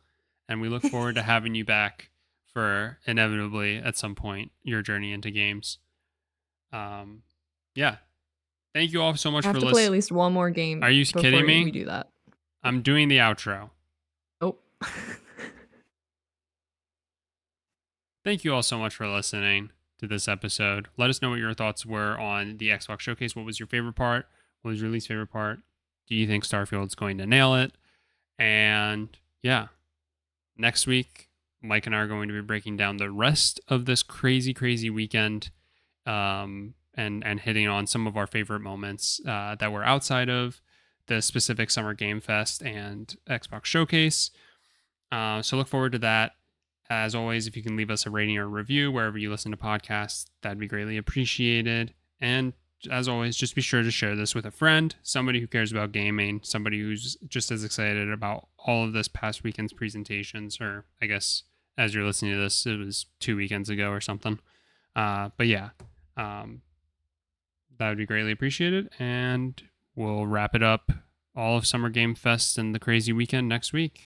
And 0.47 0.61
we 0.61 0.69
look 0.69 0.83
forward 0.83 1.15
to 1.15 1.21
having 1.23 1.55
you 1.55 1.65
back 1.65 2.09
for 2.53 2.99
inevitably 3.05 3.77
at 3.77 3.97
some 3.97 4.15
point 4.15 4.51
your 4.63 4.81
journey 4.81 5.11
into 5.11 5.31
games. 5.31 5.79
Um, 6.71 7.23
yeah. 7.73 7.97
Thank 8.73 8.91
you 8.91 9.01
all 9.01 9.15
so 9.15 9.31
much 9.31 9.45
I 9.45 9.49
have 9.49 9.55
for 9.55 9.61
to 9.61 9.71
play 9.71 9.85
at 9.85 9.91
least 9.91 10.11
one 10.11 10.33
more 10.33 10.49
game. 10.49 10.83
Are 10.83 10.91
you 10.91 11.05
kidding 11.05 11.45
me? 11.45 11.63
We 11.63 11.71
do 11.71 11.85
that. 11.85 12.09
I'm 12.63 12.81
doing 12.81 13.07
the 13.07 13.17
outro. 13.17 13.69
Oh. 14.41 14.57
Thank 18.25 18.43
you 18.43 18.53
all 18.53 18.63
so 18.63 18.77
much 18.77 18.95
for 18.95 19.07
listening 19.07 19.69
to 19.99 20.07
this 20.07 20.27
episode. 20.27 20.87
Let 20.97 21.09
us 21.09 21.21
know 21.21 21.29
what 21.29 21.39
your 21.39 21.53
thoughts 21.53 21.85
were 21.85 22.17
on 22.17 22.57
the 22.57 22.69
Xbox 22.69 23.01
Showcase. 23.01 23.35
What 23.35 23.45
was 23.45 23.59
your 23.59 23.67
favorite 23.67 23.95
part? 23.95 24.27
What 24.65 24.71
was 24.71 24.81
your 24.81 24.89
least 24.89 25.09
favorite 25.09 25.27
part? 25.27 25.59
Do 26.07 26.15
you 26.15 26.25
think 26.25 26.43
Starfield's 26.43 26.95
going 26.95 27.19
to 27.19 27.27
nail 27.27 27.53
it? 27.53 27.73
And 28.39 29.15
yeah, 29.43 29.67
next 30.57 30.87
week, 30.87 31.29
Mike 31.61 31.85
and 31.85 31.95
I 31.95 31.99
are 31.99 32.07
going 32.07 32.29
to 32.29 32.33
be 32.33 32.41
breaking 32.41 32.75
down 32.75 32.97
the 32.97 33.11
rest 33.11 33.59
of 33.67 33.85
this 33.85 34.01
crazy, 34.01 34.55
crazy 34.55 34.89
weekend 34.89 35.51
um, 36.07 36.73
and, 36.95 37.23
and 37.23 37.41
hitting 37.41 37.67
on 37.67 37.85
some 37.85 38.07
of 38.07 38.17
our 38.17 38.25
favorite 38.25 38.61
moments 38.61 39.21
uh, 39.27 39.53
that 39.53 39.71
were 39.71 39.83
outside 39.83 40.31
of 40.31 40.61
the 41.05 41.21
specific 41.21 41.69
Summer 41.69 41.93
Game 41.93 42.19
Fest 42.19 42.63
and 42.63 43.15
Xbox 43.29 43.65
Showcase. 43.65 44.31
Uh, 45.11 45.43
so 45.43 45.57
look 45.57 45.67
forward 45.67 45.91
to 45.91 45.99
that. 45.99 46.31
As 46.89 47.13
always, 47.13 47.45
if 47.45 47.55
you 47.55 47.61
can 47.61 47.77
leave 47.77 47.91
us 47.91 48.07
a 48.07 48.09
rating 48.09 48.39
or 48.39 48.49
review 48.49 48.91
wherever 48.91 49.19
you 49.19 49.29
listen 49.29 49.51
to 49.51 49.57
podcasts, 49.57 50.25
that'd 50.41 50.57
be 50.57 50.67
greatly 50.67 50.97
appreciated. 50.97 51.93
And 52.19 52.53
as 52.87 53.07
always, 53.07 53.35
just 53.35 53.55
be 53.55 53.61
sure 53.61 53.83
to 53.83 53.91
share 53.91 54.15
this 54.15 54.35
with 54.35 54.45
a 54.45 54.51
friend, 54.51 54.95
somebody 55.03 55.39
who 55.39 55.47
cares 55.47 55.71
about 55.71 55.91
gaming, 55.91 56.41
somebody 56.43 56.79
who's 56.79 57.17
just 57.27 57.51
as 57.51 57.63
excited 57.63 58.11
about 58.11 58.47
all 58.57 58.83
of 58.83 58.93
this 58.93 59.07
past 59.07 59.43
weekend's 59.43 59.73
presentations, 59.73 60.59
or 60.59 60.85
I 61.01 61.05
guess 61.05 61.43
as 61.77 61.93
you're 61.93 62.05
listening 62.05 62.33
to 62.33 62.39
this, 62.39 62.65
it 62.65 62.77
was 62.77 63.05
two 63.19 63.35
weekends 63.35 63.69
ago 63.69 63.89
or 63.89 64.01
something. 64.01 64.39
Uh, 64.95 65.29
but 65.37 65.47
yeah, 65.47 65.69
um, 66.17 66.61
that 67.77 67.89
would 67.89 67.97
be 67.97 68.05
greatly 68.05 68.31
appreciated. 68.31 68.89
And 68.99 69.61
we'll 69.95 70.25
wrap 70.25 70.55
it 70.55 70.63
up 70.63 70.91
all 71.35 71.57
of 71.57 71.67
Summer 71.67 71.89
Game 71.89 72.15
Fest 72.15 72.57
and 72.57 72.73
the 72.73 72.79
crazy 72.79 73.11
weekend 73.11 73.49
next 73.49 73.73
week. 73.73 74.01